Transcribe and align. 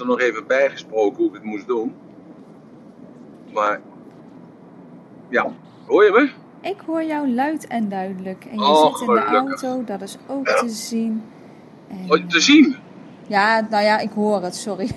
er 0.00 0.06
nog 0.06 0.20
even 0.20 0.46
bijgesproken 0.46 1.16
hoe 1.16 1.26
ik 1.28 1.34
het 1.34 1.42
moest 1.44 1.66
doen. 1.66 1.94
Maar, 3.52 3.80
ja, 5.28 5.52
hoor 5.86 6.04
je 6.04 6.10
me? 6.10 6.30
Ik 6.70 6.76
hoor 6.86 7.02
jou 7.02 7.28
luid 7.34 7.66
en 7.66 7.88
duidelijk. 7.88 8.44
En 8.50 8.58
je 8.58 8.64
Oh, 8.64 8.96
zit 8.96 9.08
in 9.08 9.14
de 9.14 9.20
auto, 9.24 9.84
dat 9.84 10.00
is 10.02 10.16
ook 10.26 10.46
te 10.48 10.68
zien. 10.68 11.22
En, 11.88 12.04
Oh, 12.08 12.26
te 12.28 12.40
zien. 12.40 12.76
ja, 13.26 13.66
nou 13.70 13.84
ja, 13.84 13.98
ik 13.98 14.10
hoor 14.14 14.42
het, 14.42 14.54
sorry. 14.56 14.88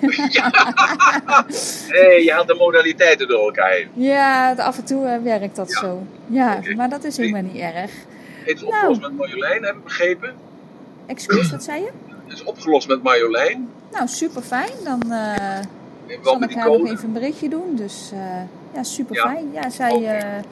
Hé, 1.88 2.06
je 2.24 2.30
haalt 2.32 2.46
de 2.48 2.54
modaliteiten 2.58 3.28
door 3.28 3.44
elkaar 3.44 3.70
heen. 3.70 3.88
ja, 3.92 4.52
af 4.54 4.78
en 4.78 4.84
toe 4.84 5.06
eh, 5.06 5.22
werkt 5.22 5.56
dat 5.56 5.68
Ja. 5.70 5.78
zo. 5.78 6.02
Ja, 6.26 6.58
maar 6.76 6.88
dat 6.88 7.04
is 7.04 7.16
helemaal 7.16 7.42
niet 7.42 7.56
erg. 7.56 7.90
Het 8.44 8.56
is 8.56 8.60
Nou. 8.62 8.72
opgelost 8.74 9.00
met 9.00 9.16
Marjolein, 9.16 9.62
heb 9.64 9.74
ik 9.74 9.84
begrepen. 9.84 10.34
Excuus, 11.06 11.50
wat 11.50 11.62
zei 11.62 11.80
je? 11.82 11.90
Het 12.26 12.32
is 12.32 12.44
opgelost 12.44 12.88
met 12.88 13.02
Marjolein. 13.02 13.68
Nou, 13.92 14.08
super 14.08 14.42
fijn. 14.42 14.72
Dan 14.84 15.02
Wel 15.08 16.18
zal 16.22 16.42
ik 16.42 16.54
haar 16.54 16.70
nog 16.78 16.90
even 16.90 17.04
een 17.04 17.12
berichtje 17.12 17.48
doen. 17.48 17.74
Dus 17.74 18.10
eh, 18.12 18.18
ja, 18.74 18.82
super 18.82 19.16
fijn. 19.16 19.52
Ja, 19.52 19.70
zij 19.70 20.04
eh, 20.18 20.42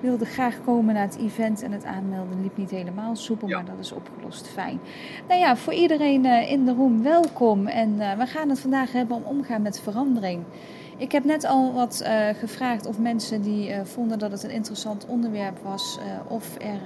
wilde 0.00 0.24
graag 0.24 0.56
komen 0.64 0.94
naar 0.94 1.02
het 1.02 1.16
event 1.18 1.62
en 1.62 1.72
het 1.72 1.84
aanmelden 1.84 2.42
liep 2.42 2.56
niet 2.56 2.70
helemaal 2.70 3.16
soepel, 3.16 3.48
Ja. 3.48 3.56
maar 3.56 3.64
dat 3.64 3.78
is 3.80 3.92
opgelost. 3.92 4.48
Fijn. 4.48 4.80
Nou 5.28 5.40
ja, 5.40 5.56
voor 5.56 5.72
iedereen 5.72 6.24
in 6.24 6.64
de 6.64 6.72
room 6.72 7.02
welkom. 7.02 7.66
En 7.66 7.96
we 8.18 8.26
gaan 8.26 8.48
het 8.48 8.60
vandaag 8.60 8.92
hebben 8.92 9.16
om 9.16 9.22
omgaan 9.22 9.62
met 9.62 9.80
verandering. 9.80 10.42
Ik 10.96 11.12
heb 11.12 11.24
net 11.24 11.44
al 11.44 11.72
wat 11.72 12.04
gevraagd 12.38 12.86
of 12.86 12.98
mensen 12.98 13.42
die 13.42 13.74
vonden 13.84 14.18
dat 14.18 14.30
het 14.30 14.42
een 14.42 14.50
interessant 14.50 15.06
onderwerp 15.06 15.58
was, 15.62 15.98
of 16.28 16.54
er 16.58 16.80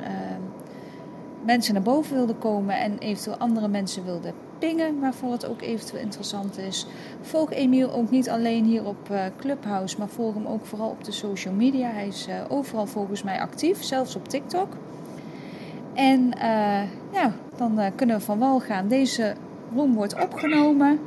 mensen 1.46 1.74
naar 1.74 1.82
boven 1.82 2.16
wilden 2.16 2.38
komen 2.38 2.78
en 2.78 2.98
eventueel 2.98 3.36
andere 3.36 3.68
mensen 3.68 4.04
wilden 4.04 4.32
pingen, 4.58 5.00
waarvoor 5.00 5.32
het 5.32 5.46
ook 5.46 5.62
eventueel 5.62 6.02
interessant 6.02 6.58
is. 6.58 6.86
Volg 7.20 7.52
Emiel 7.52 7.92
ook 7.92 8.10
niet 8.10 8.30
alleen 8.30 8.64
hier 8.64 8.84
op 8.84 9.10
eh, 9.10 9.24
Clubhouse, 9.36 9.98
maar 9.98 10.08
volg 10.08 10.34
hem 10.34 10.46
ook 10.46 10.66
vooral 10.66 10.88
op 10.88 11.04
de 11.04 11.12
social 11.12 11.54
media. 11.54 11.90
Hij 11.90 12.06
is 12.06 12.26
eh, 12.26 12.34
overal 12.48 12.86
volgens 12.86 13.22
mij 13.22 13.40
actief, 13.40 13.82
zelfs 13.82 14.16
op 14.16 14.28
TikTok. 14.28 14.76
En 15.94 16.32
eh, 16.38 16.82
ja, 17.12 17.32
dan 17.56 17.80
kunnen 17.94 18.16
we 18.16 18.22
van 18.22 18.38
wal 18.38 18.60
gaan. 18.60 18.88
Deze 18.88 19.34
room 19.74 19.94
wordt 19.94 20.22
opgenomen. 20.22 21.00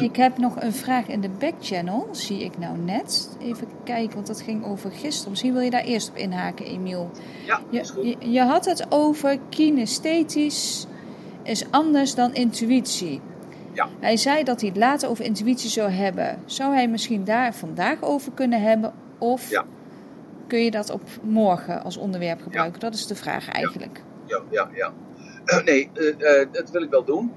Ik 0.00 0.16
heb 0.16 0.38
nog 0.38 0.62
een 0.62 0.72
vraag 0.72 1.08
in 1.08 1.20
de 1.20 1.28
backchannel, 1.28 2.08
zie 2.10 2.44
ik 2.44 2.58
nou 2.58 2.78
net. 2.78 3.36
Even 3.40 3.66
kijken, 3.84 4.14
want 4.14 4.26
dat 4.26 4.40
ging 4.40 4.64
over 4.64 4.90
gisteren. 4.90 5.30
Misschien 5.30 5.52
wil 5.52 5.62
je 5.62 5.70
daar 5.70 5.84
eerst 5.84 6.08
op 6.08 6.16
inhaken, 6.16 6.66
Emiel. 6.66 7.10
Ja, 7.46 7.60
Je, 7.70 7.80
is 7.80 7.90
goed. 7.90 8.04
je, 8.04 8.30
je 8.30 8.40
had 8.40 8.64
het 8.64 8.86
over 8.88 9.38
kinesthetisch 9.48 10.86
is 11.42 11.70
anders 11.70 12.14
dan 12.14 12.34
intuïtie. 12.34 13.20
Ja. 13.72 13.88
Hij 14.00 14.16
zei 14.16 14.44
dat 14.44 14.60
hij 14.60 14.68
het 14.68 14.78
later 14.78 15.08
over 15.08 15.24
intuïtie 15.24 15.70
zou 15.70 15.90
hebben. 15.90 16.38
Zou 16.44 16.74
hij 16.74 16.88
misschien 16.88 17.24
daar 17.24 17.54
vandaag 17.54 18.02
over 18.02 18.32
kunnen 18.32 18.62
hebben? 18.62 18.92
Of 19.18 19.50
Ja. 19.50 19.64
kun 20.46 20.58
je 20.58 20.70
dat 20.70 20.90
op 20.90 21.02
morgen 21.22 21.82
als 21.84 21.96
onderwerp 21.96 22.42
gebruiken? 22.42 22.80
Dat 22.80 22.94
is 22.94 23.06
de 23.06 23.14
vraag 23.14 23.48
eigenlijk. 23.48 24.02
Ja, 24.26 24.40
ja, 24.50 24.68
ja. 24.74 24.92
Nee, 25.64 25.90
eh, 25.94 26.40
eh, 26.40 26.48
dat 26.52 26.70
wil 26.70 26.82
ik 26.82 26.90
wel 26.90 27.04
doen. 27.04 27.32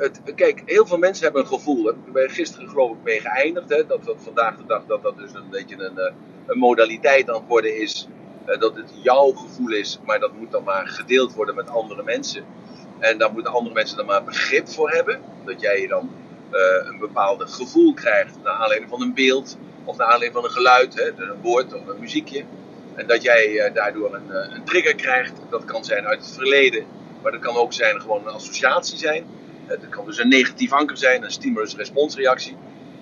Het, 0.00 0.20
kijk, 0.34 0.62
heel 0.66 0.86
veel 0.86 0.98
mensen 0.98 1.24
hebben 1.24 1.42
een 1.42 1.48
gevoel. 1.48 1.92
Ben 2.12 2.24
ik 2.24 2.30
gisteren 2.30 2.68
geloof 2.68 2.90
ik 2.90 3.02
mee 3.02 3.20
geëindigd. 3.20 3.68
Hè, 3.68 3.86
dat, 3.86 4.04
dat 4.04 4.16
vandaag 4.18 4.56
de 4.56 4.66
dag 4.66 4.82
dat 4.86 5.02
dat 5.02 5.16
dus 5.16 5.32
een 5.34 5.50
beetje 5.50 5.76
een, 5.84 5.98
eh, 5.98 6.12
een 6.46 6.58
modaliteit 6.58 7.28
aan 7.28 7.34
het 7.34 7.48
worden 7.48 7.76
is. 7.80 8.08
eh, 8.44 8.60
dat 8.60 8.76
het 8.76 8.92
jouw 9.02 9.32
gevoel 9.32 9.70
is, 9.72 9.98
maar 10.04 10.20
dat 10.20 10.32
moet 10.32 10.50
dan 10.50 10.62
maar 10.64 10.86
gedeeld 10.88 11.34
worden 11.34 11.54
met 11.54 11.68
andere 11.68 12.02
mensen. 12.02 12.44
En 12.98 13.18
daar 13.18 13.32
moeten 13.32 13.52
andere 13.52 13.74
mensen 13.74 13.96
dan 13.96 14.06
maar 14.06 14.24
begrip 14.24 14.68
voor 14.68 14.90
hebben. 14.90 15.20
Dat 15.44 15.60
jij 15.60 15.86
dan 15.86 16.10
eh, 16.50 16.86
een 16.86 16.98
bepaald 16.98 17.52
gevoel 17.52 17.94
krijgt 17.94 18.36
naar 18.42 18.52
aanleiding 18.52 18.90
van 18.90 19.02
een 19.02 19.14
beeld. 19.14 19.56
Of 19.84 19.96
naar 19.96 20.06
aanleiding 20.06 20.34
van 20.34 20.44
een 20.44 20.50
geluid, 20.56 20.94
hè, 20.94 21.08
een 21.08 21.40
woord 21.42 21.74
of 21.74 21.86
een 21.86 22.00
muziekje. 22.00 22.44
En 22.94 23.06
dat 23.06 23.22
jij 23.22 23.70
daardoor 23.74 24.14
een, 24.14 24.54
een 24.54 24.64
trigger 24.64 24.94
krijgt. 24.94 25.32
Dat 25.50 25.64
kan 25.64 25.84
zijn 25.84 26.06
uit 26.06 26.20
het 26.20 26.34
verleden. 26.34 26.84
Maar 27.22 27.32
dat 27.32 27.40
kan 27.40 27.56
ook 27.56 27.72
zijn 27.72 28.00
gewoon 28.00 28.26
een 28.26 28.32
associatie 28.32 28.98
zijn. 28.98 29.24
Eh, 29.70 29.80
dat 29.80 29.88
kan 29.88 30.04
dus 30.04 30.18
een 30.18 30.28
negatief 30.28 30.72
anker 30.72 30.96
zijn, 30.96 31.22
een 31.22 31.30
stimulus-responsreactie. 31.30 32.56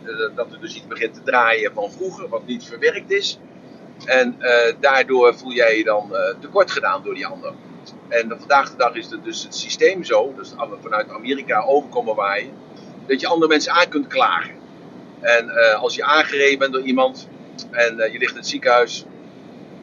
Eh, 0.05 0.37
dat 0.37 0.53
er 0.53 0.61
dus 0.61 0.75
iets 0.77 0.87
begint 0.87 1.15
te 1.15 1.23
draaien 1.23 1.73
van 1.73 1.91
vroeger, 1.91 2.29
wat 2.29 2.47
niet 2.47 2.65
verwerkt 2.65 3.11
is. 3.11 3.39
En 4.05 4.41
eh, 4.41 4.75
daardoor 4.81 5.34
voel 5.39 5.53
jij 5.53 5.77
je 5.77 5.84
dan 5.84 6.17
eh, 6.17 6.34
tekort 6.41 6.71
gedaan 6.71 7.03
door 7.03 7.15
die 7.15 7.27
ander. 7.27 7.53
En 8.09 8.34
vandaag 8.39 8.71
de 8.71 8.77
dag 8.77 8.95
is 8.95 9.11
het 9.11 9.25
dus 9.25 9.43
het 9.43 9.55
systeem 9.55 10.05
zo, 10.05 10.34
dus 10.37 10.53
vanuit 10.81 11.11
Amerika 11.11 11.62
overkomen 11.62 12.15
waaien, 12.15 12.53
dat 13.07 13.21
je 13.21 13.27
andere 13.27 13.49
mensen 13.49 13.73
aan 13.73 13.89
kunt 13.89 14.07
klagen. 14.07 14.55
En 15.21 15.49
eh, 15.49 15.83
als 15.83 15.95
je 15.95 16.05
aangereden 16.05 16.59
bent 16.59 16.73
door 16.73 16.83
iemand 16.83 17.28
en 17.71 18.01
eh, 18.01 18.12
je 18.12 18.19
ligt 18.19 18.33
in 18.33 18.39
het 18.39 18.49
ziekenhuis, 18.49 19.05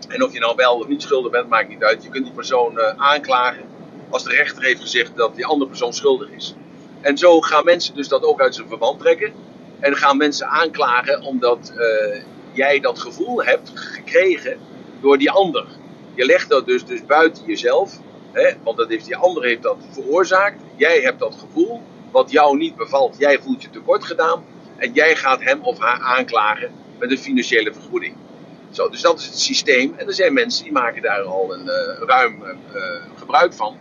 en 0.08 0.24
of 0.24 0.34
je 0.34 0.40
nou 0.40 0.56
wel 0.56 0.76
of 0.76 0.88
niet 0.88 1.02
schuldig 1.02 1.32
bent, 1.32 1.50
maakt 1.50 1.70
niet 1.70 1.84
uit. 1.84 2.04
Je 2.04 2.10
kunt 2.10 2.26
die 2.26 2.34
persoon 2.34 2.80
eh, 2.80 2.94
aanklagen 2.98 3.64
als 4.10 4.24
de 4.24 4.30
rechter 4.30 4.64
heeft 4.64 4.82
gezegd 4.82 5.16
dat 5.16 5.36
die 5.36 5.46
andere 5.46 5.70
persoon 5.70 5.94
schuldig 5.94 6.30
is. 6.30 6.56
En 7.06 7.18
zo 7.18 7.42
gaan 7.42 7.66
mensen 7.66 7.96
dus 7.96 8.08
dat 8.08 8.24
ook 8.24 8.42
uit 8.42 8.56
zijn 8.56 8.68
verband 8.68 9.00
trekken. 9.00 9.34
En 9.80 9.96
gaan 9.96 10.18
mensen 10.18 10.48
aanklagen 10.48 11.22
omdat 11.22 11.74
eh, 11.78 12.22
jij 12.52 12.80
dat 12.80 13.00
gevoel 13.00 13.44
hebt 13.44 13.72
gekregen 13.74 14.60
door 15.02 15.18
die 15.18 15.32
ander. 15.32 15.66
Je 16.16 16.26
legt 16.26 16.50
dat 16.50 16.66
dus, 16.66 16.86
dus 16.86 17.06
buiten 17.06 17.46
jezelf. 17.46 18.00
Hè, 18.32 18.54
want 18.64 18.78
dat 18.78 18.90
heeft, 18.90 19.06
die 19.06 19.16
ander 19.16 19.44
heeft 19.44 19.62
dat 19.62 19.78
veroorzaakt. 19.92 20.62
Jij 20.76 21.02
hebt 21.02 21.20
dat 21.20 21.36
gevoel 21.36 21.82
wat 22.12 22.32
jou 22.32 22.58
niet 22.58 22.76
bevalt. 22.76 23.16
Jij 23.18 23.40
voelt 23.40 23.62
je 23.62 23.70
tekort 23.70 24.04
gedaan. 24.04 24.44
En 24.78 24.94
jij 24.94 25.16
gaat 25.16 25.44
hem 25.44 25.62
of 25.62 25.80
haar 25.80 26.00
aanklagen 26.00 26.72
met 27.00 27.12
een 27.12 27.18
financiële 27.18 27.74
vergoeding. 27.74 28.16
Zo, 28.72 28.90
dus 28.90 29.02
dat 29.02 29.20
is 29.20 29.26
het 29.26 29.40
systeem. 29.40 29.94
En 29.98 30.08
er 30.08 30.14
zijn 30.14 30.34
mensen 30.34 30.64
die 30.64 30.74
maken 30.74 31.02
daar 31.02 31.22
al 31.22 31.54
een 31.54 31.70
eh, 31.70 32.08
ruim 32.08 32.44
eh, 32.44 32.82
gebruik 33.16 33.54
van. 33.54 33.78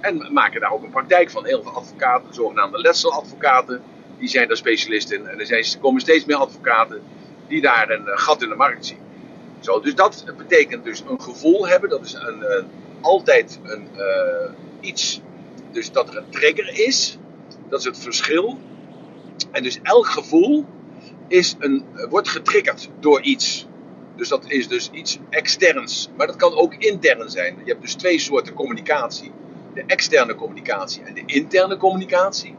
En 0.00 0.32
maken 0.32 0.60
daar 0.60 0.72
ook 0.72 0.82
een 0.82 0.90
praktijk 0.90 1.30
van. 1.30 1.44
Heel 1.44 1.62
veel 1.62 1.72
advocaten, 1.72 2.34
zogenaamde 2.34 2.78
letseladvocaten, 2.78 3.82
die 4.18 4.28
zijn 4.28 4.48
daar 4.48 4.56
specialist 4.56 5.10
in. 5.10 5.26
En 5.26 5.38
er, 5.38 5.46
zijn, 5.46 5.64
er 5.64 5.78
komen 5.80 6.00
steeds 6.00 6.24
meer 6.24 6.36
advocaten 6.36 7.02
die 7.48 7.60
daar 7.60 7.90
een 7.90 8.06
eh, 8.06 8.18
gat 8.18 8.42
in 8.42 8.48
de 8.48 8.54
markt 8.54 8.86
zien. 8.86 8.98
Zo, 9.60 9.80
dus 9.80 9.94
dat 9.94 10.24
betekent 10.36 10.84
dus 10.84 11.02
een 11.08 11.20
gevoel 11.22 11.68
hebben. 11.68 11.90
Dat 11.90 12.04
is 12.04 12.12
een, 12.12 12.42
eh, 12.42 12.64
altijd 13.00 13.58
een, 13.62 13.88
eh, 13.96 14.50
iets. 14.80 15.20
Dus 15.72 15.92
dat 15.92 16.08
er 16.08 16.16
een 16.16 16.30
trigger 16.30 16.86
is. 16.86 17.18
Dat 17.68 17.78
is 17.78 17.84
het 17.84 17.98
verschil. 17.98 18.58
En 19.50 19.62
dus 19.62 19.78
elk 19.82 20.06
gevoel 20.06 20.66
is 21.28 21.56
een, 21.58 21.84
wordt 22.08 22.28
getriggerd 22.28 22.88
door 23.00 23.20
iets. 23.20 23.66
Dus 24.16 24.28
dat 24.28 24.44
is 24.50 24.68
dus 24.68 24.90
iets 24.90 25.18
externs. 25.30 26.08
Maar 26.16 26.26
dat 26.26 26.36
kan 26.36 26.54
ook 26.54 26.74
intern 26.74 27.30
zijn. 27.30 27.56
Je 27.64 27.70
hebt 27.70 27.82
dus 27.82 27.94
twee 27.94 28.18
soorten 28.18 28.54
communicatie. 28.54 29.32
De 29.78 29.84
externe 29.86 30.34
communicatie 30.34 31.02
en 31.02 31.14
de 31.14 31.22
interne 31.26 31.76
communicatie. 31.76 32.54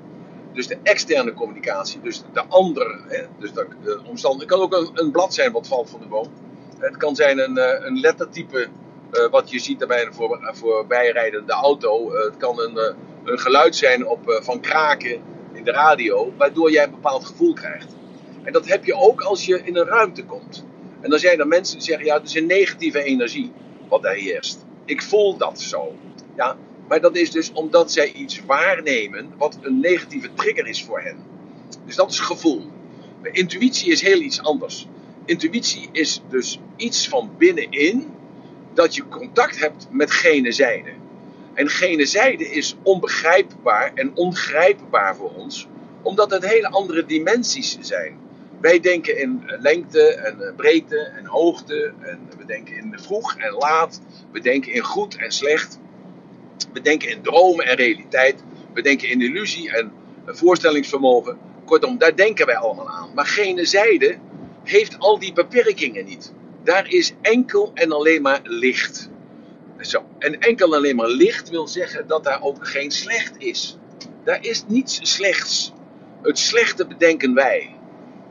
Dus 0.53 0.67
de 0.67 0.77
externe 0.83 1.33
communicatie, 1.33 2.01
dus 2.01 2.23
de 2.33 2.43
ander, 2.47 2.99
hè, 3.07 3.25
dus 3.39 3.53
de, 3.53 3.67
de. 3.83 3.99
Het 4.37 4.45
kan 4.45 4.59
ook 4.59 4.73
een, 4.73 4.89
een 4.93 5.11
blad 5.11 5.33
zijn 5.33 5.51
wat 5.51 5.67
valt 5.67 5.89
van 5.89 5.99
de 5.99 6.05
boom. 6.05 6.27
Het 6.77 6.97
kan 6.97 7.15
zijn 7.15 7.39
een, 7.39 7.57
eh, 7.57 7.85
een 7.85 7.99
lettertype 7.99 8.67
eh, 9.11 9.29
wat 9.31 9.49
je 9.49 9.59
ziet 9.59 9.87
bij 9.87 10.05
een 10.05 10.13
voor, 10.13 10.49
voorbijrijdende 10.53 11.53
auto. 11.53 12.11
Eh, 12.11 12.23
het 12.23 12.37
kan 12.37 12.59
een, 12.59 12.95
een 13.23 13.39
geluid 13.39 13.75
zijn 13.75 14.07
op, 14.07 14.39
van 14.43 14.59
kraken 14.59 15.21
in 15.53 15.63
de 15.63 15.71
radio, 15.71 16.33
waardoor 16.37 16.71
jij 16.71 16.83
een 16.83 16.91
bepaald 16.91 17.25
gevoel 17.25 17.53
krijgt. 17.53 17.95
En 18.43 18.53
dat 18.53 18.67
heb 18.67 18.85
je 18.85 18.93
ook 18.93 19.21
als 19.21 19.45
je 19.45 19.61
in 19.63 19.75
een 19.75 19.87
ruimte 19.87 20.25
komt. 20.25 20.65
En 21.01 21.09
dan 21.09 21.19
zijn 21.19 21.39
er 21.39 21.47
mensen 21.47 21.77
die 21.77 21.85
zeggen, 21.85 22.05
ja, 22.05 22.17
het 22.17 22.27
is 22.27 22.35
een 22.35 22.47
negatieve 22.47 23.03
energie 23.03 23.51
wat 23.89 24.01
daar 24.01 24.13
heerst. 24.13 24.65
Ik 24.85 25.01
voel 25.01 25.37
dat 25.37 25.61
zo. 25.61 25.95
Ja, 26.35 26.57
maar 26.89 27.01
dat 27.01 27.15
is 27.15 27.31
dus 27.31 27.51
omdat 27.51 27.91
zij 27.91 28.11
iets 28.11 28.41
waarnemen 28.45 29.33
wat 29.37 29.57
een 29.61 29.79
negatieve 29.79 30.33
trigger 30.33 30.67
is 30.67 30.83
voor 30.83 31.01
hen. 31.01 31.17
Dus 31.85 31.95
dat 31.95 32.11
is 32.11 32.19
gevoel. 32.19 32.61
Intuïtie 33.31 33.91
is 33.91 34.01
heel 34.01 34.21
iets 34.21 34.41
anders. 34.41 34.87
Intuïtie 35.25 35.89
is 35.91 36.21
dus 36.29 36.59
iets 36.75 37.07
van 37.07 37.31
binnenin 37.37 38.07
dat 38.73 38.95
je 38.95 39.07
contact 39.07 39.59
hebt 39.59 39.87
met 39.91 40.11
gene 40.11 40.51
zijde. 40.51 40.89
En 41.53 41.69
gene 41.69 42.05
zijde 42.05 42.49
is 42.49 42.75
onbegrijpbaar 42.83 43.91
en 43.95 44.11
ongrijpbaar 44.15 45.15
voor 45.15 45.31
ons, 45.31 45.67
omdat 46.01 46.31
het 46.31 46.45
hele 46.45 46.69
andere 46.69 47.05
dimensies 47.05 47.77
zijn. 47.81 48.17
Wij 48.61 48.79
denken 48.79 49.17
in 49.17 49.43
lengte 49.59 50.13
en 50.13 50.53
breedte 50.55 50.99
en 50.99 51.25
hoogte. 51.25 51.93
En 52.01 52.19
we 52.37 52.45
denken 52.45 52.77
in 52.77 52.93
vroeg 52.99 53.35
en 53.35 53.53
laat. 53.53 54.01
We 54.31 54.39
denken 54.39 54.73
in 54.73 54.83
goed 54.83 55.15
en 55.15 55.31
slecht. 55.31 55.79
We 56.73 56.81
denken 56.81 57.09
in 57.09 57.21
dromen 57.21 57.65
en 57.65 57.75
realiteit. 57.75 58.43
We 58.73 58.81
denken 58.81 59.09
in 59.09 59.21
illusie 59.21 59.71
en 59.71 59.91
voorstellingsvermogen. 60.25 61.37
Kortom, 61.65 61.97
daar 61.97 62.15
denken 62.15 62.45
wij 62.45 62.57
allemaal 62.57 62.89
aan. 62.89 63.09
Maar 63.15 63.25
gene 63.25 63.65
zijde 63.65 64.17
heeft 64.63 64.99
al 64.99 65.19
die 65.19 65.33
beperkingen 65.33 66.05
niet. 66.05 66.33
Daar 66.63 66.91
is 66.91 67.13
enkel 67.21 67.71
en 67.73 67.91
alleen 67.91 68.21
maar 68.21 68.39
licht. 68.43 69.09
Zo. 69.79 70.03
En 70.19 70.39
enkel 70.39 70.67
en 70.67 70.73
alleen 70.73 70.95
maar 70.95 71.09
licht 71.09 71.49
wil 71.49 71.67
zeggen 71.67 72.07
dat 72.07 72.23
daar 72.23 72.41
ook 72.41 72.67
geen 72.67 72.91
slecht 72.91 73.33
is. 73.37 73.77
Daar 74.23 74.45
is 74.45 74.63
niets 74.67 74.99
slechts. 75.01 75.73
Het 76.21 76.39
slechte 76.39 76.87
bedenken 76.87 77.33
wij. 77.33 77.75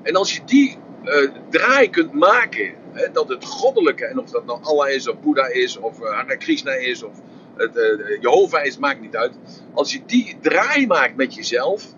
En 0.03 0.17
als 0.17 0.35
je 0.35 0.41
die 0.45 0.77
uh, 1.05 1.31
draai 1.51 1.91
kunt 1.91 2.13
maken, 2.13 2.75
hè, 2.93 3.13
dat 3.13 3.29
het 3.29 3.45
goddelijke, 3.45 4.05
en 4.07 4.19
of 4.19 4.31
dat 4.31 4.47
nou 4.47 4.63
Allah 4.63 4.91
is, 4.91 5.09
of 5.09 5.21
Boeddha 5.21 5.47
is, 5.47 5.77
of 5.77 6.01
uh, 6.01 6.11
Hare 6.11 6.37
Krishna 6.37 6.73
is, 6.73 7.03
of 7.03 7.13
het, 7.59 7.77
uh, 7.77 8.79
maakt 8.79 9.01
niet 9.01 9.17
uit. 9.17 9.39
Als 9.75 9.93
je 9.93 10.01
die 10.07 10.39
draai 10.41 10.87
maakt 10.87 11.17
met 11.17 11.35
jezelf, 11.35 11.95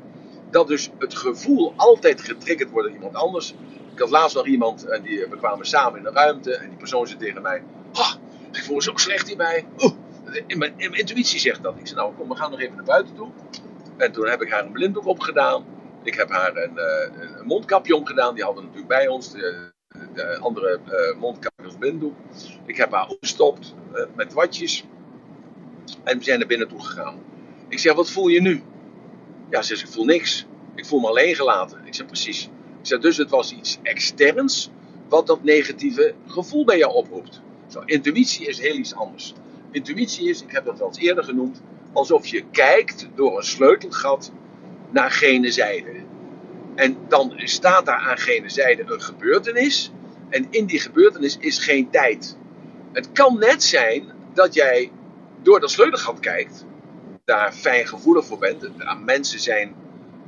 dat 0.51 0.69
dus 0.69 0.91
het 0.99 1.15
gevoel 1.15 1.73
altijd 1.77 2.21
getriggerd 2.21 2.71
wordt 2.71 2.87
door 2.87 2.97
iemand 2.97 3.15
anders. 3.15 3.55
Ik 3.93 3.99
had 3.99 4.11
laatst 4.11 4.37
nog 4.37 4.47
iemand, 4.47 4.85
en 4.85 5.03
die, 5.03 5.27
we 5.31 5.37
kwamen 5.37 5.67
samen 5.67 5.99
in 5.99 6.07
een 6.07 6.15
ruimte, 6.15 6.55
en 6.55 6.69
die 6.69 6.79
persoon 6.79 7.07
zei 7.07 7.19
tegen 7.19 7.43
mij: 7.43 7.63
oh, 7.93 8.13
Ik 8.53 8.65
voel 8.65 8.77
me 8.77 8.83
zo 8.83 8.93
slecht. 8.95 9.37
Oh, 9.77 9.93
in, 10.47 10.59
mijn, 10.59 10.73
in 10.77 10.91
mijn 10.91 11.01
intuïtie 11.01 11.41
zegt 11.41 11.63
dat. 11.63 11.75
Ik 11.79 11.87
zei: 11.87 12.01
Nou, 12.01 12.15
kom, 12.15 12.29
we 12.29 12.37
gaan 12.37 12.51
nog 12.51 12.61
even 12.61 12.77
naar 12.77 12.85
buiten 12.85 13.15
toe. 13.15 13.29
En 13.97 14.13
toen 14.13 14.29
heb 14.29 14.43
ik 14.43 14.51
haar 14.51 14.65
een 14.65 14.73
blinddoek 14.73 15.07
opgedaan. 15.07 15.65
Ik 16.03 16.15
heb 16.15 16.31
haar 16.31 16.57
een, 16.57 16.75
uh, 16.77 17.39
een 17.39 17.47
mondkapje 17.47 17.97
omgedaan. 17.97 18.35
Die 18.35 18.45
hadden 18.45 18.63
natuurlijk 18.63 18.89
bij 18.89 19.09
ons. 19.09 19.33
De, 19.33 19.73
de 20.15 20.39
andere 20.39 20.81
uh, 20.87 21.21
mondkapje 21.21 21.65
als 21.65 21.75
blinddoek. 21.79 22.15
Ik 22.67 22.77
heb 22.77 22.93
haar 22.93 23.09
opgestopt 23.09 23.75
met 24.15 24.33
watjes. 24.33 24.85
En 26.05 26.19
we 26.19 26.25
zijn 26.25 26.39
naar 26.39 26.49
binnen 26.49 26.69
toe 26.69 26.85
gegaan. 26.85 27.19
Ik 27.69 27.79
zeg, 27.79 27.95
wat 27.95 28.11
voel 28.11 28.29
je 28.29 28.41
nu? 28.41 28.63
Ja, 29.51 29.63
ze 29.63 29.77
zegt, 29.77 29.89
ik 29.89 29.95
voel 29.95 30.05
niks. 30.05 30.47
Ik 30.75 30.87
voel 30.87 31.01
me 31.01 31.09
alleen 31.09 31.35
gelaten. 31.35 31.81
Ik 31.85 31.95
zeg, 31.95 32.07
precies. 32.07 32.45
Ik 32.81 32.87
zeg, 32.87 33.01
dus 33.01 33.17
het 33.17 33.31
was 33.31 33.53
iets 33.53 33.79
externs 33.83 34.71
wat 35.09 35.27
dat 35.27 35.43
negatieve 35.43 36.15
gevoel 36.27 36.65
bij 36.65 36.79
jou 36.79 36.95
oproept. 36.95 37.41
Zo, 37.69 37.83
intuïtie 37.85 38.47
is 38.47 38.61
heel 38.61 38.75
iets 38.75 38.95
anders. 38.95 39.35
Intuïtie 39.71 40.29
is, 40.29 40.43
ik 40.43 40.51
heb 40.51 40.65
dat 40.65 40.79
wel 40.79 40.87
eens 40.87 40.99
eerder 40.99 41.25
genoemd, 41.25 41.63
alsof 41.93 42.27
je 42.27 42.45
kijkt 42.51 43.09
door 43.15 43.37
een 43.37 43.45
sleutelgat 43.45 44.33
naar 44.91 45.11
gene 45.11 45.51
zijde. 45.51 45.93
En 46.75 46.97
dan 47.09 47.33
staat 47.37 47.87
daar 47.87 47.99
aan 47.99 48.19
gene 48.19 48.49
zijde 48.49 48.83
een 48.87 49.03
gebeurtenis. 49.03 49.93
En 50.29 50.47
in 50.51 50.67
die 50.67 50.81
gebeurtenis 50.81 51.37
is 51.39 51.59
geen 51.59 51.91
tijd. 51.91 52.37
Het 52.93 53.13
kan 53.13 53.39
net 53.39 53.63
zijn 53.63 54.05
dat 54.35 54.55
jij 54.55 54.91
door 55.43 55.61
dat 55.61 55.71
sleutelgat 55.71 56.21
kijkt, 56.21 56.65
daar 57.25 57.53
fijngevoelig 57.53 58.25
voor 58.25 58.39
bent. 58.39 58.71
Mensen 59.05 59.41
zijn, 59.41 59.75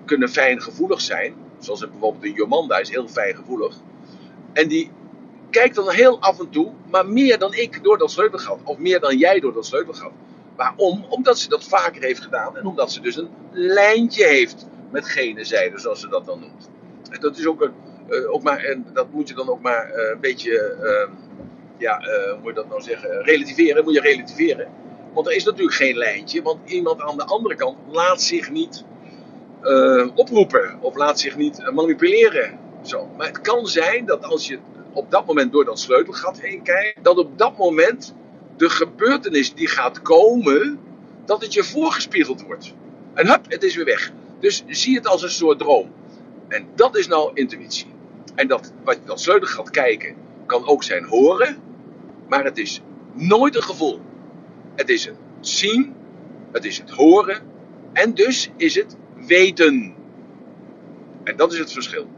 kunnen 0.05 0.29
fijngevoelig 0.29 1.01
zijn. 1.01 1.35
Zoals 1.59 1.81
bijvoorbeeld 1.81 2.23
de 2.23 2.33
Jomanda 2.33 2.79
is 2.79 2.91
heel 2.91 3.09
fijngevoelig. 3.09 3.75
En 4.53 4.69
die 4.69 4.91
kijkt 5.51 5.75
dan 5.75 5.91
heel 5.91 6.21
af 6.21 6.41
en 6.41 6.51
toe, 6.51 6.73
maar 6.91 7.07
meer 7.07 7.39
dan 7.39 7.55
ik 7.55 7.83
door 7.83 7.99
dat 7.99 8.11
sleutelgat. 8.11 8.59
Of 8.65 8.79
meer 8.79 9.01
dan 9.01 9.17
jij 9.17 9.41
door 9.41 9.53
dat 9.53 9.67
sleutelgat. 9.67 10.13
Waarom? 10.57 11.05
Omdat 11.09 11.39
ze 11.39 11.49
dat 11.49 11.65
vaker 11.65 12.03
heeft 12.03 12.21
gedaan 12.21 12.57
en 12.57 12.67
omdat 12.67 12.93
ze 12.93 13.01
dus 13.01 13.17
een 13.17 13.31
lijntje 13.51 14.25
heeft 14.25 14.67
met 14.91 15.07
gene 15.07 15.45
zijde, 15.45 15.79
zoals 15.79 16.01
ze 16.01 16.09
dat 16.09 16.27
dan 16.27 16.41
noemt. 16.41 16.71
Dat 17.21 17.39
is 17.39 17.47
ook, 17.47 17.63
een, 17.63 17.73
uh, 18.09 18.33
ook 18.33 18.43
maar, 18.43 18.59
en 18.59 18.87
dat 18.93 19.13
moet 19.13 19.29
je 19.29 19.35
dan 19.35 19.49
ook 19.49 19.61
maar 19.61 19.89
uh, 19.89 20.11
een 20.11 20.21
beetje, 20.21 20.77
uh, 20.83 21.15
ja, 21.79 21.97
hoe 22.31 22.39
moet 22.39 22.49
je 22.49 22.55
dat 22.55 22.69
nou 22.69 22.81
zeggen, 22.83 23.23
relativeren, 23.23 23.85
moet 23.85 23.95
je 23.95 24.01
relativeren. 24.01 24.69
Want 25.13 25.27
er 25.27 25.33
is 25.33 25.45
natuurlijk 25.45 25.77
geen 25.77 25.97
lijntje, 25.97 26.43
want 26.43 26.71
iemand 26.71 27.01
aan 27.01 27.17
de 27.17 27.25
andere 27.25 27.55
kant 27.55 27.77
laat 27.91 28.23
zich 28.23 28.51
niet 28.51 28.85
oproepen 30.15 30.79
of 30.81 30.97
laat 30.97 31.21
zich 31.21 31.37
niet 31.37 31.71
manipuleren. 31.75 32.59
Zo. 32.83 33.09
Maar 33.17 33.27
het 33.27 33.41
kan 33.41 33.67
zijn 33.67 34.07
dat 34.07 34.25
als 34.25 34.47
je 34.47 34.59
op 34.93 35.11
dat 35.11 35.27
moment 35.27 35.53
door 35.53 35.65
dat 35.65 35.81
sleutelgat 35.81 36.41
heen 36.41 36.63
kijkt, 36.63 37.05
dat 37.05 37.19
op 37.19 37.39
dat 37.39 37.57
moment 37.57 38.15
de 38.57 38.71
gebeurtenis 38.71 39.55
die 39.55 39.69
gaat 39.69 40.03
komen, 40.03 40.81
dat 41.25 41.43
het 41.43 41.53
je 41.53 41.65
voorgespiegeld 41.65 42.43
wordt. 42.43 42.75
En 43.15 43.27
hup, 43.27 43.45
het 43.49 43.63
is 43.63 43.77
weer 43.77 43.85
weg. 43.85 44.13
Dus 44.41 44.63
zie 44.67 44.97
het 44.97 45.07
als 45.07 45.23
een 45.23 45.31
soort 45.31 45.59
droom. 45.59 45.93
En 46.49 46.67
dat 46.75 46.97
is 46.97 47.07
nou 47.07 47.31
intuïtie. 47.35 47.87
En 48.35 48.49
dat, 48.49 48.73
wat 48.85 48.99
dat 49.05 49.21
sleutelgat 49.21 49.71
kijken 49.71 50.15
kan 50.47 50.67
ook 50.67 50.83
zijn 50.83 51.05
horen, 51.05 51.57
maar 52.29 52.45
het 52.45 52.59
is 52.59 52.81
nooit 53.13 53.57
een 53.57 53.63
gevoel. 53.63 54.01
Het 54.75 54.89
is 54.89 55.05
het 55.05 55.17
zien, 55.41 55.95
het 56.53 56.65
is 56.65 56.79
het 56.79 56.91
horen 56.91 57.43
en 57.93 58.15
dus 58.15 58.51
is 58.57 58.75
het 58.75 58.97
weten. 59.27 59.95
En 61.25 61.37
dat 61.37 61.53
is 61.53 61.59
het 61.59 61.73
verschil. 61.73 62.09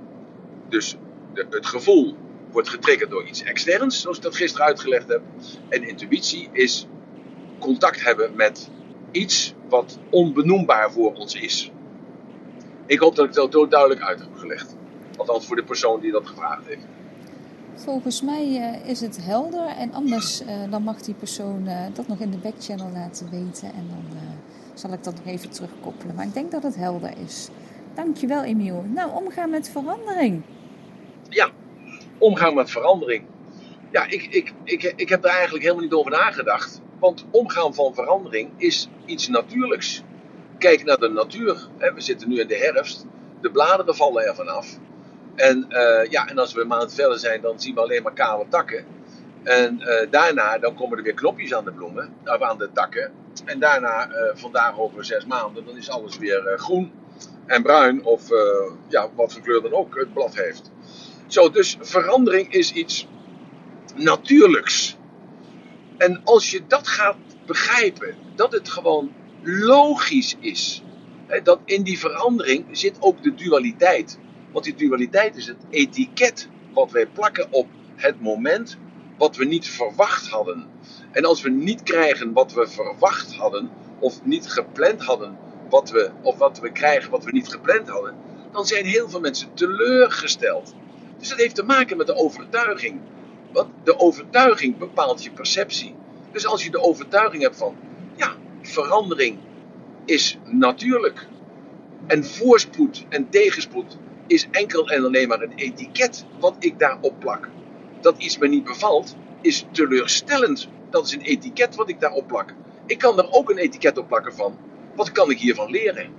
Dus 0.69 0.97
de, 1.33 1.47
het 1.51 1.67
gevoel 1.67 2.17
wordt 2.51 2.69
getriggerd 2.69 3.11
door 3.11 3.27
iets 3.27 3.43
externs, 3.43 4.01
zoals 4.01 4.17
ik 4.17 4.23
dat 4.23 4.37
gisteren 4.37 4.67
uitgelegd 4.67 5.09
heb. 5.09 5.23
En 5.69 5.89
intuïtie 5.89 6.49
is 6.53 6.87
contact 7.59 8.05
hebben 8.05 8.37
met 8.37 8.71
iets 9.11 9.55
wat 9.69 9.99
onbenoembaar 10.11 10.93
voor 10.93 11.13
ons 11.13 11.35
is. 11.35 11.73
Ik 12.87 12.99
hoop 12.99 13.17
dat 13.17 13.25
ik 13.27 13.33
dat 13.33 13.71
duidelijk 13.71 14.01
uit 14.01 14.21
heb 14.21 14.35
gelegd. 14.35 14.77
Althans 15.17 15.47
voor 15.47 15.57
de 15.57 15.65
persoon 15.65 16.01
die 16.01 16.13
dat 16.13 16.27
gevraagd 16.27 16.67
heeft. 16.67 16.87
Volgens 17.75 18.23
mij 18.23 18.47
uh, 18.47 18.89
is 18.89 19.01
het 19.01 19.19
helder 19.23 19.67
en 19.67 19.93
anders 19.93 20.43
uh, 20.43 20.49
dan 20.71 20.83
mag 20.83 21.01
die 21.01 21.15
persoon 21.15 21.67
uh, 21.67 21.87
dat 21.93 22.09
nog 22.09 22.19
in 22.19 22.31
de 22.31 22.37
backchannel 22.37 22.91
laten 22.91 23.31
weten 23.31 23.69
en 23.69 23.87
dan 23.89 24.19
zal 24.75 24.93
ik 24.93 25.05
dat 25.05 25.15
nog 25.15 25.27
even 25.27 25.51
terugkoppelen. 25.51 26.15
Maar 26.15 26.27
ik 26.27 26.35
denk 26.35 26.51
dat 26.51 26.63
het 26.63 26.77
helder 26.77 27.13
is. 27.25 27.49
Dankjewel 27.95 28.43
Emiel. 28.43 28.85
Nou, 28.89 29.25
omgaan 29.25 29.51
met 29.51 29.71
verandering. 29.71 30.43
Ja, 31.29 31.51
omgaan 32.19 32.55
met 32.55 32.71
verandering. 32.71 33.25
Ja, 33.91 34.05
ik, 34.05 34.23
ik, 34.23 34.53
ik, 34.65 34.93
ik 34.97 35.09
heb 35.09 35.23
daar 35.23 35.33
eigenlijk 35.33 35.63
helemaal 35.63 35.85
niet 35.85 35.93
over 35.93 36.11
nagedacht. 36.11 36.81
Want 36.99 37.25
omgaan 37.31 37.75
van 37.75 37.95
verandering 37.95 38.51
is 38.57 38.89
iets 39.05 39.29
natuurlijks. 39.29 40.03
Kijk 40.59 40.85
naar 40.85 40.99
de 40.99 41.09
natuur. 41.09 41.69
We 41.79 42.01
zitten 42.01 42.29
nu 42.29 42.41
in 42.41 42.49
de 42.49 42.57
herfst. 42.57 43.07
De 43.41 43.51
bladeren 43.51 43.97
vallen 43.97 44.27
er 44.27 44.35
vanaf. 44.35 44.79
En, 45.35 45.67
uh, 45.69 46.11
ja, 46.11 46.29
en 46.29 46.39
als 46.39 46.53
we 46.53 46.61
een 46.61 46.67
maand 46.67 46.95
verder 46.95 47.19
zijn, 47.19 47.41
dan 47.41 47.61
zien 47.61 47.75
we 47.75 47.81
alleen 47.81 48.03
maar 48.03 48.13
kale 48.13 48.47
takken. 48.49 48.85
En 49.43 49.81
uh, 49.81 50.11
daarna 50.11 50.59
dan 50.59 50.75
komen 50.75 50.99
er 50.99 51.05
weer 51.05 51.15
knopjes 51.15 51.55
aan 51.55 51.65
de 51.65 51.73
bloemen, 51.73 52.15
of 52.25 52.41
aan 52.41 52.59
de 52.59 52.71
takken. 52.73 53.13
En 53.45 53.59
daarna, 53.59 54.09
uh, 54.09 54.15
vandaag 54.35 54.79
over 54.79 55.05
zes 55.05 55.27
maanden, 55.27 55.65
dan 55.65 55.77
is 55.77 55.91
alles 55.91 56.19
weer 56.19 56.55
groen 56.57 56.93
en 57.47 57.63
bruin. 57.63 58.05
Of 58.05 58.23
ja, 58.89 59.11
wat 59.15 59.33
voor 59.33 59.43
kleur 59.43 59.63
dan 59.63 59.73
ook 59.73 59.99
het 59.99 60.13
blad 60.13 60.35
heeft. 60.35 60.71
Zo, 61.27 61.51
dus 61.51 61.77
verandering 61.81 62.53
is 62.53 62.73
iets 62.73 63.09
natuurlijks. 63.95 64.97
En 65.97 66.21
als 66.25 66.51
je 66.51 66.67
dat 66.67 66.89
gaat 66.89 67.17
begrijpen, 67.47 68.15
dat 68.35 68.53
het 68.53 68.69
gewoon 68.69 69.13
logisch 69.43 70.37
is, 70.41 70.83
dat 71.43 71.61
in 71.65 71.83
die 71.83 71.99
verandering 71.99 72.67
zit 72.71 72.97
ook 73.01 73.23
de 73.23 73.35
dualiteit. 73.35 74.19
Want 74.55 74.67
die 74.67 74.75
dualiteit 74.75 75.37
is 75.37 75.47
het 75.47 75.57
etiket 75.71 76.49
wat 76.73 76.91
wij 76.91 77.07
plakken 77.07 77.47
op 77.51 77.67
het 77.95 78.21
moment 78.21 78.79
wat 79.19 79.37
we 79.37 79.45
niet 79.45 79.69
verwacht 79.69 80.29
hadden. 80.29 80.67
En 81.11 81.25
als 81.25 81.43
we 81.43 81.51
niet 81.51 81.83
krijgen 81.83 82.33
wat 82.33 82.53
we 82.53 82.67
verwacht 82.67 83.35
hadden, 83.35 83.71
of 83.99 84.25
niet 84.25 84.53
gepland 84.53 85.03
hadden, 85.03 85.39
wat 85.69 85.91
we, 85.91 86.11
of 86.23 86.39
wat 86.39 86.61
we 86.61 86.73
krijgen 86.73 87.11
wat 87.11 87.25
we 87.25 87.33
niet 87.33 87.49
gepland 87.49 87.89
hadden, 87.89 88.15
dan 88.53 88.67
zijn 88.67 88.85
heel 88.85 89.09
veel 89.09 89.21
mensen 89.21 89.55
teleurgesteld. 89.55 90.75
Dus 91.19 91.29
dat 91.29 91.39
heeft 91.39 91.55
te 91.55 91.65
maken 91.65 91.97
met 91.97 92.07
de 92.07 92.17
overtuiging. 92.17 93.01
Want 93.53 93.69
de 93.85 93.99
overtuiging 93.99 94.79
bepaalt 94.79 95.25
je 95.25 95.31
perceptie. 95.31 95.95
Dus 96.33 96.47
als 96.47 96.65
je 96.65 96.71
de 96.71 96.83
overtuiging 96.83 97.43
hebt 97.43 97.57
van, 97.57 97.77
ja, 98.17 98.35
verandering 98.63 99.39
is 100.05 100.39
natuurlijk. 100.45 101.27
En 102.07 102.25
voorspoed 102.25 103.05
en 103.09 103.29
tegenspoed 103.29 103.97
is 104.27 104.47
enkel 104.51 104.91
en 104.91 105.05
alleen 105.05 105.29
maar 105.29 105.41
een 105.41 105.55
etiket 105.55 106.25
wat 106.39 106.57
ik 106.59 106.79
daarop 106.79 107.21
plak. 107.21 107.49
Dat 108.01 108.19
iets 108.19 108.39
me 108.39 108.49
niet 108.49 108.65
bevalt, 108.65 109.17
is 109.41 109.65
teleurstellend. 109.71 110.69
Dat 110.91 111.07
is 111.07 111.13
een 111.13 111.21
etiket 111.21 111.75
wat 111.75 111.89
ik 111.89 112.01
daarop 112.01 112.27
plak. 112.27 112.55
Ik 112.87 112.99
kan 112.99 113.19
er 113.19 113.33
ook 113.33 113.51
een 113.51 113.59
etiket 113.59 113.99
op 113.99 114.09
plakken 114.09 114.35
van, 114.35 114.59
wat 114.95 115.13
kan 115.13 115.31
ik 115.31 115.39
hiervan 115.39 115.71
leren? 115.71 116.13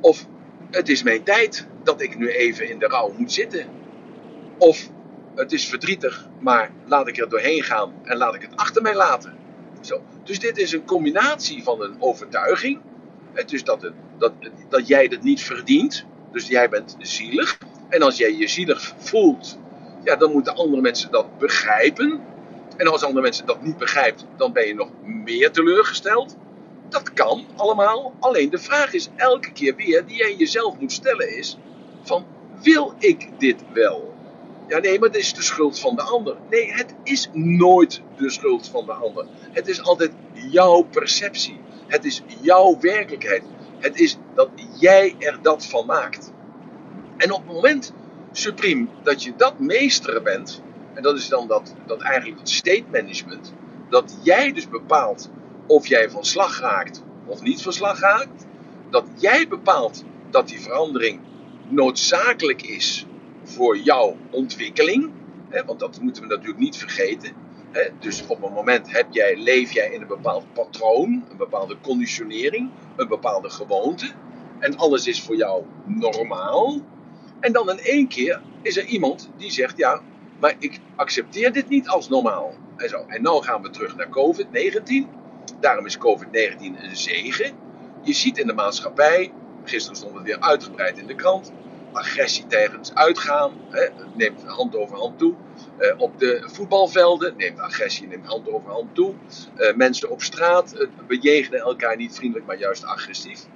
Of 0.00 0.26
het 0.70 0.88
is 0.88 1.02
mijn 1.02 1.22
tijd 1.22 1.66
dat 1.82 2.00
ik 2.00 2.18
nu 2.18 2.28
even 2.28 2.68
in 2.68 2.78
de 2.78 2.86
rouw 2.86 3.14
moet 3.16 3.32
zitten. 3.32 3.66
Of 4.58 4.90
het 5.34 5.52
is 5.52 5.68
verdrietig, 5.68 6.28
maar 6.40 6.70
laat 6.86 7.08
ik 7.08 7.18
er 7.18 7.28
doorheen 7.28 7.62
gaan 7.62 7.92
en 8.02 8.16
laat 8.16 8.34
ik 8.34 8.42
het 8.42 8.56
achter 8.56 8.82
mij 8.82 8.94
laten. 8.94 9.34
Zo. 9.80 10.02
Dus 10.24 10.38
dit 10.38 10.58
is 10.58 10.72
een 10.72 10.84
combinatie 10.84 11.62
van 11.62 11.82
een 11.82 11.96
overtuiging. 11.98 12.80
Dus 13.46 13.64
dat, 13.64 13.82
het, 13.82 13.92
dat, 14.18 14.32
dat 14.68 14.86
jij 14.86 15.06
het 15.10 15.22
niet 15.22 15.42
verdient. 15.42 16.06
Dus 16.32 16.46
jij 16.46 16.68
bent 16.68 16.96
zielig. 16.98 17.58
En 17.88 18.02
als 18.02 18.16
jij 18.16 18.36
je 18.36 18.48
zielig 18.48 18.94
voelt, 18.98 19.58
ja, 20.04 20.16
dan 20.16 20.32
moeten 20.32 20.56
andere 20.56 20.82
mensen 20.82 21.10
dat 21.10 21.38
begrijpen. 21.38 22.20
En 22.76 22.86
als 22.86 23.02
andere 23.02 23.22
mensen 23.22 23.46
dat 23.46 23.62
niet 23.62 23.76
begrijpen, 23.78 24.26
dan 24.36 24.52
ben 24.52 24.66
je 24.66 24.74
nog 24.74 24.88
meer 25.02 25.50
teleurgesteld. 25.50 26.36
Dat 26.88 27.12
kan 27.12 27.46
allemaal. 27.56 28.14
Alleen 28.20 28.50
de 28.50 28.58
vraag 28.58 28.92
is 28.92 29.08
elke 29.16 29.52
keer 29.52 29.76
weer 29.76 30.06
die 30.06 30.16
jij 30.16 30.34
jezelf 30.34 30.78
moet 30.78 30.92
stellen 30.92 31.36
is: 31.36 31.58
van 32.02 32.26
wil 32.62 32.94
ik 32.98 33.28
dit 33.38 33.64
wel? 33.72 34.14
Ja, 34.68 34.78
nee, 34.78 34.98
maar 34.98 35.08
het 35.08 35.18
is 35.18 35.34
de 35.34 35.42
schuld 35.42 35.78
van 35.78 35.96
de 35.96 36.02
ander. 36.02 36.36
Nee, 36.50 36.72
het 36.72 36.94
is 37.02 37.28
nooit 37.32 38.00
de 38.16 38.30
schuld 38.30 38.68
van 38.68 38.86
de 38.86 38.92
ander. 38.92 39.26
Het 39.52 39.68
is 39.68 39.82
altijd 39.82 40.12
jouw 40.50 40.82
perceptie. 40.82 41.60
Het 41.86 42.04
is 42.04 42.22
jouw 42.40 42.78
werkelijkheid. 42.80 43.42
Het 43.82 43.96
is 43.96 44.20
dat 44.34 44.52
jij 44.54 45.14
er 45.18 45.38
dat 45.42 45.66
van 45.66 45.86
maakt. 45.86 46.34
En 47.16 47.32
op 47.32 47.44
het 47.44 47.54
moment, 47.54 47.94
supreme, 48.30 48.88
dat 49.02 49.22
je 49.22 49.34
dat 49.34 49.58
meester 49.58 50.22
bent, 50.22 50.64
en 50.92 51.02
dat 51.02 51.16
is 51.16 51.28
dan 51.28 51.48
dat, 51.48 51.76
dat 51.86 52.02
eigenlijk 52.02 52.38
het 52.38 52.48
state 52.48 52.86
management, 52.90 53.56
dat 53.88 54.18
jij 54.22 54.52
dus 54.52 54.68
bepaalt 54.68 55.32
of 55.66 55.86
jij 55.86 56.10
van 56.10 56.24
slag 56.24 56.60
raakt 56.60 57.06
of 57.24 57.40
niet 57.40 57.62
van 57.62 57.72
slag 57.72 58.00
raakt, 58.00 58.46
dat 58.88 59.08
jij 59.14 59.48
bepaalt 59.48 60.06
dat 60.30 60.48
die 60.48 60.60
verandering 60.60 61.20
noodzakelijk 61.66 62.62
is 62.62 63.10
voor 63.42 63.78
jouw 63.78 64.22
ontwikkeling, 64.30 65.14
hè, 65.48 65.64
want 65.64 65.80
dat 65.80 66.00
moeten 66.00 66.22
we 66.22 66.28
natuurlijk 66.28 66.58
niet 66.60 66.76
vergeten. 66.76 67.36
Dus 67.98 68.26
op 68.26 68.42
een 68.42 68.52
moment 68.52 68.92
heb 68.92 69.06
jij, 69.10 69.36
leef 69.36 69.72
jij 69.72 69.90
in 69.90 70.00
een 70.00 70.06
bepaald 70.06 70.52
patroon, 70.52 71.24
een 71.30 71.36
bepaalde 71.36 71.80
conditionering, 71.80 72.70
een 72.96 73.08
bepaalde 73.08 73.50
gewoonte, 73.50 74.10
en 74.58 74.76
alles 74.76 75.06
is 75.06 75.22
voor 75.22 75.36
jou 75.36 75.64
normaal. 75.84 76.80
En 77.40 77.52
dan 77.52 77.70
in 77.70 77.78
één 77.78 78.08
keer 78.08 78.42
is 78.62 78.76
er 78.76 78.84
iemand 78.84 79.30
die 79.36 79.50
zegt: 79.50 79.76
Ja, 79.76 80.02
maar 80.38 80.54
ik 80.58 80.80
accepteer 80.96 81.52
dit 81.52 81.68
niet 81.68 81.88
als 81.88 82.08
normaal. 82.08 82.54
En, 82.76 82.88
zo. 82.88 83.04
en 83.06 83.22
nou 83.22 83.42
gaan 83.42 83.62
we 83.62 83.70
terug 83.70 83.96
naar 83.96 84.08
COVID-19. 84.08 85.08
Daarom 85.60 85.86
is 85.86 85.98
COVID-19 85.98 86.60
een 86.60 86.96
zegen. 86.96 87.52
Je 88.02 88.12
ziet 88.12 88.38
in 88.38 88.46
de 88.46 88.52
maatschappij, 88.52 89.32
gisteren 89.64 89.96
stond 89.96 90.14
het 90.14 90.22
weer 90.22 90.40
uitgebreid 90.40 90.98
in 90.98 91.06
de 91.06 91.14
krant, 91.14 91.52
agressie 91.92 92.46
tegen 92.46 92.80
uitgaan 92.94 93.52
hè, 93.70 93.88
neemt 94.14 94.44
hand 94.46 94.76
over 94.76 94.96
hand 94.96 95.18
toe. 95.18 95.34
Uh, 95.78 95.92
op 95.96 96.18
de 96.18 96.42
voetbalvelden 96.46 97.36
neemt 97.36 97.58
agressie 97.58 98.06
neemt 98.06 98.26
hand 98.26 98.48
over 98.48 98.70
hand 98.70 98.94
toe. 98.94 99.14
Uh, 99.56 99.74
mensen 99.74 100.10
op 100.10 100.22
straat 100.22 100.74
uh, 100.74 100.88
bejegenen 101.06 101.60
elkaar 101.60 101.96
niet 101.96 102.14
vriendelijk, 102.14 102.46
maar 102.46 102.58
juist 102.58 102.84
agressief. 102.84 103.46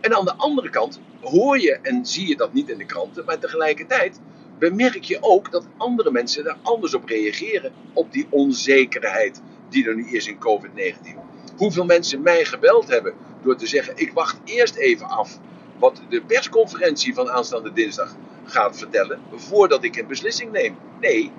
En 0.00 0.16
aan 0.16 0.24
de 0.24 0.34
andere 0.36 0.70
kant 0.70 1.00
hoor 1.20 1.60
je 1.60 1.78
en 1.82 2.06
zie 2.06 2.28
je 2.28 2.36
dat 2.36 2.52
niet 2.52 2.68
in 2.68 2.78
de 2.78 2.86
kranten, 2.86 3.24
maar 3.24 3.38
tegelijkertijd 3.38 4.20
bemerk 4.58 5.04
je 5.04 5.18
ook 5.20 5.50
dat 5.50 5.66
andere 5.76 6.10
mensen 6.10 6.44
daar 6.44 6.58
anders 6.62 6.94
op 6.94 7.08
reageren. 7.08 7.72
Op 7.92 8.12
die 8.12 8.26
onzekerheid 8.30 9.42
die 9.68 9.88
er 9.88 9.94
nu 9.94 10.06
is 10.10 10.26
in 10.26 10.38
COVID-19. 10.38 11.18
Hoeveel 11.56 11.84
mensen 11.84 12.22
mij 12.22 12.44
gebeld 12.44 12.88
hebben 12.88 13.14
door 13.42 13.56
te 13.56 13.66
zeggen: 13.66 13.92
ik 13.96 14.12
wacht 14.12 14.40
eerst 14.44 14.76
even 14.76 15.06
af 15.06 15.38
wat 15.78 16.00
de 16.08 16.22
persconferentie 16.22 17.14
van 17.14 17.30
aanstaande 17.30 17.72
dinsdag 17.72 18.16
gaat 18.44 18.78
vertellen 18.78 19.20
voordat 19.34 19.84
ik 19.84 19.96
een 19.96 20.06
beslissing 20.06 20.52
neem. 20.52 20.76
Nee, 21.00 21.32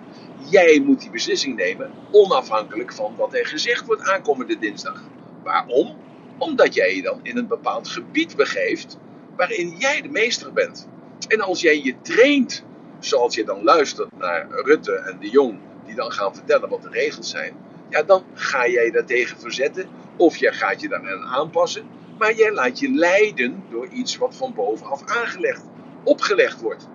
jij 0.50 0.82
moet 0.86 1.02
die 1.02 1.10
beslissing 1.10 1.56
nemen 1.56 1.92
onafhankelijk 2.12 2.94
van 2.94 3.16
wat 3.18 3.34
er 3.34 3.46
gezegd 3.46 3.86
wordt 3.86 4.02
aankomende 4.02 4.60
dinsdag. 4.60 5.04
Waarom? 5.44 5.96
Omdat 6.38 6.74
jij 6.74 6.96
je 6.96 7.02
dan 7.02 7.20
in 7.24 7.38
een 7.38 7.48
bepaald 7.48 7.88
gebied 7.88 8.36
begeeft 8.36 8.98
waarin 9.36 9.76
jij 9.78 10.02
de 10.02 10.10
meester 10.10 10.54
bent. 10.54 10.88
En 11.28 11.42
als 11.42 11.62
jij 11.62 11.82
je 11.84 11.96
traint 12.02 12.64
zoals 13.00 13.36
je 13.36 13.44
dan 13.44 13.64
luistert 13.64 14.18
naar 14.18 14.48
Rutte 14.50 14.94
en 14.94 15.18
de 15.20 15.30
Jong, 15.30 15.60
die 15.86 15.96
dan 15.96 16.12
gaan 16.12 16.36
vertellen 16.36 16.70
wat 16.70 16.82
de 16.82 16.90
regels 16.90 17.30
zijn, 17.30 17.54
ja, 17.90 18.04
dan 18.04 18.24
ga 18.34 18.68
jij 18.68 18.92
daartegen 18.92 19.40
verzetten 19.40 19.90
of 20.18 20.38
jij 20.38 20.54
gaat 20.54 20.82
je 20.82 20.88
daaraan 20.88 21.26
aanpassen. 21.26 21.86
Maar 22.18 22.34
jij 22.34 22.52
laat 22.52 22.80
je 22.80 22.90
leiden 22.90 23.64
door 23.70 23.88
iets 23.88 24.18
wat 24.18 24.36
van 24.36 24.54
bovenaf 24.54 25.02
aangelegd, 25.06 25.64
opgelegd 26.04 26.62
wordt. 26.62 26.88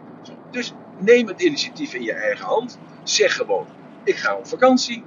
Dus 0.51 0.73
neem 0.99 1.27
het 1.27 1.43
initiatief 1.43 1.95
in 1.95 2.03
je 2.03 2.13
eigen 2.13 2.47
hand. 2.47 2.79
Zeg 3.03 3.35
gewoon: 3.35 3.67
ik 4.05 4.17
ga 4.17 4.37
op 4.37 4.47
vakantie. 4.47 5.03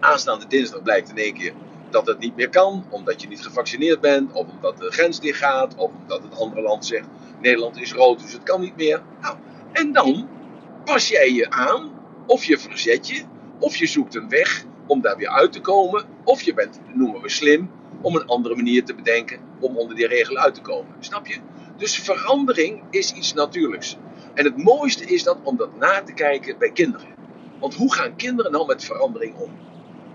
Aanstaande 0.00 0.46
dinsdag 0.46 0.82
blijkt 0.82 1.08
in 1.08 1.16
één 1.16 1.34
keer 1.34 1.52
dat 1.90 2.06
het 2.06 2.18
niet 2.18 2.36
meer 2.36 2.48
kan, 2.48 2.84
omdat 2.90 3.22
je 3.22 3.28
niet 3.28 3.42
gevaccineerd 3.42 4.00
bent, 4.00 4.32
of 4.32 4.46
omdat 4.48 4.78
de 4.78 4.90
grens 4.90 5.20
dicht 5.20 5.38
gaat, 5.38 5.74
of 5.74 5.90
omdat 6.02 6.22
het 6.22 6.38
andere 6.38 6.62
land 6.62 6.86
zegt: 6.86 7.06
Nederland 7.40 7.80
is 7.80 7.92
rood, 7.92 8.20
dus 8.20 8.32
het 8.32 8.42
kan 8.42 8.60
niet 8.60 8.76
meer. 8.76 9.02
Nou, 9.20 9.36
en 9.72 9.92
dan 9.92 10.28
pas 10.84 11.08
jij 11.08 11.32
je 11.32 11.50
aan, 11.50 11.90
of 12.26 12.44
je 12.44 12.58
verzet 12.58 13.08
je, 13.08 13.22
of 13.58 13.76
je 13.76 13.86
zoekt 13.86 14.14
een 14.14 14.28
weg 14.28 14.64
om 14.86 15.00
daar 15.00 15.16
weer 15.16 15.28
uit 15.28 15.52
te 15.52 15.60
komen, 15.60 16.04
of 16.24 16.42
je 16.42 16.54
bent, 16.54 16.80
noemen 16.94 17.22
we 17.22 17.28
slim, 17.28 17.70
om 18.00 18.16
een 18.16 18.26
andere 18.26 18.56
manier 18.56 18.84
te 18.84 18.94
bedenken 18.94 19.40
om 19.60 19.76
onder 19.76 19.96
die 19.96 20.06
regel 20.06 20.36
uit 20.36 20.54
te 20.54 20.60
komen. 20.60 20.94
Snap 21.00 21.26
je? 21.26 21.36
Dus 21.76 21.98
verandering 21.98 22.82
is 22.90 23.12
iets 23.12 23.32
natuurlijks. 23.32 23.96
En 24.34 24.44
het 24.44 24.56
mooiste 24.56 25.04
is 25.04 25.22
dan 25.22 25.40
om 25.42 25.56
dat 25.56 25.76
na 25.76 26.02
te 26.02 26.12
kijken 26.12 26.58
bij 26.58 26.70
kinderen. 26.70 27.08
Want 27.60 27.74
hoe 27.74 27.94
gaan 27.94 28.16
kinderen 28.16 28.52
nou 28.52 28.66
met 28.66 28.84
verandering 28.84 29.36
om? 29.36 29.50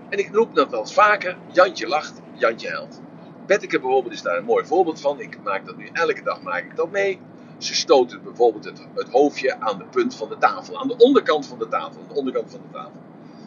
En 0.08 0.18
ik 0.18 0.34
roep 0.34 0.54
dat 0.54 0.70
wel 0.70 0.86
vaker: 0.86 1.36
Jantje 1.52 1.86
lacht, 1.86 2.20
Jantje 2.32 2.68
huilt. 2.68 3.00
Betteke 3.46 3.80
bijvoorbeeld 3.80 4.14
is 4.14 4.22
daar 4.22 4.36
een 4.36 4.44
mooi 4.44 4.66
voorbeeld 4.66 5.00
van. 5.00 5.20
Ik 5.20 5.38
maak 5.42 5.66
dat 5.66 5.76
nu 5.76 5.88
elke 5.92 6.22
dag 6.22 6.42
maak 6.42 6.64
ik 6.64 6.76
dat 6.76 6.90
mee. 6.90 7.20
Ze 7.58 7.74
stoten 7.74 8.22
bijvoorbeeld 8.22 8.64
het, 8.64 8.86
het, 8.94 9.08
hoofdje 9.08 9.60
aan 9.60 9.78
de 9.78 9.84
punt 9.84 10.14
van 10.14 10.28
de 10.28 10.38
tafel, 10.38 10.80
aan 10.80 10.88
de 10.88 10.96
onderkant 10.96 11.46
van 11.46 11.58
de 11.58 11.68
tafel, 11.68 12.00
aan 12.00 12.08
de 12.08 12.14
onderkant 12.14 12.50
van 12.50 12.60
de 12.60 12.72
tafel. 12.72 13.00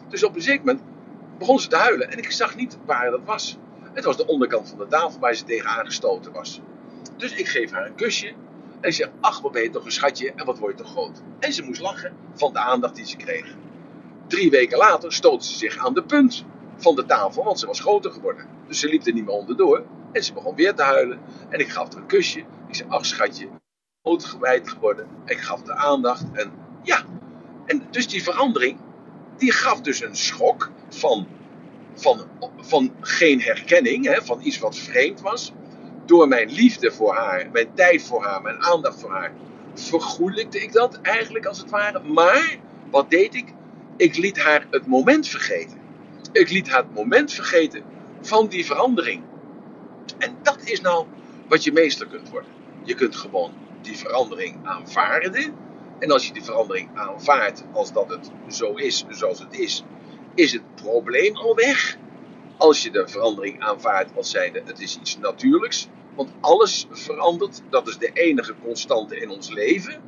Dus 0.08 0.24
op 0.24 0.34
een 0.34 0.42
zeker 0.42 0.78
begon 1.38 1.60
ze 1.60 1.68
te 1.68 1.76
huilen 1.76 2.10
en 2.10 2.18
ik 2.18 2.30
zag 2.30 2.56
niet 2.56 2.78
waar 2.84 3.10
dat 3.10 3.24
was. 3.24 3.58
Het 3.92 4.04
was 4.04 4.16
de 4.16 4.26
onderkant 4.26 4.68
van 4.68 4.78
de 4.78 4.86
tafel 4.86 5.20
waar 5.20 5.34
ze 5.34 5.44
tegenaan 5.44 5.84
gestoten 5.84 6.32
was. 6.32 6.60
Dus 7.16 7.34
ik 7.34 7.48
geef 7.48 7.70
haar 7.70 7.86
een 7.86 7.94
kusje 7.94 8.32
en 8.80 8.92
zeg: 8.92 9.10
Ach, 9.20 9.40
wat 9.40 9.52
ben 9.52 9.62
je 9.62 9.70
toch 9.70 9.84
een 9.84 9.92
schatje 9.92 10.32
en 10.32 10.44
wat 10.46 10.58
word 10.58 10.78
je 10.78 10.82
toch 10.82 10.92
groot. 10.92 11.22
En 11.38 11.52
ze 11.52 11.62
moest 11.62 11.80
lachen 11.80 12.16
van 12.34 12.52
de 12.52 12.58
aandacht 12.58 12.94
die 12.94 13.06
ze 13.06 13.16
kreeg. 13.16 13.54
Drie 14.26 14.50
weken 14.50 14.78
later 14.78 15.12
stootte 15.12 15.46
ze 15.46 15.56
zich 15.56 15.76
aan 15.76 15.94
de 15.94 16.02
punt 16.02 16.44
van 16.76 16.94
de 16.94 17.06
tafel, 17.06 17.44
want 17.44 17.58
ze 17.58 17.66
was 17.66 17.80
groter 17.80 18.12
geworden. 18.12 18.46
Dus 18.66 18.80
ze 18.80 18.88
liep 18.88 19.06
er 19.06 19.12
niet 19.12 19.24
meer 19.24 19.34
onderdoor 19.34 19.84
en 20.12 20.24
ze 20.24 20.32
begon 20.32 20.54
weer 20.54 20.74
te 20.74 20.82
huilen. 20.82 21.20
En 21.48 21.60
ik 21.60 21.68
gaf 21.68 21.92
haar 21.92 22.00
een 22.02 22.06
kusje. 22.06 22.38
Ik 22.68 22.74
zei: 22.74 22.88
Ach, 22.88 23.06
schatje, 23.06 23.48
groot 24.02 24.24
gewijd 24.24 24.68
geworden. 24.68 25.06
Ik 25.24 25.38
gaf 25.38 25.62
de 25.62 25.74
aandacht 25.74 26.24
en 26.32 26.52
ja. 26.82 27.04
En 27.66 27.86
dus 27.90 28.08
die 28.08 28.22
verandering, 28.22 28.78
die 29.36 29.52
gaf 29.52 29.80
dus 29.80 30.02
een 30.02 30.16
schok 30.16 30.70
van, 30.88 31.26
van, 31.94 32.20
van 32.56 32.92
geen 33.00 33.40
herkenning, 33.40 34.06
hè, 34.06 34.22
van 34.22 34.40
iets 34.42 34.58
wat 34.58 34.76
vreemd 34.76 35.20
was. 35.20 35.52
Door 36.10 36.28
mijn 36.28 36.50
liefde 36.50 36.92
voor 36.92 37.14
haar, 37.14 37.50
mijn 37.52 37.74
tijd 37.74 38.02
voor 38.02 38.22
haar, 38.24 38.42
mijn 38.42 38.62
aandacht 38.62 39.00
voor 39.00 39.10
haar, 39.10 39.32
vergoelijkte 39.74 40.62
ik 40.62 40.72
dat 40.72 40.98
eigenlijk 41.00 41.46
als 41.46 41.58
het 41.58 41.70
ware. 41.70 42.00
Maar 42.02 42.58
wat 42.90 43.10
deed 43.10 43.34
ik? 43.34 43.54
Ik 43.96 44.16
liet 44.16 44.38
haar 44.38 44.66
het 44.70 44.86
moment 44.86 45.28
vergeten. 45.28 45.78
Ik 46.32 46.50
liet 46.50 46.68
haar 46.68 46.82
het 46.82 46.94
moment 46.94 47.32
vergeten 47.32 47.84
van 48.20 48.48
die 48.48 48.66
verandering. 48.66 49.22
En 50.18 50.38
dat 50.42 50.62
is 50.64 50.80
nou 50.80 51.06
wat 51.48 51.64
je 51.64 51.72
meester 51.72 52.06
kunt 52.06 52.28
worden. 52.28 52.50
Je 52.82 52.94
kunt 52.94 53.16
gewoon 53.16 53.52
die 53.82 53.96
verandering 53.96 54.66
aanvaarden. 54.66 55.54
En 55.98 56.10
als 56.10 56.26
je 56.26 56.32
die 56.32 56.44
verandering 56.44 56.90
aanvaardt 56.94 57.64
als 57.72 57.92
dat 57.92 58.10
het 58.10 58.30
zo 58.48 58.74
is 58.74 59.04
zoals 59.08 59.38
het 59.38 59.58
is, 59.58 59.84
is 60.34 60.52
het 60.52 60.74
probleem 60.74 61.36
al 61.36 61.54
weg. 61.54 61.98
Als 62.60 62.82
je 62.82 62.90
de 62.90 63.08
verandering 63.08 63.62
aanvaardt 63.62 64.16
als 64.16 64.30
zijnde 64.30 64.62
het 64.64 64.80
is 64.80 64.98
iets 64.98 65.18
natuurlijks, 65.18 65.88
want 66.14 66.30
alles 66.40 66.86
verandert, 66.90 67.62
dat 67.70 67.88
is 67.88 67.98
de 67.98 68.10
enige 68.12 68.54
constante 68.64 69.20
in 69.20 69.30
ons 69.30 69.50
leven. 69.50 70.00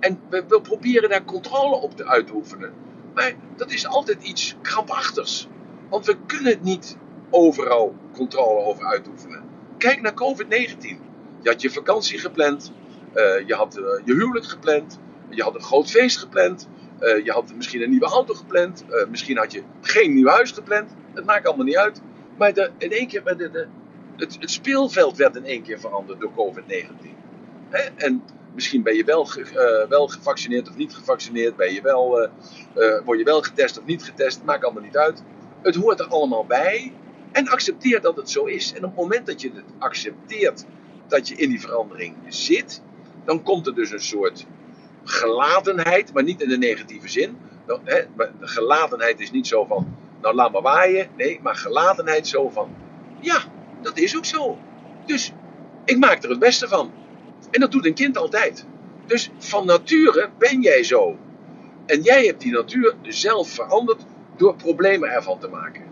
En 0.00 0.20
we, 0.28 0.60
proberen 0.62 1.08
daar 1.08 1.24
controle 1.24 1.76
op 1.76 1.96
te 1.96 2.06
uitoefenen. 2.06 2.72
Maar 3.14 3.34
dat 3.56 3.70
is 3.70 3.86
altijd 3.86 4.22
iets 4.22 4.56
krampachtigs. 4.62 5.48
Want 5.88 6.06
we 6.06 6.16
kunnen 6.26 6.52
het 6.52 6.62
niet 6.62 6.96
overal 7.30 7.94
controle 8.12 8.64
over 8.64 8.84
uitoefenen. 8.84 9.44
Kijk 9.78 10.00
naar 10.00 10.14
COVID-19. 10.14 10.80
Je 11.42 11.48
had 11.48 11.60
je 11.60 11.70
vakantie 11.70 12.18
gepland, 12.18 12.72
uh, 13.14 13.46
je 13.46 13.54
had 13.54 13.78
uh, 13.78 13.84
je 14.04 14.12
huwelijk 14.12 14.46
gepland. 14.46 14.98
Je 15.28 15.42
had 15.42 15.54
een 15.54 15.62
groot 15.62 15.90
feest 15.90 16.18
gepland. 16.18 16.68
Uh, 17.00 17.24
je 17.24 17.30
had 17.30 17.54
misschien 17.56 17.82
een 17.82 17.90
nieuwe 17.90 18.06
auto 18.06 18.34
gepland. 18.34 18.84
misschien 19.10 19.36
had 19.36 19.52
je 19.52 19.62
geen 19.80 20.14
nieuw 20.14 20.28
huis 20.28 20.50
gepland. 20.50 20.90
Het 21.14 21.24
maakt 21.24 21.46
allemaal 21.46 21.64
niet 21.64 21.76
uit. 21.76 22.02
Maar 22.38 22.70
in 22.78 22.92
één 22.92 23.06
keer, 23.06 23.24
de, 23.24 23.50
de, 23.50 23.66
het, 24.16 24.38
speelveld 24.40 25.16
werd 25.16 25.36
in 25.36 25.44
één 25.44 25.62
keer 25.62 25.80
veranderd 25.80 26.20
door 26.20 26.32
COVID-19. 26.32 27.08
En 27.96 28.22
misschien 28.54 28.82
ben 28.82 28.96
je 28.96 29.04
wel, 29.04 29.24
ge, 29.24 29.86
wel 29.88 30.08
gevaccineerd 30.08 30.68
of 30.68 30.76
niet 30.76 30.94
gevaccineerd. 30.94 31.56
Ben 31.56 31.72
je 31.72 31.82
wel, 31.82 32.28
word 33.04 33.18
je 33.18 33.24
wel 33.24 33.42
getest 33.42 33.78
of 33.78 33.84
niet 33.84 34.02
getest. 34.02 34.44
Maakt 34.44 34.64
allemaal 34.64 34.82
niet 34.82 34.96
uit. 34.96 35.22
Het 35.62 35.74
hoort 35.74 36.00
er 36.00 36.06
allemaal 36.06 36.46
bij. 36.46 36.92
En 37.32 37.48
accepteer 37.48 38.00
dat 38.00 38.16
het 38.16 38.30
zo 38.30 38.44
is. 38.44 38.72
En 38.72 38.84
op 38.84 38.90
het 38.90 39.00
moment 39.00 39.26
dat 39.26 39.40
je 39.40 39.50
het 39.54 39.64
accepteert 39.78 40.64
dat 41.08 41.28
je 41.28 41.34
in 41.34 41.48
die 41.48 41.60
verandering 41.60 42.16
zit, 42.28 42.82
dan 43.24 43.42
komt 43.42 43.66
er 43.66 43.74
dus 43.74 43.90
een 43.90 44.00
soort 44.00 44.46
gelatenheid, 45.10 46.12
maar 46.12 46.22
niet 46.22 46.40
in 46.40 46.48
de 46.48 46.58
negatieve 46.58 47.08
zin. 47.08 47.36
Nou, 47.66 47.80
hè, 47.84 48.00
gelatenheid 48.40 49.20
is 49.20 49.30
niet 49.30 49.46
zo 49.46 49.64
van, 49.64 49.96
nou 50.20 50.34
laat 50.34 50.52
maar 50.52 50.62
waaien. 50.62 51.08
Nee, 51.16 51.40
maar 51.42 51.56
gelatenheid 51.56 52.26
zo 52.26 52.48
van, 52.48 52.74
ja, 53.20 53.42
dat 53.82 53.98
is 53.98 54.16
ook 54.16 54.24
zo. 54.24 54.58
Dus 55.06 55.32
ik 55.84 55.98
maak 55.98 56.22
er 56.22 56.30
het 56.30 56.38
beste 56.38 56.68
van. 56.68 56.92
En 57.50 57.60
dat 57.60 57.72
doet 57.72 57.86
een 57.86 57.94
kind 57.94 58.16
altijd. 58.16 58.66
Dus 59.06 59.30
van 59.38 59.66
nature 59.66 60.30
ben 60.38 60.60
jij 60.60 60.84
zo. 60.84 61.18
En 61.86 62.02
jij 62.02 62.26
hebt 62.26 62.40
die 62.40 62.52
natuur 62.52 62.94
zelf 63.02 63.48
veranderd 63.50 64.02
door 64.36 64.54
problemen 64.54 65.10
ervan 65.10 65.38
te 65.38 65.48
maken. 65.48 65.82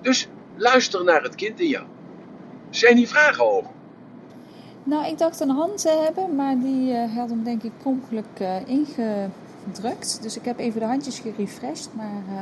Dus 0.00 0.28
luister 0.56 1.04
naar 1.04 1.22
het 1.22 1.34
kind 1.34 1.60
in 1.60 1.68
jou. 1.68 1.86
Zijn 2.70 2.96
die 2.96 3.08
vragen 3.08 3.44
over? 3.44 3.70
Nou, 4.88 5.06
ik 5.06 5.18
dacht 5.18 5.40
een 5.40 5.50
hand 5.50 5.80
te 5.80 6.02
hebben, 6.04 6.34
maar 6.34 6.58
die 6.58 6.92
uh, 6.92 7.16
had 7.16 7.30
hem 7.30 7.42
denk 7.42 7.62
ik 7.62 7.72
pronkelijk 7.78 8.40
uh, 8.40 8.68
ingedrukt. 8.68 10.22
Dus 10.22 10.36
ik 10.36 10.44
heb 10.44 10.58
even 10.58 10.80
de 10.80 10.86
handjes 10.86 11.18
gerefreshed, 11.18 11.94
maar 11.94 12.22
uh, 12.28 12.40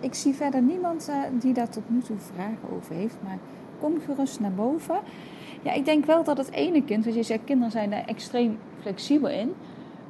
ik 0.00 0.14
zie 0.14 0.34
verder 0.34 0.62
niemand 0.62 1.08
uh, 1.08 1.16
die 1.32 1.54
daar 1.54 1.68
tot 1.68 1.82
nu 1.86 2.00
toe 2.00 2.16
vragen 2.18 2.68
over 2.76 2.94
heeft. 2.94 3.16
Maar 3.22 3.38
kom 3.80 4.00
gerust 4.06 4.40
naar 4.40 4.52
boven. 4.52 4.96
Ja, 5.62 5.72
ik 5.72 5.84
denk 5.84 6.04
wel 6.04 6.24
dat 6.24 6.36
het 6.36 6.50
ene 6.50 6.84
kind, 6.84 7.02
zoals 7.02 7.18
je 7.18 7.22
zegt, 7.22 7.44
kinderen 7.44 7.72
zijn 7.72 7.90
daar 7.90 8.04
extreem 8.06 8.58
flexibel 8.80 9.28
in. 9.28 9.54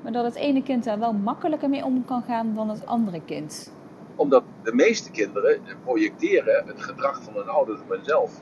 Maar 0.03 0.13
dat 0.13 0.25
het 0.25 0.35
ene 0.35 0.63
kind 0.63 0.85
daar 0.85 0.99
wel 0.99 1.13
makkelijker 1.13 1.69
mee 1.69 1.85
om 1.85 2.05
kan 2.05 2.23
gaan 2.23 2.55
dan 2.55 2.69
het 2.69 2.87
andere 2.87 3.21
kind. 3.25 3.73
Omdat 4.17 4.43
de 4.63 4.75
meeste 4.75 5.11
kinderen 5.11 5.61
projecteren 5.85 6.67
het 6.67 6.83
gedrag 6.83 7.23
van 7.23 7.35
hun 7.35 7.49
ouders 7.49 7.81
op 7.81 7.89
hunzelf. 7.89 8.41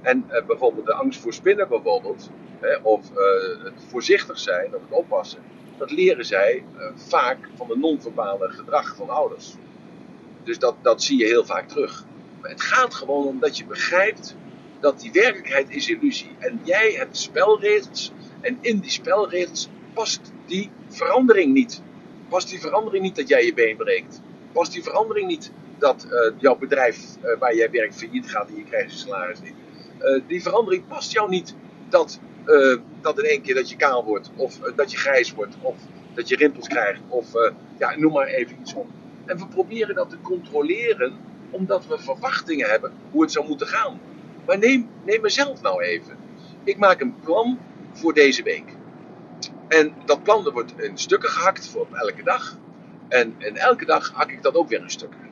En 0.00 0.24
uh, 0.30 0.46
bijvoorbeeld 0.46 0.86
de 0.86 0.94
angst 0.94 1.20
voor 1.20 1.32
spinnen 1.32 1.68
bijvoorbeeld, 1.68 2.30
of 2.82 3.10
uh, 3.10 3.64
het 3.64 3.84
voorzichtig 3.88 4.38
zijn 4.38 4.74
of 4.74 4.82
het 4.82 4.92
oppassen, 4.92 5.42
dat 5.76 5.90
leren 5.90 6.24
zij 6.24 6.66
uh, 6.76 6.90
vaak 6.94 7.50
van 7.54 7.68
de 7.68 7.76
non-verbale 7.76 8.48
gedrag 8.48 8.96
van 8.96 9.08
ouders. 9.08 9.58
Dus 10.42 10.58
dat, 10.58 10.76
dat 10.82 11.02
zie 11.02 11.18
je 11.18 11.24
heel 11.24 11.44
vaak 11.44 11.68
terug. 11.68 12.06
Maar 12.40 12.50
het 12.50 12.62
gaat 12.62 12.94
gewoon 12.94 13.26
om 13.26 13.40
dat 13.40 13.58
je 13.58 13.66
begrijpt 13.66 14.36
dat 14.80 15.00
die 15.00 15.12
werkelijkheid 15.12 15.70
is 15.70 15.88
illusie. 15.88 16.36
En 16.38 16.60
jij 16.64 16.92
hebt 16.92 17.16
spelregels 17.16 18.12
en 18.40 18.58
in 18.60 18.78
die 18.78 18.90
spelregels 18.90 19.68
past 19.92 20.32
die 20.46 20.70
verandering 20.88 21.52
niet. 21.52 21.82
Past 22.28 22.48
die 22.48 22.60
verandering 22.60 23.04
niet 23.04 23.16
dat 23.16 23.28
jij 23.28 23.44
je 23.44 23.54
been 23.54 23.76
breekt. 23.76 24.22
Past 24.52 24.72
die 24.72 24.82
verandering 24.82 25.26
niet 25.26 25.52
dat 25.78 26.06
jouw 26.38 26.56
bedrijf 26.56 27.16
waar 27.38 27.54
jij 27.54 27.70
werkt 27.70 27.96
failliet 27.96 28.30
gaat 28.30 28.48
en 28.48 28.56
je 28.56 28.64
krijgt 28.64 28.90
je 28.90 28.96
salaris 28.98 29.40
niet. 29.40 29.54
Uh, 30.02 30.22
die 30.26 30.42
verandering 30.42 30.86
past 30.86 31.12
jou 31.12 31.28
niet 31.28 31.54
dat, 31.88 32.20
dat 33.00 33.18
in 33.18 33.24
één 33.24 33.42
keer 33.42 33.54
dat 33.54 33.70
je 33.70 33.76
kaal 33.76 34.04
wordt, 34.04 34.30
of 34.36 34.58
dat 34.58 34.90
je 34.90 34.96
grijs 34.96 35.32
wordt, 35.32 35.56
of 35.60 35.76
dat 36.14 36.28
je 36.28 36.36
rimpels 36.36 36.68
krijgt, 36.68 37.00
of 37.08 37.32
ja, 37.78 37.96
noem 37.96 38.12
maar 38.12 38.26
even 38.26 38.56
iets 38.60 38.74
op. 38.74 38.86
En 39.24 39.38
we 39.38 39.46
proberen 39.46 39.94
dat 39.94 40.10
te 40.10 40.20
controleren 40.20 41.12
omdat 41.50 41.86
we 41.86 41.98
verwachtingen 41.98 42.70
hebben 42.70 42.92
hoe 43.10 43.22
het 43.22 43.32
zou 43.32 43.46
moeten 43.48 43.66
gaan. 43.66 44.00
Maar 44.46 44.58
neem, 44.58 44.88
neem 45.04 45.20
mezelf 45.20 45.62
nou 45.62 45.82
even. 45.82 46.16
Ik 46.64 46.78
maak 46.78 47.00
een 47.00 47.20
plan 47.20 47.58
voor 47.92 48.14
deze 48.14 48.42
week. 48.42 48.76
En 49.68 49.92
dat 50.04 50.22
plan 50.22 50.50
wordt 50.50 50.80
in 50.80 50.98
stukken 50.98 51.28
gehakt 51.28 51.68
voor 51.68 51.86
elke 51.92 52.22
dag. 52.22 52.56
En, 53.08 53.34
en 53.38 53.56
elke 53.56 53.84
dag 53.84 54.12
hak 54.12 54.30
ik 54.30 54.42
dat 54.42 54.54
ook 54.54 54.68
weer 54.68 54.80
in 54.80 54.90
stukken. 54.90 55.27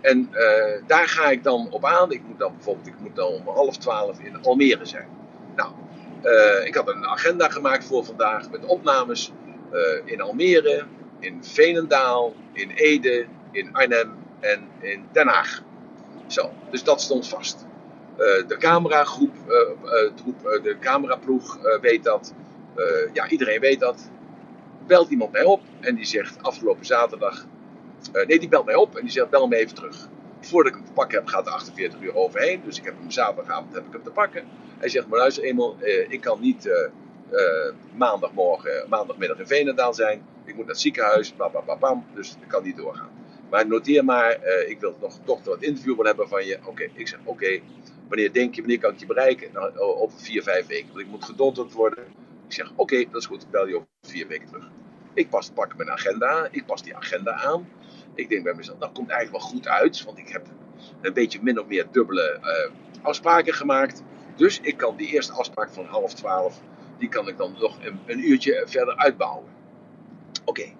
En 0.00 0.30
uh, 0.32 0.86
daar 0.86 1.08
ga 1.08 1.30
ik 1.30 1.42
dan 1.42 1.68
op 1.70 1.84
aan. 1.84 2.12
Ik 2.12 2.22
moet 2.26 2.38
dan 2.38 2.52
bijvoorbeeld 2.54 2.86
ik 2.86 2.98
moet 2.98 3.16
dan 3.16 3.32
om 3.32 3.48
half 3.48 3.76
twaalf 3.76 4.20
in 4.20 4.42
Almere 4.42 4.84
zijn. 4.84 5.08
Nou, 5.56 5.72
uh, 6.22 6.66
ik 6.66 6.74
had 6.74 6.88
een 6.88 7.06
agenda 7.06 7.48
gemaakt 7.48 7.84
voor 7.84 8.04
vandaag 8.04 8.50
met 8.50 8.64
opnames 8.64 9.32
uh, 9.72 9.80
in 10.04 10.20
Almere, 10.20 10.84
in 11.18 11.44
Veenendaal, 11.44 12.34
in 12.52 12.70
Ede, 12.70 13.26
in 13.50 13.74
Arnhem 13.74 14.12
en 14.40 14.68
in 14.78 15.06
Den 15.12 15.26
Haag. 15.26 15.62
Zo, 16.26 16.50
dus 16.70 16.84
dat 16.84 17.00
stond 17.00 17.28
vast. 17.28 17.66
de 18.46 18.56
cameragroep, 18.58 19.34
troep, 20.14 20.60
de 20.62 20.76
cameraploeg 20.80 21.58
weet 21.80 22.04
dat. 22.04 22.34
Ja, 23.12 23.28
iedereen 23.28 23.60
weet 23.60 23.80
dat. 23.80 24.10
Belt 24.86 25.10
iemand 25.10 25.32
mij 25.32 25.44
op 25.44 25.60
en 25.80 25.94
die 25.94 26.04
zegt 26.04 26.42
afgelopen 26.42 26.86
zaterdag. 26.86 27.46
Uh, 28.12 28.26
nee, 28.26 28.38
die 28.38 28.48
belt 28.48 28.64
mij 28.64 28.74
op 28.74 28.96
en 28.96 29.02
die 29.02 29.10
zegt 29.10 29.30
bel 29.30 29.46
me 29.46 29.56
even 29.56 29.74
terug. 29.74 30.08
Voordat 30.40 30.72
ik 30.72 30.78
hem 30.78 30.86
te 30.86 30.92
pakken 30.92 31.18
heb, 31.18 31.26
gaat 31.26 31.46
er 31.46 31.52
48 31.52 32.00
uur 32.00 32.16
overheen. 32.16 32.62
Dus 32.64 32.78
ik 32.78 32.84
heb 32.84 32.94
hem 32.98 33.10
zaterdagavond 33.10 33.74
heb 33.74 33.86
ik 33.86 33.92
hem 33.92 34.02
te 34.02 34.10
pakken. 34.10 34.44
Hij 34.78 34.88
zegt, 34.88 35.06
maar 35.06 35.18
luister 35.18 35.44
eenmaal, 35.44 35.76
uh, 35.80 36.10
ik 36.10 36.20
kan 36.20 36.40
niet 36.40 36.70
maandagmorgen, 37.96 38.86
maandagmiddag 38.88 39.38
in 39.38 39.46
Veenendaal 39.46 39.94
zijn. 39.94 40.22
Ik 40.44 40.54
moet 40.54 40.64
naar 40.64 40.74
het 40.74 40.80
ziekenhuis, 40.80 41.36
bam, 41.36 41.52
bam, 41.52 41.64
bam, 41.64 41.78
bam. 41.78 42.04
Dus 42.14 42.36
ik 42.40 42.48
kan 42.48 42.62
niet 42.62 42.76
doorgaan. 42.76 43.10
Maar 43.50 43.66
noteer 43.66 44.04
maar, 44.04 44.38
ik 44.66 44.80
wil 44.80 44.96
nog 45.00 45.18
toch 45.24 45.44
wat 45.44 45.62
interview 45.62 45.90
willen 45.90 46.06
hebben 46.06 46.28
van 46.28 46.46
je. 46.46 46.58
Oké, 46.66 46.88
ik 46.94 47.08
zeg 47.08 47.18
oké. 47.24 47.60
Wanneer 48.08 48.32
denk 48.32 48.54
je, 48.54 48.60
wanneer 48.60 48.78
kan 48.78 48.92
ik 48.92 48.98
je 48.98 49.06
bereiken? 49.06 49.52
Nou, 49.52 49.78
over 49.78 50.18
vier, 50.18 50.42
vijf 50.42 50.66
weken. 50.66 50.86
Want 50.86 51.00
ik 51.00 51.06
moet 51.06 51.24
gedonderd 51.24 51.72
worden. 51.72 52.04
Ik 52.46 52.52
zeg, 52.52 52.72
oké, 52.76 53.04
dat 53.10 53.20
is 53.20 53.26
goed, 53.26 53.42
ik 53.42 53.50
bel 53.50 53.66
je 53.66 53.74
over 53.74 53.88
vier 54.06 54.26
weken 54.26 54.46
terug. 54.46 54.70
Ik 55.14 55.28
pas, 55.28 55.50
pak 55.50 55.76
mijn 55.76 55.90
agenda, 55.90 56.48
ik 56.50 56.66
pas 56.66 56.82
die 56.82 56.96
agenda 56.96 57.32
aan. 57.32 57.68
Ik 58.14 58.28
denk 58.28 58.44
bij 58.44 58.54
mezelf, 58.54 58.78
dat 58.78 58.92
komt 58.92 59.08
eigenlijk 59.08 59.42
wel 59.42 59.52
goed 59.52 59.68
uit, 59.68 60.04
want 60.04 60.18
ik 60.18 60.28
heb 60.28 60.46
een 61.00 61.12
beetje 61.12 61.38
min 61.42 61.60
of 61.60 61.66
meer 61.66 61.86
dubbele 61.90 62.38
uh, 62.42 63.04
afspraken 63.04 63.54
gemaakt. 63.54 64.02
Dus 64.36 64.60
ik 64.60 64.76
kan 64.76 64.96
die 64.96 65.08
eerste 65.08 65.32
afspraak 65.32 65.70
van 65.70 65.84
half 65.84 66.14
twaalf, 66.14 66.60
die 66.98 67.08
kan 67.08 67.28
ik 67.28 67.36
dan 67.36 67.56
nog 67.58 67.78
een, 68.06 68.30
uurtje 68.30 68.62
verder 68.66 68.96
uitbouwen. 68.96 69.48
Oké, 70.44 70.72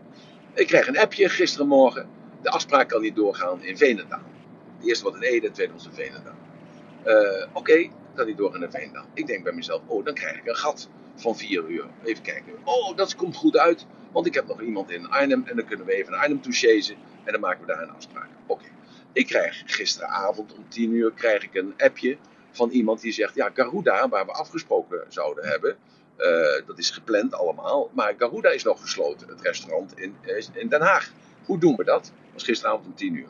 ik 0.55 0.67
krijg 0.67 0.87
een 0.87 0.99
appje 0.99 1.29
gisterenmorgen. 1.29 2.09
De 2.43 2.51
afspraak 2.51 2.89
kan 2.89 3.01
niet 3.01 3.17
doorgaan 3.17 3.63
in 3.63 3.77
Veenendaal. 3.77 4.23
De 4.81 4.87
eerste 4.87 5.05
wat 5.05 5.15
in 5.15 5.23
Ede, 5.23 5.47
de 5.47 5.53
tweede 5.53 5.73
was 5.73 5.87
in 5.87 5.93
Veenendaal. 5.93 6.35
Uh, 7.07 7.47
Oké, 7.53 7.59
okay, 7.59 7.91
kan 8.15 8.27
niet 8.27 8.37
doorgaan 8.37 8.63
in 8.63 8.71
Veenendaal. 8.71 9.05
Ik 9.15 9.27
denk 9.27 9.45
bij 9.45 9.53
mezelf, 9.53 9.83
oh, 9.87 10.05
dan 10.05 10.15
krijg 10.15 10.37
ik 10.37 10.47
een 10.47 10.57
gat 10.57 10.89
van 11.15 11.37
4 11.37 11.69
uur. 11.69 11.87
Even 12.05 12.23
kijken. 12.23 12.53
Oh, 12.65 12.97
dat 12.97 13.17
komt 13.17 13.37
goed 13.37 13.59
uit. 13.59 13.87
Want 14.13 14.27
ik 14.27 14.35
heb 14.35 14.47
nog 14.47 14.63
iemand 14.63 14.91
in 14.91 15.09
Arnhem. 15.09 15.43
En 15.47 15.57
dan 15.57 15.67
kunnen 15.67 15.87
we 15.87 15.93
even 15.93 16.13
naar 16.13 16.21
Arnhem 16.21 16.41
toe. 16.41 16.53
En 17.25 17.33
dan 17.33 17.41
maken 17.41 17.61
we 17.61 17.67
daar 17.67 17.83
een 17.83 17.95
afspraak. 17.95 18.29
Oké. 18.47 18.65
Ik 19.13 19.27
krijg 19.27 19.63
gisteravond 19.67 20.55
om 20.55 20.69
10 20.69 20.93
uur 20.93 21.13
krijg 21.13 21.43
ik 21.43 21.55
een 21.55 21.75
appje 21.77 22.17
van 22.51 22.71
iemand 22.71 23.01
die 23.01 23.13
zegt: 23.13 23.35
Ja, 23.35 23.51
Garuda, 23.55 24.09
waar 24.09 24.27
we 24.27 24.33
afgesproken 24.33 25.05
zouden 25.09 25.49
hebben. 25.49 25.77
Uh, 26.19 26.67
dat 26.67 26.79
is 26.79 26.91
gepland 26.91 27.35
allemaal. 27.35 27.91
Maar 27.93 28.15
Garuda 28.19 28.51
is 28.51 28.63
nog 28.63 28.81
gesloten, 28.81 29.29
het 29.29 29.41
restaurant 29.41 29.99
in, 29.99 30.17
in 30.53 30.69
Den 30.69 30.81
Haag. 30.81 31.13
Hoe 31.45 31.59
doen 31.59 31.77
we 31.77 31.85
dat? 31.85 32.03
Dat 32.03 32.13
was 32.33 32.43
gisteravond 32.43 32.87
om 32.87 32.95
10 32.95 33.15
uur. 33.15 33.29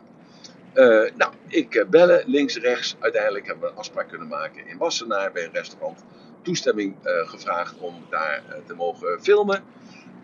Uh, 0.74 1.10
nou, 1.16 1.32
ik 1.46 1.86
bellen 1.90 2.22
links, 2.26 2.56
rechts. 2.56 2.96
Uiteindelijk 2.98 3.46
hebben 3.46 3.64
we 3.64 3.70
een 3.70 3.78
afspraak 3.78 4.08
kunnen 4.08 4.28
maken 4.28 4.66
in 4.66 4.78
Wassenaar 4.78 5.32
bij 5.32 5.44
een 5.44 5.52
restaurant 5.52 6.04
toestemming 6.42 6.96
gevraagd 7.02 7.78
om 7.78 8.06
daar 8.10 8.42
te 8.66 8.74
mogen 8.74 9.22
filmen. 9.22 9.62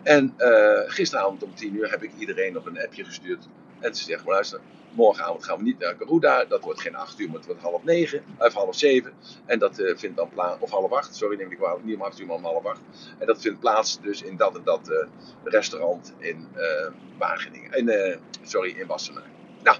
En 0.03 0.33
uh, 0.37 0.79
gisteravond 0.85 1.43
om 1.43 1.55
10 1.55 1.75
uur 1.75 1.91
heb 1.91 2.03
ik 2.03 2.11
iedereen 2.17 2.53
nog 2.53 2.65
een 2.65 2.81
appje 2.81 3.03
gestuurd. 3.03 3.47
En 3.79 3.95
ze 3.95 4.03
zegt, 4.03 4.25
luister, 4.25 4.59
morgenavond 4.91 5.43
gaan 5.43 5.57
we 5.57 5.63
niet 5.63 5.79
naar 5.79 5.95
Garuda. 5.99 6.45
Dat 6.45 6.63
wordt 6.63 6.81
geen 6.81 6.95
8 6.95 7.19
uur, 7.19 7.27
maar 7.27 7.37
het 7.37 7.45
wordt 7.45 7.61
half 7.61 7.83
9, 7.83 8.23
of 8.37 8.53
half 8.53 8.75
7. 8.75 9.13
En 9.45 9.59
dat 9.59 9.75
vindt 9.95 10.17
dan 10.17 10.29
plaats, 10.29 10.61
of 10.61 10.69
half 10.69 10.91
8, 10.91 11.15
sorry, 11.15 11.37
neem 11.37 11.51
ik 11.51 11.57
wel, 11.57 11.79
niet 11.83 11.95
om 11.95 12.01
8 12.01 12.19
uur, 12.19 12.27
maar 12.27 12.35
om 12.35 12.43
half 12.43 12.65
8. 12.65 12.79
En 13.17 13.27
dat 13.27 13.41
vindt 13.41 13.59
plaats 13.59 14.01
dus 14.01 14.21
in 14.21 14.37
dat 14.37 14.55
en 14.55 14.63
dat 14.63 15.07
restaurant 15.43 16.13
in 16.17 16.47
Wageningen. 17.17 17.71
In, 17.71 18.19
sorry, 18.43 18.75
in 18.77 18.87
Wassenaar. 18.87 19.29
Nou, 19.63 19.77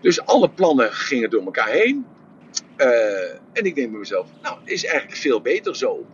dus 0.00 0.24
alle 0.26 0.50
plannen 0.50 0.92
gingen 0.92 1.30
door 1.30 1.44
elkaar 1.44 1.68
heen. 1.68 2.06
En 3.52 3.64
ik 3.64 3.74
denk 3.74 3.90
bij 3.90 3.98
mezelf, 3.98 4.28
nou, 4.42 4.58
is 4.64 4.84
eigenlijk 4.84 5.16
veel 5.16 5.40
beter 5.40 5.76
zo. 5.76 6.06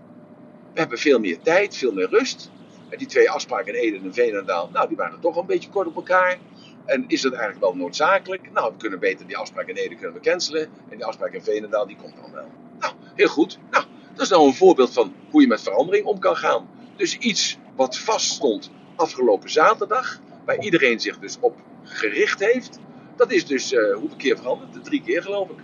We 0.72 0.81
hebben 0.81 0.98
veel 0.98 1.18
meer 1.18 1.38
tijd, 1.38 1.77
veel 1.77 1.92
meer 1.92 2.09
rust. 2.09 2.51
Die 2.96 3.07
twee 3.07 3.31
afspraken 3.31 3.74
in 3.74 3.81
Eden 3.81 4.05
en 4.05 4.14
Veenendaal, 4.14 4.70
nou, 4.72 4.88
die 4.88 4.96
waren 4.96 5.20
toch 5.20 5.37
een 5.37 5.46
beetje 5.46 5.70
kort 5.70 5.87
op 5.87 5.96
elkaar. 5.96 6.38
En 6.85 7.05
is 7.07 7.20
dat 7.20 7.33
eigenlijk 7.33 7.62
wel 7.64 7.77
noodzakelijk? 7.77 8.53
Nou, 8.53 8.72
we 8.72 8.79
kunnen 8.79 8.98
beter 8.98 9.27
die 9.27 9.37
afspraak 9.37 9.66
in 9.66 9.74
Ede 9.74 9.94
kunnen 9.94 10.14
we 10.14 10.20
cancelen. 10.20 10.62
En 10.62 10.96
die 10.96 11.05
afspraak 11.05 11.33
in 11.33 11.42
Veenendaal, 11.42 11.87
die 11.87 11.96
komt 11.96 12.16
dan 12.16 12.33
wel. 12.33 12.46
Nou, 12.79 12.92
heel 13.14 13.29
goed. 13.29 13.59
Nou, 13.70 13.85
dat 14.12 14.22
is 14.22 14.29
nou 14.29 14.46
een 14.46 14.55
voorbeeld 14.55 14.92
van 14.92 15.14
hoe 15.31 15.40
je 15.40 15.46
met 15.46 15.62
verandering 15.62 16.07
om 16.07 16.18
kan 16.18 16.37
gaan. 16.37 16.68
Dus 16.96 17.18
iets 17.18 17.59
wat 17.77 17.98
vaststond 17.98 18.70
afgelopen 18.96 19.51
zaterdag, 19.51 20.20
waar 20.44 20.59
iedereen 20.59 21.01
zich 21.01 21.18
dus 21.18 21.37
op 21.40 21.57
gericht 21.83 22.40
heeft, 22.40 22.79
dat 23.16 23.33
is 23.33 23.46
dus 23.46 23.72
uh, 23.72 23.94
hoeveel 23.94 24.16
keer 24.16 24.37
veranderd? 24.37 24.72
De 24.72 24.81
drie 24.81 25.03
keer 25.03 25.22
geloof 25.22 25.48
ik. 25.48 25.59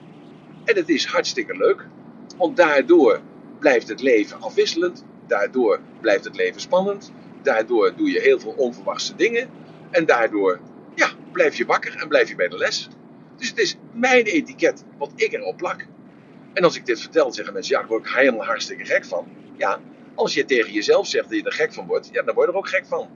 En 0.65 0.77
het 0.77 0.89
is 0.89 1.07
hartstikke 1.07 1.57
leuk, 1.57 1.87
want 2.37 2.57
daardoor 2.57 3.21
blijft 3.59 3.89
het 3.89 4.01
leven 4.01 4.41
afwisselend, 4.41 5.05
daardoor 5.27 5.81
blijft 6.01 6.25
het 6.25 6.37
leven 6.37 6.61
spannend, 6.61 7.13
daardoor 7.43 7.97
doe 7.97 8.11
je 8.11 8.21
heel 8.21 8.41
veel 8.41 8.55
onverwachte 8.57 9.17
dingen 9.17 9.49
en 9.91 10.07
daardoor 10.07 10.61
ja, 10.95 11.11
blijf 11.33 11.57
je 11.57 11.67
wakker 11.67 11.97
en 11.97 12.09
blijf 12.09 12.29
je 12.29 12.35
bij 12.35 12.49
de 12.49 12.59
les. 12.59 12.89
Dus 13.37 13.49
het 13.49 13.59
is 13.59 13.77
mijn 13.93 14.25
etiket 14.25 14.85
wat 14.99 15.13
ik 15.15 15.33
erop 15.33 15.57
plak. 15.57 15.87
En 16.53 16.65
als 16.65 16.77
ik 16.77 16.87
dit 16.87 17.01
vertel, 17.01 17.33
zeggen 17.33 17.55
mensen, 17.55 17.75
ja, 17.75 17.81
daar 17.81 17.89
word 17.89 18.07
ik 18.07 18.13
helemaal 18.13 18.47
hartstikke 18.47 18.85
gek 18.85 19.05
van. 19.05 19.29
Ja, 19.57 19.81
als 20.15 20.35
je 20.35 20.45
tegen 20.45 20.73
jezelf 20.73 21.07
zegt 21.07 21.29
dat 21.29 21.39
je 21.39 21.45
er 21.45 21.53
gek 21.53 21.73
van 21.73 21.87
wordt, 21.87 22.09
ja, 22.13 22.23
dan 22.23 22.35
word 22.35 22.47
je 22.47 22.53
er 22.53 22.59
ook 22.59 22.69
gek 22.69 22.87
van. 22.87 23.09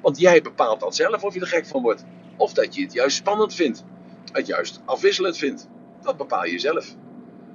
Want 0.00 0.18
jij 0.18 0.42
bepaalt 0.42 0.80
dan 0.80 0.92
zelf 0.92 1.22
of 1.22 1.34
je 1.34 1.40
er 1.40 1.46
gek 1.46 1.66
van 1.66 1.82
wordt. 1.82 2.04
Of 2.36 2.52
dat 2.52 2.74
je 2.74 2.82
het 2.82 2.92
juist 2.92 3.16
spannend 3.16 3.54
vindt. 3.54 3.84
Het 4.32 4.46
juist 4.46 4.80
afwisselend 4.84 5.36
vindt. 5.36 5.68
Dat 6.02 6.16
bepaal 6.16 6.44
je 6.44 6.58
zelf. 6.58 6.94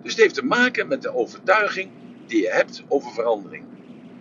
Dus 0.02 0.12
het 0.12 0.22
heeft 0.22 0.36
te 0.36 0.46
maken 0.46 0.88
met 0.88 1.02
de 1.02 1.16
overtuiging 1.16 1.92
die 2.28 2.42
je 2.42 2.50
hebt 2.50 2.84
over 2.88 3.12
verandering. 3.12 3.66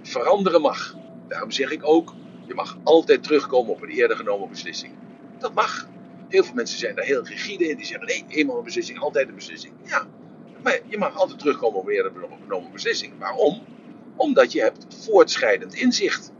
Veranderen 0.02 0.60
mag. 0.60 0.94
Daarom 1.28 1.50
zeg 1.50 1.70
ik 1.70 1.80
ook, 1.86 2.14
je 2.46 2.54
mag 2.54 2.78
altijd 2.82 3.22
terugkomen 3.22 3.72
op 3.72 3.82
een 3.82 3.88
eerder 3.88 4.16
genomen 4.16 4.48
beslissing. 4.48 4.92
Dat 5.38 5.54
mag. 5.54 5.86
Heel 6.28 6.44
veel 6.44 6.54
mensen 6.54 6.78
zijn 6.78 6.94
daar 6.94 7.04
heel 7.04 7.24
rigide 7.24 7.68
in. 7.68 7.76
Die 7.76 7.86
zeggen, 7.86 8.06
nee, 8.06 8.24
eenmaal 8.28 8.58
een 8.58 8.64
beslissing, 8.64 8.98
altijd 8.98 9.28
een 9.28 9.34
beslissing. 9.34 9.72
Ja, 9.84 10.06
Maar 10.62 10.78
je 10.86 10.98
mag 10.98 11.16
altijd 11.16 11.38
terugkomen 11.38 11.80
op 11.80 11.88
een 11.88 12.12
genomen 12.42 12.72
beslissing. 12.72 13.12
Waarom? 13.18 13.62
Omdat 14.16 14.52
je 14.52 14.60
hebt 14.60 14.86
voortschrijdend 15.04 15.74
inzicht. 15.74 16.32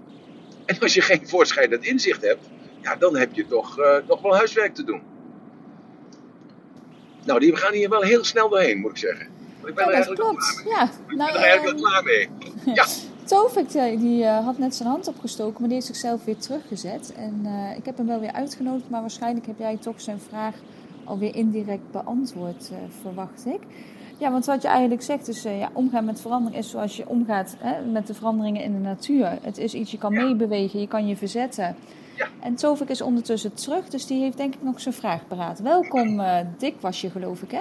En 0.67 0.79
als 0.79 0.95
je 0.95 1.01
geen 1.01 1.29
voortschrijdend 1.29 1.85
inzicht 1.85 2.23
hebt, 2.23 2.49
ja, 2.81 2.97
dan 2.97 3.17
heb 3.17 3.33
je 3.33 3.47
toch 3.47 3.79
uh, 3.79 3.97
nog 4.09 4.23
wel 4.23 4.35
huiswerk 4.37 4.75
te 4.75 4.85
doen. 4.85 5.03
Nou, 7.25 7.41
die 7.41 7.57
gaan 7.57 7.73
hier 7.73 7.89
wel 7.89 8.03
heel 8.03 8.25
snel 8.25 8.49
doorheen, 8.49 8.79
moet 8.79 8.91
ik 8.91 8.97
zeggen. 8.97 9.27
Want 9.57 9.69
ik 9.69 9.75
ben 9.75 9.85
Ja, 9.91 9.99
er 9.99 10.05
dat 10.07 10.15
eigenlijk 10.15 10.21
klopt. 10.21 10.63
klaar 10.63 10.65
mee. 10.65 10.75
Ja, 10.75 10.83
Ik 11.09 11.17
nou, 11.17 11.33
ben 11.33 11.41
er 11.41 11.49
eigenlijk 11.49 11.79
wel 11.81 11.93
ehm, 11.93 12.03
klaar 12.03 12.05
mee. 12.05 12.29
Ja, 12.79 12.87
Tovik 13.25 13.71
die, 13.73 13.99
die 13.99 14.25
eh, 14.25 14.45
had 14.45 14.59
net 14.59 14.75
zijn 14.75 14.89
hand 14.89 15.09
opgestoken, 15.09 15.55
maar 15.59 15.63
die 15.69 15.73
heeft 15.75 15.87
zichzelf 15.87 16.25
weer 16.25 16.37
teruggezet. 16.39 17.13
En 17.17 17.41
eh, 17.45 17.77
ik 17.77 17.85
heb 17.87 17.97
hem 17.97 18.07
wel 18.07 18.21
weer 18.21 18.33
uitgenodigd, 18.33 18.91
maar 18.91 19.01
waarschijnlijk 19.01 19.47
heb 19.47 19.59
jij 19.59 19.77
toch 19.77 20.01
zijn 20.01 20.21
vraag 20.21 20.55
alweer 21.05 21.35
indirect 21.35 21.91
beantwoord, 21.91 22.69
eh, 22.71 22.77
verwacht 23.03 23.47
ik. 23.47 23.61
Ja, 24.19 24.31
want 24.31 24.45
wat 24.45 24.63
je 24.63 24.69
eigenlijk 24.69 25.03
zegt 25.03 25.29
is, 25.29 25.45
eh, 25.45 25.59
ja, 25.59 25.71
omgaan 25.73 26.05
met 26.05 26.21
verandering 26.21 26.61
is 26.63 26.71
zoals 26.71 26.97
je 26.97 27.09
omgaat 27.09 27.57
hè, 27.59 27.85
met 27.91 28.07
de 28.07 28.15
veranderingen 28.15 28.63
in 28.63 28.73
de 28.73 28.79
natuur. 28.79 29.39
Het 29.43 29.59
is 29.59 29.75
iets, 29.75 29.91
je 29.91 29.99
kan 29.99 30.13
Ja. 30.13 30.23
meebewegen, 30.25 30.81
je 30.81 30.89
kan 30.89 31.07
je 31.07 31.17
verzetten. 31.17 31.77
Ja. 32.17 32.27
En 32.41 32.55
Tovik 32.55 32.89
is 32.89 33.01
ondertussen 33.01 33.55
terug, 33.55 33.89
dus 33.89 34.07
die 34.07 34.21
heeft 34.21 34.37
denk 34.37 34.55
ik 34.55 34.63
nog 34.63 34.81
zijn 34.81 34.95
vraag 34.95 35.27
paraat. 35.29 35.61
Welkom, 35.61 36.21
eh, 36.21 36.37
Dick 36.59 36.75
was 36.81 37.01
je 37.01 37.11
geloof 37.11 37.43
ik, 37.43 37.51
hè? 37.51 37.61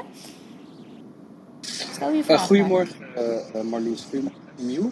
Stel 1.61 2.09
je 2.11 2.17
Uh, 2.17 2.23
vraag. 2.23 2.45
goedemorgen, 2.47 2.95
Marloes. 3.69 4.03
Goedemorgen, 4.03 4.39
Emiel. 4.59 4.89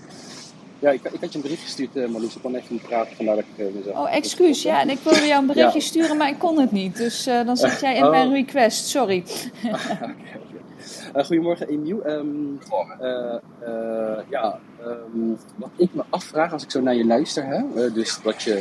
Ja, 0.79 0.89
ik, 0.89 1.03
ik 1.03 1.19
had 1.21 1.29
je 1.31 1.35
een 1.35 1.41
bericht 1.41 1.61
gestuurd, 1.61 1.95
uh, 1.95 2.07
Marloes. 2.07 2.35
Ik 2.35 2.41
kon 2.41 2.55
even 2.55 2.67
niet 2.73 2.81
praten, 2.81 3.15
vandaar 3.15 3.35
dat 3.35 3.43
ik 3.55 3.73
mezelf... 3.75 3.97
Oh, 3.97 4.15
excuus. 4.15 4.61
Ja, 4.61 4.81
en 4.81 4.89
ik 4.89 4.97
wilde 5.03 5.25
jou 5.27 5.41
een 5.41 5.47
berichtje 5.47 5.79
Ja. 5.79 5.85
sturen, 5.85 6.17
maar 6.17 6.29
ik 6.29 6.39
kon 6.39 6.59
het 6.59 6.71
niet. 6.71 6.97
Dus 6.97 7.27
eh, 7.27 7.45
dan 7.45 7.57
zit 7.57 7.79
jij 7.79 7.95
in 7.95 8.03
Oh. 8.03 8.09
mijn 8.09 8.31
request. 8.33 8.87
Sorry. 8.87 9.23
Uh, 11.15 11.23
goedemorgen, 11.23 11.67
Emiel. 11.67 12.03
Ehm, 12.03 12.25
Goedemorgen. 12.59 12.99
eh, 12.99 13.67
eh, 13.67 14.17
ja, 14.29 14.59
ehm, 14.79 15.29
wat 15.55 15.69
ik 15.75 15.93
me 15.93 16.03
afvraag 16.09 16.53
als 16.53 16.63
ik 16.63 16.71
zo 16.71 16.81
naar 16.81 16.95
je 16.95 17.05
luister, 17.05 17.45
hè, 17.45 17.55
eh, 17.85 17.93
dus 17.93 18.19
dat 18.23 18.43
je 18.43 18.59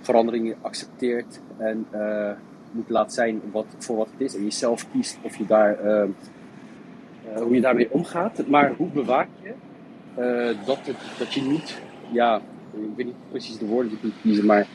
veranderingen 0.00 0.56
accepteert 0.60 1.40
en 1.56 1.86
eh, 1.90 2.30
moet 2.70 2.88
laten 2.88 3.12
zijn 3.12 3.40
wat, 3.52 3.64
voor 3.78 3.96
wat 3.96 4.08
het 4.10 4.20
is 4.20 4.34
en 4.36 4.42
jezelf 4.42 4.86
kiest 4.92 5.16
of 5.22 5.36
je 5.36 5.46
daar, 5.46 5.78
ehm, 5.78 6.08
eh, 7.34 7.40
hoe 7.42 7.54
je 7.54 7.60
daarmee 7.60 7.88
omgaat. 7.92 8.46
Maar 8.46 8.72
hoe 8.76 8.88
bewaak 8.88 9.28
je 9.42 9.48
eh, 9.48 9.54
dat, 10.64 10.78
het, 10.82 10.96
dat 11.18 11.34
je 11.34 11.42
niet, 11.42 11.80
ja, 12.12 12.36
ik 12.72 12.96
weet 12.96 13.06
niet 13.06 13.30
precies 13.30 13.58
de 13.58 13.66
woorden 13.66 13.88
die 13.88 13.98
ik 13.98 14.04
moet 14.04 14.20
kiezen, 14.22 14.46
maar 14.46 14.66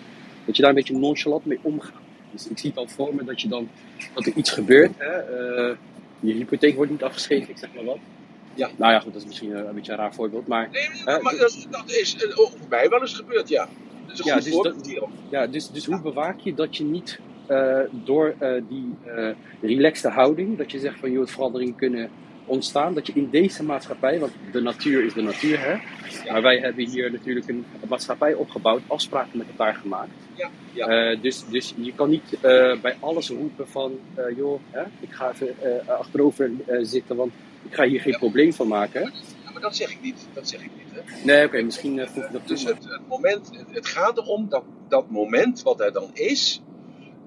dat 0.45 0.55
je 0.55 0.61
daar 0.61 0.71
een 0.71 0.77
beetje 0.77 0.97
nonchalant 0.97 1.45
mee 1.45 1.59
omgaat. 1.61 2.01
Dus 2.31 2.47
ik 2.47 2.59
zie 2.59 2.69
het 2.69 2.79
al 2.79 2.87
voor 2.87 3.15
me 3.15 3.23
dat 3.23 3.41
je 3.41 3.47
dan, 3.47 3.69
dat 4.13 4.25
er 4.25 4.33
iets 4.35 4.51
gebeurt, 4.51 4.91
hè, 4.97 5.07
eh, 5.07 5.75
je 6.19 6.33
hypotheek 6.33 6.75
wordt 6.75 6.91
niet 6.91 7.03
afgeschreven, 7.03 7.49
ik 7.49 7.57
zeg 7.57 7.69
maar 7.75 7.83
wat. 7.83 7.97
Ja. 8.53 8.69
Nou 8.75 8.91
ja, 8.91 8.99
goed, 8.99 9.13
dat 9.13 9.21
is 9.21 9.27
misschien 9.27 9.51
een, 9.51 9.67
een 9.67 9.75
beetje 9.75 9.91
een 9.91 9.97
raar 9.97 10.13
voorbeeld, 10.13 10.47
maar 10.47 10.69
Nee, 10.71 10.89
Hè, 11.05 11.21
maar 11.21 11.35
dat, 11.37 11.67
dat 11.69 11.91
is 11.91 12.15
eh, 12.15 12.35
bij 12.37 12.49
mij 12.69 12.89
wel 12.89 13.01
eens 13.01 13.13
gebeurd, 13.13 13.49
ja. 13.49 13.67
Dat 14.05 14.13
is 14.13 14.19
een 14.19 14.25
Ja, 14.25 14.33
goed 14.33 14.43
dus 14.43 14.53
voorbeeld 14.53 14.95
dat-. 14.95 15.09
Ja, 15.29 15.47
dus, 15.47 15.71
dus 15.71 15.85
hoe 15.85 16.01
bewaak 16.01 16.39
je 16.39 16.53
dat 16.53 16.77
je 16.77 16.83
niet 16.83 17.19
eh, 17.45 17.79
door 17.91 18.35
eh, 18.39 18.61
die 18.67 18.95
eh 19.05 19.29
relaxte 19.61 20.09
houding, 20.09 20.57
dat 20.57 20.71
je 20.71 20.79
zegt 20.79 20.99
van 20.99 21.11
joh, 21.11 21.27
veranderingen 21.27 21.75
kunnen 21.75 22.09
ontstaan, 22.49 22.93
dat 22.93 23.07
je 23.07 23.13
in 23.13 23.29
deze 23.29 23.63
maatschappij, 23.63 24.19
want 24.19 24.31
de 24.51 24.61
natuur 24.61 25.05
is 25.05 25.13
de 25.13 25.21
natuur, 25.21 25.59
hè, 25.59 25.75
maar 26.31 26.41
wij 26.41 26.59
hebben 26.59 26.89
hier 26.89 27.11
natuurlijk 27.11 27.47
een 27.47 27.65
maatschappij 27.87 28.33
opgebouwd, 28.33 28.81
afspraken 28.87 29.37
met 29.37 29.47
elkaar 29.47 29.75
gemaakt. 29.75 30.09
Ja, 30.35 30.49
ja. 30.73 30.87
Eh, 30.87 31.21
dus, 31.21 31.45
dus 31.49 31.73
je 31.77 31.93
kan 31.93 32.09
niet 32.09 32.33
eh, 32.41 32.81
bij 32.81 32.97
alles 32.99 33.29
roepen 33.29 33.67
van 33.67 33.99
eh, 34.15 34.37
joh, 34.37 34.59
hè, 34.71 34.81
ik 34.99 35.11
ga 35.11 35.31
even 35.31 35.55
achterover 35.87 36.51
zitten, 36.81 37.15
want 37.15 37.31
ik 37.69 37.73
ga 37.73 37.83
hier 37.85 38.01
geen 38.01 38.17
probleem 38.17 38.53
van 38.53 38.67
maken. 38.67 39.01
Ja, 39.45 39.51
maar 39.51 39.61
dat 39.61 39.75
zeg 39.75 39.91
ik 39.91 40.01
niet. 40.01 40.27
Dat 40.33 40.49
zeg 40.49 40.61
ik 40.61 40.71
niet. 40.77 40.93
Hè. 40.93 41.25
Nee, 41.25 41.45
oké, 41.45 41.61
misschien 41.61 42.07
voeg 42.07 42.25
ik 42.25 42.31
dat. 42.31 42.47
Dus 42.47 42.63
maar- 42.63 42.73
het, 42.73 42.83
het 42.83 43.07
moment, 43.07 43.49
het, 43.57 43.75
het 43.75 43.85
gaat 43.85 44.17
erom 44.17 44.49
dat 44.49 44.63
dat 44.87 45.09
moment 45.09 45.61
wat 45.61 45.79
er 45.79 45.91
dan 45.91 46.09
is, 46.13 46.61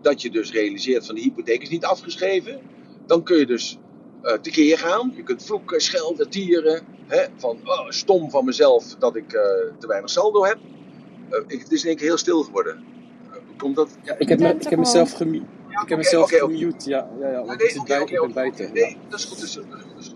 dat 0.01 0.23
je 0.23 0.31
dus 0.31 0.53
realiseert 0.53 1.07
van 1.07 1.15
de 1.15 1.21
hypotheek 1.21 1.63
is 1.63 1.69
niet 1.69 1.85
afgeschreven, 1.85 2.61
dan 3.07 3.23
kun 3.23 3.39
je 3.39 3.47
dus 3.47 3.79
eh 4.23 4.33
tekeer 4.35 4.79
gaan. 4.79 5.13
Je 5.17 5.23
kunt 5.23 5.45
vloeken, 5.45 5.81
schelden, 5.81 6.29
tieren, 6.31 6.83
hè, 7.07 7.25
van 7.37 7.59
oh, 7.65 7.89
stom 7.89 8.31
van 8.31 8.45
mezelf 8.45 8.85
dat 8.99 9.17
ik 9.17 9.33
eh, 9.33 9.41
te 9.79 9.87
weinig 9.87 10.11
saldo 10.11 10.45
heb. 10.45 10.59
Eh, 11.31 11.41
ik, 11.47 11.61
het 11.61 11.73
is 11.73 11.83
in 11.83 11.89
één 11.89 11.97
keer 11.97 12.07
heel 12.07 12.17
stil 12.17 12.43
geworden. 12.43 12.85
Komt 13.57 13.77
dat? 13.77 13.89
Ja, 14.03 14.15
ik 14.19 14.29
heb, 14.29 14.39
me- 14.39 14.55
ik 14.55 14.69
heb 14.69 14.79
mezelf 14.79 15.13
gemute. 15.13 15.45
Ik 15.69 15.79
heb 15.79 15.83
oké, 15.83 15.97
mezelf 15.97 16.31
gemute, 16.31 16.89
ja, 16.91 17.09
ja, 17.21 17.29
ja, 17.31 17.45
want 17.45 17.47
Nee, 17.59 17.67
ik 17.67 17.71
zit 17.73 17.85
bij, 17.85 18.03
ik 18.03 18.33
buiten. 18.35 18.73
Nee, 18.73 18.91
Ja. 18.91 18.97
dat 19.09 19.19
is 19.19 19.25
goed. 19.25 19.39
Dat 19.41 19.49
is 19.49 19.57
goed, 19.57 19.71
dat 19.71 19.81
is 19.99 20.13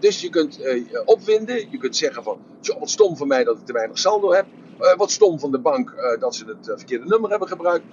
dus 0.00 0.20
je 0.20 0.30
kunt 0.30 0.60
eh, 0.60 0.74
je 0.90 1.02
opwinden, 1.04 1.70
je 1.70 1.78
kunt 1.78 1.96
zeggen 1.96 2.22
van, 2.22 2.38
"Tjoh, 2.60 2.78
wat 2.78 2.90
stom 2.90 3.16
van 3.16 3.28
mij 3.28 3.44
dat 3.44 3.58
ik 3.58 3.66
te 3.66 3.72
weinig 3.72 3.98
saldo 3.98 4.32
heb. 4.32 4.46
Eh, 4.78 4.96
wat 4.96 5.10
stom 5.10 5.38
van 5.38 5.50
de 5.50 5.58
bank 5.58 5.90
eh, 5.90 6.20
dat 6.20 6.34
ze 6.34 6.44
het 6.44 6.68
eh, 6.68 6.76
verkeerde 6.76 7.06
nummer 7.06 7.30
hebben 7.30 7.48
gebruikt. 7.48 7.84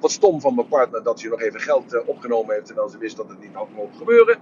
Wat 0.00 0.10
stom 0.10 0.40
van 0.40 0.54
mijn 0.54 0.68
partner 0.68 1.02
dat 1.02 1.20
ze 1.20 1.28
nog 1.28 1.40
even 1.40 1.60
geld 1.60 2.04
opgenomen 2.06 2.54
heeft 2.54 2.66
terwijl 2.66 2.88
ze 2.88 2.98
wist 2.98 3.16
dat 3.16 3.28
het 3.28 3.40
niet 3.40 3.54
had 3.54 3.68
mogen 3.74 3.96
gebeuren. 3.96 4.38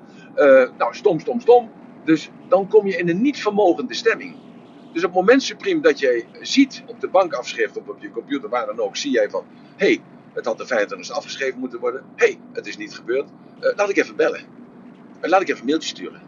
Nou, 0.78 0.94
stom, 0.94 1.20
stom, 1.20 1.40
stom. 1.40 1.70
Dus 2.04 2.30
dan 2.48 2.68
kom 2.68 2.86
je 2.86 2.96
in 2.96 3.08
een 3.08 3.22
niet 3.22 3.42
vermogende 3.42 3.94
stemming. 3.94 4.36
Dus 4.92 5.04
op 5.04 5.10
het 5.10 5.20
moment 5.20 5.42
supreme 5.42 5.80
dat 5.80 5.98
jij 5.98 6.26
ziet 6.40 6.82
op 6.86 7.00
de 7.00 7.08
bankafschrift 7.08 7.76
of 7.76 7.88
op 7.88 8.00
je 8.00 8.10
computer, 8.10 8.48
waar 8.48 8.66
dan 8.66 8.80
ook, 8.80 8.96
zie 8.96 9.10
jij 9.10 9.30
van, 9.30 9.44
hé, 9.76 9.86
hey, 9.86 10.02
het 10.32 10.44
had 10.44 10.58
de 10.58 10.66
25 10.66 11.16
afgeschreven 11.16 11.58
moeten 11.58 11.80
worden. 11.80 12.04
Hé, 12.16 12.26
hey, 12.26 12.40
het 12.52 12.66
is 12.66 12.76
niet 12.76 12.94
gebeurd. 12.94 13.28
Laat 13.58 13.90
ik 13.90 13.96
even 13.96 14.16
bellen. 14.16 14.40
En 15.20 15.28
laat 15.30 15.40
ik 15.40 15.48
even 15.48 15.60
een 15.60 15.66
mailtje 15.66 15.88
sturen. 15.88 16.20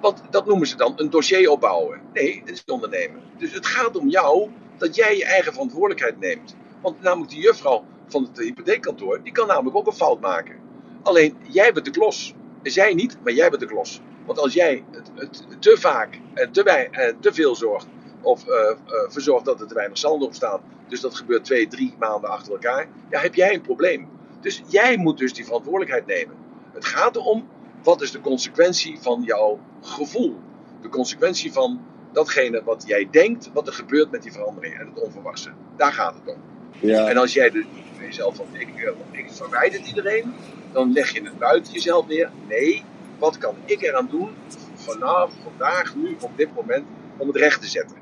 Want 0.00 0.22
dat 0.30 0.46
noemen 0.46 0.66
ze 0.66 0.76
dan 0.76 0.92
een 0.96 1.10
dossier 1.10 1.50
opbouwen. 1.50 2.00
Nee, 2.12 2.40
het 2.44 2.50
is 2.50 2.64
ondernemen. 2.66 3.22
Dus 3.38 3.52
het 3.52 3.66
gaat 3.66 3.96
om 3.96 4.08
jou 4.08 4.50
dat 4.76 4.94
jij 4.94 5.16
je 5.16 5.24
eigen 5.24 5.52
verantwoordelijkheid 5.52 6.20
neemt. 6.20 6.56
Want 6.80 7.02
namelijk 7.02 7.30
die 7.30 7.40
juffrouw 7.40 7.84
van 8.06 8.22
het 8.22 8.38
hypotheekkantoor, 8.38 9.22
die 9.22 9.32
kan 9.32 9.46
namelijk 9.46 9.76
ook 9.76 9.86
een 9.86 9.92
fout 9.92 10.20
maken. 10.20 10.56
Alleen, 11.02 11.36
jij 11.48 11.72
bent 11.72 11.84
de 11.84 11.90
klos. 11.90 12.34
Zij 12.62 12.94
niet, 12.94 13.16
maar 13.22 13.32
jij 13.32 13.48
bent 13.48 13.60
de 13.60 13.68
klos. 13.68 14.00
Want 14.26 14.38
als 14.38 14.52
jij 14.52 14.84
het, 14.90 15.42
te 15.58 15.76
vaak 15.78 16.20
en 16.34 16.52
te, 16.52 16.62
wij, 16.62 16.88
en 16.90 17.20
te 17.20 17.32
veel 17.32 17.54
zorgt, 17.54 17.86
of 18.20 18.46
eh, 18.48 18.70
eh, 18.70 18.76
verzorgt 19.08 19.44
dat 19.44 19.60
er 19.60 19.66
te 19.66 19.74
weinig 19.74 19.98
saldo 19.98 20.26
op 20.26 20.34
staat, 20.34 20.60
dus 20.88 21.00
dat 21.00 21.14
gebeurt 21.14 21.44
twee, 21.44 21.66
drie 21.66 21.94
maanden 21.98 22.30
achter 22.30 22.52
elkaar, 22.52 22.88
ja, 23.10 23.20
heb 23.20 23.34
jij 23.34 23.54
een 23.54 23.60
probleem. 23.60 24.08
Dus 24.40 24.62
jij 24.68 24.96
moet 24.96 25.18
dus 25.18 25.32
die 25.32 25.44
verantwoordelijkheid 25.44 26.06
nemen. 26.06 26.36
Het 26.72 26.84
gaat 26.84 27.16
erom, 27.16 27.48
wat 27.82 28.02
is 28.02 28.10
de 28.10 28.20
consequentie 28.20 28.98
van 29.00 29.22
jouw 29.22 29.60
gevoel? 29.80 30.36
De 30.80 30.88
consequentie 30.88 31.52
van 31.52 31.80
datgene 32.14 32.62
wat 32.64 32.84
jij 32.86 33.08
denkt, 33.10 33.50
wat 33.52 33.66
er 33.66 33.72
gebeurt 33.72 34.10
met 34.10 34.22
die 34.22 34.32
verandering 34.32 34.78
en 34.78 34.86
het 34.86 35.02
onverwachte. 35.02 35.50
Daar 35.76 35.92
gaat 35.92 36.14
het 36.14 36.34
om. 36.34 36.40
Ja. 36.80 37.08
En 37.08 37.16
als 37.16 37.32
jij 37.32 37.50
dus 37.50 37.64
voor 37.92 38.04
jezelf 38.04 38.36
van, 38.36 38.46
ik, 38.52 38.68
eh, 38.76 38.90
ik 39.10 39.30
verwijder 39.30 39.80
iedereen, 39.80 40.34
dan 40.72 40.92
leg 40.92 41.12
je 41.12 41.22
het 41.22 41.38
buiten 41.38 41.72
jezelf 41.72 42.06
neer. 42.06 42.30
Nee, 42.48 42.84
wat 43.18 43.38
kan 43.38 43.54
ik 43.64 43.82
eraan 43.82 44.08
doen 44.10 44.30
vanaf 44.74 45.32
vandaag, 45.42 45.94
nu, 45.94 46.16
op 46.20 46.30
dit 46.36 46.54
moment, 46.54 46.84
om 47.16 47.26
het 47.26 47.36
recht 47.36 47.60
te 47.60 47.68
zetten? 47.68 47.96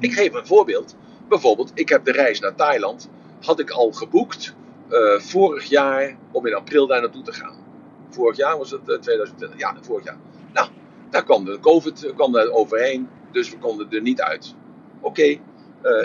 Ik 0.00 0.12
geef 0.12 0.34
een 0.34 0.46
voorbeeld. 0.46 0.96
Bijvoorbeeld, 1.28 1.70
ik 1.74 1.88
heb 1.88 2.04
de 2.04 2.12
reis 2.12 2.40
naar 2.40 2.54
Thailand, 2.54 3.08
had 3.40 3.60
ik 3.60 3.70
al 3.70 3.92
geboekt 3.92 4.54
eh, 4.88 5.18
vorig 5.18 5.64
jaar 5.64 6.16
om 6.30 6.46
in 6.46 6.54
april 6.54 6.86
daar 6.86 7.00
naartoe 7.00 7.22
te 7.22 7.32
gaan. 7.32 7.56
Vorig 8.10 8.36
jaar 8.36 8.58
was 8.58 8.70
het 8.70 8.88
eh, 8.88 8.98
2020, 8.98 9.58
ja, 9.58 9.76
vorig 9.80 10.04
jaar. 10.04 10.16
Nou, 11.08 11.24
daar 11.26 11.36
kwam 11.36 11.44
de 11.44 11.60
COVID 11.60 12.04
eh, 12.04 12.14
kwam 12.14 12.32
daar 12.32 12.50
overheen, 12.50 13.08
dus 13.32 13.50
we 13.50 13.58
konden 13.58 13.90
er 13.90 14.00
niet 14.00 14.20
uit. 14.20 14.54
Oké, 15.00 15.22
eh, 15.22 15.38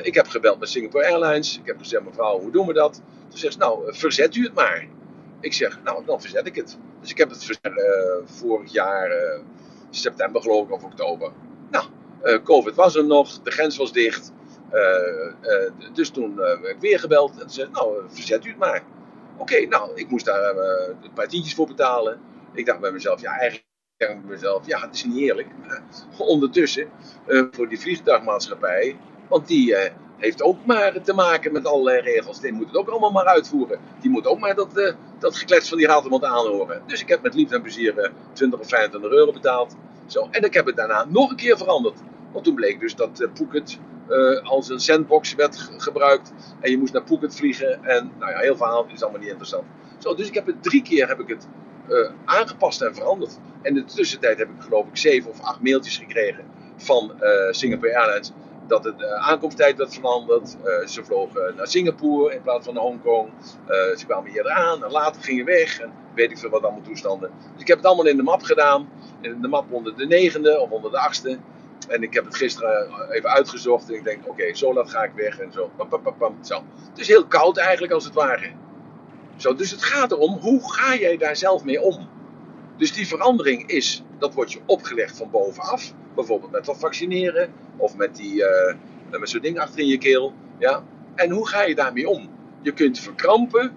ik 0.02 0.14
heb 0.14 0.28
gebeld 0.28 0.60
met 0.60 0.70
Singapore 0.70 1.06
Airlines. 1.06 1.58
Ik 1.58 1.66
heb 1.66 1.78
gezegd, 1.78 2.04
mevrouw, 2.04 2.40
hoe 2.40 2.52
doen 2.52 2.68
we 2.68 2.74
dat? 2.74 3.02
Toen 3.30 3.38
zegt 3.38 3.54
ze, 3.54 3.60
nou, 3.60 3.88
eh, 3.88 3.94
verzet 3.94 4.36
u 4.36 4.44
het 4.44 4.54
maar. 4.54 4.88
Ik 5.40 5.54
zeg, 5.54 5.80
nou, 5.84 6.06
dan 6.06 6.22
verzet 6.22 6.48
ik 6.48 6.56
het. 6.56 6.78
Dus 7.02 7.12
ik 7.12 7.18
heb 7.18 7.30
het 7.30 7.44
verzet 7.44 7.84
vorig 8.26 8.72
jaar, 8.72 9.12
september 9.90 10.42
geloof 10.42 10.68
ik, 10.68 10.74
of 10.74 10.84
oktober. 10.84 11.32
Nou, 11.70 11.86
COVID 12.44 12.76
was 12.76 12.96
er 12.96 13.06
nog, 13.06 13.42
de 13.42 13.52
grens 13.52 13.78
was 13.78 13.92
dicht. 13.92 14.32
Dus 15.94 16.10
toen 16.10 16.36
werd 16.36 16.68
ik 16.68 16.80
weer 16.80 17.00
gebeld 17.00 17.42
en 17.42 17.50
ze, 17.50 17.68
nou, 17.72 17.98
eh, 17.98 18.04
verzet 18.08 18.46
u 18.46 18.50
het 18.50 18.58
maar. 18.58 18.84
Oké, 19.38 19.66
nou, 19.66 19.92
ik 19.96 20.10
moest 20.10 20.26
daar 20.26 20.58
een 21.04 21.14
paar 21.14 21.28
tientjes 21.28 21.56
voor 21.56 21.68
betalen. 21.68 22.20
Ik 22.54 22.66
dacht 22.66 22.80
bij 22.80 22.92
mezelf, 22.92 23.22
ja, 23.22 23.32
eigenlijk 23.32 23.73
ik 23.98 24.08
bij 24.08 24.22
mezelf, 24.26 24.68
ja, 24.68 24.80
het 24.80 24.94
is 24.96 25.04
niet 25.04 25.18
eerlijk. 25.18 25.48
Ondertussen, 26.18 26.90
eh, 27.28 27.44
voor 27.52 27.70
die 27.70 27.80
vliegtuigmaatschappij, 27.80 28.98
want 29.28 29.48
die 29.48 29.76
eh, 29.76 29.94
heeft 30.18 30.42
ook 30.42 30.66
maar 30.66 31.02
te 31.02 31.14
maken 31.14 31.52
met 31.54 31.66
allerlei 31.66 32.02
regels. 32.02 32.40
Die 32.40 32.54
moet 32.54 32.68
het 32.68 32.76
ook 32.76 32.88
allemaal 32.90 33.12
maar 33.12 33.26
uitvoeren. 33.26 33.80
Die 34.02 34.12
moet 34.12 34.28
ook 34.28 34.40
maar 34.40 34.56
dat, 34.56 34.78
eh, 34.78 34.94
dat 35.20 35.36
geklets 35.38 35.70
van 35.70 35.78
die 35.78 35.88
ratelmond 35.88 36.24
aanhoren. 36.24 36.82
Dus 36.88 37.02
ik 37.02 37.08
heb 37.08 37.22
met 37.22 37.34
liefde 37.34 37.56
en 37.56 37.62
plezier 37.62 37.98
eh, 37.98 38.12
20 38.34 38.60
of 38.60 38.68
25 38.70 39.12
euro 39.12 39.32
betaald. 39.32 39.76
Zo, 40.06 40.28
en 40.32 40.44
ik 40.44 40.54
heb 40.54 40.66
het 40.66 40.76
daarna 40.76 41.06
nog 41.10 41.30
een 41.30 41.36
keer 41.36 41.58
veranderd. 41.58 42.00
Want 42.32 42.46
toen 42.46 42.56
bleek 42.56 42.80
dus 42.80 42.96
dat 42.96 43.20
eh, 43.20 43.28
Phuket 43.34 43.80
eh, 44.10 44.50
als 44.50 44.70
een 44.70 44.80
sandbox 44.80 45.36
werd 45.36 45.58
ge- 45.58 45.80
gebruikt. 45.80 46.34
En 46.60 46.72
je 46.72 46.78
moest 46.78 46.94
naar 46.94 47.06
Phuket 47.06 47.36
vliegen. 47.36 47.84
En 47.84 48.12
nou 48.20 48.32
ja, 48.32 48.38
heel 48.38 48.58
verhaal 48.58 48.86
is 48.94 49.02
allemaal 49.02 49.20
niet 49.22 49.30
interessant. 49.30 49.64
Zo, 49.98 50.16
dus 50.16 50.28
ik 50.28 50.34
heb 50.34 50.46
het 50.46 50.64
drie 50.64 50.82
keer 50.82 51.08
heb 51.08 51.20
ik 51.20 51.28
het 51.28 51.48
eh, 51.88 52.12
aangepast 52.26 52.82
en 52.82 52.96
veranderd. 52.96 53.40
En 53.62 53.78
in 53.78 53.86
de 53.86 53.94
tussentijd 53.94 54.38
heb 54.38 54.50
ik 54.50 54.62
geloof 54.62 54.88
ik 54.88 54.98
zeven 54.98 55.30
of 55.30 55.42
acht 55.42 55.62
mailtjes 55.62 55.98
gekregen 55.98 56.46
van 56.78 57.12
uh, 57.22 57.52
Singapore 57.52 57.98
Airlines 57.98 58.32
dat 58.68 58.84
de 58.84 58.94
uh, 58.98 59.28
aankomsttijd 59.30 59.78
werd 59.78 59.94
veranderd. 59.94 60.58
Ze 60.86 61.04
vlogen 61.04 61.56
naar 61.56 61.68
Singapore 61.68 62.34
in 62.34 62.42
plaats 62.42 62.66
van 62.66 62.74
naar 62.74 62.84
Hongkong. 62.84 63.30
Ze 63.98 64.04
kwamen 64.08 64.32
hier 64.32 64.50
aan 64.50 64.84
en 64.84 64.92
later 64.92 65.24
gingen 65.24 65.46
weg. 65.46 65.80
En 65.80 65.92
weet 66.16 66.32
ik 66.32 66.38
veel 66.38 66.50
wat 66.50 66.64
allemaal 66.64 66.82
toestanden. 66.82 67.32
Dus 67.54 67.62
ik 67.62 67.68
heb 67.68 67.78
het 67.78 67.86
allemaal 67.86 68.08
in 68.08 68.18
de 68.18 68.24
map 68.24 68.42
gedaan. 68.42 68.90
In 69.22 69.42
de 69.42 69.48
map 69.48 69.72
onder 69.72 69.98
de 69.98 70.06
negende 70.06 70.60
of 70.60 70.70
onder 70.70 70.92
de 70.92 71.00
achtste. 71.00 71.38
En 71.88 72.04
ik 72.04 72.14
heb 72.14 72.26
het 72.26 72.36
gisteren 72.36 72.88
even 73.12 73.30
uitgezocht. 73.30 73.90
En 73.90 73.96
ik 73.96 74.04
denk, 74.04 74.30
oké, 74.30 74.54
zo 74.56 74.74
laat 74.74 74.90
ga 74.90 75.04
ik 75.04 75.12
weg. 75.16 75.40
En 75.40 75.52
zo. 75.52 75.72
Pam, 75.78 75.90
pam, 75.90 76.18
pam, 76.18 76.38
zo. 76.42 76.64
Het 76.90 77.00
is 77.00 77.08
heel 77.08 77.26
koud 77.26 77.58
eigenlijk 77.58 77.94
als 77.94 78.04
het 78.04 78.14
ware. 78.14 78.52
Zo, 79.36 79.56
dus 79.56 79.72
het 79.72 79.84
gaat 79.84 80.12
erom, 80.12 80.38
hoe 80.40 80.72
ga 80.72 80.96
jij 80.96 81.18
daar 81.18 81.36
zelf 81.36 81.64
mee 81.64 81.82
om? 81.82 82.10
Dus 82.78 82.94
die 82.94 83.08
verandering 83.08 83.68
is, 83.68 84.04
dat 84.20 84.34
wordt 84.34 84.52
je 84.52 84.60
opgelegd 84.66 85.18
van 85.18 85.30
bovenaf. 85.30 85.94
Bijvoorbeeld 86.16 86.52
met 86.52 86.66
dat 86.66 86.80
vaccineren. 86.80 87.54
Of 87.78 87.96
met, 87.96 88.16
die, 88.16 88.36
uh, 88.36 89.20
met 89.20 89.30
zo'n 89.30 89.42
ding 89.42 89.60
achter 89.60 89.80
in 89.80 89.88
je 89.88 89.98
keel. 89.98 90.34
Ja? 90.58 90.84
En 91.16 91.32
hoe 91.32 91.48
ga 91.48 91.64
je 91.64 91.76
daarmee 91.76 92.10
om? 92.10 92.30
Je 92.62 92.72
kunt 92.72 93.00
verkrampen. 93.00 93.72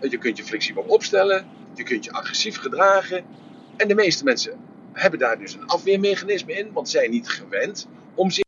Je 0.00 0.18
kunt 0.18 0.36
je 0.36 0.44
flexibel 0.44 0.82
opstellen. 0.82 1.46
Je 1.74 1.82
kunt 1.82 2.04
je 2.04 2.12
agressief 2.12 2.56
gedragen. 2.56 3.24
En 3.76 3.88
de 3.88 3.94
meeste 3.94 4.24
mensen 4.24 4.58
hebben 4.92 5.18
daar 5.18 5.38
dus 5.38 5.54
een 5.54 5.66
afweermechanisme 5.66 6.52
in. 6.52 6.72
Want 6.72 6.88
zijn 6.88 7.10
niet 7.10 7.28
gewend 7.28 7.88
om 8.14 8.30
zich... 8.30 8.44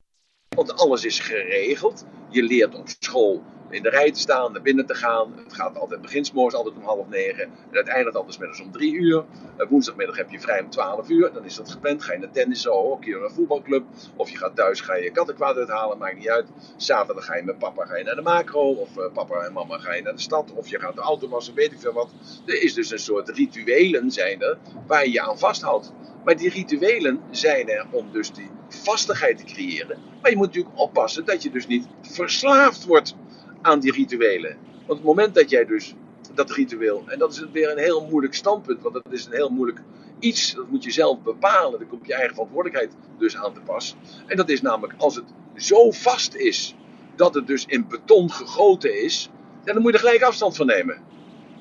Want 0.57 0.77
alles 0.77 1.05
is 1.05 1.19
geregeld. 1.19 2.05
Je 2.29 2.43
leert 2.43 2.75
op 2.75 2.89
school 2.99 3.43
in 3.73 3.83
de 3.83 3.89
rij 3.89 4.11
te 4.11 4.21
staan, 4.21 4.53
naar 4.53 4.63
binnen 4.63 4.87
te 4.87 4.95
gaan. 4.95 5.33
Het 5.45 5.55
gaat 5.55 5.79
altijd 5.79 6.01
beginsmorgens 6.01 6.55
altijd 6.55 6.75
om 6.77 6.83
half 6.83 7.09
negen. 7.09 7.45
En 7.45 7.51
uiteindelijk 7.73 8.17
altijd 8.17 8.39
middags 8.39 8.61
om 8.61 8.73
drie 8.73 8.93
uur. 8.93 9.25
Uh, 9.59 9.69
woensdagmiddag 9.69 10.17
heb 10.17 10.31
je 10.31 10.41
vrij 10.41 10.61
om 10.61 10.71
twaalf 10.71 11.09
uur. 11.09 11.33
Dan 11.33 11.45
is 11.45 11.55
dat 11.55 11.71
gepland. 11.71 12.03
Ga 12.03 12.13
je 12.13 12.19
naar 12.19 12.31
tennissen, 12.31 12.73
hockey 12.73 13.15
of 13.15 13.23
een 13.23 13.35
voetbalclub. 13.35 13.85
Of 14.17 14.31
je 14.31 14.37
gaat 14.37 14.57
thuis, 14.57 14.81
ga 14.81 14.97
je 14.97 15.11
kattenkwaad 15.11 15.57
uithalen, 15.57 15.99
maakt 15.99 16.17
niet 16.17 16.29
uit. 16.29 16.47
Zaterdag 16.77 17.25
ga 17.25 17.37
je 17.37 17.43
met 17.43 17.59
papa 17.59 17.85
ga 17.85 17.97
je 17.97 18.05
naar 18.05 18.15
de 18.15 18.23
macro. 18.23 18.73
Of 18.73 18.97
uh, 18.97 19.05
papa 19.13 19.41
en 19.41 19.53
mama 19.53 19.79
ga 19.79 19.95
je 19.95 20.03
naar 20.03 20.15
de 20.15 20.21
stad. 20.21 20.53
Of 20.55 20.69
je 20.69 20.79
gaat 20.79 20.95
de 20.95 21.01
auto 21.01 21.29
wassen, 21.29 21.55
weet 21.55 21.73
ik 21.73 21.81
veel 21.81 21.93
wat. 21.93 22.11
Er 22.47 22.63
is 22.63 22.75
dus 22.75 22.91
een 22.91 22.99
soort 22.99 23.29
rituelen 23.29 24.11
zijn 24.11 24.43
er, 24.43 24.59
waar 24.87 25.05
je 25.05 25.13
je 25.13 25.21
aan 25.21 25.39
vasthoudt. 25.39 25.93
Maar 26.25 26.37
die 26.37 26.51
rituelen 26.51 27.21
zijn 27.31 27.69
er 27.69 27.87
om 27.91 28.13
dus 28.13 28.33
die 28.33 28.51
vastigheid 28.69 29.39
te 29.39 29.45
creëren. 29.45 29.99
Maar 30.23 30.31
je 30.31 30.37
moet 30.37 30.47
natuurlijk 30.47 30.79
oppassen 30.79 31.25
dat 31.25 31.43
je 31.43 31.51
dus 31.51 31.67
niet 31.67 31.87
verslaafd 32.03 32.85
wordt 32.85 33.15
aan 33.63 33.81
die 33.81 33.93
rituelen. 33.93 34.57
Want 34.87 34.99
het 34.99 35.09
moment 35.09 35.35
dat 35.35 35.51
jij 35.51 35.65
dus 35.65 35.95
dat 36.35 36.51
ritueel, 36.51 37.05
en 37.07 37.19
dat 37.19 37.33
is 37.33 37.45
weer 37.53 37.71
een 37.71 37.79
heel 37.79 38.07
moeilijk 38.11 38.35
standpunt, 38.35 38.83
want 38.83 38.95
dat 38.95 39.07
is 39.11 39.27
een 39.27 39.33
heel 39.33 39.49
moeilijk 39.49 39.81
iets, 40.19 40.55
dat 40.55 40.69
moet 40.69 40.85
je 40.85 40.91
zelf 40.91 41.23
bepalen, 41.23 41.79
daar 41.79 41.89
komt 41.89 42.07
je 42.07 42.15
eigen 42.15 42.35
verantwoordelijkheid 42.35 42.97
dus 43.19 43.37
aan 43.37 43.55
te 43.55 43.61
pas. 43.61 43.97
En 44.27 44.37
dat 44.37 44.49
is 44.49 44.61
namelijk 44.61 44.95
als 44.97 45.17
het 45.17 45.25
zo 45.57 45.91
vast 45.91 46.35
is 46.35 46.75
dat 47.17 47.35
het 47.35 47.47
dus 47.47 47.65
in 47.67 47.87
beton 47.89 48.31
gegoten 48.31 49.03
is, 49.03 49.31
dan 49.65 49.83
moet 49.83 49.93
je 49.93 49.99
er 49.99 50.05
gelijk 50.05 50.23
afstand 50.23 50.57
van 50.57 50.67
nemen. 50.67 50.99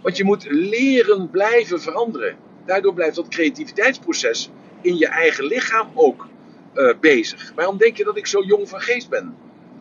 Want 0.02 0.18
je 0.18 0.24
moet 0.24 0.46
leren 0.50 1.30
blijven 1.30 1.82
veranderen. 1.82 2.36
Daardoor 2.66 2.94
blijft 2.94 3.16
dat 3.16 3.28
creativiteitsproces 3.28 4.50
in 4.82 4.98
je 4.98 5.08
eigen 5.08 5.46
lichaam 5.46 5.92
ook 5.94 6.28
uh, 6.76 6.94
bezig. 7.00 7.52
Waarom 7.56 7.78
denk 7.78 7.98
je 7.98 8.04
dat 8.04 8.18
ik 8.18 8.28
zo 8.28 8.44
jong 8.44 8.70
van 8.70 8.82
geest 8.82 9.10
ben? 9.10 9.36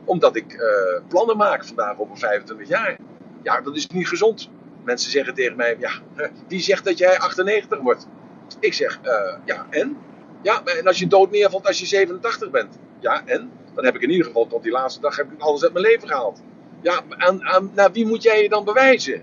Omdat 0.05 0.37
ik 0.37 0.53
uh, 0.53 0.63
plannen 1.09 1.37
maak 1.37 1.65
vandaag 1.65 1.99
over 1.99 2.19
25 2.19 2.69
jaar. 2.69 2.97
Ja, 3.43 3.61
dat 3.61 3.77
is 3.77 3.87
niet 3.87 4.09
gezond. 4.09 4.51
Mensen 4.85 5.11
zeggen 5.11 5.35
tegen 5.35 5.57
mij, 5.57 5.77
ja, 5.79 5.91
wie 6.49 6.61
zegt 6.61 6.85
dat 6.85 6.99
jij 6.99 7.19
98 7.19 7.79
wordt? 7.79 8.07
Ik 8.59 8.75
zeg, 8.75 9.01
uh, 9.05 9.35
ja, 9.45 9.67
en? 9.71 9.97
Ja, 10.43 10.65
en 10.65 10.87
als 10.87 10.99
je 10.99 11.07
dood 11.07 11.31
neervalt 11.31 11.67
als 11.67 11.79
je 11.79 11.87
87 11.87 12.51
bent? 12.51 12.79
Ja, 13.01 13.23
en? 13.27 13.51
Dan 13.75 13.85
heb 13.85 13.95
ik 13.95 14.03
in 14.03 14.11
ieder 14.11 14.27
geval 14.27 14.47
tot 14.47 14.63
die 14.63 14.73
laatste 14.73 15.01
dag 15.01 15.17
heb 15.17 15.33
ik 15.33 15.41
alles 15.41 15.63
uit 15.63 15.73
mijn 15.73 15.85
leven 15.85 16.09
gehaald. 16.09 16.43
Ja, 16.81 17.01
aan, 17.09 17.45
aan, 17.45 17.71
naar 17.75 17.93
wie 17.93 18.07
moet 18.07 18.23
jij 18.23 18.43
je 18.43 18.49
dan 18.49 18.65
bewijzen? 18.65 19.23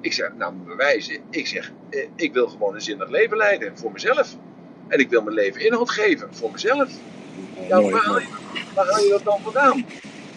Ik 0.00 0.12
zeg, 0.12 0.32
nou, 0.34 0.54
bewijzen. 0.54 1.20
Ik 1.30 1.46
zeg, 1.46 1.72
eh, 1.90 2.08
ik 2.16 2.32
wil 2.32 2.48
gewoon 2.48 2.74
een 2.74 2.80
zinnig 2.80 3.08
leven 3.08 3.36
leiden 3.36 3.78
voor 3.78 3.92
mezelf. 3.92 4.36
En 4.88 4.98
ik 4.98 5.10
wil 5.10 5.22
mijn 5.22 5.36
leven 5.36 5.60
inhoud 5.60 5.90
geven 5.90 6.34
voor 6.34 6.50
mezelf. 6.52 6.90
Ja, 7.68 7.80
waar 7.82 8.04
haal, 8.04 8.18
je, 8.18 8.26
waar 8.74 8.86
haal 8.86 9.02
je 9.02 9.08
dat 9.08 9.24
dan 9.24 9.40
vandaan? 9.42 9.84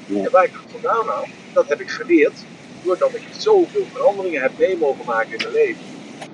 Ja. 0.05 0.29
waar 0.29 0.43
ik 0.43 0.53
dat 0.53 0.65
vandaan 0.71 1.07
haal, 1.07 1.29
dat 1.53 1.69
heb 1.69 1.81
ik 1.81 1.89
geleerd 1.89 2.47
doordat 2.81 3.15
ik 3.15 3.27
zoveel 3.29 3.87
veranderingen 3.91 4.41
heb 4.41 4.57
mee 4.57 4.77
mogen 4.77 5.05
maken 5.05 5.31
in 5.31 5.41
mijn 5.41 5.53
leven. 5.53 5.85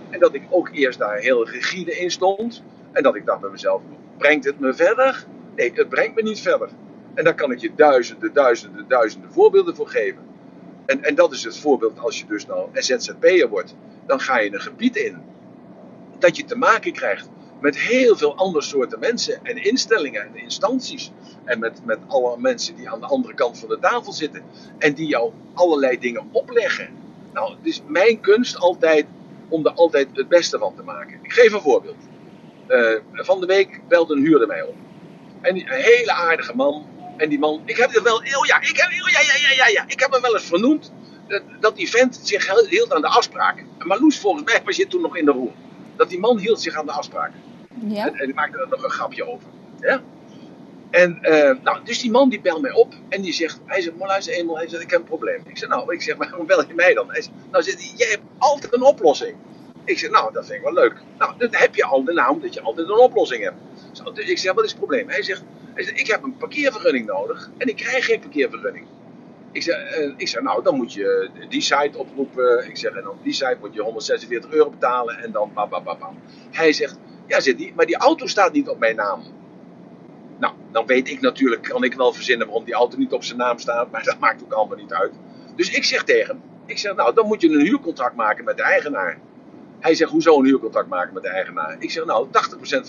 En 0.10 0.20
dat 0.20 0.34
ik 0.34 0.48
ook 0.50 0.70
eerst 0.72 1.00
daar 1.00 1.18
heel 1.18 1.50
rigide 1.50 1.98
in 1.98 2.12
stond. 2.12 2.64
En 2.92 3.04
dat 3.04 3.16
ik 3.16 3.26
dacht 3.26 3.42
bij 3.42 3.50
mezelf, 3.50 3.82
brengt 4.18 4.46
het 4.46 4.60
me 4.60 4.74
verder? 4.74 5.28
Nee, 5.56 5.72
het 5.74 5.90
brengt 5.90 6.16
me 6.16 6.22
niet 6.22 6.40
verder. 6.42 6.70
En 7.14 7.24
daar 7.24 7.36
kan 7.36 7.52
ik 7.52 7.60
je 7.60 7.76
duizenden, 7.76 8.34
duizenden, 8.34 8.88
duizenden 8.88 9.32
voorbeelden 9.32 9.76
voor 9.76 9.88
geven. 9.88 10.24
En, 10.86 11.04
en 11.04 11.16
dat 11.16 11.32
is 11.32 11.44
het 11.44 11.58
voorbeeld 11.60 12.00
als 12.00 12.20
je 12.20 12.26
dus 12.26 12.46
nou 12.46 12.70
ZZP'er 12.74 13.50
wordt. 13.50 13.76
Dan 14.06 14.20
ga 14.20 14.40
je 14.40 14.54
een 14.54 14.62
gebied 14.62 14.96
in 14.96 15.22
dat 16.20 16.38
je 16.38 16.44
te 16.44 16.56
maken 16.56 16.94
krijgt 16.94 17.30
met 17.62 17.78
heel 17.78 18.16
veel 18.16 18.36
andere 18.36 18.64
soorten 18.64 19.00
mensen 19.00 19.40
en 19.44 19.64
instellingen 19.64 20.22
en 20.22 20.36
instanties. 20.36 21.12
En 21.44 21.60
met, 21.60 21.86
met 21.86 22.00
alle 22.08 22.38
mensen 22.38 22.76
die 22.76 22.90
aan 22.90 23.00
de 23.00 23.06
andere 23.06 23.34
kant 23.34 23.60
van 23.60 23.70
de 23.70 23.80
tafel 23.80 24.14
zitten. 24.14 24.44
En 24.78 24.94
die 24.94 25.08
jou 25.08 25.32
allerlei 25.54 26.00
dingen 26.00 26.30
opleggen. 26.32 26.90
Nou, 27.34 27.56
het 27.56 27.66
is 27.66 27.82
mijn 27.88 28.20
kunst 28.20 28.58
altijd 28.58 29.06
om 29.50 29.66
er 29.66 29.72
altijd 29.72 30.08
het 30.14 30.28
beste 30.28 30.58
van 30.58 30.76
te 30.76 30.84
maken. 30.84 31.20
Ik 31.22 31.34
geef 31.34 31.54
een 31.54 31.62
voorbeeld. 31.62 31.96
Uh, 32.68 33.00
van 33.14 33.40
de 33.40 33.46
week 33.46 33.82
belde 33.88 34.16
een 34.16 34.26
huurder 34.26 34.48
mij 34.48 34.62
op. 34.62 34.76
En 35.42 35.56
een 35.56 35.68
hele 35.68 36.14
aardige 36.14 36.56
man. 36.56 36.86
En 37.18 37.30
die 37.30 37.40
man, 37.40 37.62
ik 37.66 37.78
heb 37.78 37.94
het 37.94 38.04
wel, 38.04 38.16
oh 38.16 38.46
ja, 38.46 38.62
ik 38.62 38.78
heb, 38.78 38.90
oh 39.04 39.10
ja, 39.10 39.20
ja, 39.20 39.48
ja, 39.50 39.56
ja, 39.56 39.68
ja, 39.68 39.84
ik 39.88 40.00
heb 40.00 40.12
hem 40.12 40.22
wel 40.22 40.34
eens 40.34 40.46
vernoemd. 40.46 40.92
Dat, 41.28 41.42
dat 41.60 41.76
die 41.76 41.90
vent 41.90 42.20
zich 42.24 42.68
hield 42.70 42.94
aan 42.94 43.02
de 43.02 43.08
afspraken. 43.08 43.68
Maar 43.78 44.00
Loes, 44.00 44.20
volgens 44.20 44.44
mij 44.44 44.62
was 44.66 44.76
je 44.76 44.88
toen 44.88 45.02
nog 45.02 45.18
in 45.18 45.26
de 45.26 45.32
room. 45.32 45.54
Dat 45.96 46.10
die 46.10 46.20
man 46.20 46.38
hield 46.38 46.62
zich 46.62 46.76
aan 46.76 46.86
de 46.86 46.92
afspraken. 46.92 47.51
Ja. 47.80 48.06
En, 48.06 48.26
die 48.26 48.34
maakte 48.34 48.58
er 48.58 48.68
nog 48.70 48.84
een 48.84 48.90
grapje 48.90 49.28
over. 49.28 49.48
Ja? 49.80 50.02
En 50.92 51.20
uh, 51.22 51.64
nou, 51.64 51.84
dus 51.84 52.02
die 52.02 52.12
man 52.12 52.30
die 52.30 52.42
belt 52.42 52.62
mij 52.62 52.72
op 52.72 52.94
en 53.10 53.22
die 53.22 53.34
zegt, 53.34 53.60
hij 53.66 53.82
zegt, 53.82 53.98
maar 53.98 54.08
luister 54.08 54.34
eenmaal, 54.34 54.58
hij 54.58 54.68
zegt, 54.68 54.84
ik 54.84 54.90
heb 54.90 55.00
een 55.00 55.06
probleem. 55.06 55.42
Ik 55.48 55.58
zeg, 55.58 55.70
nou, 55.70 55.94
ik 55.94 56.02
zeg, 56.02 56.18
maar 56.18 56.30
waarom 56.30 56.48
bel 56.48 56.68
je 56.68 56.74
mij 56.74 56.94
dan? 56.94 57.12
Hij 57.12 57.22
zegt, 57.22 57.36
nou, 57.52 57.64
jij 57.96 58.10
hebt 58.10 58.24
altijd 58.38 58.74
een 58.74 58.84
oplossing. 58.84 59.36
Ik 59.86 60.00
zeg, 60.00 60.10
nou, 60.10 60.34
dat 60.34 60.46
vind 60.46 60.58
ik 60.58 60.64
wel 60.64 60.74
leuk. 60.74 60.94
Nou, 61.18 61.34
dan 61.38 61.50
heb 61.52 61.76
je 61.76 61.84
al 61.84 62.04
de 62.04 62.14
naam 62.14 62.42
dat 62.42 62.54
je 62.54 62.62
altijd 62.62 62.90
een 62.90 63.00
oplossing 63.00 63.44
hebt. 63.44 63.56
Zo, 63.92 64.12
dus 64.12 64.30
ik 64.30 64.38
zeg, 64.38 64.54
wat 64.54 64.64
is 64.64 64.70
het 64.70 64.80
probleem? 64.80 65.10
Hij 65.10 65.24
zegt, 65.24 65.44
ik 65.76 66.08
heb 66.08 66.24
een 66.24 66.38
parkeervergunning 66.38 67.06
nodig 67.06 67.50
en 67.58 67.68
ik 67.68 67.76
krijg 67.76 68.06
geen 68.06 68.20
parkeervergunning. 68.20 68.86
Ik 69.52 69.64
zeg, 69.64 69.98
uh, 69.98 70.14
ik 70.18 70.28
zeg, 70.28 70.42
nou, 70.42 70.64
dan 70.64 70.76
moet 70.76 70.94
je 70.94 71.30
die 71.50 71.62
site 71.62 71.98
oproepen. 71.98 72.68
Ik 72.70 72.78
zeg, 72.78 72.94
en 72.94 73.10
op 73.10 73.24
die 73.24 73.34
site 73.34 73.58
moet 73.60 73.74
je 73.74 73.82
146 73.82 74.52
euro 74.52 74.70
betalen 74.70 75.18
en 75.18 75.32
dan 75.32 75.52
bam. 75.54 76.18
Hij 76.52 76.74
zegt, 76.74 76.98
ja, 77.32 77.40
zit 77.40 77.58
die, 77.58 77.74
maar 77.76 77.86
die 77.86 77.98
auto 77.98 78.28
staat 78.28 78.54
niet 78.54 78.70
op 78.70 78.80
mijn 78.80 78.96
naam. 78.96 79.22
Nou, 80.40 80.54
dan 80.72 80.86
weet 80.86 81.10
ik 81.10 81.22
natuurlijk, 81.22 81.62
kan 81.64 81.84
ik 81.84 81.94
wel 81.94 82.14
verzinnen 82.14 82.48
waarom 82.48 82.66
die 82.66 82.74
auto 82.74 82.98
niet 82.98 83.12
op 83.12 83.24
zijn 83.24 83.38
naam 83.38 83.60
staat, 83.60 83.92
maar 83.92 84.04
dat 84.04 84.20
maakt 84.20 84.44
ook 84.44 84.54
allemaal 84.54 84.78
niet 84.78 84.94
uit. 84.94 85.14
Dus 85.56 85.72
ik 85.72 85.84
zeg 85.84 86.04
tegen 86.04 86.28
hem, 86.28 86.44
ik 86.66 86.78
zeg, 86.78 86.96
nou, 86.96 87.14
dan 87.14 87.28
moet 87.28 87.42
je 87.42 87.50
een 87.50 87.66
huurcontract 87.66 88.16
maken 88.16 88.44
met 88.44 88.58
de 88.58 88.64
eigenaar. 88.64 89.20
Hij 89.80 89.96
zegt, 89.96 90.12
hoezo 90.12 90.40
een 90.40 90.46
huurcontract 90.46 90.88
maken 90.88 91.14
met 91.14 91.24
de 91.24 91.30
eigenaar? 91.30 91.76
Ik 91.80 91.92
zeg, 91.92 92.06
nou, 92.06 92.28
80% 92.28 92.30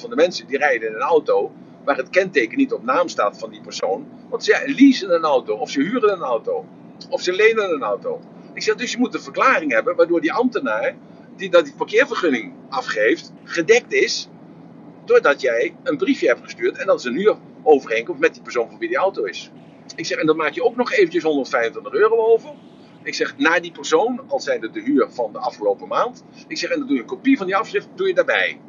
van 0.01 0.11
de 0.11 0.17
mensen 0.17 0.47
die 0.47 0.59
rijden 0.59 0.89
in 0.89 0.95
een 0.95 1.01
auto 1.01 1.53
waar 1.85 1.97
het 1.97 2.11
kenteken 2.11 2.59
niet 2.59 2.73
op 2.73 2.85
naam 2.85 3.09
staat 3.09 3.39
van 3.39 3.51
die 3.51 3.61
persoon. 3.61 4.07
Want 4.29 4.45
ze 4.45 4.75
leasen 4.77 5.15
een 5.15 5.25
auto, 5.25 5.55
of 5.55 5.71
ze 5.71 5.81
huren 5.81 6.13
een 6.13 6.23
auto, 6.23 6.65
of 7.09 7.21
ze 7.21 7.33
lenen 7.33 7.71
een 7.71 7.83
auto. 7.83 8.21
Ik 8.55 8.63
zeg, 8.63 8.75
dus 8.75 8.93
je 8.93 8.99
moet 8.99 9.15
een 9.15 9.21
verklaring 9.21 9.73
hebben 9.73 9.97
waardoor 9.97 10.21
die 10.21 10.33
ambtenaar 10.33 10.95
die 11.37 11.51
dat 11.51 11.65
die 11.65 11.75
parkeervergunning 11.75 12.53
afgeeft, 12.69 13.33
gedekt 13.45 13.93
is 13.93 14.29
doordat 15.13 15.41
jij 15.41 15.75
een 15.83 15.97
briefje 15.97 16.27
hebt 16.27 16.41
gestuurd 16.43 16.79
en 16.79 16.87
dat 16.87 16.99
is 16.99 17.05
een 17.05 17.17
huurovereenkomst 17.17 18.21
met 18.21 18.33
die 18.33 18.43
persoon 18.43 18.69
voor 18.69 18.79
wie 18.79 18.89
die 18.89 18.97
auto 18.97 19.25
is. 19.25 19.51
Ik 19.97 20.07
zeg, 20.07 20.19
en 20.19 20.27
dan 20.27 20.37
maak 20.37 20.53
je 20.53 20.65
ook 20.65 20.77
nog 20.77 20.93
eventjes 20.93 21.23
125 21.23 21.93
euro 21.93 22.17
over. 22.17 22.51
Ik 23.03 23.15
zeg, 23.15 23.39
naar 23.39 23.61
die 23.61 23.73
persoon, 23.73 24.21
als 24.29 24.45
zijnde 24.45 24.71
de 24.71 24.81
huur 24.81 25.07
van 25.11 25.33
de 25.33 25.39
afgelopen 25.39 25.89
maand. 25.89 26.25
Ik 26.49 26.57
zeg, 26.57 26.71
en 26.71 26.79
dan 26.79 26.87
doe 26.87 26.97
je 26.97 27.03
een 27.03 27.09
kopie 27.09 27.37
van 27.37 27.47
die 27.47 27.57
afschrift, 27.57 27.89
doe 27.95 28.07
je 28.07 28.15
daarbij. 28.15 28.61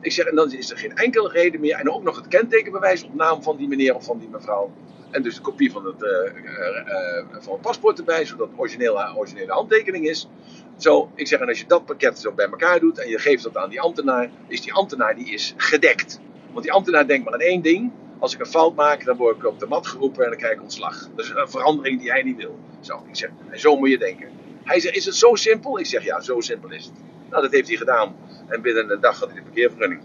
Ik 0.00 0.12
zeg, 0.12 0.26
en 0.26 0.34
dan 0.34 0.52
is 0.52 0.70
er 0.70 0.78
geen 0.78 0.96
enkele 0.96 1.28
reden 1.28 1.60
meer. 1.60 1.76
En 1.76 1.90
ook 1.90 2.02
nog 2.02 2.16
het 2.16 2.28
kentekenbewijs 2.28 3.04
op 3.04 3.14
naam 3.14 3.42
van 3.42 3.56
die 3.56 3.68
meneer 3.68 3.94
of 3.94 4.04
van 4.04 4.18
die 4.18 4.28
mevrouw. 4.28 4.72
En 5.10 5.22
dus 5.22 5.34
de 5.34 5.40
kopie 5.40 5.72
van 5.72 5.86
het, 5.86 6.02
uh, 6.02 7.42
van 7.42 7.52
het 7.52 7.62
paspoort 7.62 7.98
erbij, 7.98 8.24
zodat 8.24 8.48
het 8.48 8.58
originele, 8.58 9.14
originele 9.16 9.52
handtekening 9.52 10.08
is. 10.08 10.28
Zo, 10.76 11.10
ik 11.14 11.26
zeg, 11.26 11.40
en 11.40 11.48
als 11.48 11.58
je 11.58 11.66
dat 11.66 11.84
pakket 11.84 12.18
zo 12.18 12.32
bij 12.32 12.46
elkaar 12.46 12.80
doet 12.80 12.98
en 12.98 13.08
je 13.08 13.18
geeft 13.18 13.42
dat 13.42 13.56
aan 13.56 13.70
die 13.70 13.80
ambtenaar, 13.80 14.30
is 14.46 14.60
die 14.60 14.72
ambtenaar 14.72 15.14
die 15.14 15.32
is 15.32 15.54
gedekt. 15.56 16.20
Want 16.50 16.64
die 16.64 16.72
ambtenaar 16.72 17.06
denkt 17.06 17.24
maar 17.24 17.34
aan 17.34 17.40
één 17.40 17.62
ding. 17.62 17.92
Als 18.18 18.34
ik 18.34 18.40
een 18.40 18.46
fout 18.46 18.74
maak, 18.74 19.04
dan 19.04 19.16
word 19.16 19.36
ik 19.36 19.46
op 19.46 19.58
de 19.58 19.66
mat 19.66 19.86
geroepen 19.86 20.24
en 20.24 20.30
dan 20.30 20.38
krijg 20.38 20.54
ik 20.54 20.62
ontslag. 20.62 21.08
Dat 21.14 21.24
is 21.24 21.32
een 21.34 21.48
verandering 21.48 22.00
die 22.00 22.10
hij 22.10 22.22
niet 22.22 22.36
wil. 22.36 22.58
Zo, 22.80 23.04
ik 23.08 23.16
zeg, 23.16 23.30
en 23.50 23.60
zo 23.60 23.76
moet 23.76 23.90
je 23.90 23.98
denken. 23.98 24.28
Hij 24.64 24.80
zegt, 24.80 24.96
is 24.96 25.04
het 25.04 25.14
zo 25.14 25.34
simpel? 25.34 25.78
Ik 25.78 25.86
zeg, 25.86 26.04
ja, 26.04 26.20
zo 26.20 26.40
simpel 26.40 26.70
is 26.70 26.84
het. 26.84 26.94
Nou, 27.30 27.42
dat 27.42 27.52
heeft 27.52 27.68
hij 27.68 27.76
gedaan. 27.76 28.16
En 28.48 28.62
binnen 28.62 28.90
een 28.90 29.00
dag 29.00 29.18
had 29.18 29.28
hij 29.28 29.36
de 29.36 29.42
parkeervergunning. 29.42 30.00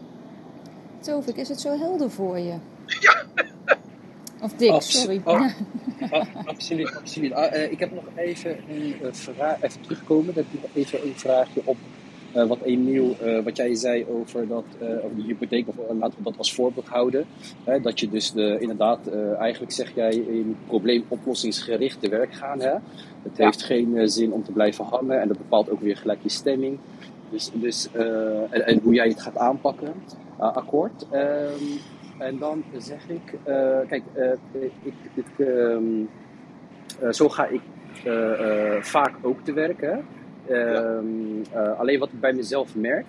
Tovik, 1.00 1.36
is 1.36 1.50
het 1.50 1.62
zo 1.62 1.78
helder 1.78 2.12
voor 2.12 2.40
je? 2.40 2.58
Ja. 3.00 3.26
Of 4.42 4.54
Abs- 4.70 5.02
sorry. 5.02 5.22
oh. 5.24 5.42
Ah, 6.12 6.26
absoluut, 6.46 6.96
absoluut. 6.96 7.32
Ah, 7.34 7.54
eh, 7.54 7.72
ik 7.72 7.80
heb 7.80 7.94
nog 7.94 8.04
even 8.16 8.58
een 8.70 8.94
eh, 9.02 9.08
vraag, 9.12 9.62
even 9.62 9.82
terugkomen. 9.82 10.34
Heb 10.34 10.46
ik 10.52 10.62
nog 10.62 10.72
even 10.74 11.04
een 11.04 11.14
vraagje 11.16 11.62
op 11.64 11.78
eh, 12.34 12.48
wat 12.48 12.62
Emiel, 12.64 13.16
eh, 13.22 13.44
wat 13.44 13.58
jij 13.58 13.76
zei 13.76 14.06
over, 14.10 14.48
dat, 14.48 14.64
over 14.82 15.16
die 15.16 15.26
hypotheek, 15.26 15.68
of 15.68 15.76
laten 16.00 16.18
we 16.18 16.24
dat 16.24 16.38
als 16.38 16.54
voorbeeld 16.54 16.88
houden. 16.88 17.26
Hè, 17.64 17.82
dat 17.82 18.00
je 18.00 18.10
dus 18.10 18.32
de, 18.32 18.58
inderdaad, 18.60 19.00
eigenlijk 19.40 19.72
zeg 19.72 19.92
jij 19.96 20.12
in 20.16 20.56
probleemoplossingsgericht 20.68 22.02
te 22.02 22.10
werk 22.10 22.34
gaan. 22.34 22.60
Hè? 22.60 22.70
Het 23.24 23.38
Ja. 23.38 23.46
heeft 23.46 23.64
geen 23.64 24.10
zin 24.10 24.32
om 24.34 24.44
te 24.44 24.52
blijven 24.52 24.86
hangen 24.86 25.22
en 25.22 25.28
dat 25.28 25.38
bepaalt 25.38 25.70
ook 25.70 25.82
weer 25.82 25.98
gelijk 25.98 26.20
je 26.22 26.30
stemming. 26.30 26.78
Dus, 27.30 27.50
dus, 27.54 27.88
en, 28.50 28.66
en 28.66 28.80
hoe 28.84 28.94
jij 28.94 29.08
het 29.08 29.22
gaat 29.22 29.38
aanpakken. 29.38 29.94
Akkoord. 30.38 31.06
Ehm, 31.12 31.64
en 32.18 32.38
dan 32.38 32.64
zeg 32.78 33.08
ik, 33.08 33.34
eh, 33.44 33.78
kijk, 33.88 34.04
eh, 34.14 34.32
ik, 34.84 34.94
ik, 35.14 35.26
ehm, 35.48 35.84
eh, 37.00 37.12
zo 37.12 37.30
ga 37.30 37.46
ik 37.48 37.62
vaak 38.82 39.14
ook 39.22 39.40
te 39.44 39.54
werk. 39.54 39.82
Hè? 39.82 39.96
Ehm, 40.56 41.06
eh, 41.54 41.80
alleen 41.80 42.00
wat 42.00 42.10
ik 42.12 42.20
bij 42.20 42.34
mezelf 42.34 42.76
merk, 42.76 43.06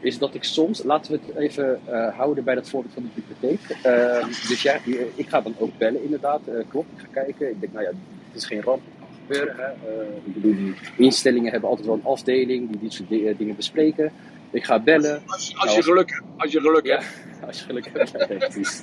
is 0.00 0.18
dat 0.18 0.34
ik 0.34 0.44
soms, 0.44 0.82
laten 0.82 1.12
we 1.12 1.18
het 1.26 1.36
even 1.36 1.80
houden 2.14 2.44
bij 2.44 2.54
dat 2.54 2.68
voorbeeld 2.68 2.94
van 2.94 3.02
de 3.02 3.20
bibliotheek. 3.20 3.76
Ehm, 3.82 4.26
dus 4.26 4.62
ja, 4.62 4.74
ik 5.14 5.28
ga 5.28 5.40
dan 5.40 5.54
ook 5.58 5.78
bellen 5.78 6.04
inderdaad, 6.04 6.40
klopt. 6.68 6.88
Ik 6.92 6.98
ga 6.98 7.06
kijken, 7.22 7.48
ik 7.50 7.60
denk, 7.60 7.72
nou 7.72 7.84
ja, 7.84 7.90
het 7.90 8.36
is 8.42 8.44
geen 8.46 8.62
ramp, 8.62 8.80
het 8.84 8.98
kan 8.98 9.08
gebeuren. 9.26 9.74
Ik 10.24 10.34
bedoel, 10.34 10.54
instellingen 10.96 11.52
hebben 11.52 11.68
altijd 11.68 11.86
wel 11.86 11.96
een 11.96 12.04
afdeling 12.04 12.70
die 12.70 12.80
dit 12.80 12.92
soort 12.92 13.08
di- 13.08 13.34
dingen 13.36 13.56
bespreken. 13.56 14.12
Ik 14.52 14.64
ga 14.64 14.78
bellen. 14.78 15.22
Als, 15.26 15.48
je- 15.48 15.54
Nou, 15.64 15.82
geluk 15.82 16.10
hebt. 16.10 16.22
Als 16.36 16.52
je 16.52 16.60
geluk 16.60 16.84
Ja, 16.86 16.94
hebt. 16.98 17.06
als 17.46 17.58
je 17.58 17.64
geluk 17.64 17.88
hebt. 17.92 18.10
Ja, 18.30 18.36
precies. 18.36 18.82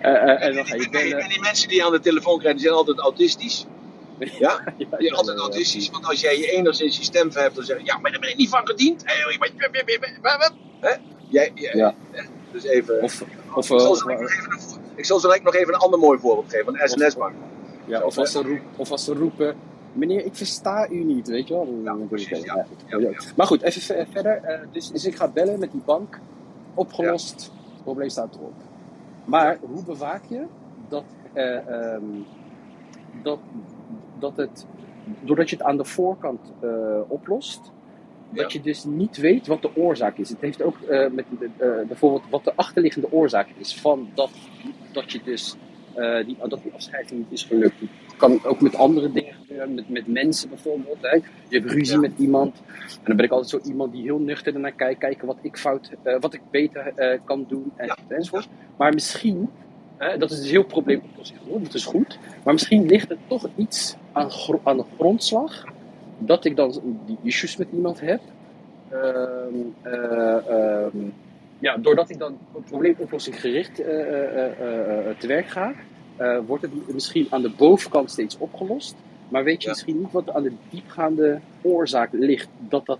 Eh, 0.00 0.12
eh, 0.14 0.42
en 0.44 0.54
dan 0.54 0.66
ga 0.66 0.74
je 0.74 0.84
En, 0.84 0.90
bellen. 0.90 1.18
en 1.18 1.28
die 1.28 1.40
mensen 1.40 1.68
die 1.68 1.76
je 1.76 1.84
aan 1.84 1.92
de 1.92 2.00
telefoon 2.00 2.38
krijgen, 2.38 2.56
die 2.60 2.66
zijn 2.66 2.78
altijd 2.78 2.98
autistisch. 2.98 3.66
Ja? 4.18 4.28
Ja, 4.38 4.72
Die 4.78 4.86
ja, 4.90 4.96
zijn 4.98 5.12
altijd 5.14 5.38
autistisch, 5.38 5.90
want 5.90 6.06
als 6.06 6.20
jij 6.20 6.38
je 6.38 6.50
enigszins 6.50 6.96
je 6.96 7.02
stem 7.02 7.32
verheft, 7.32 7.54
dan 7.54 7.64
zeg 7.64 7.78
je, 7.78 7.84
ja, 7.84 7.98
maar 7.98 8.10
daar 8.10 8.20
ben 8.20 8.30
ik 8.30 8.36
niet 8.36 8.48
van 8.48 8.66
gediend. 8.66 9.04
Jij, 11.28 11.50
Ja. 11.54 11.94
Dus 12.52 12.64
even... 12.64 13.02
Of, 13.02 13.22
of, 13.54 13.70
ik, 13.70 13.80
zal 13.80 13.94
zo 13.94 14.04
direct 14.06 14.20
nog 14.20 14.30
even 14.30 14.52
een, 14.52 14.60
voor- 14.60 14.78
ik 14.94 15.04
zal 15.04 15.18
zo 15.18 15.26
direct 15.28 15.44
nog 15.44 15.54
even 15.54 15.74
een 15.74 15.80
ander 15.80 15.98
mooi 15.98 16.18
voorbeeld 16.18 16.50
geven, 16.50 16.64
van 16.76 16.88
SNS-bank. 16.88 17.34
Ja, 17.86 18.00
of 18.02 18.18
als, 18.18 18.32
ze 18.32 18.42
roep, 18.42 18.60
of 18.76 18.90
als 18.90 19.04
ze 19.04 19.14
roepen, 19.14 19.56
meneer, 19.96 20.24
ik 20.24 20.34
versta 20.34 20.88
u 20.90 21.04
niet, 21.04 21.28
weet 21.28 21.48
je 21.48 21.54
wel. 21.54 21.80
Ja, 21.84 21.94
precies, 22.08 22.42
ja. 22.42 22.66
Ja. 22.86 23.10
Maar 23.36 23.46
goed, 23.46 23.62
even 23.62 23.82
ve- 23.82 24.06
verder. 24.10 24.36
Eh, 24.36 24.60
dus, 24.72 24.90
dus 24.90 25.04
ik 25.04 25.16
ga 25.16 25.28
bellen 25.28 25.58
met 25.58 25.70
die 25.72 25.80
bank. 25.84 26.18
Opgelost, 26.74 27.32
het 27.72 27.82
probleem 27.82 28.08
staat 28.08 28.34
erop. 28.34 28.52
Maar 29.24 29.58
hoe 29.60 29.84
bewaak 29.84 30.22
je 30.28 30.44
dat, 30.88 31.04
eh, 31.32 31.56
ehm, 31.68 32.02
dat, 33.22 33.38
dat 34.18 34.36
het, 34.36 34.66
doordat 35.20 35.50
je 35.50 35.56
het 35.56 35.64
aan 35.64 35.76
de 35.76 35.84
voorkant 35.84 36.40
eh, 36.60 37.00
oplost, 37.08 37.60
dat 38.30 38.52
je 38.52 38.60
dus 38.60 38.84
niet 38.84 39.16
weet 39.16 39.46
wat 39.46 39.62
de 39.62 39.76
oorzaak 39.76 40.16
is. 40.18 40.28
Het 40.28 40.40
heeft 40.40 40.62
ook 40.62 40.76
met 41.12 41.24
bijvoorbeeld 41.86 42.22
wat 42.30 42.44
de 42.44 42.52
achterliggende 42.54 43.12
oorzaak 43.12 43.48
is 43.58 43.80
van 43.80 44.08
dat, 44.14 44.30
dat 44.92 45.12
je 45.12 45.20
dus 45.24 45.56
eh, 45.96 46.24
die, 46.26 46.36
dat 46.48 46.62
die 46.62 46.72
afscheiding 46.72 47.18
niet 47.18 47.32
is 47.32 47.42
gelukt. 47.44 47.80
Het 47.80 48.16
kan 48.16 48.44
ook 48.44 48.60
met 48.60 48.74
andere 48.76 49.12
dingen 49.12 49.34
gebeuren, 49.34 49.74
met, 49.74 49.88
met 49.88 50.06
mensen 50.06 50.48
bijvoorbeeld. 50.48 50.98
Hè. 51.00 51.14
Je 51.14 51.22
hebt 51.58 51.70
ruzie 51.70 51.94
Ja. 51.94 52.00
met 52.00 52.12
iemand. 52.18 52.62
En 52.88 53.02
dan 53.04 53.16
ben 53.16 53.24
ik 53.24 53.30
altijd 53.30 53.50
zo 53.62 53.68
iemand 53.70 53.92
die 53.92 54.02
heel 54.02 54.18
nuchter 54.18 54.54
ernaar 54.54 54.72
kijkt, 54.72 54.98
kijken 55.00 55.26
wat 55.26 55.38
ik 55.42 55.56
fout, 55.56 55.90
eh, 56.02 56.16
wat 56.20 56.34
ik 56.34 56.40
beter 56.50 56.92
eh, 56.94 57.18
kan 57.24 57.44
doen 57.48 57.72
en, 57.76 57.86
Ja. 57.86 57.96
enzovoort. 58.08 58.48
Maar 58.76 58.94
misschien, 58.94 59.48
dat 60.18 60.30
is 60.30 60.40
dus 60.40 60.50
heel 60.50 60.64
probleemoplossing, 60.64 61.38
hoor, 61.48 61.62
dat 61.62 61.74
is 61.74 61.84
goed. 61.84 62.18
Maar 62.44 62.52
misschien 62.52 62.86
ligt 62.86 63.10
er 63.10 63.16
toch 63.26 63.48
iets 63.56 63.96
aan, 64.12 64.30
gro- 64.30 64.60
aan 64.64 64.76
de 64.76 64.84
grondslag 64.98 65.64
dat 66.18 66.44
ik 66.44 66.56
dan 66.56 66.82
die 67.06 67.18
issues 67.22 67.56
met 67.56 67.68
iemand 67.72 68.00
heb. 68.00 68.20
Ehm, 68.90 69.54
eh, 69.82 70.48
ehm, 70.48 70.96
ja, 71.58 71.76
doordat 71.76 72.10
ik 72.10 72.18
dan 72.18 72.38
op 72.52 72.64
probleemoplossing 72.64 73.40
gericht 73.40 73.80
eh, 73.80 74.00
eh, 74.00 75.08
eh, 75.08 75.18
te 75.18 75.26
werk 75.26 75.48
ga, 75.48 75.74
wordt 76.46 76.62
het 76.62 76.72
misschien 76.94 77.26
aan 77.30 77.42
de 77.42 77.50
bovenkant 77.50 78.10
steeds 78.10 78.36
opgelost. 78.38 78.94
Maar 79.28 79.44
weet 79.44 79.62
je 79.62 79.68
Ja. 79.68 79.70
misschien 79.70 79.98
niet 79.98 80.12
wat 80.12 80.30
aan 80.30 80.42
de 80.42 80.52
diepgaande 80.70 81.40
oorzaak 81.62 82.08
ligt 82.12 82.48
dat 82.58 82.86
dat 82.86 82.98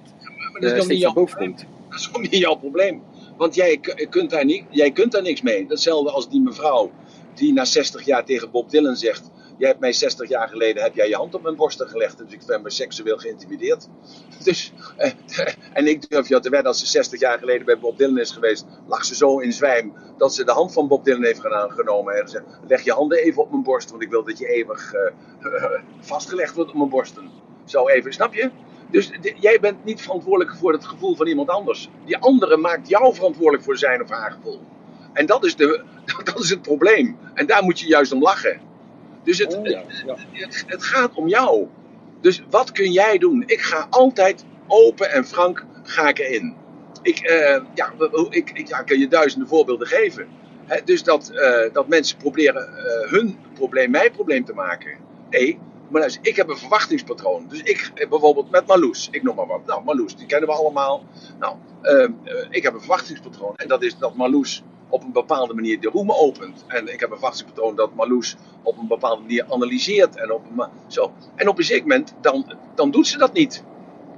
Maar 0.53 0.61
dat 0.61 0.73
is 0.73 0.85
steeds 0.85 1.03
naar 1.03 1.13
boven 1.13 1.39
komt. 1.39 1.67
Dat 1.89 1.99
is 1.99 2.09
ook 2.13 2.23
niet 2.23 2.37
jouw 2.37 2.55
probleem. 2.55 3.03
Want 3.37 3.55
jij, 3.55 3.81
kunt 4.11 4.31
daar 4.31 4.45
niet, 4.45 4.65
jij 4.71 4.91
kunt 4.91 5.13
daar 5.13 5.23
niks 5.23 5.43
mee. 5.43 5.67
Hetzelfde 5.69 6.11
als 6.11 6.29
die 6.29 6.41
mevrouw 6.41 6.91
die 7.35 7.53
na 7.53 7.65
60 7.65 8.05
jaar 8.05 8.25
tegen 8.25 8.51
Bob 8.51 8.71
Dylan 8.71 8.97
zegt... 8.97 9.31
Jij 9.59 9.69
hebt 9.69 9.81
mij 9.81 9.93
60 9.93 10.29
jaar 10.29 10.49
geleden 10.49 10.83
heb 10.83 10.95
jij 10.95 11.09
je 11.09 11.15
hand 11.15 11.35
op 11.35 11.43
mijn 11.43 11.57
borsten 11.57 11.89
gelegd. 11.89 12.19
Dus 12.19 12.33
ik 12.33 12.47
ben 12.47 12.63
me 12.63 12.71
seksueel 12.71 13.17
geïntimideerd. 13.17 13.89
Dus, 14.45 14.73
eh, 14.97 15.11
en 15.73 15.87
ik 15.87 16.11
durf 16.11 16.29
je 16.29 16.41
te 16.41 16.51
wedden, 16.51 16.69
als 16.69 16.81
ze 16.81 16.87
60 16.87 17.21
jaar 17.21 17.39
geleden 17.39 17.67
bij 17.67 17.79
Bob 17.79 17.99
Dylan 17.99 18.19
is 18.19 18.31
geweest... 18.31 18.67
lag 18.87 19.05
ze 19.05 19.15
zo 19.15 19.39
in 19.39 19.53
zwijm 19.53 19.93
dat 20.19 20.35
ze 20.35 20.45
de 20.45 20.53
hand 20.53 20.73
van 20.73 20.89
Bob 20.89 21.05
Dylan 21.05 21.25
heeft 21.25 21.41
genomen. 21.69 22.15
En 22.15 22.23
gezegd, 22.23 22.45
leg 22.67 22.83
je 22.83 22.93
handen 22.93 23.19
even 23.19 23.43
op 23.43 23.51
mijn 23.51 23.63
borst, 23.63 23.91
want 23.91 24.03
ik 24.03 24.11
wil 24.11 24.25
dat 24.25 24.39
je 24.39 24.49
eeuwig 24.49 24.93
eh, 24.93 25.13
vastgelegd 26.01 26.55
wordt 26.55 26.71
op 26.71 26.77
mijn 26.77 26.91
borsten. 26.91 27.31
Zo 27.65 27.89
even, 27.89 28.13
snap 28.13 28.35
je? 28.35 28.51
Dus 28.91 29.11
jij 29.37 29.61
bent 29.61 29.85
niet 29.85 30.03
verantwoordelijk 30.03 30.57
voor 30.57 30.73
het 30.73 30.85
gevoel 30.85 31.17
van 31.17 31.27
iemand 31.27 31.49
anders. 31.49 31.91
Die 32.05 32.17
andere 32.17 32.57
maakt 32.57 32.89
jou 32.89 33.15
verantwoordelijk 33.15 33.65
voor 33.65 33.77
zijn 33.77 34.03
of 34.03 34.09
haar 34.09 34.31
gevoel. 34.31 34.61
En 35.13 35.27
dat 35.27 35.45
is, 35.45 35.57
de, 35.57 35.83
dat 36.25 36.39
is 36.39 36.51
het 36.51 36.63
probleem. 36.63 37.19
En 37.35 37.47
daar 37.47 37.63
moet 37.63 37.81
je 37.81 37.87
juist 37.87 38.13
om 38.13 38.23
lachen. 38.23 38.61
Dus 39.27 39.39
het, 39.39 39.57
Oh, 39.57 39.67
ja, 39.67 39.83
ja. 40.07 40.17
het, 40.33 40.65
het 40.67 40.83
gaat 40.83 41.15
om 41.15 41.29
jou. 41.29 41.67
Dus 42.21 42.43
wat 42.51 42.73
kun 42.73 42.93
jij 42.93 43.19
doen? 43.19 43.43
Ik 43.47 43.61
ga 43.61 43.87
altijd 43.91 44.45
open 44.67 45.11
en 45.11 45.27
frank 45.27 45.65
ga 45.83 46.09
ik 46.09 46.19
erin. 46.19 46.55
Ik, 47.03 47.19
eh, 47.19 47.63
ja, 47.75 47.93
ik, 48.31 48.51
ik 48.51 48.69
ja, 48.69 48.83
kan 48.83 48.99
je 48.99 49.09
duizenden 49.09 49.49
voorbeelden 49.49 49.87
geven. 49.87 50.29
Dus 50.85 51.03
dat, 51.03 51.31
eh, 51.31 51.73
dat 51.73 51.89
mensen 51.89 52.17
proberen 52.17 52.77
eh, 52.77 53.11
hun 53.11 53.39
probleem 53.55 53.91
mijn 53.91 54.13
probleem 54.13 54.45
te 54.45 54.53
maken. 54.53 54.97
Nee, 55.31 55.59
maar 55.89 56.01
luister, 56.01 56.27
ik 56.27 56.37
heb 56.37 56.49
een 56.49 56.57
verwachtingspatroon. 56.57 57.47
Dus 57.49 57.63
ik, 57.63 58.07
bijvoorbeeld 58.09 58.51
met 58.51 58.67
Marloes, 58.67 59.09
ik 59.11 59.23
noem 59.23 59.35
maar 59.35 59.47
wat. 59.47 59.67
Nou, 59.67 59.85
Marloes, 59.85 60.17
die 60.17 60.27
kennen 60.27 60.49
we 60.49 60.55
allemaal. 60.55 61.05
Nou, 61.39 61.57
eh, 61.83 62.05
eh, 62.05 62.11
ik 62.51 62.63
heb 62.63 62.75
een 62.75 62.81
verwachtingspatroon. 62.81 63.57
En 63.57 63.69
dat 63.69 63.83
is 63.83 63.99
dat 63.99 64.15
Marloes 64.15 64.63
op 64.89 65.03
een 65.03 65.13
bepaalde 65.13 65.55
manier 65.55 65.81
de 65.81 65.89
roemen 65.89 66.19
opent. 66.19 66.65
En 66.67 66.93
ik 66.93 67.01
heb 67.01 67.11
een 67.11 67.17
verwachtingspatroon 67.17 67.77
dat 67.77 67.95
Marloes 67.95 68.37
op 68.67 68.79
een 68.79 68.87
bepaalde 68.87 69.23
manier 69.23 69.45
analyseert. 69.49 70.17
En 70.17 70.33
op 70.33 70.45
een, 70.45 70.69
zo. 70.87 71.13
en 71.35 71.49
op 71.49 71.59
een 71.59 71.65
zeker 71.65 71.87
moment, 71.87 72.15
dan, 72.21 72.53
dan 72.75 72.91
doet 72.91 73.07
ze 73.07 73.19
dat 73.19 73.33
niet. 73.33 73.65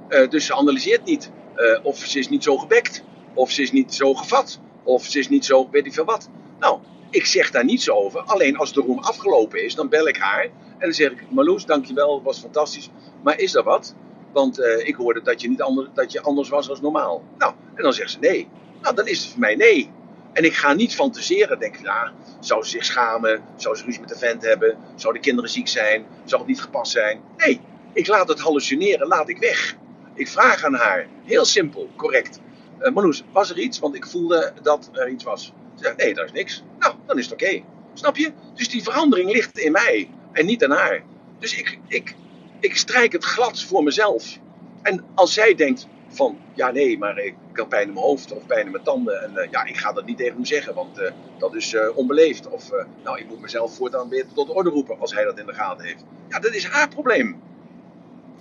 Eh, 0.09 0.29
dus 0.29 0.47
ze 0.47 0.55
analyseert 0.55 1.05
niet. 1.05 1.31
Eh, 1.55 1.85
of 1.85 1.99
ze 1.99 2.19
is 2.19 2.29
niet 2.29 2.43
zo 2.43 2.57
gebekt. 2.57 3.05
Of 3.35 3.51
ze 3.51 3.63
is 3.63 3.73
niet 3.73 3.95
zo 3.95 4.15
gevat. 4.15 4.61
Of 4.83 5.05
ze 5.05 5.19
is 5.19 5.29
niet 5.29 5.45
zo, 5.45 5.69
weet 5.71 5.87
ik 5.87 5.93
veel 5.93 6.05
wat. 6.05 6.29
Nou, 6.59 6.79
ik 7.11 7.27
zeg 7.27 7.51
daar 7.51 7.65
niets 7.65 7.91
over. 7.91 8.21
Alleen 8.21 8.57
als 8.57 8.73
de 8.73 8.81
roem 8.81 8.99
afgelopen 8.99 9.65
is, 9.65 9.75
dan 9.75 9.89
bel 9.89 10.09
ik 10.09 10.17
haar. 10.17 10.43
En 10.43 10.51
dan 10.79 10.93
zeg 10.93 11.11
ik, 11.11 11.31
Marloes, 11.31 11.67
dankjewel, 11.67 12.23
was 12.23 12.39
fantastisch. 12.39 12.91
Maar 13.23 13.39
is 13.39 13.55
er 13.55 13.63
wat? 13.63 13.95
Want 14.33 14.59
eh, 14.59 14.87
ik 14.87 14.95
hoorde 14.95 15.23
dat 15.23 15.41
je, 15.41 15.49
niet 15.49 15.63
ander, 15.63 15.89
dat 15.95 16.13
je 16.13 16.23
anders 16.23 16.49
was 16.49 16.71
als 16.71 16.81
normaal. 16.81 17.23
Nou, 17.39 17.55
en 17.75 17.83
dan 17.83 17.93
zegt 17.93 18.11
ze 18.11 18.19
nee. 18.19 18.49
Nou, 18.83 18.95
dan 18.95 19.07
is 19.07 19.19
het 19.19 19.31
voor 19.31 19.41
mij 19.41 19.55
nee. 19.55 19.91
En 20.39 20.45
ik 20.45 20.55
ga 20.55 20.73
niet 20.73 20.95
fantaseren. 20.95 21.59
Denk, 21.59 21.77
ja, 21.83 22.13
zou 22.41 22.65
ze 22.65 22.71
zich 22.71 22.85
schamen? 22.85 23.43
Zou 23.57 23.77
ze 23.77 23.85
ruzie 23.85 24.01
met 24.01 24.09
de 24.09 24.19
vent 24.19 24.43
hebben? 24.43 24.79
Zou 24.95 25.15
de 25.15 25.21
kinderen 25.21 25.51
ziek 25.51 25.69
zijn? 25.69 26.07
Zou 26.25 26.41
het 26.41 26.51
niet 26.51 26.61
gepast 26.61 26.93
zijn? 26.93 27.21
Nee, 27.37 27.61
ik 27.93 28.07
laat 28.07 28.29
het 28.29 28.41
hallucineren, 28.41 29.07
laat 29.07 29.29
ik 29.29 29.39
weg. 29.39 29.77
Ik 30.15 30.29
vraag 30.29 30.65
aan 30.65 30.75
haar, 30.75 31.07
heel 31.25 31.45
simpel, 31.45 31.91
correct. 31.97 32.41
Eh 32.79 32.93
Marloes, 32.93 33.25
was 33.33 33.51
er 33.51 33.59
iets? 33.59 33.79
Want 33.79 33.95
ik 33.95 34.07
voelde 34.07 34.53
dat 34.63 34.91
er 34.93 35.09
iets 35.09 35.25
was. 35.25 35.45
Ze 35.75 35.85
zegt, 35.85 35.97
nee, 35.97 36.15
daar 36.15 36.25
is 36.25 36.33
niks. 36.33 36.63
Nou, 36.79 36.95
dan 37.07 37.19
is 37.19 37.25
het 37.25 37.33
oké. 37.33 37.63
Snap 37.95 38.17
je? 38.17 38.33
Dus 38.55 38.69
die 38.69 38.83
verandering 38.83 39.33
ligt 39.33 39.59
in 39.59 39.73
mij 39.73 40.11
en 40.33 40.47
niet 40.47 40.65
aan 40.65 40.71
haar. 40.71 41.03
Dus 41.39 41.59
ik, 41.59 41.79
ik, 41.89 42.15
ik 42.61 42.77
strijk 42.77 43.13
het 43.13 43.25
glad 43.25 43.63
voor 43.63 43.83
mezelf. 43.83 44.39
En 44.83 45.05
als 45.15 45.33
zij 45.33 45.55
denkt 45.55 45.87
van, 46.09 46.39
ja 46.55 46.71
nee, 46.71 46.99
maar 46.99 47.19
ik 47.19 47.35
heb 47.53 47.69
pijn 47.69 47.87
in 47.89 47.93
mijn 47.93 48.05
hoofd 48.07 48.33
of 48.33 48.47
pijn 48.47 48.65
in 48.67 48.73
mijn 48.73 48.85
tanden. 48.85 49.23
En 49.23 49.37
eh, 49.37 49.51
ja, 49.51 49.65
ik 49.65 49.77
ga 49.77 49.93
dat 49.93 50.07
niet 50.07 50.17
tegen 50.17 50.35
hem 50.35 50.45
zeggen, 50.45 50.75
want 50.75 50.99
eh, 50.99 51.11
dat 51.39 51.55
is 51.55 51.75
eh, 51.75 51.97
onbeleefd. 51.97 52.49
Of, 52.49 52.71
nou, 53.05 53.19
ik 53.19 53.29
moet 53.29 53.41
mezelf 53.41 53.75
voortaan 53.77 54.09
weer 54.09 54.25
tot 54.35 54.49
orde 54.51 54.71
roepen 54.71 55.01
als 55.01 55.15
hij 55.15 55.25
dat 55.25 55.39
in 55.39 55.47
de 55.47 55.53
gaten 55.55 55.87
heeft. 55.87 56.05
Ja, 56.29 56.39
dat 56.39 56.55
is 56.55 56.67
haar 56.67 56.89
probleem. 56.89 57.41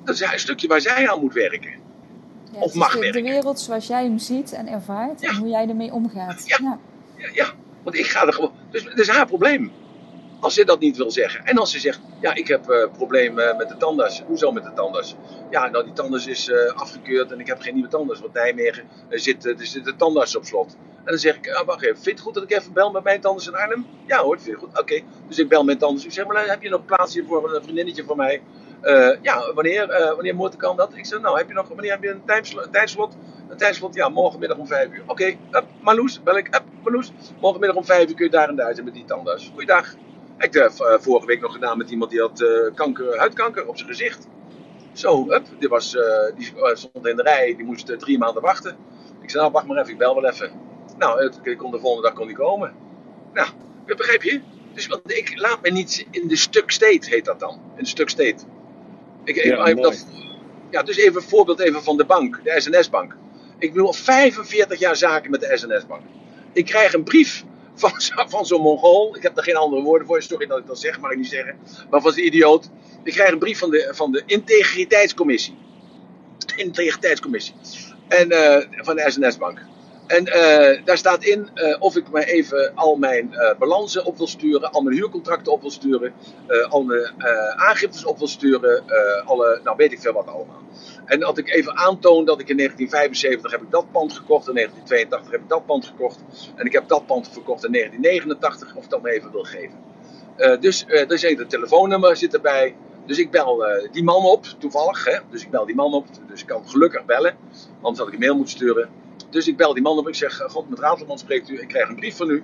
Dat 0.04 0.16
is 0.16 0.22
een 0.22 0.40
stukje 0.40 0.68
waar 0.68 0.82
zij 0.82 1.10
aan 1.10 1.20
moet 1.20 1.34
werken. 1.34 1.72
Ja, 2.52 2.60
Of 2.60 2.74
mag 2.74 2.92
de, 2.92 2.96
de 2.98 3.04
werken. 3.04 3.24
wereld 3.24 3.60
zoals 3.60 3.88
jij 3.88 4.04
hem 4.04 4.18
ziet 4.18 4.52
en 4.54 4.68
ervaart 4.68 5.22
Ja. 5.22 5.30
en 5.30 5.36
hoe 5.36 5.48
jij 5.50 5.68
ermee 5.70 5.92
omgaat. 5.94 6.44
Ja. 6.48 6.58
Ja. 6.62 7.30
Ja, 7.34 7.48
want 7.84 7.96
ik 7.98 8.06
ga 8.06 8.26
er 8.28 8.34
gewoon. 8.34 8.52
Dus 8.72 8.84
het 8.84 9.00
is 9.00 9.08
haar 9.10 9.26
probleem. 9.26 9.72
Als 10.40 10.54
ze 10.54 10.66
dat 10.66 10.80
niet 10.80 10.98
wil 10.98 11.12
zeggen. 11.12 11.46
En 11.46 11.58
als 11.58 11.72
ze 11.72 11.80
zegt, 11.80 12.00
ja, 12.20 12.34
ik 12.34 12.48
heb 12.48 12.70
uh, 12.70 12.86
problemen 12.92 13.58
met 13.58 13.70
de 13.70 13.78
tandarts. 13.78 14.22
Hoezo 14.26 14.52
met 14.52 14.64
de 14.64 14.74
tandarts? 14.74 15.16
Ja, 15.50 15.68
nou, 15.68 15.84
die 15.84 15.94
tandarts 15.94 16.28
is 16.28 16.48
uh, 16.48 16.72
afgekeurd 16.74 17.32
en 17.32 17.40
ik 17.40 17.48
heb 17.48 17.62
geen 17.62 17.74
nieuwe 17.74 17.90
tandarts. 17.90 18.22
Want 18.22 18.34
Nijmegen 18.34 18.84
uh, 19.10 19.20
zit, 19.20 19.54
zit 19.58 19.86
de 19.86 19.96
tandarts 19.96 20.36
op 20.36 20.46
slot. 20.46 20.78
En 20.98 21.14
dan 21.14 21.18
zeg 21.18 21.36
ik, 21.36 21.50
ah, 21.50 21.66
wacht 21.66 21.82
even, 21.82 21.96
vind 21.96 22.06
je 22.06 22.12
het 22.12 22.20
goed 22.20 22.34
dat 22.34 22.44
ik 22.44 22.52
even 22.52 22.74
bel 22.74 22.92
met 22.92 23.04
mijn 23.04 23.22
tandarts 23.22 23.48
in 23.48 23.56
Arnhem? 23.56 23.86
Ja 24.08 24.22
hoor, 24.22 24.40
vind 24.40 24.60
je 24.60 24.66
goed. 24.66 24.80
Oké, 24.80 25.02
dus 25.28 25.40
ik 25.40 25.50
bel 25.50 25.64
mijn 25.64 25.78
tandarts. 25.78 26.06
Ik 26.06 26.12
zeg, 26.12 26.28
maar 26.28 26.48
heb 26.48 26.62
je 26.62 26.70
nog 26.70 26.86
plaatsje 26.86 27.24
voor 27.28 27.56
een 27.56 27.64
vriendinnetje 27.64 28.04
van 28.04 28.18
mij? 28.18 28.42
ja, 29.22 29.54
wanneer, 29.54 29.88
wanneer 29.88 30.36
moet 30.36 30.56
kan 30.56 30.78
dat? 30.78 30.96
Ik 30.96 31.06
zeg, 31.06 31.22
nou, 31.22 31.38
heb 31.38 31.48
je 31.48 31.54
nog, 31.54 31.68
wanneer 31.68 31.92
heb 31.92 32.04
je 32.04 32.10
een 32.10 32.22
tijdslot? 32.72 33.18
Een 33.50 33.58
tijdslot, 33.58 33.94
ja, 33.94 34.10
morgenmiddag 34.10 34.58
om 34.58 34.68
5 34.68 34.92
uur. 34.92 35.02
Oké, 35.08 35.38
okay, 35.52 35.68
Marloes, 35.82 36.24
bel 36.24 36.38
ik, 36.38 36.48
up, 36.48 36.64
Marloes. 36.84 37.12
Morgenmiddag 37.40 37.78
om 37.78 37.86
5 37.86 38.10
uur 38.10 38.16
kun 38.16 38.26
je 38.26 38.32
daar 38.32 38.50
en 38.50 38.56
daar 38.56 38.74
zijn 38.74 38.86
met 38.86 38.94
die 38.94 39.06
tandarts. 39.06 39.50
Goeiedag. 39.54 39.96
Ik 40.38 40.54
heb 40.54 40.72
uh, 40.72 40.94
vorige 41.00 41.26
week 41.26 41.42
nog 41.42 41.54
gedaan 41.54 41.78
met 41.78 41.90
iemand 41.90 42.12
die 42.12 42.20
had 42.20 42.42
uh, 42.42 42.74
kanker, 42.76 43.18
huidkanker 43.18 43.68
op 43.68 43.78
zijn 43.78 43.90
gezicht. 43.90 44.28
Zo, 44.94 45.32
up, 45.32 45.46
die, 45.60 45.70
was, 45.70 45.96
uh, 45.96 46.04
die 46.36 46.54
stond 46.74 47.08
in 47.08 47.16
de 47.16 47.22
rij, 47.22 47.56
die 47.56 47.66
moest 47.66 48.00
drie 48.00 48.18
maanden 48.18 48.42
wachten. 48.42 48.78
Ik 49.22 49.30
zei, 49.30 49.42
nou 49.42 49.52
wacht 49.52 49.66
maar 49.66 49.78
even, 49.78 49.92
ik 49.92 49.98
bel 49.98 50.22
wel 50.22 50.32
even. 50.32 50.52
Nou, 50.98 51.32
ik 51.44 51.58
kon 51.58 51.72
de 51.72 51.80
volgende 51.80 52.08
dag 52.08 52.18
kon 52.18 52.28
die 52.28 52.36
komen. 52.36 52.74
Nou, 53.34 53.50
begrijp 53.86 54.24
je? 54.24 54.42
Dus 54.74 54.88
want 54.88 55.12
ik 55.12 55.40
laat 55.40 55.62
me 55.62 55.70
niet 55.70 56.08
in 56.12 56.28
de 56.28 56.36
stuk 56.36 56.72
state, 56.72 57.10
heet 57.10 57.26
dat 57.26 57.40
dan. 57.40 57.62
In 57.76 57.84
de 57.84 57.90
stuk 57.90 58.10
state. 58.10 58.44
Ik, 59.24 59.44
ja, 59.44 59.66
ik, 59.66 59.82
dat, 59.82 60.08
ja, 60.70 60.84
dus 60.84 60.98
even 60.98 61.16
een 61.16 61.28
voorbeeld 61.28 61.60
even 61.60 61.84
van 61.84 61.98
de 61.98 62.06
bank, 62.06 62.40
de 62.44 62.60
SNS-bank. 62.60 63.16
Ik 63.60 63.74
wil 63.74 63.94
45 63.94 64.80
jaar 64.80 64.96
zaken 64.96 65.32
met 65.32 65.40
de 65.40 65.58
SNS-bank. 65.58 66.02
Ik 66.54 66.66
krijg 66.66 66.94
een 66.94 67.04
brief 67.04 67.44
van, 67.78 67.92
van 68.30 68.46
zo'n 68.46 68.62
Mongool. 68.62 69.16
Ik 69.16 69.24
heb 69.24 69.38
er 69.38 69.44
geen 69.44 69.56
andere 69.56 69.82
woorden 69.82 70.08
voor. 70.08 70.22
Sorry 70.22 70.46
dat 70.46 70.58
ik 70.58 70.68
dat 70.68 70.80
zeg, 70.80 71.00
mag 71.00 71.12
ik 71.12 71.18
niet 71.18 71.28
zeggen. 71.28 71.56
Maar 71.90 72.02
van 72.02 72.12
zo'n 72.12 72.26
idioot. 72.26 72.70
Ik 73.04 73.14
krijg 73.14 73.32
een 73.32 73.40
brief 73.40 73.60
van 73.60 73.70
de, 73.70 73.90
van 73.92 74.12
de 74.12 74.24
Integriteitscommissie. 74.26 75.58
Integriteitscommissie. 76.56 77.56
En 78.08 78.32
uh, 78.32 78.58
van 78.72 78.96
de 78.96 79.04
SNS-bank. 79.08 79.60
En 80.08 80.28
uh, 80.28 80.86
daar 80.86 80.98
staat 80.98 81.24
in 81.24 81.50
uh, 81.56 81.76
of 81.80 81.96
ik 81.96 82.10
maar 82.10 82.24
even 82.24 82.72
al 82.76 82.96
mijn 82.96 83.36
balansen 83.60 84.06
op 84.06 84.18
wil 84.18 84.28
sturen, 84.28 84.72
al 84.72 84.82
mijn 84.82 84.96
huurcontracten 84.96 85.52
op 85.52 85.62
wil 85.62 85.72
sturen, 85.72 86.14
al 86.70 86.84
mijn 86.84 87.24
aangiftes 87.56 88.06
op 88.06 88.18
wil 88.18 88.28
sturen, 88.28 88.84
alle, 89.26 89.60
nou 89.64 89.78
weet 89.78 89.92
ik 89.92 90.00
veel 90.00 90.14
wat 90.14 90.28
allemaal. 90.28 90.62
En 91.08 91.20
dat 91.20 91.38
ik 91.38 91.50
even 91.50 91.78
aantoon 91.78 92.26
dat 92.26 92.40
ik 92.40 92.50
in 92.50 92.58
1975 92.58 93.52
heb 93.52 93.62
ik 93.62 93.72
dat 93.72 93.92
pand 93.92 94.14
gekocht, 94.14 94.48
in 94.48 94.54
1982 94.54 95.32
heb 95.32 95.42
ik 95.42 95.50
dat 95.50 95.66
pand 95.66 95.86
gekocht. 95.86 96.20
En 96.56 96.66
ik 96.66 96.72
heb 96.72 96.88
dat 96.88 97.06
pand 97.06 97.30
verkocht 97.30 97.66
in 97.66 97.72
1989, 97.72 98.76
of 98.76 98.84
ik 98.84 98.90
dat 98.90 99.02
me 99.02 99.12
even 99.12 99.32
wil 99.32 99.44
geven. 99.44 99.78
Uh, 100.38 100.60
dus 100.60 100.86
uh, 100.88 101.12
er 101.12 101.20
zit 101.20 101.40
een 101.40 101.48
telefoonnummer 101.48 102.18
zit 102.18 102.34
erbij. 102.34 102.76
Dus 103.06 103.18
ik 103.18 103.32
bel 103.32 103.70
uh, 103.70 103.92
die 103.92 104.04
man 104.04 104.26
op, 104.26 104.46
toevallig. 104.46 105.06
Hè? 105.06 105.18
Dus 105.30 105.44
ik 105.44 105.50
bel 105.50 105.66
die 105.66 105.76
man 105.76 105.94
op. 105.94 106.08
Dus 106.28 106.42
ik 106.42 106.48
kan 106.48 106.70
gelukkig 106.70 107.06
bellen. 107.06 107.38
Anders 107.76 107.98
had 107.98 108.08
ik 108.08 108.14
een 108.14 108.20
mail 108.20 108.36
moeten 108.36 108.56
sturen. 108.56 108.90
Dus 109.30 109.48
ik 109.48 109.58
bel 109.58 109.74
die 109.74 109.84
man 109.84 109.98
op. 109.98 110.08
Ik 110.08 110.16
zeg, 110.16 110.38
God, 110.38 110.70
met 110.70 110.80
Ratelman 110.80 111.18
spreekt 111.18 111.50
u. 111.50 111.62
Ik 111.62 111.68
krijg 111.68 111.90
een 111.90 111.96
brief 111.96 112.16
van 112.16 112.30
u. 112.30 112.44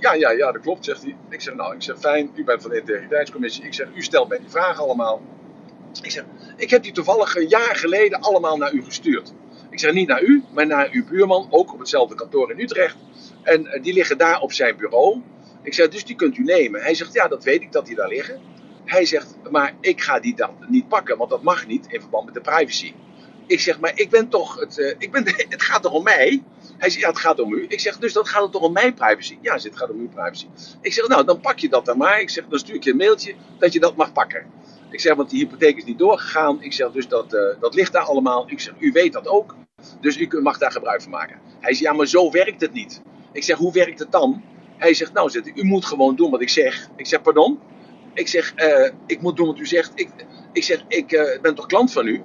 ja, 0.00 0.12
ja, 0.12 0.30
ja, 0.30 0.52
dat 0.52 0.62
klopt, 0.62 0.84
zegt 0.84 1.02
hij. 1.02 1.16
Ik 1.28 1.40
zeg, 1.40 1.54
nou, 1.54 1.74
ik 1.74 1.82
zeg, 1.82 1.98
fijn. 1.98 2.30
U 2.34 2.44
bent 2.44 2.62
van 2.62 2.70
de 2.70 2.78
integriteitscommissie. 2.78 3.64
Ik 3.64 3.74
zeg, 3.74 3.88
u 3.94 4.02
stelt 4.02 4.28
mij 4.28 4.38
die 4.38 4.50
vragen 4.50 4.84
allemaal. 4.84 5.22
Ik 6.02 6.10
zeg, 6.10 6.24
ik 6.56 6.70
heb 6.70 6.82
die 6.82 6.92
toevallig 6.92 7.36
een 7.36 7.48
jaar 7.48 7.76
geleden 7.76 8.20
allemaal 8.20 8.56
naar 8.56 8.72
u 8.72 8.84
gestuurd. 8.84 9.32
Ik 9.70 9.78
zeg 9.78 9.92
niet 9.92 10.08
naar 10.08 10.22
u, 10.22 10.42
maar 10.52 10.66
naar 10.66 10.88
uw 10.92 11.04
buurman, 11.04 11.46
ook 11.50 11.72
op 11.72 11.78
hetzelfde 11.78 12.14
kantoor 12.14 12.50
in 12.50 12.60
Utrecht. 12.60 12.96
En 13.42 13.64
uh, 13.64 13.82
die 13.82 13.92
liggen 13.92 14.18
daar 14.18 14.40
op 14.40 14.52
zijn 14.52 14.76
bureau. 14.76 15.22
Ik 15.62 15.74
zeg, 15.74 15.88
dus 15.88 16.04
die 16.04 16.16
kunt 16.16 16.36
u 16.36 16.42
nemen. 16.42 16.80
Hij 16.80 16.94
zegt, 16.94 17.12
ja, 17.12 17.28
dat 17.28 17.44
weet 17.44 17.62
ik 17.62 17.72
dat 17.72 17.86
die 17.86 17.96
daar 17.96 18.08
liggen. 18.08 18.40
Hij 18.84 19.04
zegt, 19.04 19.36
maar 19.50 19.74
ik 19.80 20.00
ga 20.00 20.20
die 20.20 20.36
dan 20.36 20.56
niet 20.68 20.88
pakken, 20.88 21.18
want 21.18 21.30
dat 21.30 21.42
mag 21.42 21.66
niet 21.66 21.86
in 21.88 22.00
verband 22.00 22.24
met 22.24 22.34
de 22.34 22.40
privacy. 22.40 22.94
Ik 23.46 23.60
zeg, 23.60 23.80
maar 23.80 23.92
ik 23.94 24.10
ben 24.10 24.28
toch, 24.28 24.60
het, 24.60 24.78
uh, 24.78 24.94
ik 24.98 25.10
ben, 25.10 25.24
het 25.48 25.62
gaat 25.62 25.82
toch 25.82 25.92
om 25.92 26.02
mij? 26.02 26.42
Hij 26.78 26.90
zegt, 26.90 27.02
ja, 27.02 27.08
het 27.08 27.18
gaat 27.18 27.40
om 27.40 27.52
u. 27.52 27.66
Ik 27.68 27.80
zeg, 27.80 27.98
dus 27.98 28.12
dan 28.12 28.26
gaat 28.26 28.42
het 28.42 28.52
toch 28.52 28.62
om 28.62 28.72
mijn 28.72 28.94
privacy? 28.94 29.38
Ja, 29.40 29.54
het 29.54 29.76
gaat 29.76 29.90
om 29.90 29.98
uw 29.98 30.08
privacy. 30.08 30.46
Ik 30.80 30.92
zeg, 30.92 31.08
nou, 31.08 31.24
dan 31.24 31.40
pak 31.40 31.58
je 31.58 31.68
dat 31.68 31.84
dan 31.84 31.98
maar. 31.98 32.20
Ik 32.20 32.30
zeg, 32.30 32.44
dan 32.48 32.58
stuur 32.58 32.74
ik 32.74 32.84
je 32.84 32.90
een 32.90 32.96
mailtje 32.96 33.34
dat 33.58 33.72
je 33.72 33.80
dat 33.80 33.96
mag 33.96 34.12
pakken. 34.12 34.46
Ik 34.90 35.00
zeg, 35.00 35.14
want 35.14 35.30
die 35.30 35.38
hypotheek 35.44 35.76
is 35.76 35.84
niet 35.84 35.98
doorgegaan. 35.98 36.62
Ik 36.62 36.72
zeg, 36.72 36.90
dus 36.90 37.08
dat, 37.08 37.34
uh, 37.34 37.40
dat 37.60 37.74
ligt 37.74 37.92
daar 37.92 38.02
allemaal. 38.02 38.44
Ik 38.50 38.60
zeg, 38.60 38.74
u 38.78 38.92
weet 38.92 39.12
dat 39.12 39.28
ook. 39.28 39.54
Dus 40.00 40.18
u 40.18 40.40
mag 40.40 40.58
daar 40.58 40.72
gebruik 40.72 41.02
van 41.02 41.10
maken. 41.10 41.40
Hij 41.60 41.72
zegt, 41.72 41.84
ja, 41.84 41.92
maar 41.92 42.06
zo 42.06 42.30
werkt 42.30 42.60
het 42.60 42.72
niet. 42.72 43.02
Ik 43.32 43.42
zeg, 43.42 43.56
hoe 43.56 43.72
werkt 43.72 43.98
het 43.98 44.12
dan? 44.12 44.42
Hij 44.76 44.94
zegt, 44.94 45.12
nou, 45.12 45.30
zegt, 45.30 45.50
u 45.54 45.64
moet 45.64 45.84
gewoon 45.84 46.16
doen 46.16 46.30
wat 46.30 46.40
ik 46.40 46.48
zeg. 46.48 46.88
Ik 46.96 47.06
zeg, 47.06 47.22
pardon? 47.22 47.58
Ik 48.14 48.28
zeg, 48.28 48.54
uh, 48.56 48.90
ik 49.06 49.20
moet 49.20 49.36
doen 49.36 49.46
wat 49.46 49.58
u 49.58 49.66
zegt. 49.66 49.92
Ik, 49.94 50.08
ik 50.52 50.62
zeg, 50.62 50.84
ik 50.88 51.12
uh, 51.12 51.40
ben 51.40 51.54
toch 51.54 51.66
klant 51.66 51.92
van 51.92 52.06
u? 52.06 52.22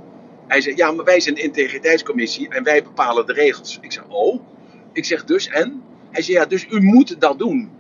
Hij 0.48 0.62
zegt, 0.62 0.78
ja, 0.78 0.92
maar 0.92 1.06
wij 1.06 1.20
zijn 1.20 1.36
de 1.36 1.42
integriteitscommissie 1.42 2.50
en 2.50 2.64
wij 2.64 2.84
bepalen 2.84 3.26
de 3.26 3.34
regels. 3.34 3.78
Ik 3.82 3.92
zeg, 3.92 4.04
oh? 4.08 4.42
Ik 4.94 5.06
zeg, 5.06 5.26
dus 5.26 5.48
en? 5.48 5.84
Hij 6.12 6.22
zegt, 6.22 6.40
ja, 6.40 6.46
dus 6.46 6.68
u 6.70 6.82
moet 6.82 7.22
dat 7.22 7.40
doen. 7.40 7.72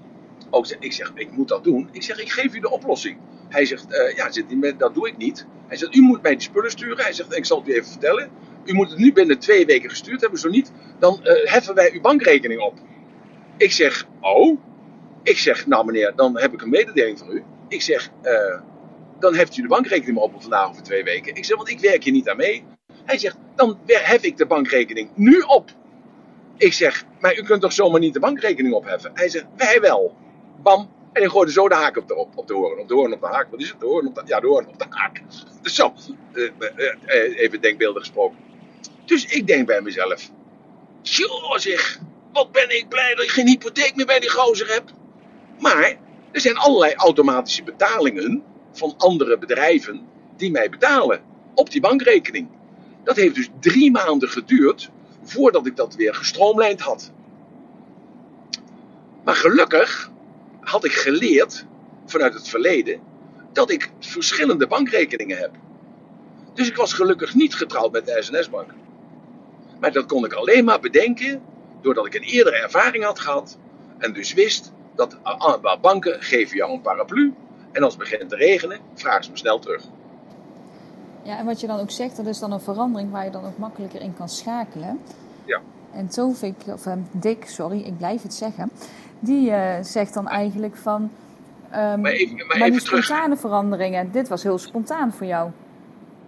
Ook, 0.49 0.67
ik 0.79 0.93
zeg, 0.93 1.11
ik 1.15 1.31
moet 1.31 1.47
dat 1.47 1.63
doen. 1.63 1.89
Ik 1.91 2.03
zeg, 2.03 2.19
ik 2.21 2.31
geef 2.31 2.55
u 2.55 2.59
de 2.59 2.69
oplossing. 2.69 3.17
Hij 3.53 3.65
zegt, 3.65 3.85
uh, 3.91 4.15
ja, 4.15 4.29
dat 4.77 4.93
doe 4.93 5.07
ik 5.07 5.17
niet. 5.17 5.45
Hij 5.67 5.77
zegt, 5.77 5.95
u 5.95 6.01
moet 6.01 6.21
mij 6.21 6.31
die 6.31 6.41
spullen 6.41 6.71
sturen. 6.71 7.03
Hij 7.03 7.13
zegt, 7.13 7.35
ik 7.35 7.45
zal 7.45 7.59
het 7.59 7.67
u 7.67 7.73
even 7.73 7.89
vertellen. 7.89 8.29
U 8.65 8.73
moet 8.73 8.89
het 8.89 8.99
nu 8.99 9.13
binnen 9.13 9.39
twee 9.39 9.65
weken 9.65 9.89
gestuurd 9.89 10.21
hebben. 10.21 10.39
Zo 10.39 10.49
niet, 10.49 10.71
dan 10.99 11.19
uh, 11.23 11.51
heffen 11.51 11.75
wij 11.75 11.91
uw 11.93 12.01
bankrekening 12.01 12.61
op. 12.61 12.77
Ik 13.57 13.71
zeg, 13.71 14.07
oh? 14.19 14.59
Ik 15.23 15.37
zeg, 15.37 15.67
nou 15.67 15.85
meneer, 15.85 16.13
dan 16.15 16.39
heb 16.39 16.53
ik 16.53 16.61
een 16.61 16.69
mededeling 16.69 17.19
van 17.19 17.31
u. 17.31 17.43
Ik 17.67 17.81
zeg, 17.81 18.11
uh, 18.23 18.59
dan 19.19 19.35
heft 19.35 19.57
u 19.57 19.61
de 19.61 19.67
bankrekening 19.67 20.15
maar 20.15 20.25
op 20.25 20.41
vandaag 20.41 20.69
over 20.69 20.83
twee 20.83 21.03
weken. 21.03 21.35
Ik 21.35 21.45
zeg, 21.45 21.57
want 21.57 21.69
ik 21.69 21.79
werk 21.79 22.03
hier 22.03 22.13
niet 22.13 22.29
aan 22.29 22.37
mee. 22.37 22.65
Hij 23.05 23.17
zegt, 23.17 23.37
dan 23.55 23.79
hef 23.85 24.23
ik 24.23 24.37
de 24.37 24.45
bankrekening 24.45 25.09
nu 25.15 25.39
op. 25.39 25.71
Ik 26.57 26.73
zeg, 26.73 27.05
maar 27.19 27.37
u 27.37 27.43
kunt 27.43 27.61
toch 27.61 27.73
zomaar 27.73 27.99
niet 27.99 28.13
de 28.13 28.19
bankrekening 28.19 28.73
opheffen? 28.73 29.11
Hij 29.13 29.29
zegt, 29.29 29.45
wij 29.55 29.81
wel. 29.81 30.15
Bam, 30.63 30.89
en 31.14 31.22
hij 31.22 31.30
gooide 31.30 31.51
zo 31.51 31.70
de 31.70 31.76
haak 31.76 31.97
op 31.97 32.07
de, 32.07 32.16
op, 32.16 32.38
op 32.38 32.47
de 32.47 32.53
hoorn. 32.53 32.80
Op 32.80 32.88
de 32.88 32.93
hoorn 32.93 33.14
op 33.14 33.22
de 33.22 33.28
haak. 33.28 33.47
Wat 33.51 33.61
is 33.61 33.70
het? 33.70 33.80
De 33.80 33.86
hoorn 33.86 34.07
op 34.07 34.16
de, 34.16 34.22
ja, 34.26 34.39
de 34.39 34.47
hoorn 34.47 34.68
op 34.68 34.80
de 34.80 34.86
haak. 34.89 35.22
Dus 35.61 35.76
zo. 35.76 35.93
Uh, 36.34 36.49
uh, 37.05 37.39
even 37.39 37.61
denkbeeldig 37.61 38.01
gesproken. 38.01 38.38
Dus 39.05 39.26
ik 39.26 39.47
denk 39.47 39.68
bij 39.68 39.82
mezelf. 39.82 40.30
Joh 41.01 41.57
zeg. 41.57 41.99
Wat 42.34 42.51
ben 42.51 42.78
ik 42.78 42.89
blij 42.89 43.16
dat 43.16 43.24
ik 43.24 43.30
geen 43.30 43.47
hypotheek 43.47 43.95
meer 43.95 44.05
bij 44.05 44.20
die 44.20 44.30
gozer 44.30 44.74
heb. 44.74 44.91
Maar 45.59 45.97
er 46.32 46.41
zijn 46.41 46.57
allerlei 46.57 46.93
automatische 46.93 47.64
betalingen 47.64 48.43
van 48.72 48.93
andere 48.97 49.38
bedrijven 49.38 50.07
die 50.38 50.51
mij 50.51 50.70
betalen. 50.70 51.22
Op 51.55 51.72
die 51.72 51.82
bankrekening. 51.82 52.47
Dat 53.03 53.16
heeft 53.16 53.36
dus 53.36 53.49
drie 53.59 53.91
maanden 53.91 54.30
geduurd 54.30 54.89
voordat 55.24 55.66
ik 55.66 55.76
dat 55.76 55.95
weer 55.95 56.16
gestroomlijnd 56.16 56.82
had. 56.82 57.11
Maar 59.24 59.36
gelukkig 59.36 60.11
had 60.64 60.86
ik 60.86 60.91
geleerd 60.91 61.66
vanuit 62.05 62.34
het 62.34 62.49
verleden 62.49 62.99
dat 63.51 63.72
ik 63.72 63.91
verschillende 63.99 64.68
bankrekeningen 64.68 65.38
heb. 65.38 65.51
Dus 66.53 66.68
ik 66.68 66.76
was 66.76 66.93
gelukkig 66.93 67.34
niet 67.34 67.55
getrouwd 67.55 67.91
met 67.91 68.05
de 68.05 68.18
SNS-bank. 68.20 68.70
Maar 69.80 69.91
dat 69.91 70.05
kon 70.05 70.26
ik 70.26 70.34
alleen 70.34 70.66
maar 70.66 70.80
bedenken 70.80 71.41
doordat 71.82 72.05
ik 72.05 72.14
een 72.14 72.24
eerdere 72.24 72.55
ervaring 72.55 73.03
had 73.03 73.20
gehad 73.20 73.57
en 73.97 74.14
dus 74.14 74.34
wist 74.34 74.72
dat 74.95 75.18
banken 75.82 76.24
geven 76.24 76.57
jou 76.57 76.72
een 76.72 76.82
paraplu 76.82 77.34
en 77.72 77.84
als 77.84 77.93
het 77.93 78.03
begint 78.09 78.30
te 78.30 78.36
regenen, 78.36 78.80
vragen 78.93 79.24
ze 79.24 79.32
me 79.32 79.38
snel 79.38 79.59
terug. 79.59 79.84
Ja, 81.24 81.38
en 81.38 81.45
wat 81.45 81.59
je 81.59 81.68
dan 81.68 81.80
ook 81.80 81.91
zegt, 81.91 82.16
dat 82.16 82.26
is 82.26 82.39
dan 82.39 82.51
een 82.51 82.59
verandering 82.59 83.11
waar 83.11 83.26
je 83.26 83.32
dan 83.32 83.45
ook 83.45 83.57
makkelijker 83.57 84.01
in 84.01 84.14
kan 84.14 84.30
schakelen. 84.30 84.99
Ja. 85.45 85.61
En 85.93 86.07
Tovik, 86.07 86.55
of 86.68 86.86
uh, 86.86 86.93
Dick, 87.11 87.47
sorry, 87.47 87.80
ik 87.80 87.97
blijf 87.97 88.22
het 88.22 88.34
zeggen 88.34 88.72
die 89.24 89.49
uh, 89.49 89.76
zegt 89.82 90.13
dan 90.13 90.28
eigenlijk 90.28 90.76
van. 90.76 91.11
Um, 91.76 92.01
maar 92.01 92.11
even, 92.11 92.36
maar 92.36 92.57
maar 92.57 92.71
die 92.71 92.80
spontane 92.80 93.24
terug. 93.24 93.39
veranderingen, 93.39 94.11
dit 94.11 94.28
was 94.28 94.43
heel 94.43 94.57
spontaan 94.57 95.13
voor 95.13 95.28
jou. 95.28 95.51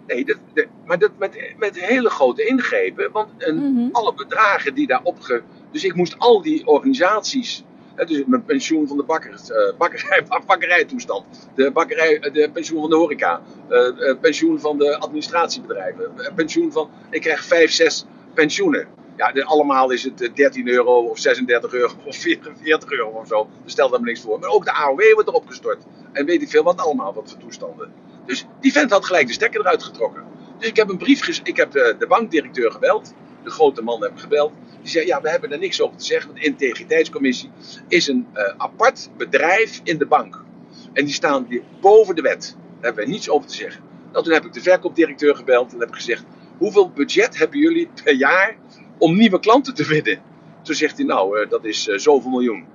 Nee, 0.08 0.26
dat, 0.26 0.38
dat, 0.54 0.66
maar 0.86 1.00
dat 1.00 1.12
met, 1.18 1.54
met 1.58 1.80
hele 1.80 2.10
grote 2.10 2.46
ingrepen. 2.46 3.12
Want 3.12 3.30
een, 3.38 3.56
mm 3.56 3.76
-hmm. 3.76 3.90
alle 3.92 4.14
bedragen 4.14 4.74
die 4.74 4.88
daarop. 4.88 5.20
Ge, 5.20 5.42
dus 5.72 5.84
ik 5.84 5.96
moest 5.96 6.20
al 6.20 6.42
die 6.42 6.68
organisaties. 6.68 7.64
Dus 7.96 8.24
mijn 8.26 8.46
pensioen 8.46 8.88
van 8.88 8.98
de 8.98 9.04
bakker, 9.04 9.32
uh, 9.32 9.78
bakkerij, 9.78 10.26
bakkerijtoestand. 10.48 11.26
De, 11.56 11.72
bakkerij, 11.72 12.20
de 12.20 12.50
pensioen 12.54 12.82
van 12.82 12.90
de 12.90 12.96
horeca. 12.96 13.42
Uh, 13.70 14.14
pensioen 14.22 14.60
van 14.60 14.78
de 14.78 14.98
administratiebedrijven. 14.98 16.12
pensioen 16.36 16.72
van. 16.72 16.90
Ik 17.10 17.22
krijg 17.22 17.44
vijf, 17.44 17.72
zes 17.72 18.06
pensioenen. 18.34 18.88
Ja, 19.18 19.44
allemaal 19.44 19.92
is 19.92 20.04
het 20.04 20.32
13 20.34 20.68
euro 20.68 21.00
of 21.00 21.20
36 21.20 21.74
euro 21.74 21.94
of 22.06 22.16
44 22.16 22.92
euro 22.92 23.10
of 23.10 23.28
zo. 23.28 23.50
Stel 23.66 23.90
daar 23.90 24.00
maar 24.00 24.10
niks 24.10 24.22
voor. 24.22 24.40
Maar 24.40 24.50
ook 24.50 24.66
de 24.66 24.74
AOW 24.74 25.14
wordt 25.14 25.28
erop 25.28 25.48
gestort. 25.48 25.84
En 26.12 26.26
weet 26.26 26.42
ik 26.42 26.50
veel 26.50 26.64
wat 26.64 26.78
allemaal, 26.78 27.14
wat 27.14 27.30
voor 27.30 27.40
toestanden. 27.40 27.94
Dus 28.26 28.46
die 28.60 28.72
vent 28.72 28.92
had 28.92 29.06
gelijk 29.06 29.28
de 29.28 29.34
stekker 29.34 29.60
eruit 29.60 29.84
getrokken. 29.84 30.24
Dus 30.58 30.68
ik 30.68 30.76
heb 30.76 30.90
een 30.90 30.98
brief, 30.98 31.40
ik 31.44 31.58
heb 31.58 31.72
de, 31.72 31.96
de 32.00 32.08
bankdirecteur 32.08 32.72
gebeld. 32.72 33.14
De 33.44 33.50
grote 33.50 33.82
man 33.82 34.02
heb 34.02 34.12
ik 34.12 34.20
gebeld. 34.20 34.54
Die 34.82 34.90
zei, 34.90 35.06
ja, 35.06 35.22
we 35.22 35.30
hebben 35.30 35.52
er 35.52 35.60
niks 35.60 35.82
over 35.82 35.98
te 35.98 36.06
zeggen. 36.06 36.34
De 36.34 36.42
integriteitscommissie 36.42 37.52
is 37.88 38.08
een 38.08 38.28
uh, 38.34 38.54
apart 38.58 39.10
bedrijf 39.18 39.82
in 39.84 39.98
de 39.98 40.06
bank. 40.06 40.44
En 40.94 41.06
die 41.06 41.14
staan 41.14 41.46
die 41.50 41.64
boven 41.82 42.16
de 42.16 42.22
wet. 42.22 42.56
Daar 42.58 42.84
hebben 42.84 43.04
wij 43.04 43.14
niets 43.14 43.30
over 43.30 43.48
te 43.48 43.56
zeggen. 43.56 43.84
Nou, 44.12 44.24
toen 44.24 44.34
heb 44.34 44.46
ik 44.46 44.54
de 44.54 44.62
verkoopdirecteur 44.62 45.36
gebeld 45.36 45.74
en 45.74 45.80
heb 45.80 45.94
gezegd: 45.94 46.24
Hoeveel 46.58 46.90
budget 46.90 47.38
hebben 47.38 47.60
jullie 47.60 47.90
per 48.04 48.14
jaar 48.14 48.58
om 48.98 49.18
nieuwe 49.18 49.40
klanten 49.40 49.74
te 49.74 49.86
winnen? 49.86 50.20
Toen 50.62 50.76
zegt 50.76 50.98
hij: 50.98 51.06
Nou, 51.06 51.40
uh, 51.40 51.50
dat 51.50 51.66
is 51.66 51.88
uh, 51.88 51.98
zoveel 51.98 52.30
miljoen. 52.30 52.66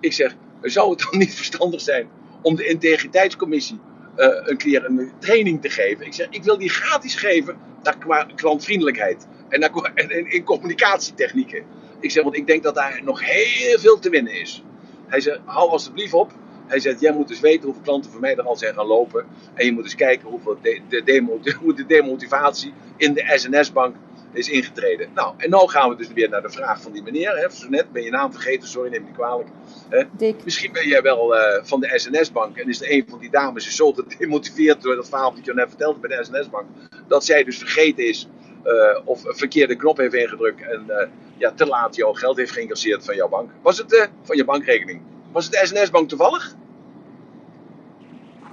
Ik 0.00 0.12
zeg: 0.12 0.36
Zou 0.62 0.90
het 0.90 0.98
dan 1.10 1.18
niet 1.18 1.34
verstandig 1.34 1.80
zijn 1.80 2.08
om 2.42 2.56
de 2.56 2.66
integriteitscommissie 2.66 3.78
uh, 4.16 4.26
een 4.44 4.56
keer 4.56 4.84
een 4.84 5.12
training 5.18 5.62
te 5.62 5.70
geven? 5.70 6.06
Ik 6.06 6.14
zeg: 6.14 6.26
Ik 6.30 6.44
wil 6.44 6.58
die 6.58 6.70
gratis 6.70 7.14
geven 7.14 7.56
naar 7.82 7.98
qua 7.98 8.26
klantvriendelijkheid 8.34 9.26
en, 9.48 9.60
en, 9.94 10.30
in 10.30 10.44
communicatietechnieken. 10.44 11.62
Ik 12.00 12.10
zeg: 12.10 12.22
Want 12.22 12.36
ik 12.36 12.46
denk 12.46 12.62
dat 12.62 12.74
daar 12.74 13.00
nog 13.04 13.24
heel 13.24 13.78
veel 13.78 13.98
te 13.98 14.10
winnen 14.10 14.40
is. 14.40 14.62
Hij 15.06 15.20
zegt: 15.20 15.40
Hou 15.44 15.70
alsjeblieft 15.70 16.12
op. 16.12 16.32
Hij 16.66 16.80
zegt, 16.80 17.00
jij 17.00 17.12
moet 17.12 17.28
dus 17.28 17.40
weten 17.40 17.64
hoeveel 17.64 17.82
klanten 17.82 18.10
voor 18.10 18.20
mij 18.20 18.36
er 18.36 18.42
al 18.42 18.56
zijn 18.56 18.74
gaan 18.74 18.86
lopen. 18.86 19.26
En 19.54 19.66
je 19.66 19.72
moet 19.72 19.82
dus 19.82 19.94
kijken 19.94 20.28
hoeveel 20.28 20.58
de, 20.62 20.80
de, 20.88 21.02
de 21.76 21.86
demotivatie 21.86 22.72
in 22.96 23.14
de 23.14 23.32
SNS-bank 23.34 23.96
is 24.38 24.48
ingetreden. 24.48 25.08
Nou, 25.14 25.34
en 25.36 25.50
nu 25.50 25.56
gaan 25.56 25.88
we 25.88 25.96
dus 25.96 26.12
weer 26.12 26.28
naar 26.28 26.42
de 26.42 26.50
vraag 26.50 26.82
van 26.82 26.92
die 26.92 27.02
meneer. 27.02 27.36
Hè. 27.36 27.50
Zo 27.50 27.68
net 27.68 27.92
ben 27.92 28.02
je 28.02 28.10
naam 28.10 28.32
vergeten, 28.32 28.68
sorry, 28.68 28.90
neem 28.90 29.00
me 29.00 29.06
niet 29.06 29.16
kwalijk. 29.16 29.48
Hè. 29.88 30.32
Misschien 30.44 30.72
ben 30.72 30.88
jij 30.88 31.02
wel 31.02 31.34
uh, 31.34 31.40
van 31.62 31.80
de 31.80 31.92
SNS-bank 31.94 32.56
en 32.56 32.68
is 32.68 32.80
er 32.80 32.90
een 32.90 33.04
van 33.08 33.18
die 33.18 33.30
dames 33.30 33.66
is 33.66 33.76
zo 33.76 33.92
gedemotiveerd 34.08 34.82
door 34.82 34.94
dat 34.94 35.08
verhaal 35.08 35.34
dat 35.34 35.44
je 35.44 35.54
net 35.54 35.68
vertelde 35.68 35.98
bij 35.98 36.16
de 36.16 36.24
SNS-bank. 36.24 36.66
Dat 37.06 37.24
zij 37.24 37.44
dus 37.44 37.58
vergeten 37.58 38.06
is 38.06 38.28
uh, 38.64 39.00
of 39.04 39.24
een 39.24 39.36
verkeerde 39.36 39.76
knop 39.76 39.96
heeft 39.96 40.14
ingedrukt 40.14 40.60
en 40.60 40.84
uh, 40.88 40.96
ja, 41.36 41.52
te 41.52 41.66
laat 41.66 41.96
jouw 41.96 42.12
geld 42.12 42.36
heeft 42.36 42.52
geïncasseerd 42.52 43.04
van 43.04 43.14
jouw 43.14 43.28
bank. 43.28 43.50
Was 43.62 43.78
het 43.78 44.10
van 44.22 44.36
je 44.36 44.44
bankrekening? 44.44 45.00
Was 45.32 45.44
het 45.44 45.52
de 45.52 45.66
SNS-bank 45.66 46.08
toevallig? 46.08 46.54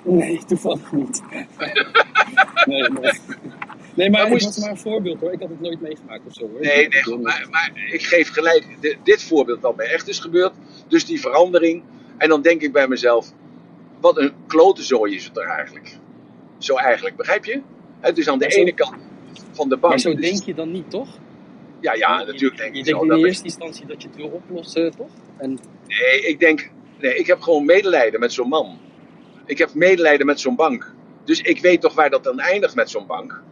Nee, 0.03 0.43
toevallig 0.45 0.91
niet. 0.91 1.21
nee, 2.65 2.89
nee. 2.89 3.11
Nee, 3.95 4.09
maar, 4.09 4.29
was 4.29 4.57
maar 4.57 4.69
een 4.69 4.77
voorbeeld 4.77 5.19
hoor. 5.19 5.31
Ik 5.31 5.39
had 5.39 5.49
het 5.49 5.61
nooit 5.61 5.81
meegemaakt 5.81 6.25
of 6.25 6.33
zo 6.33 6.49
hoor. 6.49 6.61
Nee, 6.61 6.87
nee, 6.87 7.17
maar, 7.17 7.47
maar 7.51 7.71
ik 7.91 8.01
geef 8.01 8.29
gelijk 8.29 8.77
de, 8.81 8.97
dit 9.03 9.23
voorbeeld 9.23 9.61
wat 9.61 9.75
mij 9.75 9.85
echt 9.85 10.07
is 10.07 10.19
gebeurd. 10.19 10.53
Dus 10.87 11.05
die 11.05 11.19
verandering. 11.19 11.83
En 12.17 12.29
dan 12.29 12.41
denk 12.41 12.61
ik 12.61 12.71
bij 12.71 12.87
mezelf, 12.87 13.31
wat 13.99 14.17
een 14.17 14.33
klote 14.47 14.83
zooi 14.83 15.15
is 15.15 15.25
het 15.25 15.37
er 15.37 15.47
eigenlijk. 15.47 15.97
Zo 16.57 16.75
eigenlijk, 16.75 17.15
begrijp 17.15 17.45
je? 17.45 17.61
Het 17.99 18.17
is 18.17 18.27
aan 18.27 18.39
de 18.39 18.47
ene 18.47 18.73
kant 18.73 18.95
van 19.51 19.69
de 19.69 19.77
bank. 19.77 19.93
Maar 19.93 19.99
zo 19.99 20.15
dus... 20.15 20.29
denk 20.29 20.43
je 20.43 20.53
dan 20.53 20.71
niet, 20.71 20.89
toch? 20.89 21.17
Ja, 21.79 21.93
ja, 21.93 22.23
natuurlijk 22.23 22.57
denk 22.57 22.71
je. 22.71 22.77
Je 22.77 22.83
denkt 22.83 23.01
in 23.01 23.07
de 23.07 23.27
eerste 23.27 23.43
instantie 23.43 23.85
dat 23.85 24.01
je 24.01 24.07
het 24.07 24.17
wil 24.17 24.27
oplossen, 24.27 24.95
toch? 24.95 25.11
En... 25.37 25.59
Nee, 25.87 26.21
ik 26.21 26.39
denk, 26.39 26.71
nee, 26.99 27.15
ik 27.15 27.27
heb 27.27 27.41
gewoon 27.41 27.65
medelijden 27.65 28.19
met 28.19 28.33
zo'n 28.33 28.49
man. 28.49 28.79
Ik 29.45 29.57
heb 29.57 29.73
medelijden 29.73 30.25
met 30.25 30.39
zo'n 30.39 30.55
bank. 30.55 30.93
Dus 31.23 31.41
ik 31.41 31.59
weet 31.59 31.81
toch 31.81 31.93
waar 31.93 32.09
dat 32.09 32.23
dan 32.23 32.39
eindigt 32.39 32.75
met 32.75 32.89
zo'n 32.89 33.05
bank. 33.05 33.43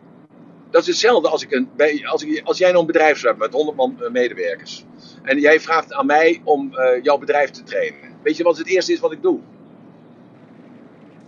Dat 0.73 0.81
is 0.81 0.87
hetzelfde 0.87 1.29
als, 1.29 1.43
ik 1.43 1.51
een, 1.51 1.69
als, 2.05 2.23
ik, 2.23 2.41
als 2.43 2.57
jij 2.57 2.69
nou 2.69 2.79
een 2.79 2.91
bedrijf 2.91 3.17
zou 3.17 3.27
hebben 3.27 3.45
met 3.45 3.55
100 3.55 3.77
man 3.77 4.11
medewerkers. 4.11 4.85
En 5.23 5.39
jij 5.39 5.59
vraagt 5.59 5.93
aan 5.93 6.05
mij 6.05 6.41
om 6.43 6.71
uh, 6.73 7.03
jouw 7.03 7.17
bedrijf 7.17 7.49
te 7.49 7.63
trainen. 7.63 7.99
Weet 8.23 8.37
je 8.37 8.43
wat 8.43 8.57
het 8.57 8.67
eerste 8.67 8.93
is 8.93 8.99
wat 8.99 9.11
ik 9.11 9.21
doe? 9.21 9.39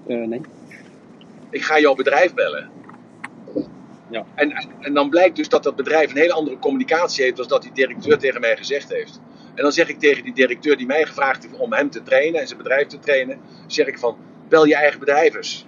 Uh, 0.07 0.27
nee. 0.27 0.41
Ik 1.49 1.63
ga 1.63 1.79
jouw 1.79 1.95
bedrijf 1.95 2.33
bellen. 2.33 2.69
Ja. 4.09 4.25
En, 4.35 4.51
en 4.79 4.93
dan 4.93 5.09
blijkt 5.09 5.35
dus 5.35 5.49
dat 5.49 5.63
dat 5.63 5.75
bedrijf 5.75 6.11
een 6.11 6.17
hele 6.17 6.33
andere 6.33 6.59
communicatie 6.59 7.23
heeft 7.23 7.37
dan 7.37 7.47
dat 7.47 7.61
die 7.61 7.71
directeur 7.73 8.17
tegen 8.17 8.41
mij 8.41 8.57
gezegd 8.57 8.89
heeft. 8.89 9.21
En 9.55 9.63
dan 9.63 9.71
zeg 9.71 9.89
ik 9.89 9.99
tegen 9.99 10.23
die 10.23 10.33
directeur 10.33 10.77
die 10.77 10.85
mij 10.85 11.05
gevraagd 11.05 11.43
heeft 11.43 11.57
om 11.57 11.73
hem 11.73 11.89
te 11.89 12.03
trainen 12.03 12.41
en 12.41 12.47
zijn 12.47 12.61
bedrijf 12.61 12.87
te 12.87 12.99
trainen, 12.99 13.39
zeg 13.67 13.87
ik 13.87 13.99
van, 13.99 14.17
bel 14.47 14.65
je 14.65 14.75
eigen 14.75 14.99
bedrijf 14.99 15.35
eens. 15.35 15.65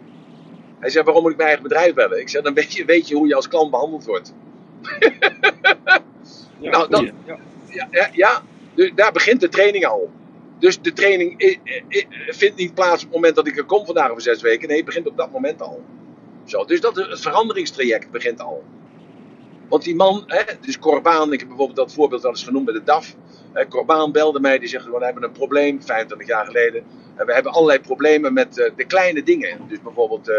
Hij 0.80 0.90
zegt, 0.90 1.06
waarom 1.06 1.24
moet 1.24 1.32
ik 1.32 1.38
mijn 1.38 1.50
eigen 1.50 1.68
bedrijf 1.68 1.94
bellen? 1.94 2.20
Ik 2.20 2.30
zeg, 2.30 2.42
dan 2.42 2.54
weet 2.54 2.74
je, 2.74 2.86
weet 2.86 3.08
je 3.08 3.16
hoe 3.16 3.28
je 3.28 3.36
als 3.36 3.48
klant 3.48 3.72
behandeld 3.72 4.06
wordt. 4.06 4.34
ja, 6.60 6.70
nou, 6.70 6.90
dan, 6.90 7.12
ja, 7.92 8.10
ja, 8.12 8.42
dus 8.74 8.92
daar 8.96 9.12
begint 9.12 9.40
de 9.40 9.50
training 9.50 9.86
al. 9.86 10.10
Dus 10.60 10.82
de 10.82 10.94
training 10.94 11.60
vindt 12.28 12.58
niet 12.58 12.74
plaats 12.74 13.04
op 13.04 13.08
het 13.08 13.14
moment 13.14 13.36
dat 13.36 13.48
ik 13.48 13.58
er 13.58 13.64
kom 13.64 13.86
vandaag 13.86 14.10
over 14.10 14.22
zes 14.22 14.42
weken. 14.42 14.68
Nee, 14.68 14.78
het 14.78 14.86
begint 14.86 15.08
op 15.08 15.18
dat 15.18 15.32
moment 15.32 15.62
al. 15.62 15.84
Zo, 16.46 16.66
dus 16.66 16.82
dat, 16.82 16.96
het 16.96 17.22
veranderingstraject 17.22 18.12
begint 18.12 18.42
al. 18.42 18.64
Want 19.68 19.84
die 19.84 19.96
man, 19.96 20.24
hè, 20.28 20.44
dus 20.62 20.80
Corbaan, 20.80 21.34
ik 21.34 21.40
heb 21.40 21.48
bijvoorbeeld 21.48 21.78
dat 21.78 21.94
voorbeeld 21.94 22.24
al 22.24 22.30
eens 22.30 22.44
genoemd 22.44 22.66
bij 22.66 22.74
de 22.74 22.84
DAF. 22.84 23.16
Hè, 23.54 23.68
Corbaan 23.68 24.12
belde 24.12 24.40
mij, 24.40 24.60
die 24.60 24.68
zegt, 24.68 24.86
we 24.86 25.06
hebben 25.06 25.24
een 25.24 25.32
probleem, 25.32 25.84
25 25.84 26.28
jaar 26.28 26.46
geleden. 26.46 26.84
En 27.16 27.26
we 27.26 27.34
hebben 27.34 27.52
allerlei 27.52 27.80
problemen 27.80 28.34
met 28.34 28.58
uh, 28.58 28.70
de 28.76 28.86
kleine 28.86 29.24
dingen. 29.24 29.60
Dus 29.68 29.82
bijvoorbeeld, 29.82 30.30
uh, 30.30 30.36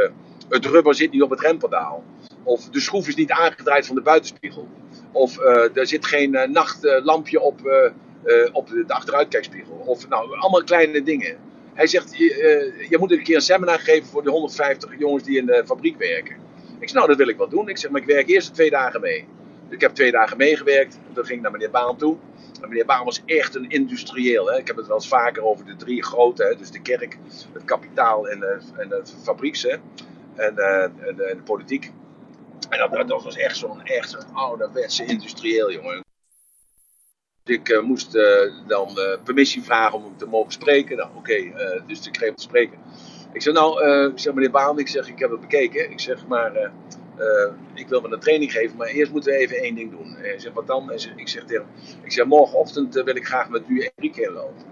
het 0.49 0.67
rubber 0.67 0.95
zit 0.95 1.11
niet 1.11 1.23
op 1.23 1.31
het 1.31 1.41
rempedaal. 1.41 2.05
Of 2.43 2.69
de 2.69 2.81
schroef 2.81 3.09
is 3.09 3.15
niet 3.15 3.31
aangedraaid 3.31 3.87
van 3.87 3.95
de 3.95 4.03
buitenspiegel. 4.03 4.69
Of 5.13 5.39
uh, 5.39 5.77
er 5.77 5.87
zit 5.87 6.07
geen 6.07 6.51
nachtlampje 6.53 7.41
op, 7.41 7.61
op 8.53 8.69
de 8.69 8.85
achteruitkijkspiegel. 8.95 9.83
Of 9.87 10.09
nou, 10.09 10.39
allemaal 10.39 10.65
kleine 10.65 11.03
dingen. 11.03 11.37
Hij 11.75 11.87
zegt, 11.87 12.17
je, 12.17 12.87
je 12.89 12.99
moet 12.99 13.13
een 13.13 13.23
keer 13.23 13.35
een 13.35 13.41
seminar 13.41 13.79
geven 13.79 14.09
voor 14.09 14.23
de 14.23 14.31
150 14.31 14.99
jongens 14.99 15.23
die 15.23 15.39
in 15.39 15.47
de 15.47 15.63
fabriek 15.67 15.99
werken. 15.99 16.37
Ik 16.81 16.89
zeg, 16.89 16.97
nou, 16.97 17.09
dat 17.09 17.17
wil 17.17 17.29
ik 17.29 17.37
wel 17.37 17.49
doen. 17.49 17.69
Ik 17.69 17.79
zeg, 17.79 17.91
maar 17.91 18.01
ik 18.01 18.07
werk 18.07 18.29
eerst 18.29 18.55
twee 18.55 18.71
dagen 18.71 19.01
mee. 19.01 19.29
Dus 19.65 19.75
ik 19.75 19.81
heb 19.81 19.95
twee 19.95 20.11
dagen 20.11 20.37
meegewerkt. 20.37 20.99
Toen 21.13 21.25
ging 21.25 21.37
ik 21.37 21.43
naar 21.43 21.53
meneer 21.53 21.71
Baan 21.71 21.97
toe. 21.97 22.17
En 22.61 22.69
meneer 22.69 22.85
Baan 22.85 23.05
was 23.05 23.23
echt 23.25 23.55
een 23.55 23.71
industrieel. 23.71 24.47
Hè. 24.47 24.59
Ik 24.59 24.67
heb 24.67 24.77
het 24.77 24.87
wel 24.87 24.97
eens 24.97 25.09
vaker 25.09 25.45
over 25.45 25.65
de 25.65 25.77
drie 25.77 26.03
grote. 26.03 26.45
Hè. 26.45 26.57
Dus 26.57 26.71
de 26.71 26.83
kerk, 26.83 27.19
het 27.53 27.65
kapitaal 27.65 28.29
en, 28.29 28.39
uh, 28.39 28.81
en 28.81 28.91
het 28.91 29.15
fabrieks. 29.23 29.67
En, 29.67 29.81
uh, 30.57 30.83
en, 30.83 30.95
en, 31.07 31.17
de 31.17 31.43
politiek. 31.45 31.93
En 32.69 32.79
dat, 32.79 33.09
dat 33.09 33.23
was 33.23 33.37
echt 33.37 33.57
zo'n 33.57 33.83
echt 33.83 34.11
zo'n 34.11 34.35
ouderwetse 34.35 35.05
industrieel, 35.05 35.73
jongen. 35.73 36.05
Ik 37.45 37.69
uh, 37.69 37.83
moest 37.83 38.13
dan 38.67 38.99
permissie 39.25 39.63
vragen 39.63 39.99
om 39.99 40.05
hem 40.05 40.17
te 40.17 40.27
mogen 40.27 40.53
spreken. 40.53 40.97
Nou, 40.97 41.11
oké, 41.17 41.53
dus 41.87 42.07
ik 42.07 42.13
kreeg 42.13 42.29
hem 42.29 42.37
te 42.37 42.43
spreken. 42.43 42.79
Ik 43.33 43.43
zeg, 43.43 43.55
nou, 43.55 43.87
uh, 43.87 44.05
ik 44.05 44.19
zeg, 44.19 44.35
meneer 44.35 44.51
Baan, 44.51 44.79
ik 44.79 44.89
zeg, 44.89 45.09
ik 45.09 45.19
heb 45.19 45.31
het 45.31 45.41
bekeken. 45.41 45.91
Ik 45.91 46.01
zeg, 46.01 46.27
maar 46.27 46.57
uh, 46.57 46.63
uh, 47.19 47.53
ik 47.75 47.89
wil 47.89 48.01
me 48.01 48.13
een 48.13 48.21
training 48.21 48.53
geven, 48.53 48.77
maar 48.77 48.87
eerst 48.87 49.13
moeten 49.13 49.33
we 49.33 49.39
even 49.39 49.57
één 49.57 49.75
ding 49.75 49.91
doen. 49.91 50.17
En 50.17 50.23
hij 50.23 50.39
zegt, 50.39 50.55
wat 50.55 50.67
dan? 50.67 50.93
Zegt, 50.95 51.19
ik 51.19 51.29
zeg 51.29 51.45
ik 52.03 52.13
zeg, 52.13 52.27
morgenochtend 52.27 52.95
wil 52.95 53.17
ik 53.17 53.27
graag 53.27 53.49
met 53.49 53.63
u 53.67 53.89
één 53.97 54.13
keer 54.13 54.31
lopen. 54.31 54.67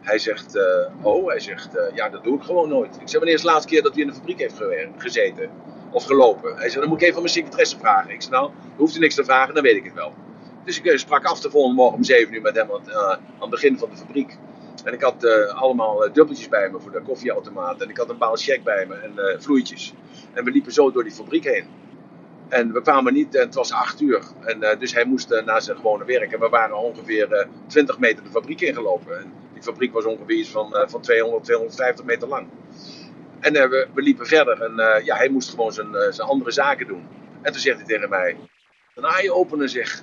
Hij 0.00 0.18
zegt, 0.18 0.58
oh, 1.02 1.28
hij 1.28 1.40
zegt, 1.40 1.68
ja, 1.94 2.08
dat 2.08 2.24
doe 2.24 2.36
ik 2.36 2.42
gewoon 2.42 2.68
nooit. 2.68 2.94
Ik 2.94 3.08
zeg, 3.08 3.18
wanneer 3.18 3.34
is 3.34 3.40
de 3.40 3.46
laatste 3.46 3.68
keer 3.68 3.82
dat 3.82 3.96
u 3.96 4.00
in 4.00 4.06
de 4.06 4.14
fabriek 4.14 4.38
heeft 4.38 4.60
gezeten? 4.96 5.50
Of 5.90 6.04
gelopen? 6.04 6.56
Hij 6.56 6.68
zegt, 6.68 6.80
dan 6.80 6.88
moet 6.88 6.96
ik 6.96 7.02
even 7.02 7.16
aan 7.16 7.22
mijn 7.22 7.34
secretaresse 7.34 7.78
vragen. 7.78 8.10
Ik 8.10 8.22
zeg, 8.22 8.30
nou, 8.30 8.50
hoeft 8.76 8.96
u 8.96 8.98
niks 8.98 9.14
te 9.14 9.24
vragen, 9.24 9.54
dan 9.54 9.62
weet 9.62 9.76
ik 9.76 9.84
het 9.84 9.94
wel. 9.94 10.14
Dus 10.64 10.80
ik 10.80 10.98
sprak 10.98 11.24
af 11.24 11.40
de 11.40 11.50
volgende 11.50 11.76
morgen 11.76 11.96
om 11.96 12.04
7 12.04 12.34
uur 12.34 12.40
met 12.40 12.56
hem 12.56 12.70
aan 12.72 13.20
het 13.40 13.50
begin 13.50 13.78
van 13.78 13.90
de 13.90 13.96
fabriek. 13.96 14.38
En 14.84 14.92
ik 14.92 15.02
had 15.02 15.24
uh, 15.24 15.62
allemaal 15.62 16.06
uh, 16.06 16.12
dubbeltjes 16.12 16.48
bij 16.48 16.70
me 16.70 16.80
voor 16.80 16.90
de 16.90 17.02
koffieautomaat. 17.02 17.82
En 17.82 17.88
ik 17.88 17.96
had 17.96 18.08
een 18.08 18.18
baal 18.18 18.36
check 18.36 18.64
bij 18.64 18.86
me 18.86 18.94
en 18.94 19.12
uh, 19.16 19.40
vloeitjes. 19.40 19.94
En 20.32 20.44
we 20.44 20.50
liepen 20.50 20.72
zo 20.72 20.90
door 20.90 21.02
die 21.02 21.12
fabriek 21.12 21.44
heen. 21.44 21.66
En 22.48 22.72
we 22.72 22.82
kwamen 22.82 23.12
niet, 23.12 23.34
en 23.34 23.40
het 23.40 23.54
was 23.54 23.72
acht 23.72 24.00
uur. 24.00 24.22
En 24.40 24.78
dus 24.78 24.94
hij 24.94 25.04
moest 25.04 25.42
naar 25.44 25.62
zijn 25.62 25.76
gewone 25.76 26.04
werk. 26.04 26.32
En 26.32 26.40
we 26.40 26.48
waren 26.48 26.78
ongeveer 26.78 27.46
20 27.66 27.98
meter 27.98 28.24
de 28.24 28.30
fabriek 28.30 28.60
ingelopen. 28.60 29.18
En 29.18 29.32
die 29.52 29.62
fabriek 29.62 29.92
was 29.92 30.04
ongeveer 30.04 30.46
van, 30.46 30.84
van 30.88 31.00
200, 31.00 31.44
250 31.44 32.04
meter 32.04 32.28
lang. 32.28 32.46
En 33.40 33.52
we, 33.52 33.88
we, 33.94 34.02
liepen 34.02 34.26
verder. 34.26 34.62
En 34.62 35.04
ja, 35.04 35.16
hij 35.16 35.28
moest 35.28 35.50
gewoon 35.50 35.72
zijn, 35.72 35.88
zijn 36.10 36.28
andere 36.28 36.50
zaken 36.50 36.86
doen. 36.86 37.06
En 37.42 37.52
toen 37.52 37.60
zegt 37.60 37.76
hij 37.76 37.86
tegen 37.86 38.08
mij: 38.08 38.36
Een 38.94 39.06
aai 39.06 39.30
openen 39.30 39.68
zeg. 39.68 40.02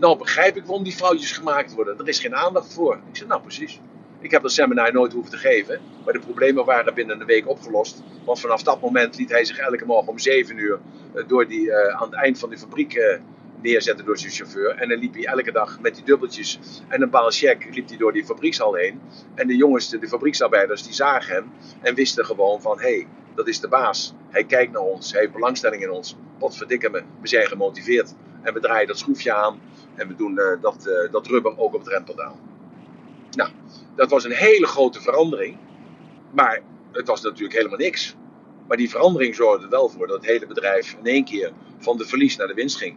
Nou 0.00 0.18
begrijp 0.18 0.56
ik 0.56 0.64
waarom 0.64 0.84
die 0.84 0.92
foutjes 0.92 1.32
gemaakt 1.32 1.74
worden. 1.74 1.98
Er 1.98 2.08
is 2.08 2.20
geen 2.20 2.34
aandacht 2.34 2.74
voor. 2.74 2.94
Ik 2.94 3.16
zeg, 3.16 3.28
nou 3.28 3.42
precies. 3.42 3.80
Ik 4.20 4.30
heb 4.30 4.42
dat 4.42 4.52
seminar 4.52 4.92
nooit 4.92 5.12
hoeven 5.12 5.30
te 5.30 5.38
geven, 5.38 5.80
maar 6.04 6.12
de 6.12 6.20
problemen 6.20 6.64
waren 6.64 6.94
binnen 6.94 7.20
een 7.20 7.26
week 7.26 7.48
opgelost. 7.48 8.02
Want 8.24 8.40
vanaf 8.40 8.62
dat 8.62 8.80
moment 8.80 9.18
liet 9.18 9.30
hij 9.30 9.44
zich 9.44 9.58
elke 9.58 9.84
morgen 9.84 10.08
om 10.08 10.18
7 10.18 10.58
uur 10.58 10.78
door 11.26 11.48
die, 11.48 11.66
uh, 11.66 11.86
aan 11.86 12.10
het 12.10 12.14
eind 12.14 12.38
van 12.38 12.50
de 12.50 12.58
fabriek 12.58 12.94
uh, 12.94 13.18
neerzetten 13.60 14.04
door 14.04 14.18
zijn 14.18 14.32
chauffeur. 14.32 14.74
En 14.76 14.88
dan 14.88 14.98
liep 14.98 15.14
hij 15.14 15.24
elke 15.24 15.52
dag 15.52 15.80
met 15.80 15.94
die 15.94 16.04
dubbeltjes 16.04 16.58
en 16.88 17.02
een 17.02 17.10
baal 17.10 17.30
check 17.30 17.74
liep 17.74 17.88
hij 17.88 17.96
door 17.96 18.12
die 18.12 18.24
fabriekshal 18.24 18.74
heen. 18.74 19.00
En 19.34 19.46
de 19.46 19.56
jongens, 19.56 19.88
de, 19.88 19.98
de 19.98 20.08
fabrieksarbeiders, 20.08 20.82
die 20.82 20.94
zagen 20.94 21.34
hem 21.34 21.52
en 21.80 21.94
wisten 21.94 22.24
gewoon 22.24 22.60
van, 22.60 22.80
hé, 22.80 22.94
hey, 22.94 23.06
dat 23.34 23.48
is 23.48 23.60
de 23.60 23.68
baas. 23.68 24.14
Hij 24.28 24.44
kijkt 24.44 24.72
naar 24.72 24.82
ons, 24.82 25.12
hij 25.12 25.20
heeft 25.20 25.32
belangstelling 25.32 25.82
in 25.82 25.90
ons. 25.90 26.16
Wat 26.38 26.56
verdikken 26.56 26.90
me, 26.90 27.02
we 27.20 27.28
zijn 27.28 27.46
gemotiveerd. 27.46 28.14
En 28.42 28.54
we 28.54 28.60
draaien 28.60 28.86
dat 28.86 28.98
schroefje 28.98 29.32
aan 29.32 29.60
en 29.94 30.08
we 30.08 30.14
doen 30.14 30.40
dat, 30.60 31.08
dat 31.10 31.26
rubber 31.26 31.58
ook 31.58 31.74
op 31.74 31.80
het 31.80 31.88
rempedaal. 31.88 32.38
Nou, 33.30 33.50
dat 33.94 34.10
was 34.10 34.24
een 34.24 34.32
hele 34.32 34.66
grote 34.66 35.00
verandering. 35.00 35.56
Maar 36.30 36.60
het 36.92 37.06
was 37.06 37.22
natuurlijk 37.22 37.54
helemaal 37.54 37.78
niks. 37.78 38.16
Maar 38.68 38.76
die 38.76 38.90
verandering 38.90 39.34
zorgde 39.34 39.64
er 39.64 39.70
wel 39.70 39.88
voor 39.88 40.06
dat 40.06 40.16
het 40.16 40.26
hele 40.26 40.46
bedrijf 40.46 40.96
in 40.98 41.06
één 41.06 41.24
keer 41.24 41.52
van 41.78 41.96
de 41.96 42.04
verlies 42.04 42.36
naar 42.36 42.46
de 42.46 42.54
winst 42.54 42.76
ging. 42.76 42.96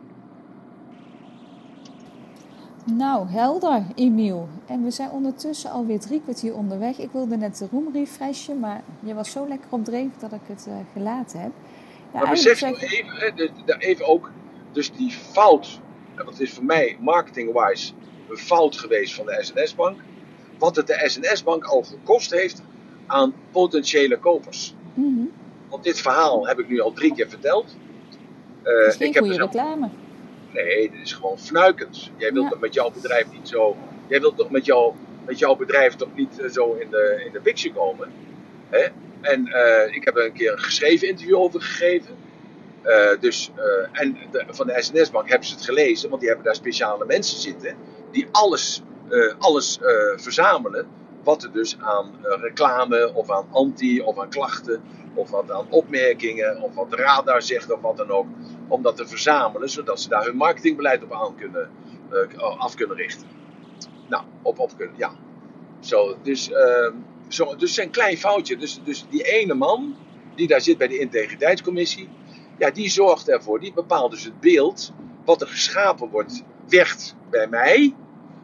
Nou, 2.85 3.29
helder, 3.29 3.85
Emiel. 3.95 4.49
En 4.65 4.83
we 4.83 4.91
zijn 4.91 5.09
ondertussen 5.09 5.71
alweer 5.71 5.99
drie 5.99 6.21
kwartier 6.21 6.53
onderweg. 6.53 6.97
Ik 6.97 7.11
wilde 7.11 7.37
net 7.37 7.57
de 7.57 7.67
room 7.71 7.89
refreshen, 7.93 8.59
maar 8.59 8.83
je 8.99 9.13
was 9.13 9.31
zo 9.31 9.47
lekker 9.47 9.67
op 9.69 9.85
dreef 9.85 10.09
dat 10.19 10.31
ik 10.31 10.39
het 10.47 10.65
uh, 10.69 10.75
gelaten 10.93 11.39
heb. 11.39 11.51
Ja, 12.13 12.19
maar 12.19 12.29
besef 12.29 12.59
je 12.59 12.75
zeg... 12.75 12.91
even, 12.91 13.15
hè, 13.15 13.33
de, 13.33 13.51
de, 13.65 13.75
even 13.77 14.07
ook, 14.07 14.31
dus 14.71 14.91
die 14.91 15.11
fout, 15.11 15.79
en 16.15 16.25
dat 16.25 16.39
is 16.39 16.53
voor 16.53 16.65
mij 16.65 16.97
marketing-wise 16.99 17.93
een 18.29 18.37
fout 18.37 18.77
geweest 18.77 19.15
van 19.15 19.25
de 19.25 19.37
SNS-bank, 19.41 19.99
wat 20.57 20.75
het 20.75 20.87
de 20.87 21.01
SNS-bank 21.05 21.63
al 21.63 21.83
gekost 21.83 22.31
heeft 22.31 22.61
aan 23.07 23.33
potentiële 23.51 24.17
kopers. 24.17 24.75
Mm 24.93 25.15
-hmm. 25.15 25.31
Want 25.69 25.83
dit 25.83 26.01
verhaal 26.01 26.47
heb 26.47 26.59
ik 26.59 26.69
nu 26.69 26.79
al 26.79 26.93
drie 26.93 27.13
keer 27.13 27.29
verteld. 27.29 27.75
Uh, 28.63 28.87
is 28.87 28.95
geen 28.95 29.07
ik 29.07 29.17
goede 29.17 29.33
heb 29.33 29.41
reclame. 29.41 29.89
Nee, 30.53 30.91
dit 30.91 31.01
is 31.01 31.13
gewoon 31.13 31.39
fnuikend. 31.39 32.09
Jij 32.17 32.33
wilt 32.33 32.49
toch 32.49 32.59
met 32.59 32.73
jouw 32.73 32.91
bedrijf 32.91 33.31
niet 33.31 33.47
zo. 33.47 33.77
Jij 34.07 34.19
wilt 34.19 34.37
toch 34.37 34.49
met, 34.49 34.65
jou, 34.65 34.93
met 35.25 35.39
jouw 35.39 35.55
bedrijf 35.55 35.95
toch 35.95 36.15
niet 36.15 36.39
eh, 36.39 36.49
zo 36.49 36.73
in 36.73 36.89
de, 36.89 37.23
in 37.25 37.31
de 37.31 37.39
picture 37.39 37.73
komen. 37.73 38.11
Hè? 38.69 38.85
En 39.21 39.47
uh, 39.47 39.95
ik 39.95 40.05
heb 40.05 40.17
er 40.17 40.25
een 40.25 40.33
keer 40.33 40.51
een 40.51 40.59
geschreven 40.59 41.07
interview 41.07 41.35
over 41.35 41.61
gegeven. 41.61 42.15
Uh, 42.85 43.19
dus, 43.19 43.51
en 43.91 44.17
de, 44.31 44.45
van 44.49 44.67
de 44.67 44.81
SNS-bank 44.81 45.29
hebben 45.29 45.47
ze 45.47 45.53
het 45.53 45.63
gelezen, 45.63 46.09
want 46.09 46.21
die 46.21 46.29
hebben 46.29 46.47
daar 46.47 46.55
speciale 46.55 47.05
mensen 47.05 47.39
zitten 47.39 47.75
die 48.11 48.27
alles, 48.31 48.81
alles 49.37 49.79
verzamelen. 50.15 50.87
Wat 51.23 51.43
er 51.43 51.51
dus 51.51 51.77
aan 51.79 52.11
reclame 52.21 53.13
of 53.13 53.31
aan 53.31 53.47
anti 53.51 54.01
of 54.01 54.19
aan 54.19 54.29
klachten 54.29 54.81
of 55.13 55.29
wat 55.29 55.51
aan 55.51 55.67
opmerkingen 55.69 56.61
of 56.61 56.75
wat 56.75 56.89
de 56.89 56.95
radar 56.95 57.41
zegt 57.41 57.71
of 57.71 57.81
wat 57.81 57.97
dan 57.97 58.09
ook 58.09 58.25
om 58.67 58.81
dat 58.81 58.95
te 58.95 59.07
verzamelen, 59.07 59.69
zodat 59.69 60.01
ze 60.01 60.09
daar 60.09 60.25
hun 60.25 60.35
marketingbeleid 60.35 61.03
op 61.03 61.13
aan 61.13 61.35
kunnen, 61.35 61.69
af 62.57 62.75
kunnen 62.75 62.97
richten. 62.97 63.27
Nou, 64.07 64.23
op, 64.41 64.59
op 64.59 64.71
kunnen, 64.77 64.95
ja. 64.97 65.11
Zo, 65.79 66.17
dus, 66.21 66.49
uh, 66.49 66.91
zo, 67.27 67.55
dus 67.55 67.77
een 67.77 67.89
klein 67.89 68.17
foutje. 68.17 68.57
Dus, 68.57 68.79
dus 68.83 69.05
die 69.09 69.23
ene 69.23 69.53
man 69.53 69.95
die 70.35 70.47
daar 70.47 70.61
zit 70.61 70.77
bij 70.77 70.87
de 70.87 70.99
integriteitscommissie, 70.99 72.09
ja, 72.57 72.71
die 72.71 72.89
zorgt 72.89 73.29
ervoor, 73.29 73.59
die 73.59 73.73
bepaalt 73.73 74.11
dus 74.11 74.23
het 74.23 74.39
beeld 74.39 74.93
wat 75.25 75.41
er 75.41 75.47
geschapen 75.47 76.09
wordt, 76.09 76.43
werd 76.67 77.15
bij 77.29 77.47
mij 77.47 77.95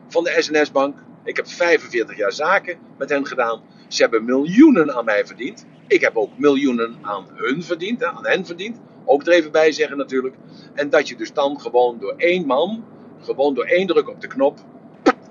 van 0.09 0.23
de 0.23 0.35
SNS-bank. 0.37 0.97
Ik 1.23 1.35
heb 1.35 1.47
45 1.47 2.17
jaar 2.17 2.31
zaken 2.31 2.77
met 2.97 3.09
hen 3.09 3.25
gedaan. 3.25 3.61
Ze 3.87 4.01
hebben 4.01 4.25
miljoenen 4.25 4.95
aan 4.95 5.05
mij 5.05 5.25
verdiend. 5.25 5.65
Ik 5.87 6.01
heb 6.01 6.17
ook 6.17 6.37
miljoenen 6.37 6.97
aan 7.01 7.27
hun 7.33 7.63
verdiend, 7.63 8.03
aan 8.03 8.25
hen 8.25 8.45
verdiend. 8.45 8.79
Ook 9.05 9.25
er 9.25 9.33
even 9.33 9.51
bij 9.51 9.71
zeggen 9.71 9.97
natuurlijk. 9.97 10.35
En 10.73 10.89
dat 10.89 11.07
je 11.07 11.15
dus 11.15 11.33
dan 11.33 11.59
gewoon 11.59 11.99
door 11.99 12.13
één 12.17 12.45
man, 12.45 12.85
gewoon 13.21 13.53
door 13.53 13.65
één 13.65 13.87
druk 13.87 14.09
op 14.09 14.21
de 14.21 14.27
knop, 14.27 14.59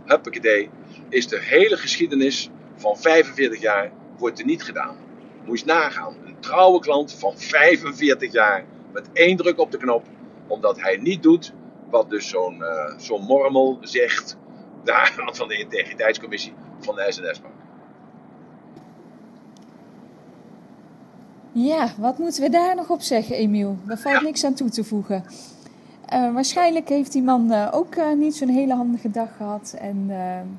huppakee, 0.05 0.71
is 1.09 1.29
de 1.29 1.39
hele 1.41 1.77
geschiedenis 1.77 2.51
van 2.77 2.97
45 2.97 3.61
jaar 3.61 3.93
wordt 4.19 4.39
er 4.39 4.45
niet 4.45 4.63
gedaan. 4.63 4.97
Moet 5.45 5.61
je 5.61 5.67
nagaan. 5.67 6.17
Een 6.25 6.41
trouwe 6.41 6.81
klant 6.81 7.13
van 7.13 7.39
45 7.39 8.33
jaar 8.33 8.65
met 8.93 9.09
één 9.13 9.37
druk 9.37 9.59
op 9.59 9.71
de 9.71 9.79
knop, 9.79 10.07
omdat 10.47 10.81
hij 10.81 10.97
niet 10.97 11.23
doet 11.23 11.53
wat 11.91 12.11
dus 12.11 12.29
zo'n 12.29 12.59
uh, 12.59 12.99
zo'n 12.99 13.23
mormel 13.23 13.79
zegt 13.81 14.37
daar 14.85 15.13
van 15.33 15.49
de 15.49 15.59
integriteitscommissie 15.59 16.53
van 16.81 16.95
de 16.95 17.07
SNS-bank. 17.09 17.55
Ja, 21.53 21.89
wat 21.99 22.19
moeten 22.19 22.43
we 22.43 22.51
daar 22.51 22.75
nog 22.75 22.91
op 22.91 23.01
zeggen, 23.01 23.37
Emiel? 23.37 23.79
Daar 23.85 23.99
valt 23.99 24.23
niks 24.23 24.45
aan 24.45 24.55
toe 24.55 24.69
te 24.69 24.85
voegen. 24.85 25.25
Uh, 26.13 26.33
waarschijnlijk 26.35 26.89
heeft 26.89 27.13
die 27.13 27.23
man 27.23 27.53
uh, 27.53 27.69
ook 27.73 27.95
uh, 27.95 28.13
niet 28.13 28.37
zo'n 28.37 28.49
hele 28.49 28.75
handige 28.75 29.11
dag 29.11 29.37
gehad 29.37 29.77
en 29.79 30.11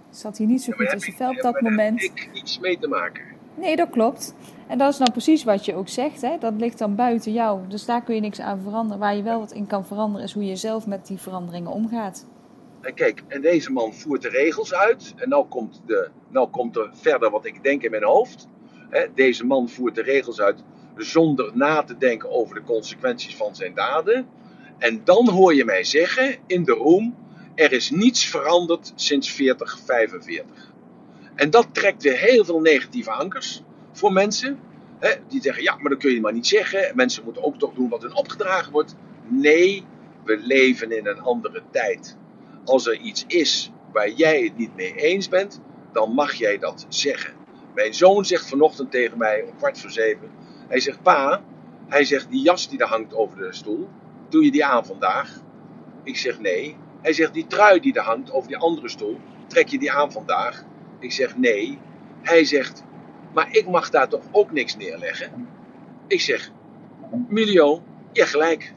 zat 0.10 0.38
hij 0.38 0.48
niet 0.48 0.64
zo 0.64 0.72
goed 0.72 0.92
in 0.92 1.00
zijn 1.00 1.16
vel 1.16 1.30
op 1.30 1.42
dat 1.42 1.62
moment. 1.62 2.04
Ik 2.04 2.30
niets 2.34 2.60
mee 2.60 2.80
te 2.80 2.88
maken. 2.88 3.24
Nee, 3.56 3.76
dat 3.76 3.90
klopt. 3.90 4.34
En 4.68 4.78
dat 4.78 4.92
is 4.94 4.98
nou 4.98 5.12
precies 5.12 5.44
wat 5.44 5.66
je 5.66 5.76
ook 5.76 5.88
zegt. 5.88 6.22
Hè? 6.22 6.38
Dat 6.40 6.54
ligt 6.58 6.78
dan 6.78 6.96
buiten 6.96 7.34
jou. 7.34 7.60
Dus 7.68 7.86
daar 7.86 8.02
kun 8.02 8.16
je 8.16 8.22
niks 8.22 8.40
aan 8.40 8.62
veranderen. 8.64 9.00
Waar 9.00 9.16
je 9.16 9.24
wel 9.24 9.40
wat 9.40 9.52
in 9.52 9.68
kan 9.68 9.86
veranderen 9.86 10.26
is 10.26 10.34
hoe 10.34 10.46
je 10.46 10.56
zelf 10.56 10.88
met 10.88 11.08
die 11.08 11.18
veranderingen 11.18 11.72
omgaat. 11.72 12.26
En 12.82 12.94
kijk, 12.94 13.24
en 13.28 13.42
deze 13.42 13.72
man 13.72 13.94
voert 13.94 14.22
de 14.22 14.30
regels 14.30 14.74
uit. 14.74 15.14
En 15.16 15.30
nou 15.30 15.48
komt, 15.48 15.82
de, 15.86 16.10
nou 16.30 16.50
komt 16.50 16.76
er 16.76 16.90
verder 16.94 17.30
wat 17.30 17.46
ik 17.46 17.64
denk 17.64 17.84
in 17.84 17.92
mijn 17.92 18.04
hoofd. 18.04 18.48
Deze 19.16 19.46
man 19.46 19.70
voert 19.70 19.96
de 19.96 20.02
regels 20.02 20.42
uit 20.42 20.64
zonder 20.96 21.52
na 21.54 21.84
te 21.84 21.98
denken 21.98 22.32
over 22.32 22.56
de 22.56 22.64
consequenties 22.64 23.36
van 23.36 23.56
zijn 23.56 23.74
daden. 23.74 24.28
En 24.78 25.02
dan 25.04 25.30
hoor 25.30 25.56
je 25.56 25.66
mij 25.66 25.84
zeggen 25.84 26.38
in 26.48 26.64
de 26.64 26.72
room: 26.72 27.16
er 27.56 27.72
is 27.72 27.90
niets 27.90 28.26
veranderd 28.26 28.92
sinds 28.96 29.32
4045. 29.32 30.74
En 31.36 31.50
dat 31.50 31.68
trekt 31.72 32.04
weer 32.04 32.18
heel 32.18 32.46
veel 32.46 32.60
negatieve 32.60 33.12
ankers 33.12 33.64
voor 33.92 34.14
mensen. 34.14 34.60
Die 35.28 35.42
zeggen: 35.42 35.64
ja, 35.64 35.76
maar 35.76 35.90
dat 35.90 36.00
kun 36.00 36.14
je 36.14 36.22
maar 36.22 36.34
niet 36.34 36.48
zeggen. 36.48 36.96
Mensen 36.96 37.24
moeten 37.24 37.44
ook 37.44 37.60
toch 37.60 37.74
doen 37.74 37.90
wat 37.90 38.02
hun 38.02 38.16
opgedragen 38.16 38.72
wordt. 38.72 38.96
Nee, 39.28 39.84
we 40.24 40.38
leven 40.38 40.98
in 40.98 41.08
een 41.08 41.22
andere 41.22 41.62
tijd. 41.72 42.18
Als 42.66 42.88
er 42.88 42.98
iets 42.98 43.24
is 43.28 43.72
waar 43.92 44.10
jij 44.10 44.44
het 44.44 44.58
niet 44.58 44.76
mee 44.76 44.96
eens 44.96 45.30
bent, 45.30 45.62
dan 45.92 46.14
mag 46.14 46.34
jij 46.34 46.58
dat 46.58 46.86
zeggen. 46.90 47.34
Mijn 47.74 47.94
zoon 47.94 48.26
zegt 48.26 48.50
vanochtend 48.50 48.92
tegen 48.92 49.18
mij 49.18 49.44
om 49.44 49.58
kwart 49.58 49.80
voor 49.80 49.92
zeven: 49.92 50.32
hij 50.68 50.80
zegt, 50.80 51.02
pa, 51.02 51.44
hij 51.88 52.04
zegt, 52.04 52.30
die 52.32 52.42
jas 52.42 52.70
die 52.70 52.78
daar 52.78 52.88
hangt 52.88 53.14
over 53.14 53.38
de 53.38 53.54
stoel, 53.54 53.90
doe 54.30 54.44
je 54.44 54.52
die 54.52 54.66
aan 54.66 54.86
vandaag? 54.86 55.42
Ik 56.04 56.18
zeg, 56.18 56.40
nee. 56.40 56.78
Hij 57.02 57.14
zegt, 57.14 57.34
die 57.34 57.48
trui 57.48 57.80
die 57.80 57.94
daar 57.94 58.04
hangt 58.04 58.32
over 58.32 58.48
die 58.48 58.58
andere 58.58 58.90
stoel, 58.90 59.20
trek 59.48 59.68
je 59.68 59.80
die 59.80 59.92
aan 59.92 60.12
vandaag? 60.12 60.64
Ik 61.00 61.12
zeg, 61.12 61.38
nee. 61.38 61.80
Hij 62.22 62.46
zegt, 62.46 62.84
maar 63.34 63.48
ik 63.52 63.68
mag 63.68 63.90
daar 63.90 64.10
toch 64.10 64.24
ook 64.32 64.52
niks 64.52 64.76
neerleggen? 64.76 65.48
Ik 66.08 66.22
zeg, 66.22 66.52
Milio, 67.28 67.84
je 68.12 68.26
gelijk. 68.26 68.74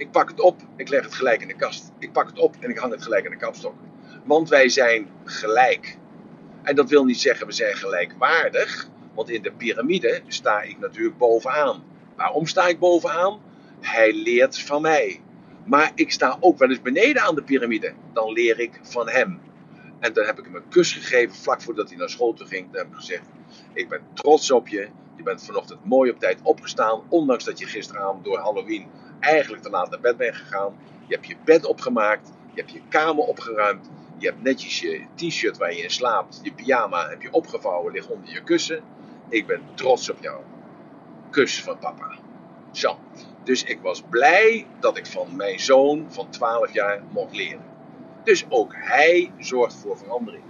Ik 0.00 0.10
pak 0.10 0.28
het 0.28 0.40
op, 0.40 0.60
ik 0.76 0.88
leg 0.88 1.02
het 1.02 1.14
gelijk 1.14 1.42
in 1.42 1.48
de 1.48 1.54
kast. 1.54 1.92
Ik 1.98 2.12
pak 2.12 2.26
het 2.26 2.38
op 2.38 2.56
en 2.60 2.70
ik 2.70 2.78
hang 2.78 2.92
het 2.92 3.02
gelijk 3.02 3.24
in 3.24 3.30
de 3.30 3.36
kapstok. 3.36 3.74
Want 4.24 4.48
wij 4.48 4.68
zijn 4.68 5.08
gelijk. 5.24 5.96
En 6.62 6.74
dat 6.74 6.88
wil 6.88 7.04
niet 7.04 7.20
zeggen 7.20 7.46
we 7.46 7.52
zijn 7.52 7.74
gelijkwaardig. 7.74 8.88
Want 9.14 9.30
in 9.30 9.42
de 9.42 9.52
piramide 9.52 10.20
sta 10.26 10.62
ik 10.62 10.78
natuurlijk 10.78 11.18
bovenaan. 11.18 11.82
Waarom 12.16 12.46
sta 12.46 12.66
ik 12.66 12.78
bovenaan? 12.78 13.40
Hij 13.80 14.12
leert 14.12 14.60
van 14.60 14.82
mij. 14.82 15.20
Maar 15.64 15.92
ik 15.94 16.12
sta 16.12 16.36
ook 16.40 16.58
wel 16.58 16.68
eens 16.68 16.82
beneden 16.82 17.22
aan 17.22 17.34
de 17.34 17.42
piramide. 17.42 17.92
Dan 18.12 18.32
leer 18.32 18.60
ik 18.60 18.80
van 18.82 19.08
hem. 19.08 19.40
En 19.98 20.12
dan 20.12 20.26
heb 20.26 20.38
ik 20.38 20.44
hem 20.44 20.54
een 20.54 20.68
kus 20.68 20.92
gegeven 20.92 21.36
vlak 21.36 21.62
voordat 21.62 21.88
hij 21.88 21.98
naar 21.98 22.10
school 22.10 22.32
toe 22.32 22.46
ging. 22.46 22.70
Dan 22.70 22.80
heb 22.80 22.90
ik 22.90 22.96
gezegd: 22.96 23.26
Ik 23.72 23.88
ben 23.88 24.00
trots 24.14 24.50
op 24.50 24.68
je. 24.68 24.88
Je 25.16 25.22
bent 25.22 25.44
vanochtend 25.44 25.84
mooi 25.84 26.10
op 26.10 26.18
tijd 26.18 26.38
opgestaan. 26.42 27.02
Ondanks 27.08 27.44
dat 27.44 27.58
je 27.58 27.66
gisteravond 27.66 28.24
door 28.24 28.38
Halloween 28.38 28.86
eigenlijk 29.20 29.62
te 29.62 29.70
laat 29.70 29.90
naar 29.90 30.00
bed 30.00 30.16
bent 30.16 30.36
gegaan. 30.36 30.76
Je 31.06 31.14
hebt 31.14 31.26
je 31.26 31.36
bed 31.44 31.66
opgemaakt. 31.66 32.28
Je 32.54 32.60
hebt 32.60 32.72
je 32.72 32.80
kamer 32.88 33.24
opgeruimd. 33.24 33.90
Je 34.16 34.26
hebt 34.26 34.42
netjes 34.42 34.80
je 34.80 35.06
t-shirt 35.14 35.58
waar 35.58 35.74
je 35.74 35.82
in 35.82 35.90
slaapt. 35.90 36.40
Je 36.42 36.52
pyjama 36.52 37.08
heb 37.08 37.22
je 37.22 37.32
opgevouwen, 37.32 37.92
ligt 37.92 38.10
onder 38.10 38.32
je 38.32 38.42
kussen. 38.42 38.82
Ik 39.28 39.46
ben 39.46 39.62
trots 39.74 40.10
op 40.10 40.16
jou. 40.20 40.40
Kus 41.30 41.62
van 41.62 41.78
papa. 41.78 42.18
Zo. 42.72 42.98
Dus 43.44 43.64
ik 43.64 43.80
was 43.80 44.02
blij 44.02 44.66
dat 44.80 44.96
ik 44.96 45.06
van 45.06 45.36
mijn 45.36 45.60
zoon 45.60 46.06
van 46.08 46.30
12 46.30 46.72
jaar 46.72 47.02
mocht 47.10 47.36
leren. 47.36 47.64
Dus 48.24 48.46
ook 48.48 48.72
hij 48.74 49.32
zorgt 49.38 49.74
voor 49.74 49.98
verandering. 49.98 50.42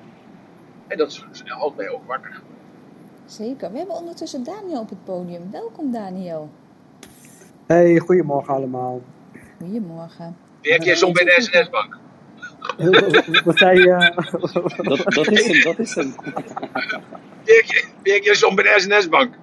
En 0.87 0.99
dat 0.99 1.25
houdt 1.45 1.77
mij 1.77 1.89
ook 1.89 2.07
wakker. 2.07 2.43
Zeker. 3.27 3.73
We 3.73 3.79
hebben 3.79 3.97
ondertussen 3.97 4.45
Daniel 4.45 4.81
op 4.81 4.89
het 4.89 5.05
podium. 5.05 5.51
Welkom 5.51 5.93
Daniel. 5.93 6.51
Hey, 7.71 7.99
goedemorgen 7.99 8.55
allemaal. 8.55 9.03
Goedemorgen. 9.59 10.37
Werk 10.63 10.83
jij 10.83 10.95
zo 10.95 11.13
bij 11.13 11.25
de 11.25 11.35
SNS-bank? 11.39 11.99
Wat 13.45 13.59
zei 13.59 13.79
je? 13.81 14.13
Dat, 14.83 15.15
dat 15.15 15.27
is 15.29 15.47
hem, 15.47 15.63
dat 15.63 15.79
is 15.79 15.95
hem. 15.95 16.15
Werk 18.03 18.25
je 18.25 18.35
soms 18.35 18.55
bij 18.55 18.65
de 18.65 18.81
SNS-bank? 18.81 19.35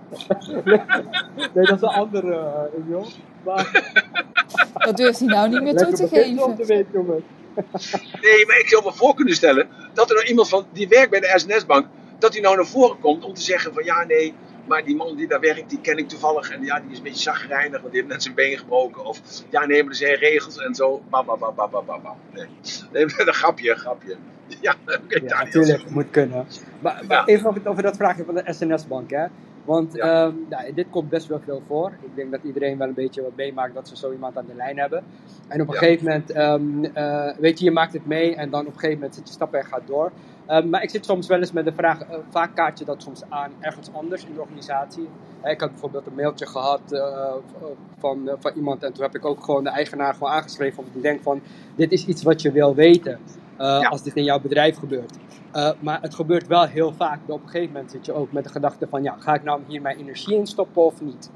nee, 1.53 1.65
dat 1.65 1.75
is 1.75 1.81
een 1.81 1.87
andere, 1.87 2.69
uh, 2.77 2.89
joh. 2.89 3.05
Maar... 3.43 3.93
Dat 4.73 4.97
durft 4.97 5.19
hij 5.19 5.27
nou 5.27 5.49
niet 5.49 5.61
meer 5.61 5.75
toe 5.75 5.93
te 5.93 6.07
geven. 6.07 6.43
Om 6.43 6.55
te 6.55 6.65
weten, 6.65 6.91
jongen. 6.93 7.23
nee, 8.21 8.45
maar 8.45 8.59
ik 8.59 8.67
zou 8.67 8.83
me 8.83 8.93
voor 8.93 9.15
kunnen 9.15 9.35
stellen 9.35 9.67
dat 9.93 10.09
er 10.09 10.15
nou 10.15 10.27
iemand 10.27 10.49
van 10.49 10.65
die 10.73 10.87
werkt 10.87 11.09
bij 11.09 11.19
de 11.19 11.33
SNS-bank, 11.35 11.87
dat 12.19 12.33
hij 12.33 12.41
nou 12.41 12.55
naar 12.55 12.65
voren 12.65 12.99
komt 12.99 13.23
om 13.23 13.33
te 13.33 13.41
zeggen 13.41 13.73
van 13.73 13.83
ja, 13.83 14.03
nee, 14.03 14.33
maar 14.67 14.83
die 14.83 14.95
man 14.95 15.15
die 15.15 15.27
daar 15.27 15.39
werkt, 15.39 15.69
die 15.69 15.81
ken 15.81 15.97
ik 15.97 16.07
toevallig. 16.09 16.49
En 16.49 16.63
ja, 16.63 16.79
die 16.79 16.91
is 16.91 16.97
een 16.97 17.03
beetje 17.03 17.21
zagrijnig, 17.21 17.81
want 17.81 17.91
die 17.93 18.01
heeft 18.01 18.13
net 18.13 18.23
zijn 18.23 18.35
been 18.35 18.57
gebroken. 18.57 19.05
Of 19.05 19.21
ja, 19.49 19.65
nee, 19.65 19.81
maar 19.83 19.91
er 19.91 19.97
zijn 19.97 20.15
regels 20.15 20.57
en 20.57 20.75
zo. 20.75 21.01
Ba, 21.09 21.23
ba, 21.23 21.37
ba, 21.37 21.51
ba, 21.51 21.67
ba, 21.67 21.81
ba. 21.81 22.15
Nee, 22.33 22.45
nee 22.91 23.03
een 23.17 23.33
grapje, 23.33 23.69
een 23.71 23.77
grapje. 23.77 24.17
Ja, 24.61 24.75
okay, 24.85 25.21
ja 25.25 25.43
natuurlijk, 25.43 25.89
moet 25.89 26.09
kunnen. 26.09 26.47
Maar, 26.79 27.03
maar 27.07 27.17
ja. 27.17 27.25
even 27.25 27.65
over 27.65 27.83
dat 27.83 27.95
vraagje 27.95 28.23
van 28.25 28.35
de 28.35 28.43
SNS-bank. 28.45 29.09
Hè. 29.09 29.25
Want 29.63 29.93
Ja. 29.93 30.25
ehm, 30.25 30.35
nou, 30.49 30.73
dit 30.73 30.89
komt 30.89 31.09
best 31.09 31.27
wel 31.27 31.39
veel 31.39 31.61
voor. 31.67 31.97
Ik 32.01 32.15
denk 32.15 32.31
dat 32.31 32.43
iedereen 32.43 32.77
wel 32.77 32.87
een 32.87 32.93
beetje 32.93 33.21
wat 33.21 33.35
meemaakt 33.35 33.73
dat 33.73 33.87
ze 33.87 33.97
zo 33.97 34.11
iemand 34.11 34.37
aan 34.37 34.45
de 34.45 34.55
lijn 34.55 34.77
hebben. 34.79 35.03
En 35.47 35.61
op 35.61 35.67
een 35.67 35.73
Ja. 35.73 35.79
gegeven 35.79 36.05
moment, 36.05 36.31
ehm, 36.31 36.83
eh, 36.83 37.37
weet 37.37 37.59
je, 37.59 37.65
je 37.65 37.71
maakt 37.71 37.93
het 37.93 38.05
mee 38.05 38.35
en 38.35 38.49
dan 38.49 38.59
op 38.59 38.67
een 38.67 38.73
gegeven 38.73 38.95
moment 38.95 39.15
zet 39.15 39.27
je 39.27 39.33
stappen 39.33 39.59
en 39.59 39.65
gaat 39.65 39.87
door. 39.87 40.11
Ehm, 40.47 40.69
maar 40.69 40.83
ik 40.83 40.89
zit 40.89 41.05
soms 41.05 41.27
wel 41.27 41.39
eens 41.39 41.51
met 41.51 41.65
de 41.65 41.73
vraag, 41.73 42.01
eh, 42.01 42.17
vaak 42.29 42.55
kaart 42.55 42.79
je 42.79 42.85
dat 42.85 43.01
soms 43.01 43.21
aan 43.29 43.51
ergens 43.59 43.89
anders 43.93 44.25
in 44.25 44.33
de 44.33 44.41
organisatie. 44.41 45.09
Eh, 45.41 45.51
ik 45.51 45.59
had 45.59 45.69
bijvoorbeeld 45.71 46.07
een 46.07 46.15
mailtje 46.15 46.45
gehad 46.45 46.91
eh, 46.91 47.33
van, 47.99 48.29
van 48.39 48.51
iemand 48.55 48.83
en 48.83 48.93
toen 48.93 49.03
heb 49.03 49.15
ik 49.15 49.25
ook 49.25 49.43
gewoon 49.43 49.63
de 49.63 49.69
eigenaar 49.69 50.13
gewoon 50.13 50.31
aangeschreven. 50.31 50.79
Omdat 50.79 50.95
ik 50.95 51.01
denk 51.01 51.21
van, 51.21 51.41
dit 51.75 51.91
is 51.91 52.05
iets 52.05 52.23
wat 52.23 52.41
je 52.41 52.51
wil 52.51 52.75
weten 52.75 53.19
Ja. 53.57 53.87
als 53.87 54.03
dit 54.03 54.15
in 54.15 54.23
jouw 54.23 54.39
bedrijf 54.39 54.77
gebeurt. 54.77 55.17
Maar 55.79 56.01
het 56.01 56.15
gebeurt 56.15 56.47
wel 56.47 56.65
heel 56.65 56.93
vaak. 56.93 57.19
Op 57.25 57.43
een 57.43 57.49
gegeven 57.49 57.73
moment 57.73 57.91
zit 57.91 58.05
je 58.05 58.13
ook 58.13 58.31
met 58.31 58.43
de 58.43 58.49
gedachte 58.49 58.87
van, 58.89 59.03
ja, 59.03 59.15
ga 59.19 59.33
ik 59.33 59.43
nou 59.43 59.61
hier 59.67 59.81
mijn 59.81 59.97
energie 59.97 60.35
in 60.35 60.47
stoppen 60.47 60.85
of 60.85 61.01
niet? 61.01 61.29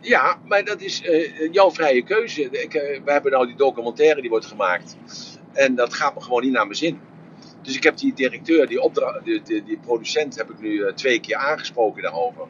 Ja, 0.00 0.36
maar 0.44 0.64
dat 0.64 0.80
is 0.80 1.02
jouw 1.50 1.70
vrije 1.70 2.02
keuze. 2.02 2.42
Ik, 2.42 2.72
we 3.04 3.12
hebben 3.12 3.32
nou 3.32 3.46
die 3.46 3.56
documentaire 3.56 4.20
die 4.20 4.30
wordt 4.30 4.46
gemaakt. 4.46 4.96
En 5.52 5.74
dat 5.74 5.94
gaat 5.94 6.14
me 6.14 6.20
gewoon 6.20 6.42
niet 6.42 6.52
naar 6.52 6.64
mijn 6.64 6.78
zin. 6.78 7.00
Dus 7.68 7.76
ik 7.76 7.82
heb 7.82 7.96
die 7.96 8.14
directeur, 8.14 8.66
die, 8.66 9.42
die, 9.44 9.78
producent, 9.82 10.36
heb 10.36 10.50
ik 10.50 10.60
nu 10.60 10.70
uh, 10.72 10.92
twee 10.92 11.20
keer 11.20 11.36
aangesproken 11.36 12.02
daarover. 12.02 12.46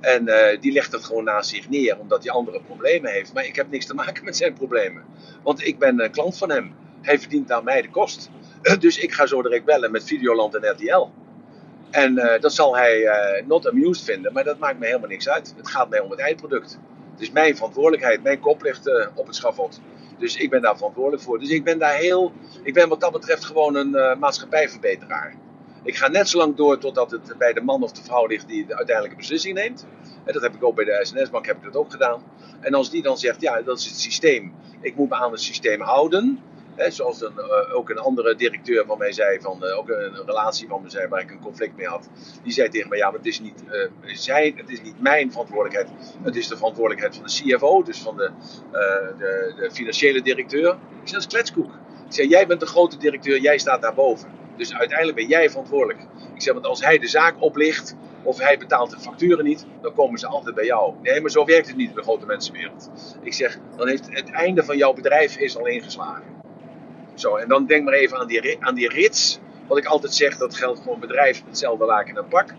En 0.00 0.28
die 0.60 0.72
legt 0.72 0.92
het 0.92 1.04
gewoon 1.04 1.24
naast 1.24 1.50
zich 1.50 1.68
neer, 1.68 1.98
omdat 1.98 2.22
hij 2.22 2.32
andere 2.32 2.60
problemen 2.60 3.12
heeft. 3.12 3.32
Maar 3.32 3.44
ik 3.46 3.56
heb 3.56 3.70
niks 3.70 3.86
te 3.86 3.94
maken 3.94 4.24
met 4.28 4.36
zijn 4.36 4.52
problemen. 4.52 5.04
Want 5.42 5.66
ik 5.66 5.78
ben 5.78 6.00
een 6.00 6.10
klant 6.10 6.38
van 6.38 6.50
hem. 6.50 6.74
Hij 7.02 7.18
verdient 7.18 7.52
aan 7.52 7.64
mij 7.64 7.82
de 7.82 7.90
kost. 7.90 8.30
Dus 8.78 8.98
ik 8.98 9.12
ga 9.12 9.26
zo 9.26 9.42
direct 9.42 9.64
bellen 9.64 9.90
met 9.90 10.04
Videoland 10.04 10.54
en 10.54 10.70
RTL. 10.70 11.08
En 11.90 12.38
dat 12.40 12.52
zal 12.52 12.76
hij 12.76 13.42
not 13.46 13.68
amused 13.68 14.04
vinden, 14.04 14.32
maar 14.32 14.44
dat 14.44 14.58
maakt 14.58 14.78
me 14.78 14.86
helemaal 14.86 15.08
niks 15.08 15.28
uit. 15.28 15.54
Het 15.56 15.68
gaat 15.68 15.88
mij 15.88 16.00
om 16.00 16.10
het 16.10 16.20
eindproduct. 16.20 16.78
Het 17.12 17.22
is 17.22 17.30
mijn 17.30 17.56
verantwoordelijkheid, 17.56 18.22
mijn 18.22 18.40
kop 18.40 18.62
ligt 18.62 18.86
uh, 18.86 19.06
op 19.14 19.26
het 19.26 19.36
schavot. 19.36 19.80
Dus 20.24 20.36
ik 20.36 20.50
ben 20.50 20.62
daar 20.62 20.76
verantwoordelijk 20.76 21.22
voor. 21.22 21.38
Dus 21.38 21.48
ik 21.48 21.64
ben 21.64 21.78
daar 21.78 21.94
heel, 21.94 22.32
ik 22.62 22.74
ben 22.74 22.88
wat 22.88 23.00
dat 23.00 23.12
betreft 23.12 23.44
gewoon 23.44 23.74
een 23.74 23.88
uh, 23.88 24.16
maatschappijverbeteraar. 24.16 25.36
Ik 25.82 25.96
ga 25.96 26.08
net 26.08 26.28
zo 26.28 26.38
lang 26.38 26.56
door 26.56 26.78
totdat 26.78 27.10
het 27.10 27.34
bij 27.38 27.52
de 27.52 27.60
man 27.60 27.82
of 27.82 27.92
de 27.92 28.02
vrouw 28.02 28.26
ligt 28.26 28.48
die 28.48 28.66
de 28.66 28.76
uiteindelijke 28.76 29.16
beslissing 29.18 29.54
neemt. 29.54 29.86
En 30.24 30.32
dat 30.32 30.42
heb 30.42 30.54
ik 30.54 30.64
ook 30.64 30.74
bij 30.74 30.84
de 30.84 30.98
SNS-bank 31.02 31.46
heb 31.46 31.56
ik 31.56 31.62
dat 31.62 31.76
ook 31.76 31.90
gedaan. 31.90 32.22
En 32.60 32.74
als 32.74 32.90
die 32.90 33.02
dan 33.02 33.18
zegt, 33.18 33.40
ja, 33.40 33.62
dat 33.62 33.78
is 33.78 33.86
het 33.86 34.00
systeem. 34.00 34.54
Ik 34.80 34.96
moet 34.96 35.08
me 35.08 35.14
aan 35.14 35.30
het 35.30 35.40
systeem 35.40 35.80
houden. 35.80 36.40
Zoals 36.76 37.22
uh, 37.22 37.28
ook 37.74 37.90
een 37.90 37.98
andere 37.98 38.34
directeur 38.34 38.84
van 38.86 38.98
mij 38.98 39.12
zei, 39.12 39.40
van, 39.40 39.64
uh, 39.64 39.78
ook 39.78 39.88
een, 39.88 40.26
relatie 40.26 40.68
van 40.68 40.82
me 40.82 40.90
zei 40.90 41.08
waar 41.08 41.20
ik 41.20 41.30
een 41.30 41.40
conflict 41.40 41.76
mee 41.76 41.86
had. 41.86 42.08
Die 42.42 42.52
zei 42.52 42.68
tegen 42.68 42.88
mij, 42.88 42.98
ja, 42.98 43.06
maar 43.06 43.18
het 43.18 43.26
is 43.26 43.40
niet, 43.40 43.64
zijn, 44.04 44.56
het 44.56 44.70
is 44.70 44.82
niet 44.82 45.00
mijn 45.00 45.30
verantwoordelijkheid. 45.30 45.88
Het 46.22 46.36
is 46.36 46.48
de 46.48 46.56
verantwoordelijkheid 46.56 47.16
van 47.16 47.24
de 47.24 47.56
CFO, 47.56 47.82
dus 47.82 47.98
van 47.98 48.16
de, 48.16 48.30
de, 49.18 49.54
de 49.56 49.70
financiële 49.72 50.22
directeur. 50.22 50.70
Ik 50.70 50.78
zei, 51.08 51.12
dat 51.12 51.20
is 51.20 51.26
kletskoek. 51.26 51.72
Ik 52.06 52.12
zei, 52.12 52.28
jij 52.28 52.46
bent 52.46 52.60
de 52.60 52.66
grote 52.66 52.98
directeur, 52.98 53.40
jij 53.40 53.58
staat 53.58 53.82
daarboven. 53.82 54.28
Dus 54.56 54.74
uiteindelijk 54.74 55.18
ben 55.18 55.28
jij 55.28 55.50
verantwoordelijk. 55.50 56.00
Ik 56.34 56.42
zeg, 56.42 56.54
want 56.54 56.66
als 56.66 56.84
hij 56.84 56.98
de 56.98 57.08
zaak 57.08 57.34
oplicht, 57.38 57.96
of 58.22 58.38
hij 58.38 58.58
betaalt 58.58 58.90
de 58.90 58.98
facturen 58.98 59.44
niet, 59.44 59.66
dan 59.80 59.94
komen 59.94 60.18
ze 60.18 60.26
altijd 60.26 60.54
bij 60.54 60.64
jou. 60.64 60.94
Nee, 61.02 61.20
maar 61.20 61.30
zo 61.30 61.44
werkt 61.44 61.66
het 61.66 61.76
niet 61.76 61.88
in 61.88 61.96
de 61.96 62.02
grote 62.02 62.26
mensenwereld. 62.26 62.90
Ik 63.22 63.32
zeg, 63.32 63.58
dan 63.76 63.88
heeft 63.88 64.08
het 64.10 64.30
einde 64.30 64.64
van 64.64 64.76
jouw 64.76 64.92
bedrijf 64.92 65.36
is 65.36 65.56
al 65.56 65.66
ingeslagen. 65.66 66.34
Zo, 67.14 67.36
en 67.36 67.48
dan 67.48 67.66
denk 67.66 67.84
maar 67.84 67.94
even 67.94 68.18
aan 68.18 68.26
die, 68.26 68.56
aan 68.60 68.74
die 68.74 68.88
rits. 68.88 69.38
Wat 69.66 69.78
ik 69.78 69.84
altijd 69.84 70.14
zeg, 70.14 70.36
dat 70.36 70.56
geldt 70.56 70.82
voor 70.82 70.94
een 70.94 71.00
bedrijf 71.00 71.38
met 71.38 71.48
hetzelfde 71.48 71.84
laken 71.84 72.16
en 72.16 72.28
pak. 72.28 72.54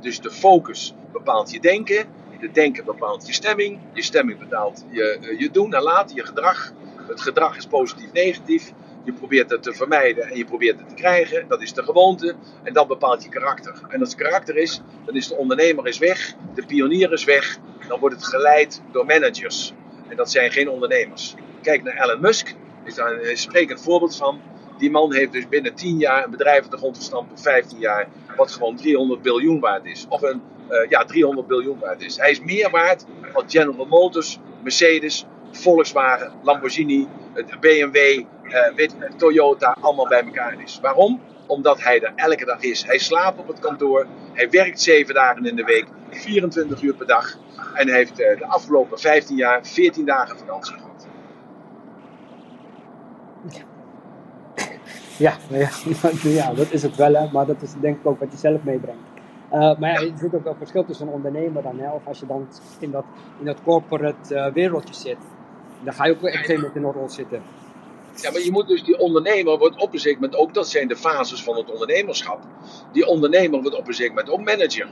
Dus 0.00 0.20
de 0.20 0.30
focus 0.30 0.94
bepaalt 1.12 1.50
je 1.50 1.60
denken. 1.60 2.06
De 2.40 2.50
denken 2.50 2.84
bepaalt 2.84 3.26
je 3.26 3.32
stemming. 3.32 3.78
Je 3.92 4.02
stemming 4.02 4.38
bepaalt 4.38 4.84
je, 4.90 5.34
je 5.38 5.50
doen 5.50 5.74
en 5.74 5.82
laten, 5.82 6.16
je 6.16 6.24
gedrag. 6.24 6.72
Het 7.08 7.20
gedrag 7.20 7.56
is 7.56 7.66
positief, 7.66 8.12
negatief. 8.12 8.72
Je 9.04 9.12
probeert 9.12 9.50
het 9.50 9.62
te 9.62 9.72
vermijden 9.72 10.24
en 10.30 10.36
je 10.36 10.44
probeert 10.44 10.78
het 10.78 10.88
te 10.88 10.94
krijgen. 10.94 11.48
Dat 11.48 11.62
is 11.62 11.72
de 11.72 11.82
gewoonte. 11.82 12.34
En 12.62 12.72
dat 12.72 12.88
bepaalt 12.88 13.22
je 13.22 13.28
karakter. 13.28 13.80
En 13.88 14.00
als 14.00 14.08
het 14.08 14.22
karakter 14.22 14.56
is, 14.56 14.80
dan 15.04 15.14
is 15.14 15.28
de 15.28 15.34
ondernemer 15.36 15.86
is 15.86 15.98
weg. 15.98 16.34
De 16.54 16.66
pionier 16.66 17.12
is 17.12 17.24
weg. 17.24 17.58
Dan 17.88 18.00
wordt 18.00 18.14
het 18.14 18.24
geleid 18.24 18.82
door 18.92 19.06
managers. 19.06 19.72
En 20.08 20.16
dat 20.16 20.30
zijn 20.30 20.52
geen 20.52 20.68
ondernemers. 20.68 21.34
Kijk 21.62 21.82
naar 21.82 22.02
Elon 22.02 22.20
Musk 22.20 22.54
is 22.84 22.94
daar 22.94 23.12
een 23.12 23.36
sprekend 23.36 23.82
voorbeeld 23.82 24.16
van. 24.16 24.40
Die 24.78 24.90
man 24.90 25.14
heeft 25.14 25.32
dus 25.32 25.48
binnen 25.48 25.74
10 25.74 25.98
jaar 25.98 26.24
een 26.24 26.30
bedrijf 26.30 26.64
op 26.64 26.70
de 26.70 26.76
grond 26.76 26.96
gestampt, 26.96 27.32
of 27.32 27.42
15 27.42 27.78
jaar, 27.78 28.08
wat 28.36 28.52
gewoon 28.52 28.76
300 28.76 29.22
biljoen 29.22 29.60
waard 29.60 29.84
is. 29.84 30.06
Of 30.08 30.22
een, 30.22 30.42
uh, 30.70 30.88
ja, 30.88 31.04
300 31.04 31.46
biljoen 31.46 31.78
waard 31.78 32.02
is. 32.02 32.16
Hij 32.16 32.30
is 32.30 32.40
meer 32.40 32.70
waard 32.70 33.04
dan 33.32 33.44
General 33.50 33.86
Motors, 33.86 34.38
Mercedes, 34.62 35.26
Volkswagen, 35.50 36.32
Lamborghini, 36.42 37.08
BMW, 37.60 38.24
weet, 38.74 38.96
Toyota, 39.16 39.76
allemaal 39.80 40.08
bij 40.08 40.24
elkaar 40.24 40.62
is. 40.62 40.78
Waarom? 40.82 41.20
Omdat 41.46 41.82
hij 41.82 42.00
er 42.00 42.12
elke 42.16 42.44
dag 42.44 42.62
is. 42.62 42.84
Hij 42.84 42.98
slaapt 42.98 43.38
op 43.38 43.48
het 43.48 43.58
kantoor, 43.58 44.06
hij 44.32 44.50
werkt 44.50 44.80
7 44.80 45.14
dagen 45.14 45.46
in 45.46 45.56
de 45.56 45.64
week, 45.64 45.86
24 46.10 46.82
uur 46.82 46.94
per 46.94 47.06
dag. 47.06 47.38
En 47.74 47.88
hij 47.88 47.96
heeft 47.96 48.16
de 48.16 48.44
afgelopen 48.46 48.98
15 48.98 49.36
jaar 49.36 49.66
14 49.66 50.04
dagen 50.04 50.38
vakantie 50.38 50.74
gehad. 50.74 50.93
Ja, 55.16 55.36
ja, 55.48 55.68
ja, 56.22 56.52
dat 56.54 56.72
is 56.72 56.82
het 56.82 56.96
wel, 56.96 57.14
hè, 57.14 57.30
maar 57.32 57.46
dat 57.46 57.62
is 57.62 57.72
denk 57.80 57.98
ik 57.98 58.06
ook 58.06 58.20
wat 58.20 58.32
je 58.32 58.38
zelf 58.38 58.62
meebrengt. 58.62 59.02
Uh, 59.52 59.78
maar 59.78 59.90
ja, 59.90 60.00
er 60.00 60.18
zit 60.18 60.34
ook 60.34 60.44
wel 60.44 60.54
verschil 60.58 60.84
tussen 60.84 61.06
een 61.06 61.12
ondernemer 61.12 61.62
dan, 61.62 61.78
hè, 61.78 61.90
of 61.90 62.06
als 62.06 62.20
je 62.20 62.26
dan 62.26 62.48
in 62.78 62.90
dat, 62.90 63.04
in 63.38 63.44
dat 63.44 63.62
corporate 63.62 64.34
uh, 64.34 64.52
wereldje 64.52 64.94
zit, 64.94 65.18
dan 65.84 65.94
ga 65.94 66.04
je 66.04 66.12
ook 66.12 66.18
op 66.18 66.24
een 66.24 66.32
gegeven 66.32 66.54
moment 66.54 66.76
in 66.76 66.84
een 66.84 66.92
rol 66.92 67.08
zitten. 67.08 67.42
Ja, 68.14 68.30
maar 68.30 68.40
je 68.40 68.50
moet 68.50 68.68
dus 68.68 68.84
die 68.84 68.98
ondernemer 68.98 69.58
wordt 69.58 69.76
op 69.76 69.94
een 69.94 70.12
moment 70.14 70.36
ook, 70.36 70.54
dat 70.54 70.68
zijn 70.68 70.88
de 70.88 70.96
fases 70.96 71.42
van 71.42 71.56
het 71.56 71.70
ondernemerschap. 71.70 72.40
Die 72.92 73.06
ondernemer 73.06 73.60
wordt 73.60 73.76
op 73.76 73.88
een 73.88 73.94
zeker 73.94 74.14
moment 74.14 74.30
ook 74.30 74.44
manager. 74.44 74.88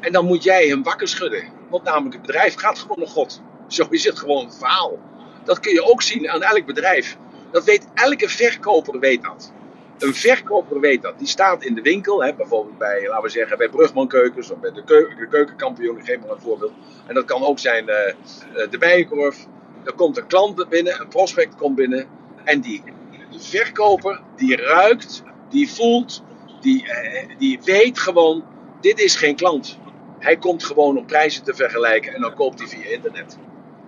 En 0.00 0.12
dan 0.12 0.26
moet 0.26 0.42
jij 0.42 0.66
hem 0.66 0.82
wakker 0.82 1.08
schudden. 1.08 1.44
Want 1.68 1.84
namelijk 1.84 2.12
het 2.14 2.26
bedrijf 2.26 2.54
gaat 2.54 2.78
gewoon 2.78 2.98
naar 2.98 3.08
God. 3.08 3.42
Zo 3.66 3.86
is 3.90 4.04
het 4.04 4.18
gewoon 4.18 4.44
het 4.44 4.56
verhaal. 4.56 4.98
Dat 5.44 5.60
kun 5.60 5.72
je 5.72 5.84
ook 5.84 6.02
zien 6.02 6.30
aan 6.30 6.42
elk 6.42 6.66
bedrijf. 6.66 7.18
Dat 7.52 7.64
weet 7.64 7.86
elke 7.94 8.28
verkoper 8.28 8.98
weet 8.98 9.22
dat. 9.22 9.52
Een 9.98 10.14
verkoper 10.14 10.80
weet 10.80 11.02
dat. 11.02 11.18
Die 11.18 11.26
staat 11.26 11.64
in 11.64 11.74
de 11.74 11.82
winkel, 11.82 12.24
hè, 12.24 12.34
bijvoorbeeld 12.34 12.78
bij, 12.78 13.08
laten 13.08 13.22
we 13.22 13.28
zeggen, 13.28 13.58
bij 13.58 13.68
Brugman 13.68 14.08
Keukens 14.08 14.50
of 14.50 14.58
bij 14.58 14.72
de, 14.72 14.84
keu 14.84 15.14
de 15.18 15.28
keukenkampioen, 15.28 16.04
geef 16.04 16.20
maar 16.20 16.30
een 16.30 16.40
voorbeeld. 16.40 16.72
En 17.06 17.14
dat 17.14 17.24
kan 17.24 17.42
ook 17.42 17.58
zijn 17.58 17.88
uh, 17.88 17.96
uh, 17.96 18.70
de 18.70 18.78
Bijenkorf. 18.78 19.46
Er 19.84 19.92
komt 19.92 20.16
een 20.16 20.26
klant 20.26 20.68
binnen, 20.68 21.00
een 21.00 21.08
prospect 21.08 21.54
komt 21.54 21.74
binnen. 21.74 22.06
En 22.44 22.60
die, 22.60 22.82
verkoper, 23.30 24.20
die 24.36 24.56
ruikt, 24.56 25.22
die 25.48 25.70
voelt, 25.70 26.22
die, 26.60 26.84
uh, 26.84 27.38
die 27.38 27.60
weet 27.64 27.98
gewoon, 27.98 28.44
dit 28.80 29.00
is 29.00 29.16
geen 29.16 29.36
klant. 29.36 29.78
Hij 30.18 30.36
komt 30.36 30.64
gewoon 30.64 30.98
om 30.98 31.06
prijzen 31.06 31.44
te 31.44 31.54
vergelijken 31.54 32.14
en 32.14 32.20
dan 32.20 32.34
koopt 32.34 32.58
hij 32.58 32.68
via 32.68 32.90
internet. 32.90 33.38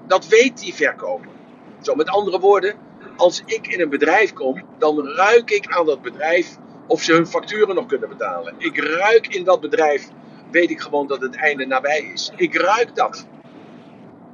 Dat 0.07 0.29
weet 0.29 0.59
die 0.59 0.75
verkoper. 0.75 1.29
Zo, 1.83 1.95
met 1.95 2.09
andere 2.09 2.41
woorden, 2.41 2.75
als 3.17 3.43
ik 3.47 3.67
in 3.67 3.81
een 3.81 3.89
bedrijf 3.89 4.33
kom, 4.33 4.63
dan 4.79 5.09
ruik 5.09 5.51
ik 5.51 5.67
aan 5.67 5.87
dat 5.87 6.03
bedrijf 6.03 6.57
of 6.87 7.03
ze 7.03 7.13
hun 7.13 7.27
facturen 7.27 7.75
nog 7.75 7.87
kunnen 7.87 8.09
betalen. 8.09 8.55
Ik 8.59 8.79
ruik 8.79 9.27
in 9.27 9.45
dat 9.45 9.61
bedrijf, 9.61 10.09
weet 10.51 10.71
ik 10.71 10.81
gewoon 10.81 11.07
dat 11.07 11.21
het 11.21 11.37
einde 11.37 11.67
nabij 11.67 12.11
is. 12.15 12.33
Ik 12.37 12.55
ruik 12.55 12.95
dat. 12.95 13.27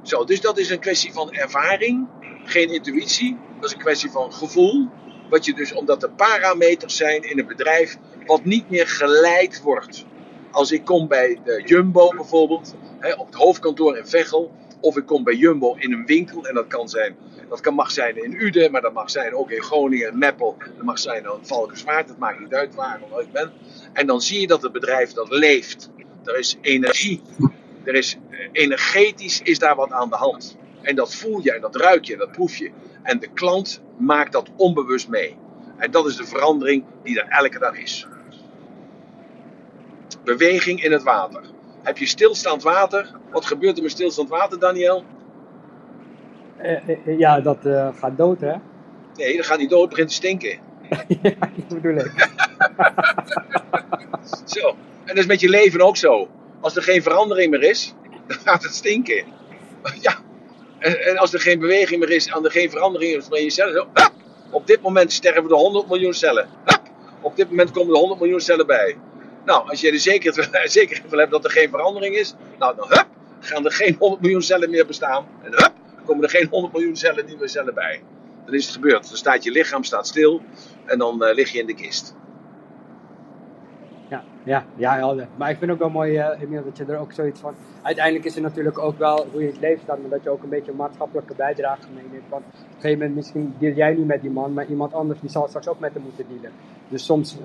Zo, 0.01 0.23
dus 0.23 0.41
dat 0.41 0.57
is 0.57 0.69
een 0.69 0.79
kwestie 0.79 1.13
van 1.13 1.31
ervaring, 1.31 2.07
geen 2.43 2.73
intuïtie. 2.73 3.37
Dat 3.59 3.69
is 3.69 3.75
een 3.75 3.81
kwestie 3.81 4.11
van 4.11 4.33
gevoel. 4.33 4.87
Wat 5.29 5.45
je 5.45 5.53
dus, 5.53 5.73
omdat 5.73 6.03
er 6.03 6.11
parameters 6.11 6.95
zijn 6.95 7.29
in 7.29 7.39
een 7.39 7.47
bedrijf, 7.47 7.97
wat 8.25 8.43
niet 8.43 8.69
meer 8.69 8.87
geleid 8.87 9.61
wordt. 9.61 10.05
Als 10.51 10.71
ik 10.71 10.85
kom 10.85 11.07
bij 11.07 11.39
de 11.43 11.61
Jumbo 11.65 12.09
bijvoorbeeld, 12.09 12.75
hè, 12.99 13.13
op 13.13 13.25
het 13.25 13.35
hoofdkantoor 13.35 13.97
in 13.97 14.05
Veghel, 14.05 14.51
of 14.79 14.97
ik 14.97 15.05
kom 15.05 15.23
bij 15.23 15.35
Jumbo 15.35 15.75
in 15.77 15.93
een 15.93 16.05
winkel, 16.05 16.47
en 16.47 16.55
dat 16.55 16.67
kan 16.67 16.89
zijn 16.89 17.15
dat 17.51 17.61
kan, 17.61 17.73
mag 17.73 17.91
zijn 17.91 18.23
in 18.23 18.33
Uden, 18.33 18.71
maar 18.71 18.81
dat 18.81 18.93
mag 18.93 19.09
zijn 19.09 19.35
ook 19.35 19.51
in 19.51 19.61
Groningen, 19.61 20.17
Meppel. 20.17 20.57
Dat 20.75 20.85
mag 20.85 20.99
zijn 20.99 21.23
in 21.23 21.39
Valkenswaard, 21.41 22.07
dat 22.07 22.17
maakt 22.17 22.39
niet 22.39 22.53
uit 22.53 22.75
waar 22.75 23.01
ik 23.19 23.31
ben. 23.31 23.51
En 23.93 24.07
dan 24.07 24.21
zie 24.21 24.39
je 24.39 24.47
dat 24.47 24.61
het 24.61 24.71
bedrijf 24.71 25.13
dat 25.13 25.29
leeft. 25.29 25.89
Er 26.23 26.37
is 26.37 26.57
energie. 26.61 27.21
Er 27.83 27.93
is, 27.93 28.17
energetisch 28.51 29.41
is 29.41 29.59
daar 29.59 29.75
wat 29.75 29.91
aan 29.91 30.09
de 30.09 30.15
hand. 30.15 30.57
En 30.81 30.95
dat 30.95 31.15
voel 31.15 31.39
je 31.43 31.53
en 31.53 31.61
dat 31.61 31.75
ruik 31.75 32.05
je 32.05 32.17
dat 32.17 32.31
proef 32.31 32.55
je. 32.55 32.71
En 33.03 33.19
de 33.19 33.29
klant 33.33 33.81
maakt 33.97 34.31
dat 34.31 34.49
onbewust 34.55 35.07
mee. 35.07 35.37
En 35.77 35.91
dat 35.91 36.05
is 36.05 36.15
de 36.15 36.25
verandering 36.25 36.83
die 37.03 37.21
er 37.21 37.27
elke 37.27 37.59
dag 37.59 37.77
is. 37.77 38.07
Beweging 40.23 40.83
in 40.83 40.91
het 40.91 41.03
water. 41.03 41.41
Heb 41.81 41.97
je 41.97 42.05
stilstaand 42.05 42.63
water? 42.63 43.11
Wat 43.31 43.45
gebeurt 43.45 43.77
er 43.77 43.83
met 43.83 43.91
stilstaand 43.91 44.29
water, 44.29 44.59
Daniel? 44.59 45.05
Uh, 46.63 47.17
ja, 47.17 47.39
dat 47.39 47.65
uh, 47.65 47.87
gaat 47.95 48.17
dood, 48.17 48.41
hè? 48.41 48.53
Nee, 49.15 49.37
dat 49.37 49.45
gaat 49.45 49.57
niet 49.57 49.69
dood, 49.69 49.81
het 49.81 49.89
begint 49.89 50.09
te 50.09 50.15
stinken. 50.15 50.59
ja, 51.21 51.35
dat 51.69 51.81
bedoel 51.81 51.95
ik. 51.95 52.29
zo, 54.55 54.67
en 54.67 55.05
dat 55.05 55.17
is 55.17 55.25
met 55.25 55.39
je 55.39 55.49
leven 55.49 55.81
ook 55.81 55.97
zo. 55.97 56.27
Als 56.59 56.75
er 56.75 56.83
geen 56.83 57.03
verandering 57.03 57.51
meer 57.51 57.63
is, 57.63 57.93
dan 58.27 58.37
gaat 58.37 58.63
het 58.63 58.73
stinken. 58.73 59.23
Ja. 60.01 60.15
En, 60.79 61.05
en 61.05 61.17
als 61.17 61.33
er 61.33 61.39
geen 61.39 61.59
beweging 61.59 61.99
meer 61.99 62.09
is, 62.09 62.27
en 62.27 62.45
er 62.45 62.51
geen 62.51 62.69
verandering 62.69 63.15
is 63.15 63.25
van 63.25 63.43
je 63.43 63.49
cellen, 63.49 63.73
zo, 63.73 63.87
op 64.51 64.67
dit 64.67 64.81
moment 64.81 65.11
sterven 65.11 65.43
er 65.43 65.55
100 65.55 65.87
miljoen 65.87 66.13
cellen. 66.13 66.47
Op 67.21 67.35
dit 67.35 67.49
moment 67.49 67.71
komen 67.71 67.93
er 67.93 67.99
100 67.99 68.19
miljoen 68.19 68.39
cellen 68.39 68.67
bij. 68.67 68.97
Nou, 69.45 69.69
als 69.69 69.81
je 69.81 69.91
er 69.91 69.99
zekerheid, 69.99 70.71
zekerheid 70.71 71.09
van 71.09 71.19
hebt 71.19 71.31
dat 71.31 71.43
er 71.43 71.51
geen 71.51 71.69
verandering 71.69 72.15
is, 72.15 72.33
nou 72.59 72.75
dan 72.75 72.87
hup, 72.87 73.07
gaan 73.39 73.65
er 73.65 73.71
geen 73.71 73.95
100 73.99 74.21
miljoen 74.21 74.41
cellen 74.41 74.69
meer 74.69 74.85
bestaan. 74.85 75.25
En 75.43 75.51
hup, 75.51 75.71
komen 76.05 76.23
er 76.23 76.29
geen 76.29 76.47
100 76.49 76.73
miljoen 76.73 76.95
cellen 76.95 77.25
nieuwe 77.25 77.47
cellen 77.47 77.73
bij. 77.73 78.01
Dan 78.45 78.53
is 78.53 78.65
het 78.65 78.75
gebeurd. 78.75 79.07
Dan 79.07 79.17
staat 79.17 79.43
je 79.43 79.51
lichaam 79.51 79.83
staat 79.83 80.07
stil 80.07 80.41
en 80.85 80.97
dan 80.97 81.23
uh, 81.23 81.33
lig 81.33 81.51
je 81.51 81.59
in 81.59 81.65
de 81.65 81.75
kist. 81.75 82.15
Ja, 84.43 84.65
ja, 84.77 84.97
ja. 84.97 85.27
Maar 85.35 85.49
ik 85.49 85.57
vind 85.57 85.71
ook 85.71 85.79
wel 85.79 85.89
mooi, 85.89 86.17
uh, 86.17 86.41
Emiel, 86.41 86.63
dat 86.63 86.77
je 86.77 86.85
er 86.85 86.97
ook 86.97 87.11
zoiets 87.11 87.39
van... 87.39 87.55
Uiteindelijk 87.81 88.25
is 88.25 88.35
er 88.35 88.41
natuurlijk 88.41 88.79
ook 88.79 88.97
wel 88.97 89.27
hoe 89.31 89.41
je 89.41 89.47
het 89.47 89.59
leven 89.59 89.81
staat, 89.83 89.99
maar 89.99 90.09
dat 90.09 90.23
je 90.23 90.29
ook 90.29 90.43
een 90.43 90.49
beetje 90.49 90.71
een 90.71 90.77
maatschappelijke 90.77 91.33
bijdrage 91.35 91.87
meeneemt. 91.93 92.29
Want 92.29 92.43
op 92.45 92.53
een 92.53 92.73
gegeven 92.73 92.97
moment 92.97 93.15
misschien 93.15 93.53
deel 93.57 93.73
jij 93.73 93.93
niet 93.93 94.05
met 94.05 94.21
die 94.21 94.31
man, 94.31 94.53
maar 94.53 94.65
iemand 94.65 94.93
anders 94.93 95.19
die 95.19 95.29
zal 95.29 95.47
straks 95.47 95.67
ook 95.67 95.79
met 95.79 95.93
hem 95.93 96.03
moeten 96.03 96.25
dealen. 96.27 96.51
Dus 96.87 97.05
soms 97.05 97.37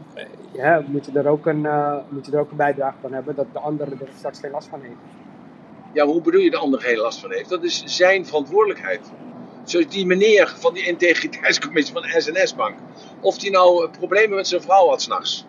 ja, 0.52 0.84
moet, 0.86 1.06
je 1.06 1.18
er 1.18 1.26
ook 1.26 1.46
een, 1.46 1.66
moet 2.08 2.26
je 2.26 2.32
er 2.32 2.40
ook 2.40 2.50
een 2.50 2.56
bijdrage 2.56 2.96
van 3.00 3.12
hebben 3.12 3.34
dat 3.34 3.46
de 3.52 3.58
andere 3.58 3.90
er 3.90 4.08
straks 4.16 4.40
geen 4.40 4.50
last 4.50 4.68
van 4.68 4.80
heeft. 4.80 4.96
Ja, 5.96 6.06
hoe 6.06 6.20
bedoel 6.20 6.40
je 6.40 6.50
de 6.50 6.56
ander 6.56 6.80
geen 6.80 6.96
last 6.96 7.18
van 7.18 7.32
heeft? 7.32 7.48
Dat 7.48 7.62
is 7.62 7.82
zijn 7.84 8.26
verantwoordelijkheid. 8.26 9.00
Zoals 9.64 9.88
die 9.88 10.06
meneer 10.06 10.54
van 10.58 10.74
die 10.74 10.86
integriteitscommissie 10.86 11.94
van 11.94 12.02
de 12.02 12.20
SNS-bank. 12.20 12.78
Of 13.20 13.38
die 13.38 13.50
nou 13.50 13.88
problemen 13.88 14.36
met 14.36 14.48
zijn 14.48 14.62
vrouw 14.62 14.88
had 14.88 15.02
s'nachts. 15.02 15.46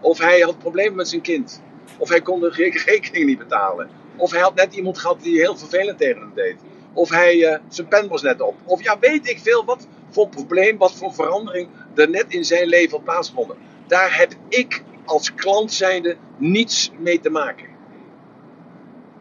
Of 0.00 0.18
hij 0.18 0.40
had 0.40 0.58
problemen 0.58 0.96
met 0.96 1.08
zijn 1.08 1.20
kind. 1.20 1.62
Of 1.98 2.08
hij 2.08 2.20
kon 2.20 2.40
de 2.40 2.72
rekening 2.84 3.26
niet 3.26 3.38
betalen. 3.38 3.90
Of 4.16 4.30
hij 4.30 4.40
had 4.40 4.54
net 4.54 4.74
iemand 4.74 4.98
gehad 4.98 5.22
die 5.22 5.38
heel 5.38 5.56
vervelend 5.56 5.98
tegen 5.98 6.20
hem 6.20 6.32
deed. 6.34 6.56
Of 6.92 7.10
hij, 7.10 7.36
uh, 7.36 7.56
zijn 7.68 7.88
pen 7.88 8.08
was 8.08 8.22
net 8.22 8.40
op. 8.40 8.54
Of 8.64 8.82
ja, 8.82 8.98
weet 8.98 9.28
ik 9.28 9.38
veel 9.38 9.64
wat 9.64 9.86
voor 10.10 10.28
probleem, 10.28 10.78
wat 10.78 10.92
voor 10.94 11.14
verandering 11.14 11.68
er 11.94 12.10
net 12.10 12.26
in 12.28 12.44
zijn 12.44 12.68
leven 12.68 12.90
had 12.90 13.04
plaatsgevonden. 13.04 13.56
Daar 13.86 14.16
heb 14.18 14.32
ik 14.48 14.82
als 15.04 15.34
klant 15.34 15.72
zijnde 15.72 16.16
niets 16.36 16.90
mee 16.98 17.20
te 17.20 17.30
maken. 17.30 17.69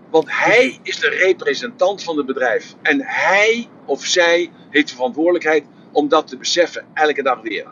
Want 0.10 0.26
hij 0.30 0.80
is 0.84 1.00
de 1.00 1.10
representant 1.10 2.04
van 2.04 2.18
het 2.18 2.26
bedrijf. 2.26 2.76
En 2.82 3.02
hij 3.04 3.68
of 3.86 4.06
zij 4.06 4.52
heeft 4.70 4.90
de 4.90 4.96
verantwoordelijkheid 4.96 5.66
om 5.92 6.08
dat 6.08 6.28
te 6.28 6.38
beseffen 6.38 6.86
elke 6.94 7.24
dag 7.24 7.42
weer. 7.42 7.66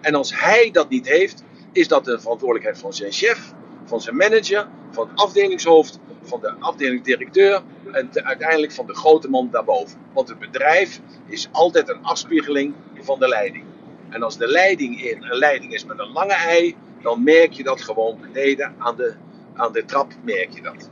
En 0.00 0.14
als 0.14 0.40
hij 0.40 0.70
dat 0.70 0.88
niet 0.88 1.08
heeft, 1.08 1.44
is 1.72 1.88
dat 1.88 2.04
de 2.04 2.20
verantwoordelijkheid 2.20 2.78
van 2.78 2.92
zijn 2.92 3.12
chef, 3.12 3.52
van 3.84 4.00
zijn 4.00 4.16
manager, 4.16 4.68
van 4.90 5.08
het 5.08 5.20
afdelingshoofd, 5.20 5.98
van 6.22 6.40
de 6.40 6.54
afdelingsdirecteur 6.58 7.62
en 7.92 8.10
te, 8.10 8.24
uiteindelijk 8.24 8.72
van 8.72 8.86
de 8.86 8.94
grote 8.94 9.28
man 9.28 9.48
daarboven. 9.50 9.98
Want 10.12 10.28
het 10.28 10.38
bedrijf 10.38 11.00
is 11.26 11.48
altijd 11.52 11.88
een 11.88 12.02
afspiegeling 12.02 12.74
van 13.00 13.18
de 13.18 13.28
leiding. 13.28 13.64
En 14.08 14.22
als 14.22 14.38
de 14.38 14.46
leiding 14.48 15.02
in 15.02 15.22
een 15.22 15.38
leiding 15.38 15.72
is 15.72 15.84
met 15.84 15.98
een 15.98 16.12
lange 16.12 16.34
ei, 16.34 16.76
dan 17.02 17.22
merk 17.22 17.52
je 17.52 17.62
dat 17.62 17.82
gewoon 17.82 18.20
beneden 18.20 18.74
aan 18.78 18.96
de, 18.96 19.14
aan 19.54 19.72
de 19.72 19.84
trap 19.84 20.12
merk 20.24 20.54
je 20.54 20.62
dat. 20.62 20.90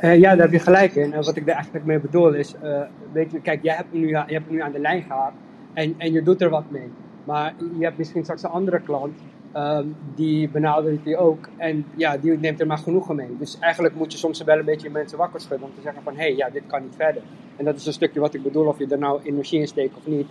Uh, 0.00 0.18
ja, 0.18 0.30
daar 0.30 0.44
heb 0.44 0.52
je 0.52 0.58
gelijk 0.58 0.94
in. 0.94 1.12
En 1.12 1.24
wat 1.24 1.36
ik 1.36 1.46
daar 1.46 1.54
eigenlijk 1.54 1.84
mee 1.84 1.98
bedoel 1.98 2.34
is, 2.34 2.54
uh, 2.62 2.80
weet 3.12 3.30
je, 3.30 3.40
kijk, 3.40 3.62
jij 3.62 3.74
hebt, 3.74 3.92
nu, 3.92 4.08
je 4.08 4.24
hebt 4.26 4.50
nu 4.50 4.62
aan 4.62 4.72
de 4.72 4.78
lijn 4.78 5.02
gehad 5.02 5.32
en, 5.72 5.94
en 5.98 6.12
je 6.12 6.22
doet 6.22 6.40
er 6.40 6.50
wat 6.50 6.70
mee. 6.70 6.90
Maar 7.24 7.54
je 7.78 7.84
hebt 7.84 7.98
misschien 7.98 8.22
straks 8.22 8.42
een 8.42 8.50
andere 8.50 8.80
klant, 8.80 9.18
um, 9.56 9.96
die 10.14 10.48
benadert 10.48 11.04
die 11.04 11.16
ook 11.16 11.48
en 11.56 11.86
ja, 11.96 12.16
die 12.16 12.38
neemt 12.38 12.60
er 12.60 12.66
maar 12.66 12.78
genoegen 12.78 13.16
mee. 13.16 13.36
Dus 13.38 13.58
eigenlijk 13.58 13.94
moet 13.94 14.12
je 14.12 14.18
soms 14.18 14.42
wel 14.42 14.58
een 14.58 14.64
beetje 14.64 14.90
mensen 14.90 15.18
wakker 15.18 15.40
schudden 15.40 15.68
om 15.68 15.74
te 15.74 15.80
zeggen 15.82 16.02
van, 16.02 16.16
hé, 16.16 16.22
hey, 16.22 16.36
ja, 16.36 16.50
dit 16.50 16.62
kan 16.66 16.82
niet 16.82 16.94
verder. 16.96 17.22
En 17.56 17.64
dat 17.64 17.76
is 17.76 17.86
een 17.86 17.92
stukje 17.92 18.20
wat 18.20 18.34
ik 18.34 18.42
bedoel, 18.42 18.66
of 18.66 18.78
je 18.78 18.86
er 18.86 18.98
nou 18.98 19.20
energie 19.22 19.60
in 19.60 19.66
steekt 19.66 19.96
of 19.96 20.06
niet. 20.06 20.28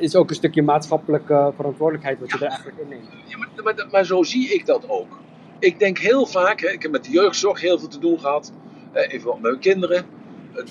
Is 0.00 0.16
ook 0.16 0.28
een 0.28 0.34
stukje 0.34 0.62
maatschappelijke 0.62 1.52
verantwoordelijkheid 1.56 2.20
wat 2.20 2.30
je 2.30 2.36
er 2.38 2.50
eigenlijk 2.50 2.78
in 2.78 2.88
neemt. 2.88 3.08
Ja, 3.26 3.38
maar, 3.38 3.48
maar, 3.64 3.86
maar 3.90 4.04
zo 4.04 4.22
zie 4.22 4.54
ik 4.54 4.66
dat 4.66 4.88
ook. 4.88 5.20
Ik 5.58 5.78
denk 5.78 5.98
heel 5.98 6.26
vaak, 6.26 6.60
hè, 6.60 6.68
ik 6.68 6.82
heb 6.82 6.90
met 6.90 7.04
de 7.04 7.10
jeugdzorg 7.10 7.60
heel 7.60 7.78
veel 7.78 7.88
te 7.88 7.98
doen 7.98 8.20
gehad. 8.20 8.52
Even 8.92 9.30
met 9.30 9.40
mijn 9.40 9.58
kinderen. 9.58 10.06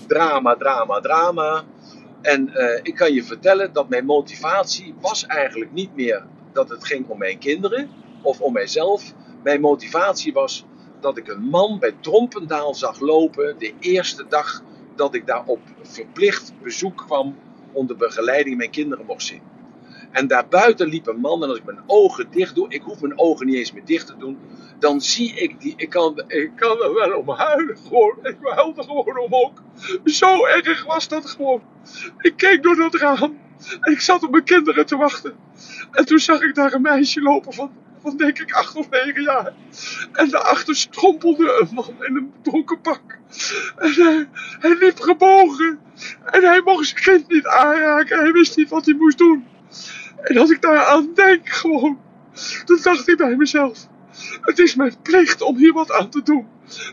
Drama, 0.08 0.56
drama, 0.56 1.00
drama. 1.00 1.64
En 2.22 2.50
uh, 2.54 2.80
ik 2.82 2.96
kan 2.96 3.14
je 3.14 3.24
vertellen 3.24 3.74
dat 3.74 3.90
mijn 3.90 4.06
motivatie 4.06 4.96
was 5.02 5.26
eigenlijk 5.26 5.72
niet 5.72 5.96
meer 5.96 6.26
dat 6.52 6.70
het 6.70 6.86
ging 6.86 7.08
om 7.08 7.18
mijn 7.18 7.38
kinderen 7.38 7.90
of 8.22 8.42
om 8.42 8.54
mijzelf. 8.54 9.14
Mijn 9.44 9.62
motivatie 9.62 10.34
was 10.34 10.66
dat 11.00 11.18
ik 11.18 11.28
een 11.28 11.44
man 11.44 11.80
bij 11.80 11.96
Trompendaal 12.00 12.76
zag 12.76 13.00
lopen 13.00 13.56
de 13.58 13.74
eerste 13.80 14.26
dag 14.30 14.64
dat 14.96 15.16
ik 15.16 15.26
daar 15.28 15.44
op 15.46 15.60
verplicht 15.82 16.54
bezoek 16.62 16.98
kwam 16.98 17.38
onder 17.72 17.96
begeleiding 17.96 18.58
mijn 18.58 18.70
kinderen 18.70 19.06
mocht 19.06 19.24
zien. 19.24 19.42
En 20.18 20.28
daarbuiten 20.28 20.88
liep 20.88 21.08
een 21.08 21.20
man 21.20 21.44
en 21.44 21.50
als 21.50 21.58
ik 21.58 21.66
mijn 21.66 21.84
ogen 21.86 22.32
dicht 22.32 22.56
doe, 22.56 22.70
ik 22.70 22.82
hoef 22.82 23.02
mijn 23.02 23.20
ogen 23.20 23.46
niet 23.46 23.56
eens 23.56 23.72
meer 23.72 23.86
dicht 23.86 24.08
te 24.08 24.18
doen, 24.18 24.38
dan 24.80 25.02
zie 25.02 25.34
ik 25.34 25.60
die, 25.62 25.74
ik 25.78 25.90
kan, 25.90 26.24
ik 26.28 26.52
kan 26.56 26.82
er 26.82 26.94
wel 26.94 27.18
om 27.20 27.30
huilen 27.30 27.78
gewoon, 27.78 28.18
ik 28.22 28.38
huilde 28.42 28.84
gewoon 28.84 29.20
om 29.20 29.36
ook. 29.36 29.62
Zo 30.04 30.46
erg 30.46 30.86
was 30.86 31.08
dat 31.08 31.30
gewoon. 31.30 31.62
Ik 32.18 32.38
keek 32.38 32.64
door 32.64 32.76
dat 32.76 32.96
raam 32.96 33.38
en 33.80 33.92
ik 33.92 34.00
zat 34.00 34.24
op 34.24 34.32
mijn 34.32 34.44
kinderen 34.44 34.86
te 34.86 34.96
wachten. 34.96 35.36
En 35.92 36.06
toen 36.06 36.20
zag 36.20 36.42
ik 36.42 36.56
daar 36.56 36.74
een 36.74 36.82
meisje 36.82 37.22
lopen 37.22 37.54
van, 37.54 37.72
van 38.02 38.18
denk 38.18 38.40
ik 38.40 38.52
acht 38.52 38.76
of 38.76 38.90
negen 38.90 39.22
jaar. 39.22 39.54
En 40.12 40.30
daarachter 40.30 40.76
strompelde 40.76 41.58
een 41.60 41.74
man 41.74 41.96
in 42.00 42.16
een 42.16 42.34
dronken 42.42 42.82
pak. 42.82 43.02
En 43.78 43.92
hij, 43.92 44.30
hij 44.60 44.78
liep 44.80 45.00
gebogen. 45.00 45.80
En 46.26 46.44
hij 46.44 46.62
mocht 46.66 46.88
zijn 46.88 47.02
kind 47.02 47.32
niet 47.32 47.48
aanraken. 47.48 48.20
Hij 48.20 48.32
wist 48.32 48.58
niet 48.58 48.70
wat 48.70 48.86
hij 48.86 48.96
moest 48.96 49.18
doen. 49.18 49.46
En 50.22 50.38
als 50.38 50.50
ik 50.50 50.62
daar 50.62 50.86
aan 50.86 51.12
denk 51.14 51.50
gewoon, 51.50 52.00
dan 52.66 52.80
dacht 52.82 53.08
ik 53.08 53.18
bij 53.18 53.36
mezelf. 53.36 53.88
Het 54.42 54.60
is 54.60 54.76
mijn 54.76 54.96
plicht 55.02 55.42
om 55.42 55.58
hier 55.58 55.74
wat 55.74 55.92
aan 55.92 56.10
te 56.10 56.24
doen. 56.24 56.48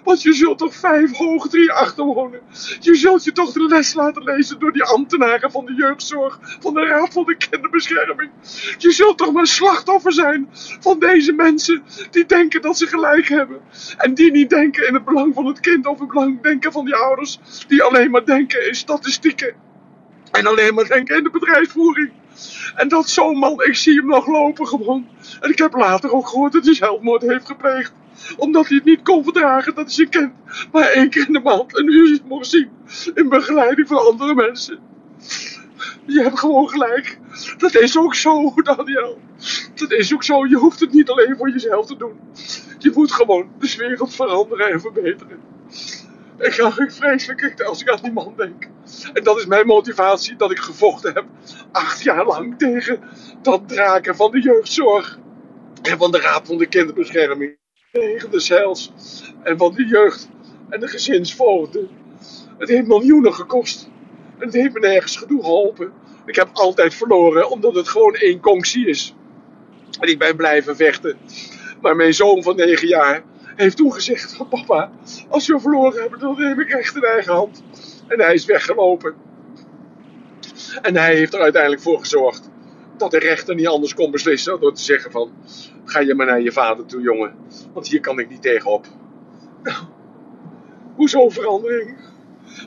Want 0.05 0.22
je 0.22 0.33
zult 0.33 0.59
toch 0.59 0.75
vijf 0.75 1.16
hoog 1.16 1.49
drie 1.49 1.72
achter 1.72 2.05
wonen. 2.05 2.41
Je 2.81 2.95
zult 2.95 3.25
je 3.25 3.33
toch 3.33 3.53
de 3.53 3.66
les 3.68 3.95
laten 3.95 4.22
lezen 4.22 4.59
door 4.59 4.72
die 4.72 4.83
ambtenaren 4.83 5.51
van 5.51 5.66
de 5.66 5.75
jeugdzorg, 5.75 6.39
van 6.61 6.75
de 6.75 6.81
Raad 6.87 7.12
van 7.12 7.25
de 7.25 7.37
Kinderbescherming. 7.37 8.31
Je 8.79 8.91
zult 8.91 9.18
toch 9.18 9.33
maar 9.33 9.47
slachtoffer 9.47 10.12
zijn 10.12 10.49
van 10.81 10.99
deze 10.99 11.33
mensen 11.33 11.83
die 12.11 12.27
denken 12.27 12.62
dat 12.62 12.79
ze 12.79 12.87
gelijk 12.87 13.29
hebben. 13.29 13.61
En 13.97 14.14
die 14.14 14.31
niet 14.31 14.51
denken 14.51 14.87
in 14.87 14.95
het 14.95 15.05
belang 15.05 15.35
van 15.35 15.47
het 15.47 15.61
kind 15.61 15.87
of 15.87 15.99
het 15.99 16.09
belang 16.09 16.43
denken 16.43 16.72
van 16.72 16.85
die 16.85 16.95
ouders. 16.95 17.39
Die 17.68 17.83
alleen 17.83 18.11
maar 18.11 18.25
denken 18.25 18.66
in 18.66 18.75
statistieken. 18.75 19.55
En 20.31 20.47
alleen 20.47 20.75
maar 20.75 20.89
denken 20.89 21.16
in 21.16 21.25
de 21.25 21.31
bedrijfsvoering. 21.31 22.12
En 22.74 22.89
dat 22.89 23.09
zo'n 23.09 23.39
man, 23.39 23.62
ik 23.62 23.76
zie 23.76 23.97
hem 23.97 24.07
nog 24.07 24.26
lopen 24.26 24.66
gewoon. 24.66 25.07
En 25.41 25.51
ik 25.51 25.59
heb 25.59 25.74
later 25.74 26.12
ook 26.12 26.28
gehoord 26.28 26.53
dat 26.53 26.64
hij 26.64 26.74
zelfmoord 26.74 27.22
heeft 27.22 27.47
gepleegd. 27.47 27.93
Omdat 28.37 28.68
hij 28.68 28.76
het 28.76 28.87
niet 28.87 29.03
kon 29.03 29.24
verdragen 29.24 29.74
dat 29.74 29.85
hij 29.85 29.95
zijn 29.95 30.09
kind 30.09 30.32
maar 30.72 30.89
één 30.89 31.11
keer 31.11 31.26
in 31.26 31.32
de 31.32 31.41
maand 31.41 31.78
een 31.78 31.93
uur 31.93 32.20
mocht 32.28 32.47
zien. 32.47 32.70
In 33.14 33.28
begeleiding 33.28 33.89
van 33.89 34.07
andere 34.07 34.35
mensen. 34.35 34.78
Je 36.07 36.22
hebt 36.22 36.39
gewoon 36.39 36.68
gelijk. 36.68 37.18
Dat 37.59 37.74
is 37.74 37.99
ook 37.99 38.14
zo, 38.14 38.53
Daniel. 38.55 39.20
Dat 39.74 39.93
is 39.93 40.14
ook 40.14 40.24
zo. 40.24 40.47
Je 40.47 40.57
hoeft 40.57 40.80
het 40.80 40.93
niet 40.93 41.11
alleen 41.11 41.37
voor 41.37 41.51
jezelf 41.51 41.87
te 41.87 41.97
doen. 41.97 42.20
Je 42.78 42.91
moet 42.95 43.12
gewoon 43.12 43.49
de 43.59 43.74
wereld 43.78 44.14
veranderen 44.14 44.70
en 44.70 44.80
verbeteren. 44.80 45.41
Ik 46.39 46.53
ga 46.53 46.72
vreselijk 46.72 47.62
als 47.62 47.80
ik 47.80 47.89
aan 47.89 47.99
die 48.03 48.12
man 48.12 48.35
denk. 48.37 48.68
En 49.12 49.24
dat 49.24 49.39
is 49.39 49.47
mijn 49.47 49.66
motivatie 49.66 50.37
dat 50.37 50.51
ik 50.51 50.59
gevochten 50.59 51.14
heb. 51.14 51.24
Acht 51.72 52.03
jaar 52.03 52.26
lang 52.26 52.59
tegen 52.59 53.01
dat 53.43 53.68
draken 53.68 54.16
van 54.16 54.30
de 54.30 54.41
jeugdzorg. 54.41 55.18
En 55.82 55.99
van 55.99 56.11
de 56.11 56.20
Raad 56.20 56.47
van 56.47 56.59
de 56.59 56.66
Kinderbescherming. 56.66 57.57
Tegen 57.93 58.30
de 58.30 58.41
CELS. 58.41 58.93
En 59.43 59.59
van 59.59 59.74
de 59.74 59.87
jeugd. 59.87 60.28
En 60.68 60.80
de 60.80 60.89
gezinsvoogden. 60.89 61.89
Het 62.59 62.68
heeft 62.68 62.87
miljoenen 62.87 63.35
gekost. 63.35 63.89
En 64.39 64.47
het 64.47 64.55
heeft 64.55 64.72
me 64.72 64.80
nergens 64.80 65.16
genoeg 65.16 65.45
geholpen. 65.45 65.93
Ik 66.26 66.35
heb 66.35 66.49
altijd 66.53 66.95
verloren 66.95 67.51
omdat 67.51 67.74
het 67.74 67.89
gewoon 67.89 68.14
één 68.14 68.41
conctie 68.41 68.89
is. 68.89 69.14
En 70.01 70.09
ik 70.09 70.18
ben 70.18 70.37
blijven 70.37 70.76
vechten. 70.76 71.16
Maar 71.80 71.97
mijn 71.97 72.14
zoon 72.14 72.43
van 72.43 72.57
negen 72.57 72.89
jaar 72.89 73.22
heeft 73.57 73.76
toen 73.76 73.92
gezegd 73.92 74.36
van 74.36 74.48
papa, 74.48 74.90
als 75.28 75.46
we 75.46 75.61
verloren 75.61 76.00
hebben, 76.00 76.18
dan 76.18 76.36
neem 76.38 76.61
ik 76.61 76.70
recht 76.70 76.96
in 76.96 77.02
eigen 77.02 77.32
hand. 77.32 77.62
En 78.09 78.20
hij 78.20 78.34
is 78.34 78.44
weggelopen. 78.44 79.14
En 80.82 80.96
hij 80.96 81.14
heeft 81.14 81.34
er 81.34 81.40
uiteindelijk 81.40 81.82
voor 81.82 81.98
gezorgd 81.98 82.50
dat 82.96 83.11
de 83.11 83.18
rechter 83.18 83.55
niet 83.55 83.66
anders 83.66 83.94
kon 83.94 84.11
beslissen 84.11 84.61
door 84.61 84.74
te 84.74 84.82
zeggen 84.82 85.11
van, 85.11 85.32
ga 85.84 86.00
je 86.00 86.14
maar 86.14 86.26
naar 86.26 86.40
je 86.40 86.52
vader 86.52 86.86
toe 86.86 87.00
jongen, 87.00 87.34
want 87.72 87.88
hier 87.88 88.00
kan 88.00 88.18
ik 88.18 88.28
niet 88.28 88.42
tegenop. 88.42 88.86
Nou, 89.62 89.76
hoezo 90.96 91.28
verandering? 91.28 91.96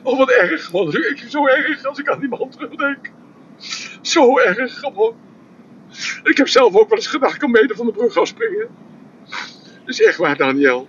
Oh 0.02 0.18
wat 0.18 0.30
erg, 0.30 0.70
wat 0.70 0.94
ik 0.94 1.24
zo 1.28 1.46
erg 1.46 1.84
als 1.84 1.98
ik 1.98 2.08
aan 2.08 2.20
die 2.20 2.28
man 2.28 2.50
terugdenk. 2.50 3.10
Zo 4.00 4.38
erg 4.38 4.78
gewoon. 4.78 5.16
Ik 6.22 6.36
heb 6.36 6.48
zelf 6.48 6.76
ook 6.76 6.88
wel 6.88 6.98
eens 6.98 7.06
gedacht, 7.06 7.34
ik 7.34 7.40
kan 7.40 7.50
mede 7.50 7.74
van 7.74 7.86
de 7.86 7.92
brug 7.92 8.16
afspringen. 8.16 8.68
Dat 9.88 9.98
is 10.00 10.06
echt 10.06 10.16
waar, 10.16 10.36
Daniel. 10.36 10.86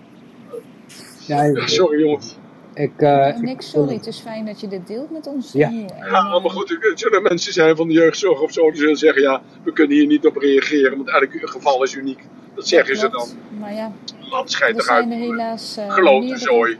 Ja, 1.26 1.66
Sorry 1.66 2.00
jongens. 2.00 2.36
ik, 2.74 2.92
eh, 2.96 3.28
ik- 3.28 3.40
Niks, 3.40 3.70
sorry. 3.70 3.94
Het 3.94 4.06
is 4.06 4.18
fijn 4.18 4.46
dat 4.46 4.60
je 4.60 4.68
dit 4.68 4.86
deelt 4.86 5.10
met 5.10 5.26
ons. 5.26 5.52
Ja. 5.52 5.68
En, 5.68 5.86
Ja, 6.10 6.38
maar 6.38 6.50
goed, 6.50 6.70
er 6.70 6.92
zullen 6.94 7.22
mensen 7.22 7.52
zijn 7.52 7.76
van 7.76 7.88
de 7.88 7.94
jeugdzorg 7.94 8.40
of 8.40 8.52
zo 8.52 8.70
die 8.70 8.80
zullen 8.80 8.96
zeggen, 8.96 9.22
ja, 9.22 9.42
we 9.62 9.72
kunnen 9.72 9.96
hier 9.96 10.06
niet 10.06 10.26
op 10.26 10.36
reageren, 10.36 10.96
want 10.96 11.08
elk 11.08 11.30
geval 11.50 11.82
is 11.82 11.94
uniek. 11.94 12.22
Dat 12.54 12.68
zeggen 12.68 12.96
ze 12.96 13.08
dan. 13.08 13.28
Maar 13.58 13.74
ja, 13.74 13.92
Land 14.30 14.50
schijnt 14.50 14.78
er 14.78 14.84
eruit. 14.84 15.08
zijn 15.08 15.20
er 15.20 15.26
helaas 15.26 15.76
uh, 15.78 15.94
Klote 15.94 16.38
zooi. 16.38 16.78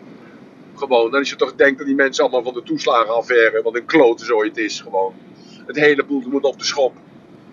Gewoon, 0.74 1.10
dan 1.10 1.20
is 1.20 1.30
je 1.30 1.36
toch 1.36 1.54
denkt 1.54 1.78
dat 1.78 1.86
die 1.86 1.96
mensen 1.96 2.22
allemaal 2.24 2.42
van 2.42 2.54
de 2.54 2.62
toeslagenaffaire, 2.62 3.62
wat 3.62 3.76
een 3.76 3.84
klote 3.84 4.24
zooi 4.24 4.48
het 4.48 4.58
is 4.58 4.80
gewoon. 4.80 5.12
Het 5.66 5.76
hele 5.76 6.04
boel 6.04 6.22
moet 6.30 6.44
op 6.44 6.58
de 6.58 6.64
schop. 6.64 6.92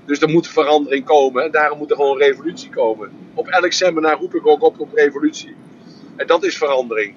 Dus 0.08 0.22
er 0.22 0.30
moet 0.30 0.48
verandering 0.48 1.06
komen 1.06 1.44
en 1.44 1.52
daarom 1.52 1.78
moet 1.78 1.90
er 1.90 1.96
gewoon 1.96 2.18
revolutie 2.18 2.70
komen. 2.70 3.12
Op 3.34 3.48
elk 3.48 3.72
seminar 3.72 4.20
roep 4.20 4.36
ik 4.36 4.48
ook 4.48 4.64
op 4.64 4.80
op 4.80 4.94
revolutie. 4.94 5.56
En 6.16 6.28
dat 6.28 6.44
is 6.44 6.58
verandering. 6.58 7.16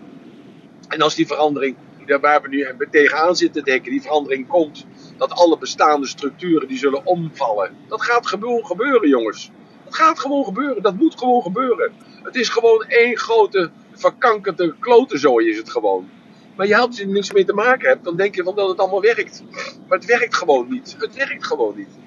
En 0.88 1.01
als 1.01 1.14
die 1.14 1.26
verandering, 1.26 1.76
waar 2.20 2.43
we 2.43 2.49
nu 2.49 2.66
tegenaan 2.91 3.36
zitten 3.36 3.64
denken, 3.64 3.91
die 3.91 4.03
verandering 4.03 4.47
komt, 4.47 4.86
dat 5.16 5.32
alle 5.32 5.59
bestaande 5.59 6.07
structuren 6.07 6.68
die 6.68 6.78
zullen 6.78 7.07
omvallen. 7.07 7.76
Dat 7.88 8.03
gaat 8.03 8.26
gewoon 8.26 8.66
gebeuren, 8.66 9.09
jongens. 9.09 9.51
Dat 9.84 9.95
gaat 9.95 10.18
gewoon 10.18 10.45
gebeuren. 10.45 10.82
Dat 10.82 10.95
moet 10.95 11.18
gewoon 11.18 11.43
gebeuren. 11.43 11.93
Het 12.22 12.36
is 12.36 12.49
gewoon 12.49 12.82
één 12.82 13.18
grote 13.18 13.70
verkankerde 13.93 14.74
klotenzooi 14.78 15.49
is 15.49 15.57
het 15.57 15.70
gewoon. 15.70 16.09
Maar 16.57 16.66
je 16.66 16.88
je 16.91 17.03
er 17.03 17.09
niks 17.09 17.32
mee 17.32 17.45
te 17.45 17.53
maken 17.53 17.88
hebt, 17.88 18.05
dan 18.05 18.16
denk 18.16 18.34
je 18.34 18.43
van 18.43 18.55
dat 18.55 18.68
het 18.68 18.78
allemaal 18.78 19.01
werkt. 19.01 19.43
Maar 19.88 19.99
het 19.99 20.07
werkt 20.07 20.34
gewoon 20.34 20.66
niet. 20.70 20.97
Het 20.99 21.14
werkt 21.14 21.47
gewoon 21.47 21.76
niet. 21.76 21.99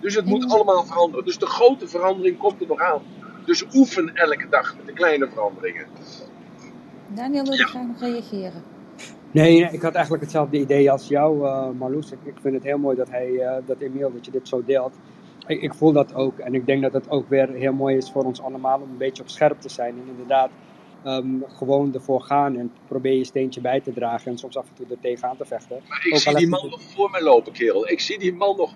Dus 0.00 0.14
het 0.14 0.24
moet 0.24 0.48
allemaal 0.50 0.84
veranderen. 0.84 1.24
Dus 1.24 1.38
de 1.38 1.46
grote 1.46 1.88
verandering 1.88 2.38
komt 2.38 2.60
er 2.60 2.66
nog 2.66 2.80
aan. 2.80 3.02
Dus 3.44 3.64
oefen 3.74 4.14
elke 4.14 4.48
dag 4.48 4.76
met 4.76 4.86
de 4.86 4.92
kleine 4.92 5.28
veranderingen. 5.28 5.86
Daniel 7.14 7.42
wilde 7.42 7.56
Ja. 7.56 7.66
graag 7.66 7.86
nog 7.86 8.00
reageren. 8.00 8.62
Nee, 9.30 9.60
nee, 9.60 9.72
ik 9.72 9.82
had 9.82 9.92
eigenlijk 9.94 10.22
hetzelfde 10.22 10.58
idee 10.58 10.90
als 10.90 11.08
jou, 11.08 11.46
eh 11.46 11.68
Marloes. 11.78 12.12
Ik, 12.12 12.18
ik 12.24 12.34
vind 12.40 12.54
het 12.54 12.64
heel 12.64 12.78
mooi 12.78 12.96
dat 12.96 13.10
hij, 13.10 13.38
eh, 13.38 13.56
dat 13.66 13.80
Emiel, 13.80 14.12
dat 14.12 14.24
je 14.24 14.30
dit 14.30 14.48
zo 14.48 14.62
deelt. 14.64 14.94
Ik, 15.46 15.60
ik 15.62 15.74
voel 15.74 15.92
dat 15.92 16.14
ook. 16.14 16.38
En 16.38 16.54
ik 16.54 16.66
denk 16.66 16.82
dat 16.82 16.92
het 16.92 17.10
ook 17.10 17.28
weer 17.28 17.48
heel 17.48 17.72
mooi 17.72 17.96
is 17.96 18.10
voor 18.10 18.24
ons 18.24 18.42
allemaal 18.42 18.80
om 18.80 18.90
een 18.90 18.96
beetje 18.96 19.22
op 19.22 19.28
scherp 19.28 19.60
te 19.60 19.68
zijn. 19.68 19.94
En 19.98 20.06
inderdaad 20.08 20.50
ehm, 21.04 21.26
gewoon 21.46 21.94
ervoor 21.94 22.20
gaan 22.22 22.56
en 22.56 22.72
probeer 22.88 23.14
je 23.16 23.24
steentje 23.24 23.60
bij 23.60 23.80
te 23.80 23.92
dragen. 23.92 24.30
En 24.30 24.38
soms 24.38 24.56
af 24.56 24.68
en 24.68 24.74
toe 24.74 24.86
er 24.90 25.00
tegenaan 25.00 25.36
te 25.36 25.44
vechten. 25.44 25.80
Maar 25.88 26.06
ik 26.06 26.14
Ook 26.14 26.18
zie 26.20 26.36
die 26.36 26.48
man 26.48 26.68
nog 26.70 26.82
voor 26.82 27.10
mij 27.10 27.22
lopen, 27.22 27.52
kerel. 27.52 27.88
Ik 27.88 28.00
zie 28.00 28.18
die 28.18 28.34
man 28.34 28.56
nog. 28.56 28.74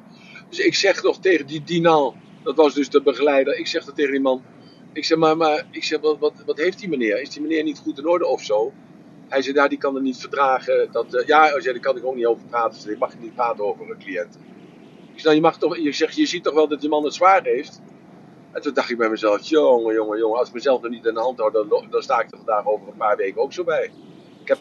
Dus 0.49 0.59
ik 0.59 0.75
zeg 0.75 1.03
nog 1.03 1.19
tegen 1.21 1.47
die 1.47 1.63
Dinal, 1.65 2.15
dat 2.43 2.57
was 2.57 2.75
dus 2.75 2.91
de 2.91 3.03
begeleider. 3.03 3.59
Ik 3.59 3.67
zeg 3.67 3.85
dat 3.85 3.95
tegen 3.95 4.13
die 4.13 4.21
man. 4.21 4.43
Ik 4.93 5.05
zeg, 5.05 5.19
maar, 5.19 5.37
maar 5.37 5.67
ik 5.71 5.85
zeg, 5.85 6.01
wat, 6.01 6.19
wat, 6.19 6.33
wat 6.47 6.59
heeft 6.59 6.79
die 6.79 6.89
meneer? 6.89 7.21
Is 7.21 7.31
die 7.31 7.43
meneer 7.43 7.63
niet 7.63 7.79
goed 7.79 7.99
in 7.99 8.09
orde 8.09 8.27
of 8.27 8.43
zo? 8.43 8.73
Hij 9.29 9.43
zei, 9.43 9.55
ja, 9.55 9.69
die 9.69 9.79
kan 9.79 9.97
er 9.97 10.03
niet 10.03 10.17
verdragen. 10.17 10.89
Dat, 10.93 11.15
eh, 11.15 11.27
ja, 11.27 11.61
zei, 11.61 11.73
daar 11.73 11.81
kan 11.81 11.97
ik 11.97 12.05
ook 12.05 12.15
niet 12.15 12.27
over 12.27 12.45
praten. 12.49 12.83
Dus 12.83 12.93
ik 12.93 12.99
mag 12.99 13.19
niet 13.19 13.35
praten 13.35 13.65
over 13.65 13.91
een 13.91 13.99
cliënt. 13.99 14.39
Ik 15.15 15.21
zeg, 15.21 15.23
nou, 15.23 15.35
je, 15.35 15.41
mag 15.41 15.59
toch, 15.59 15.77
je, 15.77 15.93
zegt, 15.93 16.17
je 16.17 16.27
ziet 16.27 16.43
toch 16.43 16.55
wel 16.55 16.69
dat 16.69 16.81
die 16.81 16.89
man 16.89 17.05
het 17.05 17.15
zwaar 17.15 17.43
heeft? 17.43 17.81
En 18.53 18.63
toen 18.63 18.75
dacht 18.75 18.91
ik 18.91 18.97
bij 18.97 19.09
mezelf, 19.09 19.43
jongen, 19.43 19.95
jongen, 19.95 20.19
jongen, 20.19 20.39
als 20.39 20.49
ik 20.49 20.55
mezelf 20.55 20.85
er 20.85 20.91
niet 20.91 21.05
in 21.05 21.15
de 21.15 21.21
hand 21.21 21.39
hou, 21.39 21.53
dan, 21.53 21.69
dan 21.91 22.03
sta 22.03 22.21
ik 22.21 22.31
er 22.31 22.37
vandaag 22.37 22.67
over 22.67 22.89
een 22.89 22.97
paar 22.97 23.17
weken 23.17 23.41
ook 23.41 23.53
zo 23.53 23.65
bij. 23.65 23.91
Ik 24.43 24.49
heb 24.49 24.59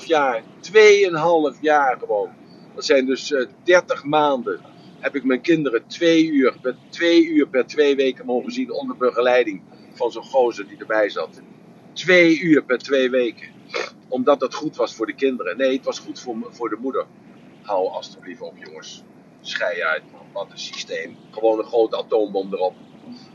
2,5 0.00 0.06
jaar, 0.06 0.42
2,5 1.54 1.60
jaar 1.60 1.98
gewoon. 1.98 2.28
Dat 2.74 2.84
zijn 2.84 3.06
dus 3.06 3.32
eh 3.32 3.46
30 3.62 4.04
maanden. 4.04 4.60
Heb 5.04 5.16
ik 5.16 5.24
mijn 5.24 5.40
kinderen 5.40 5.86
twee 5.86 6.26
uur, 6.26 6.56
per, 6.60 6.76
twee 6.88 7.26
uur 7.26 7.48
per 7.48 7.66
twee 7.66 7.96
weken 7.96 8.26
mogen 8.26 8.52
zien 8.52 8.72
onder 8.72 8.96
begeleiding 8.96 9.62
van 9.92 10.12
zo'n 10.12 10.22
gozer 10.22 10.68
die 10.68 10.78
erbij 10.78 11.08
zat. 11.08 11.40
Twee 11.92 12.40
uur 12.40 12.64
per 12.64 12.78
twee 12.78 13.10
weken. 13.10 13.48
Omdat 14.08 14.40
dat 14.40 14.54
goed 14.54 14.76
was 14.76 14.94
voor 14.94 15.06
de 15.06 15.14
kinderen. 15.14 15.56
Nee, 15.56 15.76
het 15.76 15.84
was 15.84 15.98
goed 15.98 16.20
voor, 16.20 16.36
voor 16.50 16.68
de 16.68 16.76
moeder. 16.80 17.06
Hou 17.62 17.88
alstublieft 17.88 18.40
op, 18.40 18.54
jongens. 18.58 19.02
Schei 19.40 19.82
uit, 19.82 20.02
man. 20.12 20.26
Wat 20.32 20.50
een 20.50 20.58
systeem. 20.58 21.16
Gewoon 21.30 21.58
een 21.58 21.64
grote 21.64 21.96
atoombom 21.96 22.52
erop. 22.52 22.74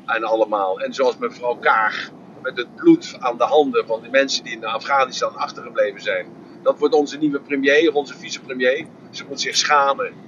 En 0.05 0.23
allemaal. 0.23 0.79
En 0.79 0.93
zoals 0.93 1.17
mevrouw 1.17 1.55
Kaag. 1.55 2.11
Met 2.41 2.57
het 2.57 2.75
bloed 2.75 3.15
aan 3.19 3.37
de 3.37 3.43
handen 3.43 3.85
van 3.85 4.01
de 4.01 4.09
mensen 4.09 4.43
die 4.43 4.53
in 4.53 4.65
Afghanistan 4.65 5.35
achtergebleven 5.35 6.01
zijn. 6.01 6.27
Dat 6.63 6.79
wordt 6.79 6.95
onze 6.95 7.17
nieuwe 7.17 7.39
premier, 7.39 7.93
onze 7.93 8.17
vicepremier. 8.17 8.85
Ze 9.11 9.25
moet 9.27 9.41
zich 9.41 9.55
schamen. 9.55 10.27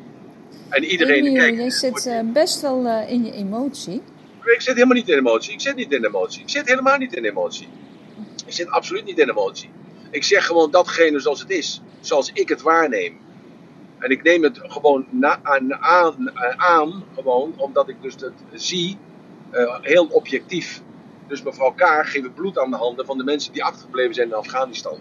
En 0.72 0.84
iedereen, 0.84 1.26
Emiel, 1.26 1.34
kijk, 1.34 1.56
jij 1.56 1.70
zit 1.70 2.06
eh, 2.06 2.20
best 2.24 2.62
wel 2.62 2.86
eh, 2.86 3.12
in 3.12 3.26
je 3.26 3.32
emotie. 3.32 4.02
ik 4.46 4.62
zit 4.62 4.74
helemaal 4.74 4.96
niet 4.96 5.10
in 5.10 5.18
emotie. 5.18 5.54
Ik 5.54 5.62
zit 5.62 5.76
niet 5.76 5.92
in 5.92 6.06
emotie. 6.06 6.42
Ik 6.42 6.50
zit 6.50 6.68
helemaal 6.68 6.98
niet 6.98 7.14
in 7.14 7.24
emotie. 7.24 7.68
Ik 8.46 8.54
zit 8.54 8.70
absoluut 8.70 9.06
niet 9.06 9.20
in 9.20 9.30
emotie. 9.30 9.70
Ik 10.12 10.24
zeg 10.24 10.46
gewoon 10.46 10.72
datgene 10.72 11.20
zoals 11.20 11.40
het 11.40 11.50
is. 11.50 11.82
Zoals 12.00 12.32
ik 12.34 12.50
het 12.50 12.62
waarneem. 12.62 13.18
En 14.00 14.10
ik 14.10 14.24
neem 14.24 14.44
het 14.44 14.60
gewoon 14.62 15.06
na, 15.10 15.40
aan, 15.44 15.76
aan, 15.76 16.32
aan, 16.58 17.04
gewoon, 17.16 17.54
omdat 17.58 17.90
ik 17.90 18.02
dus 18.02 18.14
het 18.14 18.34
zie, 18.54 18.98
eh, 19.50 19.78
heel 19.82 20.06
objectief. 20.06 20.82
Dus 21.28 21.44
mevrouw 21.44 21.72
Kaag 21.72 22.12
geeft 22.12 22.34
bloed 22.34 22.60
aan 22.60 22.70
de 22.70 22.78
handen 22.78 23.06
van 23.06 23.18
de 23.18 23.24
mensen 23.24 23.54
die 23.54 23.64
achtergebleven 23.64 24.14
zijn 24.14 24.28
in 24.28 24.34
Afghanistan. 24.34 25.00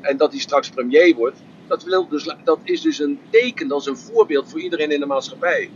En 0.00 0.16
dat 0.16 0.30
hij 0.30 0.40
straks 0.40 0.68
premier 0.68 1.14
wordt, 1.14 1.38
dat, 1.68 1.82
wil 1.82 2.08
dus, 2.08 2.34
dat 2.44 2.58
is 2.62 2.80
dus 2.80 2.98
een 2.98 3.20
teken, 3.30 3.68
dat 3.68 3.80
is 3.80 3.86
een 3.86 3.96
voorbeeld 3.96 4.50
voor 4.50 4.60
iedereen 4.60 4.90
in 4.90 5.00
de 5.00 5.06
maatschappij. 5.06 5.70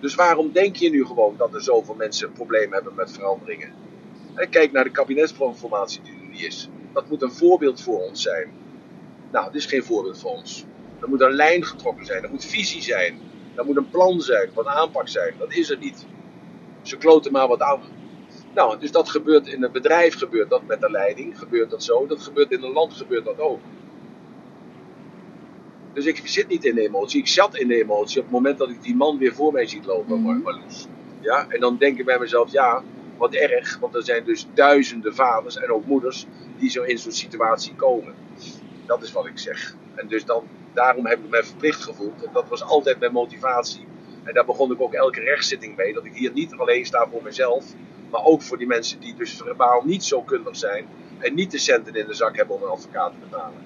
Dus 0.00 0.14
waarom 0.14 0.52
denk 0.52 0.76
je 0.76 0.90
nu 0.90 1.04
gewoon 1.04 1.36
dat 1.36 1.54
er 1.54 1.62
zoveel 1.62 1.94
mensen 1.94 2.32
problemen 2.32 2.74
hebben 2.74 2.94
met 2.94 3.12
veranderingen? 3.12 3.72
En 4.34 4.48
kijk 4.48 4.72
naar 4.72 4.84
de 4.84 4.90
kabinetsformatie 4.90 6.02
die 6.02 6.12
er 6.12 6.28
nu 6.28 6.36
is. 6.46 6.68
Dat 6.92 7.08
moet 7.08 7.22
een 7.22 7.32
voorbeeld 7.32 7.82
voor 7.82 8.00
ons 8.00 8.22
zijn. 8.22 8.52
Nou, 9.30 9.52
dit 9.52 9.54
is 9.54 9.66
geen 9.66 9.84
voorbeeld 9.84 10.18
voor 10.18 10.30
ons. 10.30 10.64
Er 11.00 11.08
moet 11.08 11.20
een 11.20 11.32
lijn 11.32 11.64
getrokken 11.64 12.06
zijn, 12.06 12.22
er 12.22 12.30
moet 12.30 12.44
visie 12.44 12.82
zijn, 12.82 13.18
er 13.54 13.64
moet 13.64 13.76
een 13.76 13.90
plan 13.90 14.20
zijn, 14.20 14.50
wat 14.54 14.66
een 14.66 14.72
aanpak 14.72 15.08
zijn. 15.08 15.34
Dat 15.38 15.52
is 15.52 15.70
er 15.70 15.78
niet. 15.78 16.06
Ze 16.82 16.96
kloten 16.96 17.32
maar 17.32 17.48
wat 17.48 17.60
aan. 17.60 17.80
Nou, 18.54 18.78
dus 18.78 18.92
dat 18.92 19.08
gebeurt 19.08 19.46
in 19.46 19.62
een 19.62 19.72
bedrijf, 19.72 20.14
gebeurt 20.14 20.50
dat 20.50 20.66
met 20.66 20.80
de 20.80 20.90
leiding, 20.90 21.38
gebeurt 21.38 21.70
dat 21.70 21.84
zo. 21.84 22.06
Dat 22.06 22.22
gebeurt 22.22 22.50
in 22.50 22.62
een 22.62 22.72
land, 22.72 22.92
gebeurt 22.92 23.24
dat 23.24 23.38
ook. 23.38 23.60
Dus 25.92 26.04
ik 26.06 26.20
zit 26.28 26.48
niet 26.48 26.64
in 26.64 26.74
de 26.74 26.82
emotie. 26.82 27.20
Ik 27.20 27.28
zat 27.28 27.56
in 27.56 27.68
de 27.68 27.74
emotie 27.80 28.18
op 28.18 28.24
het 28.26 28.34
moment 28.34 28.58
dat 28.58 28.70
ik 28.70 28.82
die 28.82 28.96
man 28.96 29.18
weer 29.18 29.34
voor 29.34 29.52
mij 29.52 29.66
ziet 29.66 29.84
lopen, 29.84 30.20
Mhm. 30.22 30.40
Marloes. 30.40 30.88
Ja, 31.18 31.46
en 31.48 31.60
dan 31.60 31.76
denk 31.78 31.98
ik 31.98 32.04
bij 32.04 32.18
mezelf, 32.18 32.50
ja, 32.52 32.86
wat 33.16 33.34
erg. 33.34 33.78
Want 33.78 33.94
er 33.94 34.04
zijn 34.04 34.24
dus 34.24 34.48
duizenden 34.54 35.14
vaders 35.14 35.56
en 35.58 35.70
ook 35.70 35.84
moeders 35.86 36.28
die 36.56 36.70
zo 36.70 36.82
in 36.82 36.98
zo'n 36.98 37.12
situatie 37.12 37.74
komen. 37.74 38.18
Dat 38.86 39.02
is 39.02 39.12
wat 39.12 39.26
ik 39.26 39.38
zeg. 39.38 39.78
En 39.94 40.08
dus 40.08 40.24
dan, 40.24 40.50
daarom 40.72 41.06
heb 41.06 41.18
ik 41.24 41.28
me 41.30 41.44
verplicht 41.44 41.82
gevoeld. 41.82 42.22
En 42.24 42.32
dat 42.32 42.48
was 42.48 42.62
altijd 42.64 42.98
mijn 42.98 43.12
motivatie. 43.12 43.90
En 44.22 44.34
daar 44.34 44.44
begon 44.44 44.72
ik 44.72 44.80
ook 44.80 44.94
elke 44.94 45.20
rechtszitting 45.20 45.76
mee. 45.76 45.92
Dat 45.92 46.04
ik 46.04 46.14
hier 46.14 46.32
niet 46.32 46.54
alleen 46.56 46.86
sta 46.86 47.08
voor 47.08 47.22
mezelf. 47.22 47.76
Maar 48.10 48.22
ook 48.24 48.42
voor 48.42 48.58
die 48.58 48.66
mensen 48.66 49.00
die 49.00 49.14
dus 49.14 49.36
verbaal 49.36 49.82
niet 49.84 50.04
zo 50.04 50.24
kundig 50.24 50.56
zijn. 50.56 50.90
En 51.18 51.34
niet 51.34 51.50
de 51.50 51.58
centen 51.58 51.94
in 51.94 52.06
de 52.06 52.14
zak 52.14 52.36
hebben 52.36 52.56
om 52.56 52.62
een 52.62 52.68
advocaat 52.68 53.12
te 53.12 53.18
betalen. 53.18 53.64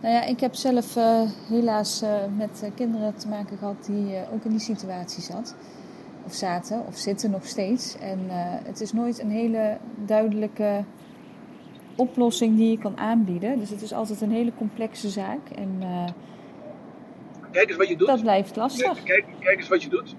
Nou 0.00 0.14
ja, 0.14 0.24
ik 0.24 0.40
heb 0.40 0.54
zelf 0.54 0.96
eh, 0.96 1.22
helaas 1.48 2.02
eh, 2.02 2.24
met 2.36 2.60
eh, 2.62 2.70
kinderen 2.74 3.16
te 3.16 3.28
maken 3.28 3.58
gehad 3.58 3.84
die 3.86 4.16
ook 4.32 4.44
in 4.44 4.50
die 4.50 4.60
situatie 4.60 5.22
zat. 5.22 5.54
Of 6.24 6.34
zaten, 6.34 6.86
of 6.86 6.96
zitten 6.96 7.30
nog 7.30 7.46
steeds. 7.46 7.98
En 7.98 8.18
het 8.64 8.80
is 8.80 8.92
nooit 8.92 9.18
een 9.20 9.30
hele 9.30 9.78
duidelijke 10.04 10.84
oplossing 11.96 12.56
die 12.56 12.70
je 12.70 12.78
kan 12.78 12.98
aanbieden. 12.98 13.58
Dus 13.58 13.70
het 13.70 13.82
is 13.82 13.92
altijd 13.92 14.20
een 14.20 14.30
hele 14.30 14.52
complexe 14.56 15.08
zaak. 15.08 15.50
En 15.54 15.78
Kijk 17.50 17.68
eens 17.68 17.76
wat 17.76 17.88
je 17.88 17.96
doet. 17.96 18.06
dat 18.06 18.20
blijft 18.22 18.56
lastig. 18.56 19.02
Kijk, 19.02 19.24
kijk 19.40 19.58
eens 19.58 19.68
wat 19.68 19.82
je 19.82 19.88
doet. 19.88 20.14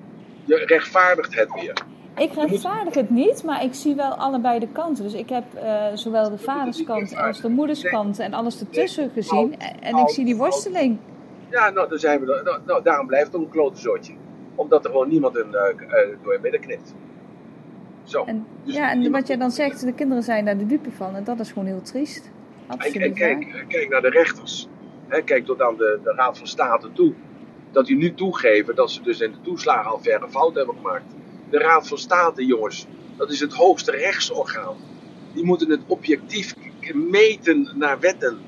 Je 0.45 0.55
rechtvaardigt 0.55 1.35
het 1.35 1.53
weer. 1.53 1.73
Ik 2.19 2.33
rechtvaardig 2.33 2.93
het 2.93 3.09
niet, 3.09 3.43
maar 3.43 3.63
ik 3.63 3.73
zie 3.73 3.95
wel 3.95 4.11
allebei 4.13 4.59
de 4.59 4.67
kanten. 4.67 5.03
Dus 5.03 5.13
ik 5.13 5.29
heb 5.29 5.43
eh, 5.53 5.85
zowel 5.93 6.29
de 6.29 6.37
vaderskant 6.37 7.15
als 7.17 7.41
de 7.41 7.49
moederskant 7.49 8.19
en 8.19 8.33
alles 8.33 8.59
ertussen 8.59 9.09
gezien. 9.13 9.59
En 9.59 9.97
ik 9.97 10.09
zie 10.09 10.25
die 10.25 10.35
worsteling. 10.35 10.97
Ja, 11.49 11.69
nou, 11.69 11.89
dan 11.89 11.99
zijn 11.99 12.19
we. 12.19 12.41
Nou, 12.43 12.59
nou, 12.65 12.83
daarom 12.83 13.07
blijft 13.07 13.33
het 13.33 13.41
een 13.41 13.49
klote 13.49 13.79
zootje. 13.79 14.13
Omdat 14.55 14.85
er 14.85 14.91
gewoon 14.91 15.09
niemand 15.09 15.35
een, 15.35 15.55
eh, 15.55 15.75
door 16.23 16.33
je 16.33 16.39
midden 16.41 16.61
knipt. 16.61 16.93
Zo. 18.03 18.23
En, 18.23 18.45
Dus 18.63 18.75
ja, 18.75 18.91
en 18.91 19.11
wat 19.11 19.27
jij 19.27 19.37
dan 19.37 19.51
zegt, 19.51 19.81
de 19.81 19.93
kinderen 19.93 20.23
zijn 20.23 20.45
daar 20.45 20.57
de 20.57 20.65
dupe 20.65 20.91
van. 20.91 21.15
En 21.15 21.23
dat 21.23 21.39
is 21.39 21.51
gewoon 21.51 21.67
heel 21.67 21.81
triest. 21.81 22.29
Absoluut 22.67 23.01
en 23.01 23.13
kijk, 23.13 23.65
kijk 23.67 23.89
naar 23.89 24.01
de 24.01 24.09
rechters. 24.09 24.67
Kijk 25.25 25.45
tot 25.45 25.61
aan 25.61 25.77
de, 25.77 25.99
de 26.03 26.13
Raad 26.13 26.37
van 26.37 26.47
State 26.47 26.91
toe. 26.91 27.13
Dat 27.71 27.85
die 27.85 27.97
nu 27.97 28.13
toegeven 28.13 28.75
dat 28.75 28.91
ze 28.91 29.01
dus 29.01 29.19
in 29.19 29.31
de 29.31 29.41
toeslagenaffaire 29.41 30.29
fout 30.29 30.55
hebben 30.55 30.75
gemaakt. 30.75 31.13
De 31.49 31.57
Raad 31.57 31.87
van 31.87 31.97
State, 31.97 32.45
jongens, 32.45 32.87
dat 33.17 33.31
is 33.31 33.39
het 33.39 33.53
hoogste 33.53 33.91
rechtsorgaan. 33.91 34.77
Die 35.33 35.43
moeten 35.43 35.69
het 35.69 35.81
objectief 35.87 36.55
meten 36.93 37.71
naar 37.75 37.99
wetten. 37.99 38.39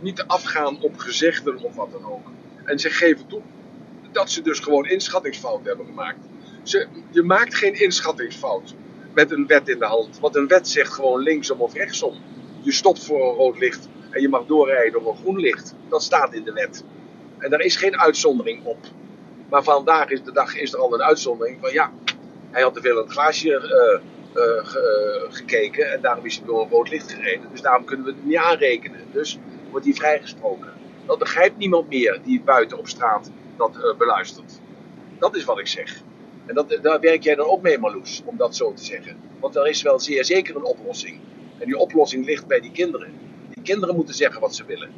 Niet 0.00 0.22
afgaan 0.22 0.82
op 0.82 0.98
gezegden 0.98 1.62
of 1.62 1.74
wat 1.74 1.92
dan 1.92 2.04
ook. 2.04 2.26
En 2.64 2.78
ze 2.78 2.90
geven 2.90 3.26
toe 3.26 3.42
dat 4.12 4.30
ze 4.30 4.42
dus 4.42 4.58
gewoon 4.58 4.84
inschattingsfout 4.84 5.64
hebben 5.64 5.86
gemaakt. 5.86 6.18
Ze, 6.62 6.86
je 7.10 7.22
maakt 7.22 7.54
geen 7.54 7.80
inschattingsfout 7.80 8.74
met 9.14 9.30
een 9.30 9.46
wet 9.46 9.68
in 9.68 9.78
de 9.78 9.84
hand. 9.84 10.18
Want 10.20 10.36
een 10.36 10.48
wet 10.48 10.68
zegt 10.68 10.92
gewoon 10.92 11.22
linksom 11.22 11.60
of 11.60 11.74
rechtsom. 11.74 12.14
je 12.62 12.72
stopt 12.72 13.04
voor 13.04 13.28
een 13.28 13.36
rood 13.36 13.58
licht 13.58 13.88
en 14.10 14.20
je 14.20 14.28
mag 14.28 14.46
doorrijden 14.46 14.92
door 14.92 15.10
een 15.10 15.18
groen 15.18 15.38
licht. 15.38 15.74
Dat 15.88 16.02
staat 16.02 16.34
in 16.34 16.44
de 16.44 16.52
wet. 16.52 16.84
En 17.38 17.50
daar 17.50 17.60
is 17.60 17.76
geen 17.76 17.98
uitzondering 17.98 18.64
op. 18.64 18.78
Maar 19.48 19.62
vandaag 19.62 20.08
is 20.08 20.22
de 20.22 20.32
dag 20.32 20.56
is 20.56 20.72
er 20.72 20.78
al 20.78 20.94
een 20.94 21.02
uitzondering 21.02 21.58
van 21.60 21.72
ja, 21.72 21.92
hij 22.50 22.62
had 22.62 22.74
te 22.74 22.80
veel 22.80 22.96
in 22.96 23.02
het 23.02 23.12
glaasje 23.12 23.54
eh, 23.54 24.00
eh, 24.42 24.58
eh, 24.58 25.32
gekeken 25.32 25.92
en 25.92 26.00
daarom 26.00 26.24
is 26.24 26.36
hij 26.36 26.46
door 26.46 26.62
een 26.62 26.68
rood 26.68 26.90
licht 26.90 27.12
gereden. 27.12 27.48
Dus 27.50 27.60
daarom 27.60 27.84
kunnen 27.84 28.06
we 28.06 28.12
het 28.12 28.24
niet 28.24 28.36
aanrekenen. 28.36 29.00
Dus 29.12 29.38
wordt 29.70 29.86
hij 29.86 29.94
vrijgesproken. 29.94 30.72
Dat 31.06 31.18
begrijpt 31.18 31.56
niemand 31.56 31.88
meer 31.88 32.20
die 32.24 32.40
buiten 32.40 32.78
op 32.78 32.88
straat 32.88 33.30
dat 33.56 33.94
beluistert. 33.98 34.60
Dat 35.18 35.36
is 35.36 35.44
wat 35.44 35.58
ik 35.58 35.66
zeg. 35.66 36.02
En 36.46 36.54
dat, 36.54 36.78
daar 36.82 37.00
werk 37.00 37.22
jij 37.22 37.34
dan 37.34 37.46
ook 37.46 37.62
mee, 37.62 37.78
Marloes, 37.78 38.22
om 38.24 38.36
dat 38.36 38.56
zo 38.56 38.72
te 38.72 38.84
zeggen. 38.84 39.16
Want 39.40 39.56
er 39.56 39.68
is 39.68 39.82
wel 39.82 40.00
zeer 40.00 40.24
zeker 40.24 40.56
een 40.56 40.64
oplossing. 40.64 41.20
En 41.58 41.66
die 41.66 41.78
oplossing 41.78 42.24
ligt 42.24 42.46
bij 42.46 42.60
die 42.60 42.70
kinderen. 42.70 43.12
Die 43.54 43.62
kinderen 43.62 43.94
moeten 43.94 44.14
zeggen 44.14 44.40
wat 44.40 44.54
ze 44.54 44.64
willen. 44.64 44.90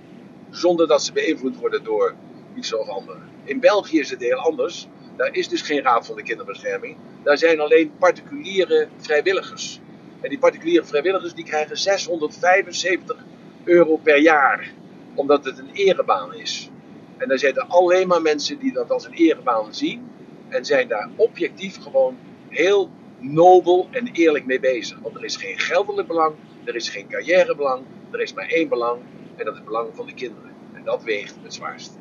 Zonder 0.51 0.87
dat 0.87 1.03
ze 1.03 1.13
beïnvloed 1.13 1.57
worden 1.57 1.85
door 1.85 2.15
iets 2.55 2.75
of 2.75 2.89
anderen. 2.89 3.23
In 3.45 3.61
België 3.61 3.99
is 3.99 4.11
het 4.11 4.21
heel 4.21 4.39
anders. 4.39 4.89
Daar 5.21 5.35
is 5.35 5.49
dus 5.49 5.63
geen 5.63 5.83
raad 5.83 6.07
van 6.07 6.17
de 6.17 6.23
kinderbescherming. 6.23 6.97
Daar 7.23 7.39
zijn 7.39 7.61
alleen 7.61 7.97
particuliere 7.99 8.89
vrijwilligers. 8.97 9.81
En 10.21 10.29
die 10.29 10.39
particuliere 10.39 10.85
vrijwilligers 10.85 11.35
die 11.35 11.45
krijgen 11.45 11.77
675 11.77 13.25
euro 13.65 13.97
per 13.97 14.19
jaar. 14.19 14.73
Omdat 15.15 15.45
het 15.45 15.59
een 15.59 15.71
erebaan 15.73 16.35
is. 16.35 16.71
En 17.17 17.29
daar 17.29 17.39
zitten 17.39 17.69
alleen 17.69 18.09
maar 18.09 18.23
mensen 18.23 18.59
die 18.59 18.73
dat 18.73 18.91
als 18.91 19.05
een 19.05 19.13
erebaan 19.13 19.75
zien. 19.75 20.11
En 20.49 20.65
zijn 20.65 20.89
daar 20.89 21.11
objectief 21.17 21.77
gewoon 21.77 22.19
heel 22.49 22.91
nobel 23.19 23.89
en 23.91 24.07
eerlijk 24.13 24.47
mee 24.47 24.61
bezig. 24.61 24.99
Want 25.01 25.17
er 25.17 25.25
is 25.25 25.37
geen 25.37 25.59
geldelijk 25.59 26.09
belang, 26.09 26.35
er 26.65 26.75
is 26.75 26.89
geen 26.89 27.09
carrièrebelang, 27.09 27.85
er 28.11 28.21
is 28.21 28.33
maar 28.33 28.49
één 28.49 28.69
belang. 28.69 29.01
En 29.37 29.45
dat 29.45 29.53
is 29.53 29.59
het 29.59 29.65
belang 29.65 29.97
van 29.97 30.07
de 30.07 30.15
kinderen. 30.15 30.51
En 30.73 30.85
dat 30.85 31.03
weegt 31.03 31.37
het 31.43 31.55
zwaarst. 31.55 32.00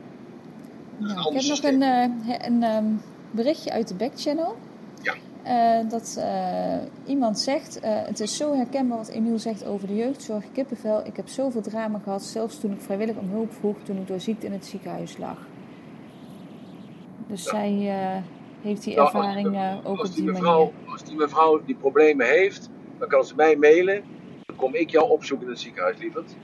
Ja, 1.00 1.30
ik 1.30 1.34
heb 1.34 1.44
nog 1.44 1.64
een, 1.64 1.82
eh, 1.82 2.48
een 2.48 2.64
ehm, 2.64 2.86
berichtje 3.32 3.72
uit 3.72 3.88
de 3.88 3.96
backchannel. 3.96 4.56
Ja. 5.02 5.16
Eh, 5.44 5.90
dat 5.90 6.16
eh, 6.20 6.78
iemand 7.06 7.40
zegt, 7.40 7.80
het 7.82 8.20
is 8.20 8.38
zo 8.38 8.56
herkenbaar 8.56 8.98
wat 8.98 9.08
Emiel 9.08 9.40
zegt 9.40 9.66
over 9.66 9.88
de 9.88 9.96
jeugdzorg, 9.96 10.52
kippenvel. 10.52 11.06
Ik 11.06 11.16
heb 11.16 11.28
zoveel 11.28 11.62
drama 11.62 12.00
gehad, 12.00 12.24
zelfs 12.24 12.60
toen 12.60 12.72
ik 12.72 12.82
vrijwillig 12.82 13.16
om 13.16 13.30
hulp 13.30 13.54
vroeg, 13.54 13.76
toen 13.84 13.98
ik 13.98 14.08
door 14.08 14.20
ziekte 14.20 14.46
in 14.46 14.52
het 14.52 14.66
ziekenhuis 14.66 15.18
lag. 15.18 15.38
Dus 17.28 17.44
Ja. 17.44 17.50
zij 17.50 17.72
heeft 18.62 18.84
die 18.84 18.96
Nou, 18.96 19.06
ervaring 19.06 19.48
ook 19.84 20.00
als 20.00 20.10
op 20.10 20.16
die 20.16 20.24
die 20.24 20.32
mevrouw, 20.34 20.72
manier. 20.74 20.92
Als 20.92 21.04
die 21.04 21.16
mevrouw 21.16 21.62
die 21.66 21.76
problemen 21.76 22.28
heeft, 22.28 22.70
dan 22.98 23.08
kan 23.08 23.26
ze 23.26 23.36
mij 23.36 23.56
mailen. 23.56 24.04
Dan 24.46 24.56
kom 24.56 24.76
ik 24.76 24.90
jou 24.90 25.10
opzoeken 25.10 25.46
in 25.46 25.52
het 25.54 25.62
ziekenhuis, 25.62 25.98
lieverd. 25.98 26.36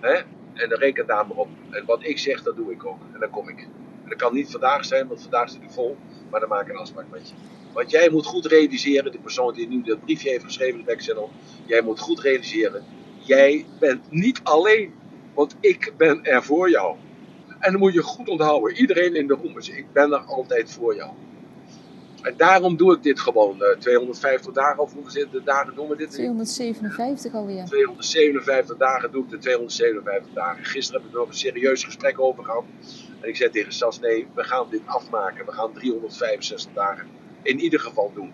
Hè? 0.00 0.14
En 0.54 0.68
dan 0.68 0.78
reken 0.78 1.06
daar 1.06 1.26
maar 1.26 1.36
op. 1.36 1.48
En 1.70 1.84
wat 1.86 1.98
ik 2.02 2.18
zeg, 2.18 2.42
dat 2.42 2.56
doe 2.56 2.72
ik 2.72 2.84
ook. 2.86 2.98
En 3.12 3.20
dan 3.20 3.30
kom 3.30 3.48
ik. 3.48 3.68
Dat 4.10 4.18
kan 4.18 4.34
niet 4.34 4.50
vandaag 4.50 4.84
zijn, 4.84 5.08
want 5.08 5.20
vandaag 5.22 5.50
zit 5.50 5.62
ik 5.62 5.70
vol. 5.70 5.96
Maar 6.30 6.40
dan 6.40 6.48
maak 6.48 6.66
ik 6.66 6.72
een 6.72 6.76
afspraak 6.78 7.06
met 7.10 7.28
je. 7.28 7.34
Want 7.72 7.90
jij 7.90 8.10
moet 8.10 8.26
goed 8.26 8.46
realiseren, 8.46 9.12
de 9.12 9.18
persoon 9.18 9.54
die 9.54 9.68
nu 9.68 9.82
dat 9.82 10.00
briefje 10.04 10.30
heeft 10.30 10.44
geschreven 10.44 10.78
de 10.78 10.84
backchannel. 10.84 11.30
Jij 11.66 11.82
moet 11.82 12.00
goed 12.00 12.20
realiseren, 12.20 12.84
jij 13.18 13.66
bent 13.80 14.10
niet 14.10 14.40
alleen. 14.42 14.92
Want 15.34 15.56
ik 15.60 15.92
ben 15.96 16.24
er 16.24 16.42
voor 16.42 16.70
jou. 16.70 16.96
En 17.58 17.70
dan 17.72 17.80
moet 17.80 17.92
je 17.94 18.02
goed 18.02 18.28
onthouden, 18.28 18.76
iedereen 18.76 19.14
in 19.14 19.26
de 19.26 19.34
room 19.34 19.58
is, 19.58 19.68
ik 19.68 19.92
ben 19.92 20.12
er 20.12 20.18
altijd 20.18 20.72
voor 20.72 20.94
jou. 20.94 21.10
En 22.22 22.34
daarom 22.36 22.76
doe 22.76 22.94
ik 22.94 23.02
dit 23.02 23.20
gewoon. 23.20 23.62
eh 23.62 23.76
250 23.78 24.52
dagen, 24.52 24.82
of 24.82 24.92
hoeveel 24.92 25.10
zit- 25.10 25.44
dagen 25.44 25.74
doen 25.74 25.88
we 25.88 25.96
dit? 25.96 26.10
257 26.10 27.34
alweer. 27.34 27.64
257 27.64 28.76
dagen 28.76 29.12
doe 29.12 29.24
ik 29.24 29.30
de 29.30 29.38
257 29.38 30.32
dagen. 30.34 30.64
Gisteren 30.64 31.00
heb 31.00 31.10
ik 31.10 31.14
er 31.16 31.20
nog 31.20 31.28
een 31.30 31.38
serieus 31.38 31.84
gesprek 31.84 32.20
over 32.20 32.44
gehad. 32.44 32.64
En 33.20 33.28
ik 33.28 33.36
zei 33.36 33.50
tegen 33.50 33.72
Sas, 33.72 34.00
nee, 34.00 34.26
we 34.34 34.44
gaan 34.44 34.66
dit 34.70 34.82
afmaken. 34.84 35.46
We 35.46 35.52
gaan 35.52 35.72
365 35.72 36.72
dagen 36.72 37.08
in 37.42 37.60
ieder 37.60 37.80
geval 37.80 38.12
doen. 38.14 38.32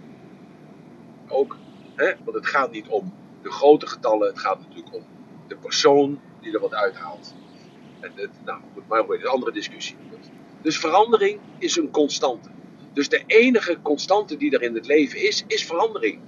Ook, 1.28 1.56
hè, 1.94 2.12
want 2.24 2.36
het 2.36 2.46
gaat 2.46 2.70
niet 2.70 2.88
om 2.88 3.14
de 3.42 3.50
grote 3.50 3.86
getallen. 3.86 4.28
Het 4.28 4.38
gaat 4.38 4.58
natuurlijk 4.58 4.94
om 4.94 5.04
de 5.46 5.56
persoon 5.56 6.20
die 6.40 6.52
er 6.52 6.60
wat 6.60 6.74
uithaalt. 6.74 7.34
En 8.00 8.12
het, 8.14 8.30
nou 8.44 8.60
goed, 8.74 8.88
maar 8.88 9.04
goed, 9.04 9.20
een 9.20 9.26
andere 9.26 9.52
discussie. 9.52 9.96
Dus 10.62 10.78
verandering 10.78 11.40
is 11.58 11.76
een 11.76 11.90
constante. 11.90 12.48
Dus 12.92 13.08
de 13.08 13.22
enige 13.26 13.78
constante 13.82 14.36
die 14.36 14.50
er 14.50 14.62
in 14.62 14.74
het 14.74 14.86
leven 14.86 15.22
is, 15.28 15.44
is 15.46 15.64
verandering. 15.64 16.20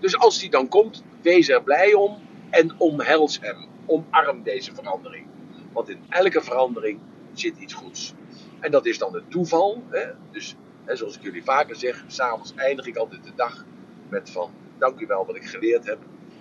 Dus 0.00 0.18
als 0.18 0.38
die 0.38 0.50
dan 0.50 0.68
komt, 0.68 1.04
wees 1.22 1.48
er 1.48 1.62
blij 1.62 1.94
om 1.94 2.18
en 2.50 2.74
omhels 2.78 3.38
hem. 3.40 3.66
Omarm 3.86 4.42
deze 4.42 4.74
verandering. 4.74 5.26
Want 5.72 5.88
in 5.88 5.98
elke 6.08 6.40
verandering 6.42 7.00
zit 7.40 7.56
iets 7.58 7.74
goeds. 7.74 8.14
En 8.60 8.70
dat 8.70 8.86
is 8.86 8.98
dan 8.98 9.14
het 9.14 9.30
toeval. 9.30 9.82
Hè? 9.88 10.10
Dus 10.30 10.56
hè, 10.84 10.96
zoals 10.96 11.16
ik 11.16 11.22
jullie 11.22 11.44
vaker 11.44 11.76
zeg, 11.76 12.04
s'avonds 12.06 12.54
eindig 12.54 12.86
ik 12.86 12.96
altijd 12.96 13.24
de 13.24 13.32
dag 13.34 13.64
met 14.08 14.30
van 14.30 14.50
dank 14.78 15.00
u 15.00 15.06
wel 15.06 15.26
wat 15.26 15.36
ik 15.36 15.44
geleerd 15.44 15.86
heb. 15.86 15.98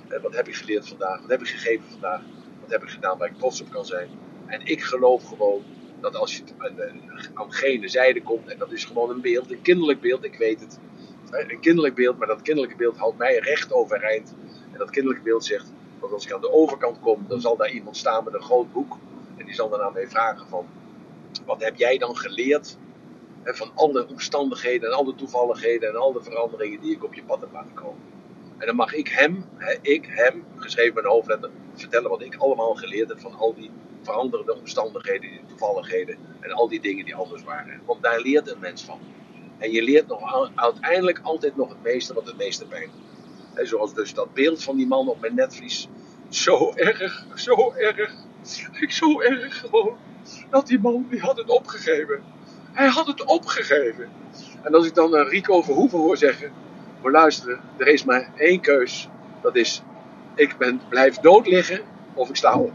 Hè, 0.08 0.22
wat 0.22 0.36
heb 0.36 0.48
ik 0.48 0.56
geleerd 0.56 0.88
vandaag? 0.88 1.22
Wat 1.22 1.30
heb 1.30 1.42
ik 1.42 1.48
gegeven 1.48 1.86
vandaag? 1.92 2.22
Wat 2.62 2.72
heb 2.72 2.84
ik 2.84 2.90
gedaan 2.90 3.18
waar 3.18 3.30
ik 3.30 3.38
trots 3.38 3.62
op 3.62 3.70
kan 3.70 3.86
zijn? 3.86 4.10
En 4.46 4.66
ik 4.66 4.84
geloof 4.84 5.24
gewoon 5.28 5.64
dat 6.02 6.16
als 6.16 6.38
je 6.38 6.44
aan 7.34 7.54
gene 7.54 7.88
zijde 7.88 8.22
komt, 8.22 8.48
en 8.48 8.58
dat 8.58 8.72
is 8.72 8.86
gewoon 8.86 9.10
een 9.10 9.22
beeld, 9.22 9.52
een 9.52 9.62
kinderlijk 9.62 10.02
beeld, 10.02 10.24
ik 10.24 10.36
weet 10.36 10.60
het. 10.60 10.80
Een 11.32 11.60
kinderlijk 11.60 11.96
beeld, 11.96 12.18
maar 12.18 12.28
dat 12.28 12.42
kinderlijke 12.42 12.78
beeld 12.78 12.98
houdt 12.98 13.18
mij 13.18 13.38
recht 13.38 13.74
overeind. 13.74 14.36
En 14.72 14.78
dat 14.78 14.90
kinderlijke 14.90 15.26
beeld 15.26 15.46
zegt 15.46 15.74
dat 16.00 16.12
als 16.12 16.26
ik 16.26 16.34
aan 16.34 16.42
de 16.42 16.52
overkant 16.52 17.00
kom, 17.00 17.26
dan 17.28 17.42
zal 17.42 17.58
daar 17.58 17.72
iemand 17.72 17.98
staan 17.98 18.24
met 18.24 18.34
een 18.34 18.42
groot 18.42 18.74
boek. 18.74 18.98
En 19.38 19.46
die 19.46 19.56
zal 19.56 19.70
dan 19.70 19.82
aan 19.82 19.94
mij 19.94 20.08
vragen 20.08 20.48
van, 20.48 20.68
wat 21.46 21.64
heb 21.64 21.76
jij 21.76 21.98
dan 21.98 22.18
geleerd 22.18 22.78
van 23.44 23.72
alle 23.76 24.08
omstandigheden 24.08 24.90
en 24.90 24.98
alle 24.98 25.16
toevalligheden 25.16 25.90
en 25.90 25.96
al 25.96 26.14
de 26.14 26.24
veranderingen 26.24 26.82
die 26.82 26.92
ik 26.92 27.04
op 27.04 27.14
je 27.14 27.24
pad 27.24 27.42
heb 27.42 27.52
laten 27.52 27.74
komen. 27.74 28.02
En 28.58 28.66
dan 28.68 28.76
mag 28.76 28.94
ik 28.94 29.08
hem, 29.08 29.46
ik 29.82 30.06
hem, 30.10 30.46
geschreven 30.56 30.94
met 30.94 31.04
een 31.04 31.10
hoofdletter, 31.10 31.50
vertellen 31.74 32.10
wat 32.10 32.22
ik 32.22 32.36
allemaal 32.36 32.76
geleerd 32.76 33.10
heb 33.10 33.20
van 33.20 33.36
al 33.36 33.54
die 33.54 33.72
veranderende 34.02 34.56
omstandigheden, 34.56 35.30
die 35.30 35.46
toevalligheden 35.48 36.18
en 36.40 36.52
al 36.52 36.68
die 36.68 36.82
dingen 36.82 37.06
die 37.06 37.16
anders 37.16 37.44
waren. 37.44 37.82
Want 37.86 38.04
daar 38.04 38.20
leert 38.20 38.52
een 38.52 38.60
mens 38.60 38.84
van. 38.84 39.00
En 39.58 39.72
je 39.72 39.84
leert 39.84 40.08
nog 40.08 40.52
uiteindelijk 40.56 41.20
altijd 41.24 41.56
nog 41.56 41.70
het 41.70 41.84
meeste 41.84 42.14
wat 42.14 42.26
het 42.26 42.38
meeste 42.38 42.66
pijn 42.66 42.90
doet. 42.92 43.68
Zoals 43.68 43.94
dus 43.94 44.14
dat 44.14 44.34
beeld 44.34 44.64
van 44.64 44.78
die 44.78 44.88
man 44.88 45.08
op 45.08 45.20
mijn 45.20 45.36
netvlies. 45.36 45.88
Zo 46.30 46.74
erg, 46.76 47.26
zo 47.36 47.74
erg. 47.74 48.16
Ik 48.80 48.92
zo 49.02 49.22
erg 49.22 49.60
gewoon. 49.60 49.98
Dat 50.50 50.68
die 50.68 50.80
man, 50.80 51.06
die 51.10 51.20
had 51.20 51.38
het 51.38 51.50
opgegeven. 51.50 52.24
Hij 52.72 52.88
had 52.88 53.08
het 53.08 53.26
opgegeven. 53.26 54.10
En 54.62 54.74
als 54.74 54.86
ik 54.86 54.96
dan 54.96 55.16
Rico 55.16 55.62
Verhoeven 55.62 56.00
hoor 56.00 56.18
zeggen. 56.18 56.52
Maar 57.02 57.12
luisteren, 57.12 57.62
er 57.78 57.88
is 57.88 58.04
maar 58.04 58.32
één 58.36 58.62
keus. 58.62 59.10
Dat 59.42 59.56
is, 59.56 59.84
ik 60.36 60.58
ben, 60.58 60.82
blijf 60.90 61.18
dood 61.18 61.48
liggen 61.48 61.82
of 62.14 62.30
ik 62.30 62.36
sta 62.36 62.60
op. 62.60 62.74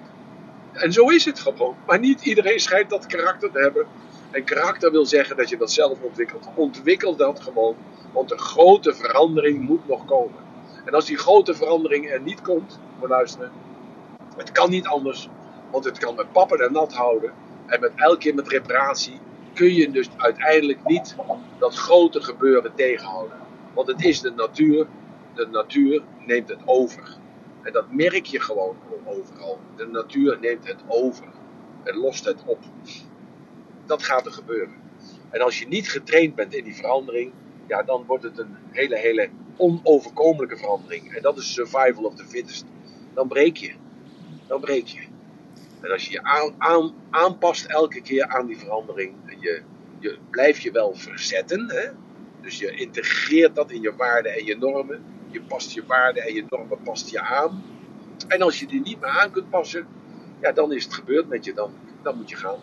En 0.73 0.93
zo 0.93 1.09
is 1.09 1.25
het 1.25 1.41
gewoon. 1.41 1.77
Maar 1.87 1.99
niet 1.99 2.21
iedereen 2.21 2.61
schijnt 2.61 2.91
dat 2.91 3.07
karakter 3.07 3.51
te 3.51 3.59
hebben. 3.59 3.87
En 4.31 4.45
karakter 4.45 4.91
wil 4.91 5.07
zeggen 5.07 5.37
dat 5.37 5.49
je 5.49 5.57
dat 5.57 5.73
zelf 5.73 6.01
ontwikkelt. 6.01 6.49
Ontwikkel 6.55 7.17
dat 7.17 7.41
gewoon. 7.41 7.77
Want 8.13 8.29
de 8.29 8.39
grote 8.39 8.95
verandering 8.95 9.61
moet 9.61 9.89
nog 9.89 10.05
komen. 10.05 10.47
En 10.85 10.95
als 10.95 11.05
die 11.05 11.19
grote 11.19 11.55
verandering 11.55 12.11
er 12.11 12.21
niet 12.21 12.41
komt, 12.41 12.81
maar 13.01 13.09
luisteren. 13.09 13.51
Het 14.37 14.53
kan 14.53 14.71
niet 14.71 14.87
anders. 14.87 15.29
Want 15.71 15.85
het 15.85 15.99
kan 15.99 16.15
met 16.15 16.33
pappen 16.33 16.59
en 16.59 16.73
nat 16.73 16.93
houden. 16.93 17.33
En 17.67 17.81
met 17.81 17.93
elke 17.97 18.19
keer 18.19 18.35
met 18.35 18.49
reparatie 18.49 19.21
kun 19.55 19.75
je 19.75 19.91
dus 19.91 20.09
uiteindelijk 20.17 20.85
niet 20.85 21.17
dat 21.59 21.75
grote 21.75 22.21
gebeuren 22.23 22.75
tegenhouden. 22.75 23.39
Want 23.75 23.89
het 23.89 24.05
is 24.05 24.21
de 24.21 24.31
natuur. 24.31 24.87
De 25.35 25.47
natuur 25.47 26.03
neemt 26.27 26.49
het 26.49 26.61
over. 26.65 27.17
En 27.63 27.73
dat 27.73 27.93
merk 27.93 28.27
je 28.27 28.41
gewoon 28.41 28.77
overal. 29.05 29.59
De 29.77 29.87
natuur 29.87 30.39
neemt 30.41 30.69
het 30.69 30.83
over. 30.89 31.27
En 31.83 31.97
lost 31.97 32.25
het 32.25 32.43
op. 32.47 32.59
Dat 33.87 34.03
gaat 34.03 34.27
er 34.27 34.33
gebeuren. 34.33 34.75
En 35.31 35.41
als 35.41 35.59
je 35.59 35.69
niet 35.69 35.89
getraind 35.89 36.35
bent 36.35 36.55
in 36.55 36.65
die 36.65 36.75
verandering, 36.77 37.33
ja, 37.67 37.83
dan 37.83 38.05
wordt 38.07 38.23
het 38.23 38.39
een 38.39 38.57
hele, 38.71 38.99
hele 38.99 39.29
onoverkomelijke 39.57 40.57
verandering. 40.57 41.15
En 41.15 41.23
dat 41.23 41.37
is 41.37 41.53
survival 41.53 42.05
of 42.05 42.15
the 42.15 42.25
fittest. 42.25 42.65
Dan 43.15 43.29
breek 43.29 43.57
je. 43.57 43.73
Dan 44.47 44.61
breek 44.61 44.87
je. 44.87 45.08
En 45.81 45.91
als 45.93 46.05
je 46.07 46.13
je 46.13 46.23
aan, 46.23 46.55
aan, 46.59 46.93
aanpast 47.11 47.65
elke 47.67 48.01
keer 48.01 48.27
aan 48.27 48.47
die 48.47 48.59
verandering, 48.59 49.15
en 49.27 49.41
je, 49.41 49.63
je 49.99 50.19
blijft 50.31 50.63
je 50.63 50.71
wel 50.71 50.95
verzetten, 50.95 51.71
hè? 51.71 51.89
dus 52.41 52.59
je 52.59 52.71
integreert 52.71 53.55
dat 53.55 53.71
in 53.71 53.81
je 53.81 53.95
waarden 53.97 54.33
en 54.35 54.45
je 54.45 54.57
normen. 54.57 55.03
Je 55.31 55.41
past 55.43 55.73
je 55.73 55.83
waarden 55.87 56.23
en 56.23 56.35
je 56.35 56.45
normen 56.49 56.83
past 56.83 57.11
je 57.11 57.21
aan. 57.21 57.63
En 58.29 58.43
als 58.43 58.61
je 58.61 58.67
die 58.67 58.81
niet 58.81 59.01
meer 59.01 59.11
aan 59.11 59.31
kunt 59.31 59.51
passen, 59.51 59.87
ja, 60.41 60.53
dan 60.53 60.73
is 60.73 60.85
het 60.85 60.95
gebeurd 60.95 61.29
met 61.29 61.45
je, 61.45 61.55
dan, 61.55 61.71
dan 62.03 62.17
moet 62.17 62.31
je 62.31 62.37
gaan. 62.37 62.59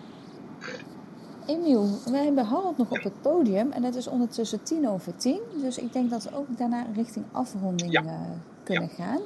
Emiel, 1.48 1.88
we 2.06 2.18
hebben 2.18 2.46
Harold 2.46 2.78
nog 2.78 2.92
op 2.92 3.04
het 3.04 3.22
podium 3.22 3.72
en 3.72 3.84
het 3.84 3.96
is 3.96 4.08
ondertussen 4.08 4.64
tien 4.64 4.90
over 4.90 5.16
tien. 5.16 5.40
Dus 5.62 5.78
ik 5.78 5.94
denk 5.94 6.10
dat 6.10 6.24
we 6.24 6.36
ook 6.36 6.58
daarna 6.58 6.86
richting 6.96 7.26
afronding 7.32 7.92
Ja. 7.92 8.04
eh, 8.04 8.22
kunnen 8.64 8.90
gaan. 8.90 9.20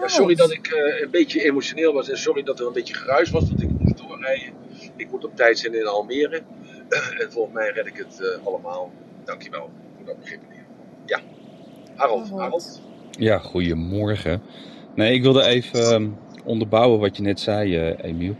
Ja, 0.00 0.08
sorry 0.08 0.34
dat 0.34 0.52
ik 0.52 0.66
eh, 0.66 1.00
een 1.02 1.10
beetje 1.10 1.44
emotioneel 1.44 1.92
was 1.92 2.10
en 2.10 2.18
sorry 2.18 2.42
dat 2.42 2.60
er 2.60 2.66
een 2.66 2.72
beetje 2.72 2.94
geruis 2.94 3.30
was, 3.30 3.50
dat 3.50 3.60
ik 3.60 3.68
moest 3.78 3.98
doorrijden. 3.98 4.52
Ik 4.96 5.10
moet 5.10 5.24
op 5.24 5.36
tijd 5.36 5.58
zijn 5.58 5.74
in 5.74 5.86
Almere. 5.86 6.42
en 7.20 7.32
volgens 7.32 7.54
mij 7.54 7.70
red 7.70 7.86
ik 7.86 7.96
het 7.96 8.20
eh, 8.20 8.46
allemaal. 8.46 8.92
Dankjewel 9.24 9.70
voor 9.96 10.06
dat 10.06 10.18
begrip. 10.20 10.40
meneer. 10.48 10.64
Ja, 11.06 11.20
Harold. 11.94 12.22
Harold. 12.22 12.40
Harold. 12.40 12.80
Ja, 13.18 13.38
goedemorgen. 13.38 14.42
Nee, 14.94 15.14
ik 15.14 15.22
wilde 15.22 15.44
even 15.44 15.80
ehm, 15.92 16.08
onderbouwen 16.44 17.00
wat 17.00 17.16
je 17.16 17.22
net 17.22 17.40
zei, 17.40 17.76
eh, 17.76 18.04
Emiel. 18.10 18.34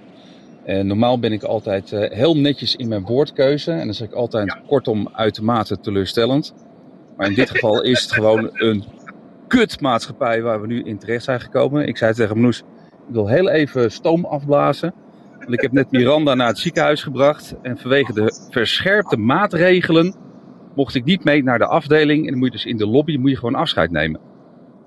En 0.65 0.87
normaal 0.87 1.19
ben 1.19 1.33
ik 1.33 1.43
altijd 1.43 1.93
eh, 1.93 2.11
heel 2.11 2.37
netjes 2.37 2.77
in 2.77 2.89
mijn 2.89 3.03
woordkeuze. 3.05 3.71
En 3.71 3.85
dan 3.85 3.95
zeg 3.95 4.09
ik 4.09 4.15
altijd 4.15 4.47
Ja. 4.47 4.61
kortom 4.67 5.09
uitermate 5.13 5.81
teleurstellend. 5.81 6.55
Maar 7.17 7.27
in 7.27 7.35
dit 7.35 7.51
geval 7.51 7.83
is 7.83 8.03
het 8.03 8.13
gewoon 8.13 8.51
een 8.53 8.85
kutmaatschappij 9.59 10.43
waar 10.43 10.61
we 10.61 10.67
nu 10.67 10.83
in 10.83 10.99
terecht 10.99 11.25
zijn 11.25 11.41
gekomen. 11.41 11.87
Ik 11.87 11.97
zei 11.97 12.15
tegen 12.15 12.37
Manoes, 12.37 12.59
ik 13.09 13.15
wil 13.15 13.29
heel 13.29 13.49
even 13.49 13.93
stoom 13.93 14.25
afblazen. 14.25 14.95
Want 15.39 15.53
ik 15.53 15.61
heb 15.61 15.73
net 15.73 15.91
Miranda 15.91 16.35
naar 16.35 16.47
het 16.47 16.59
ziekenhuis 16.59 17.03
gebracht. 17.03 17.55
En 17.63 17.79
vanwege 17.79 18.13
de 18.13 18.47
verscherpte 18.51 19.17
maatregelen 19.17 20.15
mocht 20.75 20.95
ik 20.95 21.05
niet 21.05 21.25
mee 21.25 21.43
naar 21.43 21.59
de 21.59 21.67
afdeling. 21.67 22.25
En 22.25 22.31
dan 22.31 22.39
moet 22.39 22.47
je 22.47 22.53
dus 22.53 22.65
in 22.65 22.77
de 22.77 22.87
lobby 22.87 23.17
moet 23.17 23.31
je 23.31 23.37
gewoon 23.37 23.55
afscheid 23.55 23.91
nemen. 23.91 24.21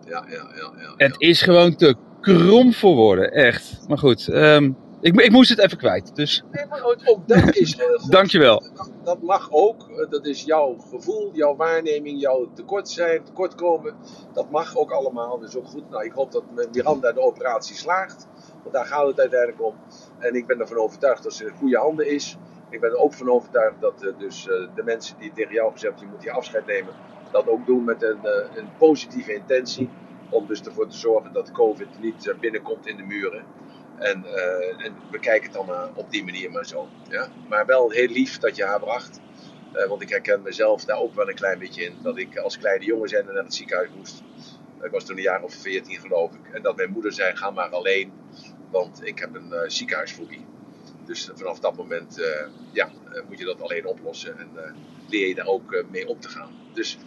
Ja, 0.07 0.25
ja, 0.29 0.35
ja. 0.55 0.71
ja, 0.77 0.93
Het 0.97 1.15
is 1.17 1.41
gewoon 1.41 1.75
te 1.75 1.95
krom 2.21 2.73
voor 2.73 2.95
woorden, 2.95 3.31
echt. 3.31 3.85
Maar 3.87 3.97
goed, 3.97 4.27
ehm, 4.27 4.71
ik, 5.05 5.21
ik 5.21 5.31
moest 5.31 5.49
het 5.49 5.59
even 5.59 5.77
kwijt. 5.77 6.15
Dus 6.15 6.43
Nee, 6.51 6.65
maar 6.65 6.83
ook 6.83 6.97
ook 7.05 7.27
dat 7.27 7.55
is 7.63 7.73
goed. 7.73 8.11
dankjewel. 8.11 8.59
Dat, 8.75 8.91
dat 9.03 9.21
mag 9.21 9.47
ook. 9.51 9.89
Eh, 9.89 10.09
Dat 10.09 10.25
is 10.25 10.43
jouw 10.43 10.75
gevoel, 10.89 11.29
jouw 11.33 11.55
waarneming, 11.55 12.19
jouw 12.21 12.49
tekort 12.53 12.89
zijn, 12.89 13.23
tekortkomen. 13.23 13.95
Dat 14.33 14.51
mag 14.51 14.77
ook 14.77 14.91
allemaal. 14.91 15.39
Dus 15.39 15.55
ook 15.55 15.67
goed. 15.67 15.89
Nou, 15.89 16.05
ik 16.05 16.11
hoop 16.11 16.31
dat 16.31 16.43
Miranda 16.71 17.11
de 17.11 17.19
operatie 17.19 17.75
slaagt. 17.75 18.27
Want 18.61 18.73
daar 18.75 18.85
gaat 18.85 19.07
het 19.07 19.19
uiteindelijk 19.19 19.63
om. 19.63 19.75
En 20.19 20.35
ik 20.35 20.47
ben 20.47 20.59
ervan 20.59 20.77
overtuigd 20.77 21.23
dat 21.23 21.33
ze 21.33 21.45
in 21.45 21.53
goede 21.57 21.77
handen 21.77 22.07
is. 22.07 22.37
Ik 22.69 22.79
ben 22.79 22.89
er 22.89 22.97
ook 22.97 23.13
van 23.13 23.29
overtuigd 23.29 23.81
dat 23.81 24.03
eh, 24.03 24.17
dus, 24.17 24.47
eh, 24.47 24.75
de 24.75 24.83
mensen 24.83 25.15
die 25.19 25.31
tegen 25.33 25.53
jou 25.53 25.71
gezegd 25.71 25.93
hebben, 25.93 26.09
je 26.09 26.15
moet 26.15 26.23
hier 26.23 26.33
afscheid 26.33 26.65
nemen, 26.65 26.93
dat 27.31 27.47
ook 27.47 27.65
doen 27.65 27.83
met 27.83 28.03
een, 28.03 28.19
een 28.55 28.69
positieve 28.77 29.33
intentie. 29.33 29.89
Om 30.29 30.47
dus 30.47 30.61
ervoor 30.61 30.87
te 30.87 30.97
zorgen 30.97 31.33
dat 31.33 31.51
COVID 31.51 31.87
niet 32.01 32.33
binnenkomt 32.39 32.87
in 32.87 32.97
de 32.97 33.03
muren. 33.03 33.43
En, 33.95 34.25
eh, 34.25 34.85
en 34.85 34.95
we 35.11 35.19
kijken 35.19 35.43
het 35.43 35.53
dan 35.53 35.69
eh, 35.69 35.87
op 35.93 36.11
die 36.11 36.23
manier 36.23 36.51
maar 36.51 36.65
zo. 36.65 36.89
Ja? 37.09 37.27
Maar 37.47 37.65
wel 37.65 37.89
heel 37.89 38.07
lief 38.07 38.37
dat 38.37 38.55
je 38.55 38.65
haar 38.65 38.79
bracht. 38.79 39.21
Eh, 39.73 39.87
want 39.87 40.01
ik 40.01 40.09
herken 40.09 40.41
mezelf 40.41 40.85
daar 40.85 40.99
ook 40.99 41.15
wel 41.15 41.29
een 41.29 41.35
klein 41.35 41.59
beetje 41.59 41.83
in. 41.83 41.95
Dat 42.01 42.17
ik 42.17 42.37
als 42.37 42.57
kleine 42.57 42.85
jongen 42.85 43.09
zijn 43.09 43.25
naar 43.25 43.35
het 43.35 43.53
ziekenhuis 43.53 43.89
moest. 43.95 44.23
Ik 44.81 44.91
was 44.91 45.05
toen 45.05 45.15
een 45.15 45.21
jaar 45.21 45.43
of 45.43 45.53
14 45.53 45.99
geloof 45.99 46.33
ik. 46.33 46.53
En 46.53 46.61
dat 46.61 46.75
mijn 46.75 46.91
moeder 46.91 47.13
zei, 47.13 47.35
ga 47.35 47.51
maar 47.51 47.69
alleen. 47.69 48.13
Want 48.71 49.05
ik 49.05 49.19
heb 49.19 49.35
een 49.35 49.71
ziekenhuisfobie. 49.71 50.45
Dus 51.05 51.29
vanaf 51.35 51.59
dat 51.59 51.75
moment 51.77 52.19
eh, 52.21 52.47
ja, 52.71 52.85
eh, 52.85 53.21
moet 53.27 53.39
je 53.39 53.45
dat 53.45 53.61
alleen 53.61 53.85
oplossen. 53.87 54.37
En 54.39 54.47
eh, 54.55 54.71
leer 55.09 55.27
je 55.27 55.35
daar 55.35 55.45
ook 55.47 55.71
eh, 55.73 55.83
mee 55.91 56.07
om 56.07 56.19
te 56.19 56.29
gaan. 56.29 56.49
Dus 56.73 56.97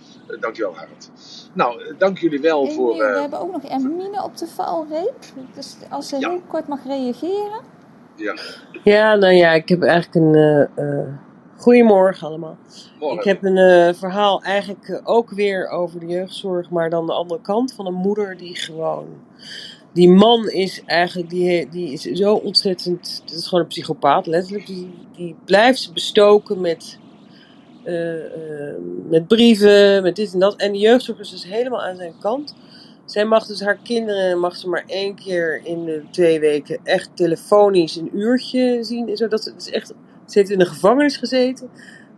dankjewel 0.40 0.76
Harold. 0.76 1.10
Nou, 1.52 1.94
dank 1.98 2.18
jullie 2.18 2.40
wel 2.40 2.60
Emiel, 2.62 2.74
voor... 2.74 2.96
we 2.96 3.20
hebben 3.20 3.40
ook 3.40 3.52
nog 3.52 3.64
Ermine 3.64 4.22
op 4.22 4.36
de 4.36 4.46
valreep. 4.46 5.18
Dus 5.54 5.76
als 5.90 6.08
ze 6.08 6.18
Ja. 6.18 6.28
heel 6.30 6.40
kort 6.46 6.68
mag 6.68 6.84
reageren. 6.84 7.60
ja, 8.16 8.34
Ja, 8.84 9.14
nou 9.14 9.32
ja, 9.32 9.52
ik 9.52 9.68
heb 9.68 9.82
eigenlijk 9.82 10.14
een. 10.26 10.34
eh 10.34 11.00
eh 11.00 11.06
goedemorgen 11.56 12.26
allemaal. 12.26 12.56
morgen. 12.98 13.18
Ik 13.18 13.24
heb 13.24 13.44
een 13.44 13.56
eh, 13.56 13.94
verhaal 13.94 14.42
eigenlijk 14.42 15.00
ook 15.04 15.30
weer 15.30 15.68
over 15.68 16.00
de 16.00 16.06
jeugdzorg, 16.06 16.70
maar 16.70 16.90
dan 16.90 17.06
de 17.06 17.12
andere 17.12 17.40
kant 17.40 17.72
van 17.72 17.86
een 17.86 17.94
moeder 17.94 18.36
die 18.36 18.56
gewoon. 18.56 19.06
Die 19.98 20.08
man 20.10 20.50
is 20.50 20.82
eigenlijk, 20.86 21.30
die, 21.30 21.68
die 21.70 21.92
is 21.92 22.02
zo 22.02 22.34
ontzettend. 22.34 23.22
Het 23.26 23.34
is 23.34 23.46
gewoon 23.48 23.62
een 23.64 23.70
psychopaat, 23.70 24.26
letterlijk. 24.26 24.66
Die, 24.66 24.90
die 25.16 25.36
blijft 25.46 25.92
bestoken 25.94 26.60
met. 26.62 27.00
eh, 27.84 28.26
eh, 28.70 28.76
met 29.08 29.28
brieven, 29.28 30.02
met 30.04 30.16
dit 30.16 30.32
en 30.34 30.40
dat. 30.40 30.56
En 30.56 30.72
de 30.72 30.78
jeugdzorg 30.78 31.20
is 31.20 31.30
dus 31.30 31.44
helemaal 31.46 31.82
aan 31.82 31.96
zijn 31.96 32.18
kant. 32.20 32.56
Zij 33.06 33.26
mag 33.26 33.46
dus 33.46 33.62
haar 33.62 33.78
kinderen 33.82 34.40
mag 34.40 34.56
ze 34.56 34.68
maar 34.68 34.84
één 34.86 35.16
keer 35.16 35.60
in 35.64 35.86
de 35.86 36.04
twee 36.10 36.40
weken 36.40 36.80
echt 36.84 37.10
telefonisch 37.16 37.96
een 37.96 38.18
uurtje 38.18 38.84
zien. 38.84 39.08
en 39.10 39.16
Zo, 39.18 39.28
dat, 39.28 39.44
het 39.44 39.56
is 39.62 39.70
echt, 39.70 39.88
ze 40.26 40.38
heeft 40.38 40.50
in 40.50 40.60
de 40.60 40.66
gevangenis 40.66 41.16
gezeten. 41.18 41.70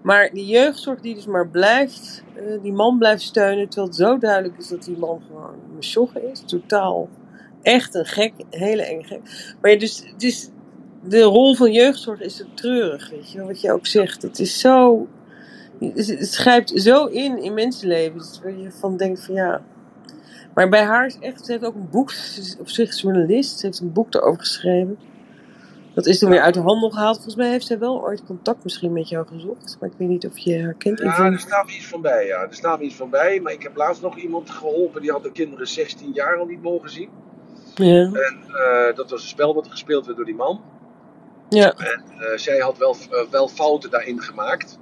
Maar 0.03 0.31
die 0.33 0.47
jeugdzorg 0.47 1.01
die 1.01 1.17
dus 1.17 1.27
maar 1.27 1.49
blijft, 1.49 2.25
eh, 2.35 2.63
die 2.63 2.73
man 2.73 2.99
blijft 2.99 3.23
steunen. 3.23 3.69
Terwijl 3.69 3.89
het 3.89 3.97
zo 3.97 4.19
duidelijk 4.19 4.59
is 4.59 4.69
dat 4.69 4.85
die 4.85 4.99
man 4.99 5.23
gewoon 5.29 5.55
een 5.77 6.31
is. 6.33 6.43
Totaal 6.47 7.09
echt 7.63 7.95
een 7.95 8.07
gek, 8.07 8.33
hele 8.51 8.83
enge 8.83 9.05
gek. 9.05 9.21
Maar 9.61 9.71
ja, 9.71 9.79
dus, 9.79 10.05
dus 10.17 10.49
de 11.03 11.23
rol 11.23 11.55
van 11.55 11.73
jeugdzorg 11.73 12.21
is 12.21 12.37
zo 12.37 12.45
treurig, 12.55 13.11
weet 13.11 13.33
je 13.33 13.45
wat 13.45 13.61
je 13.61 13.73
ook 13.73 13.87
zegt. 13.87 14.23
Het 14.23 14.39
is 14.39 14.61
zo, 14.61 15.09
het 15.79 16.35
grijpt 16.35 16.73
zo 16.75 17.07
in 17.07 17.43
in 17.43 17.55
mensenlevens. 17.55 18.41
Waar 18.43 18.59
je 18.59 18.71
van 18.71 18.97
denkt 18.97 19.25
van 19.25 19.35
ja, 19.35 19.63
maar 20.55 20.69
bij 20.69 20.83
haar 20.83 21.07
is 21.07 21.19
echt, 21.19 21.45
ze 21.45 21.53
heeft 21.53 21.65
ook 21.65 21.75
een 21.75 21.91
boek, 21.91 22.11
ze 22.11 22.41
is 22.41 22.57
op 22.59 22.69
zich 22.69 23.01
journalist, 23.01 23.59
ze 23.59 23.67
heeft 23.67 23.81
een 23.81 23.93
boek 23.93 24.15
erover 24.15 24.41
geschreven. 24.41 24.99
Dat 25.95 26.07
is 26.07 26.19
toen 26.19 26.31
weer 26.31 26.41
uit 26.41 26.55
de 26.55 26.61
handel 26.61 26.91
gehaald. 26.91 27.15
Volgens 27.15 27.35
mij 27.35 27.51
heeft 27.51 27.67
zij 27.67 27.79
wel 27.79 28.03
ooit 28.03 28.25
contact 28.25 28.65
misschien 28.65 28.93
met 28.93 29.09
jou 29.09 29.27
gezocht. 29.27 29.77
Maar 29.81 29.89
ik 29.89 29.95
weet 29.99 30.09
niet 30.09 30.27
of 30.27 30.39
je 30.39 30.63
haar 30.63 30.75
kent. 30.75 30.99
Ja, 30.99 31.25
er 31.25 31.39
staat 31.39 31.71
iets 31.71 31.87
van 31.87 32.01
bij, 32.01 32.27
ja. 32.27 32.43
Er 32.43 32.55
staat 32.55 32.81
iets 32.81 32.95
van 32.95 33.11
bij, 33.11 33.41
maar 33.41 33.53
ik 33.53 33.63
heb 33.63 33.77
laatst 33.77 34.03
nog 34.03 34.17
iemand 34.17 34.51
geholpen 34.51 35.01
die 35.01 35.11
had 35.11 35.23
de 35.23 35.33
kinderen 35.33 35.69
16 35.69 36.13
jaar 36.13 36.39
al 36.39 36.47
niet 36.47 36.63
mogen 36.63 36.91
zien. 36.91 37.09
Ja. 37.85 38.11
En 38.13 38.45
eh, 38.47 38.97
dat 38.97 39.11
was 39.11 39.23
een 39.23 39.29
spel 39.29 39.55
wat 39.55 39.69
gespeeld 39.71 40.05
werd 40.05 40.17
door 40.17 40.27
die 40.27 40.35
man. 40.35 40.63
Ja. 41.49 41.75
En 41.77 42.05
eh, 42.19 42.37
zij 42.39 42.59
had 42.59 42.79
wel, 42.79 42.97
eh, 43.11 43.31
wel 43.31 43.49
fouten 43.49 43.91
daarin 43.91 44.23
gemaakt. 44.23 44.79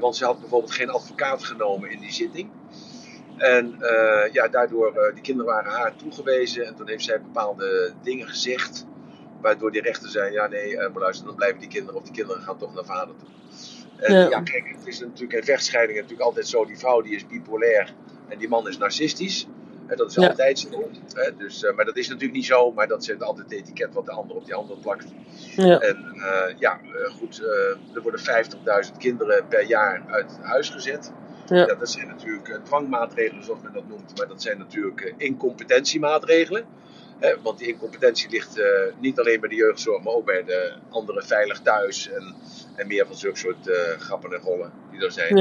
Want 0.00 0.16
ze 0.16 0.24
had 0.24 0.40
bijvoorbeeld 0.40 0.72
geen 0.72 0.90
advocaat 0.90 1.44
genomen 1.44 1.90
in 1.90 2.00
die 2.00 2.12
zitting. 2.12 2.50
En 3.36 3.76
ja, 4.32 4.48
daardoor, 4.48 5.12
die 5.14 5.22
kinderen 5.22 5.52
waren 5.52 5.72
haar 5.72 5.96
toegewezen. 5.96 6.66
En 6.66 6.74
toen 6.74 6.88
heeft 6.88 7.04
zij 7.04 7.20
bepaalde 7.20 7.92
dingen 8.02 8.28
gezegd. 8.28 8.86
Waardoor 9.40 9.72
die 9.72 9.82
rechter 9.82 10.08
zei, 10.08 10.32
ja 10.32 10.46
nee, 10.46 10.76
maar 10.76 11.02
luister, 11.02 11.26
dan 11.26 11.34
blijven 11.34 11.60
die 11.60 11.68
kinderen, 11.68 12.00
of 12.00 12.02
die 12.02 12.12
kinderen 12.12 12.42
gaan 12.42 12.58
toch 12.58 12.74
naar 12.74 12.84
vader 12.84 13.14
toe. 13.16 13.28
En 13.96 14.14
Ja. 14.14 14.28
ja, 14.28 14.40
kijk, 14.42 14.68
het 14.76 14.86
is 14.86 15.00
natuurlijk 15.00 15.32
in 15.32 15.44
vechtscheidingen 15.44 16.02
natuurlijk 16.02 16.28
altijd 16.28 16.48
zo. 16.48 16.64
Die 16.64 16.78
vrouw 16.78 17.00
die 17.00 17.14
is 17.14 17.26
bipolair 17.26 17.94
en 18.28 18.38
die 18.38 18.48
man 18.48 18.68
is 18.68 18.78
narcistisch. 18.78 19.46
En 19.86 19.96
dat 19.96 20.10
is 20.10 20.14
Ja. 20.14 20.28
altijd 20.28 20.58
zo. 20.58 20.90
Hè? 21.14 21.36
Dus, 21.36 21.64
eh, 21.64 21.74
maar 21.74 21.84
dat 21.84 21.96
is 21.96 22.08
natuurlijk 22.08 22.34
niet 22.34 22.46
zo. 22.46 22.72
Maar 22.72 22.88
dat 22.88 23.02
is 23.02 23.20
altijd 23.20 23.50
het 23.50 23.58
etiket 23.58 23.94
wat 23.94 24.06
de 24.06 24.12
ander 24.12 24.36
op 24.36 24.44
die 24.44 24.54
ander 24.54 24.76
plakt. 24.76 25.06
Ja. 25.56 25.78
En 25.78 26.12
eh, 26.14 26.54
ja, 26.58 26.80
eh, 26.80 27.10
goed, 27.14 27.42
er 27.94 28.02
worden 28.02 28.20
50.000 28.20 28.96
kinderen 28.98 29.48
per 29.48 29.64
jaar 29.64 30.02
uit 30.06 30.38
huis 30.42 30.70
gezet. 30.70 31.12
Ja. 31.46 31.56
Ja, 31.56 31.74
dat 31.74 31.90
zijn 31.90 32.06
natuurlijk 32.06 32.60
dwangmaatregelen, 32.64 33.44
zoals 33.44 33.60
men 33.62 33.72
dat 33.72 33.88
noemt. 33.88 34.18
Maar 34.18 34.28
dat 34.28 34.42
zijn 34.42 34.58
natuurlijk 34.58 35.14
incompetentiemaatregelen. 35.16 36.64
Hè, 37.18 37.34
want 37.42 37.58
die 37.58 37.68
incompetentie 37.68 38.30
ligt 38.30 38.60
niet 39.00 39.18
alleen 39.18 39.40
bij 39.40 39.48
de 39.48 39.54
jeugdzorg, 39.54 40.02
maar 40.02 40.12
ook 40.12 40.24
bij 40.24 40.44
de 40.44 40.72
andere 40.90 41.22
veilig 41.22 41.60
thuis. 41.60 42.10
En, 42.10 42.34
en 42.76 42.86
meer 42.86 43.06
van 43.06 43.16
zulke 43.16 43.38
soort 43.38 43.70
grappen 43.98 44.32
en 44.32 44.40
rollen 44.40 44.72
die 44.90 45.04
er 45.04 45.12
zijn. 45.12 45.38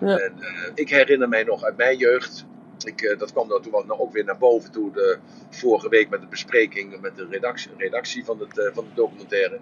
En, 0.00 0.34
ik 0.74 0.90
herinner 0.90 1.28
mij 1.28 1.42
nog 1.42 1.64
uit 1.64 1.76
mijn 1.76 1.96
jeugd. 1.96 2.44
Ik, 2.84 3.00
eh, 3.02 3.18
dat 3.18 3.32
kwam 3.32 3.48
dan 3.48 3.62
toen 3.62 3.98
ook 3.98 4.12
weer 4.12 4.24
naar 4.24 4.38
boven 4.38 4.72
toe 4.72 4.92
de 4.92 5.18
vorige 5.50 5.88
week 5.88 6.08
met 6.10 6.20
de 6.20 6.26
bespreking 6.26 7.00
met 7.00 7.16
de 7.16 7.26
redactie, 7.30 7.70
redactie 7.76 8.24
van, 8.24 8.38
het, 8.40 8.58
eh, 8.58 8.74
van 8.74 8.84
de 8.84 8.94
documentaire. 8.94 9.58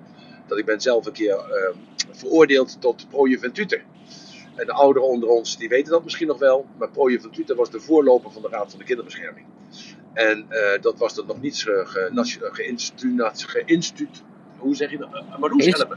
Dat 0.46 0.58
ik 0.58 0.64
ben 0.64 0.80
zelf 0.80 1.06
een 1.06 1.12
keer 1.12 1.36
eh, 1.36 1.74
veroordeeld 2.10 2.80
tot 2.80 3.08
pro 3.08 3.26
juventute. 3.28 3.80
En 4.54 4.66
de 4.66 4.72
ouderen 4.72 5.08
onder 5.08 5.28
ons 5.28 5.56
die 5.58 5.68
weten 5.68 5.92
dat 5.92 6.04
misschien 6.04 6.26
nog 6.26 6.38
wel. 6.38 6.66
Maar 6.78 6.90
pro 6.90 7.10
juventute 7.10 7.54
was 7.54 7.70
de 7.70 7.80
voorloper 7.80 8.30
van 8.32 8.42
de 8.42 8.48
Raad 8.48 8.70
van 8.70 8.78
de 8.78 8.84
Kinderbescherming. 8.84 9.46
En 10.12 10.46
eh, 10.48 10.80
dat 10.82 10.98
was 10.98 11.14
dan 11.14 11.26
nog 11.26 11.40
niet 11.40 11.56
ge, 11.56 11.82
ge, 11.86 12.08
nation- 12.12 12.54
geïnstu- 12.54 13.16
geïnstu- 13.48 14.08
hoe 14.58 14.74
zeg 14.76 14.90
je 14.90 14.98
dat? 14.98 15.08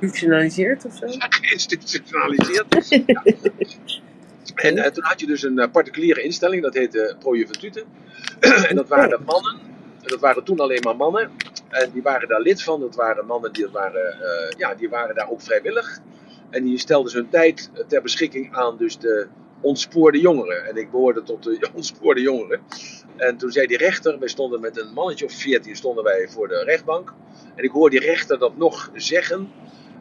Institutionaliseerd 0.02 0.86
of 0.86 0.94
zo? 0.96 1.06
geïnstitutionaliseerd. 1.30 2.90
Ja. 3.06 3.24
En 4.56 4.78
eh, 4.78 4.92
toen 4.92 5.04
had 5.04 5.20
je 5.20 5.26
dus 5.26 5.44
een 5.44 5.60
eh, 5.60 5.72
particuliere 5.72 6.22
instelling, 6.22 6.62
dat 6.62 6.74
heette 6.74 7.16
Pro 7.20 7.36
Juventute. 7.36 7.84
en 8.70 8.76
dat 8.76 8.88
waren 8.88 9.24
mannen, 9.26 9.60
en 10.02 10.08
dat 10.08 10.20
waren 10.20 10.44
toen 10.44 10.60
alleen 10.60 10.82
maar 10.84 10.96
mannen. 10.96 11.32
En 11.70 11.92
die 11.92 12.02
waren 12.02 12.28
daar 12.28 12.42
lid 12.42 12.64
van, 12.64 12.80
dat 12.80 12.96
waren 12.96 13.26
mannen 13.26 13.54
die, 13.54 13.64
dat 13.64 13.72
waren, 13.72 14.22
eh, 14.22 14.58
ja, 14.58 14.76
die 14.76 14.90
waren 14.90 15.16
daar 15.16 15.30
ook 15.30 15.42
vrijwillig. 15.42 16.00
En 16.50 16.64
die 16.64 16.78
stelden 16.78 17.14
hun 17.14 17.30
tijd 17.30 17.72
ter 17.88 18.02
beschikking 18.02 18.56
aan 18.56 18.78
dus 18.78 19.00
de 19.00 19.28
ontspoorde 19.62 20.20
jongeren. 20.20 20.66
En 20.66 20.78
ik 20.78 20.92
behoorde 20.92 21.24
tot 21.24 21.44
de 21.44 21.70
ontspoorde 21.74 22.22
jongeren. 22.22 22.62
En 23.16 23.38
toen 23.38 23.52
zei 23.52 23.68
die 23.68 23.78
rechter, 23.78 24.20
wij 24.20 24.28
stonden 24.28 24.62
met 24.62 24.82
een 24.82 24.94
mannetje 24.94 25.26
of 25.26 25.34
veertien 25.34 25.76
stonden 25.76 26.04
wij 26.04 26.28
voor 26.30 26.48
de 26.48 26.64
rechtbank. 26.64 27.14
En 27.56 27.64
ik 27.64 27.72
hoor 27.72 27.90
die 27.90 28.00
rechter 28.00 28.40
dat 28.40 28.58
nog 28.58 28.90
zeggen. 28.94 29.52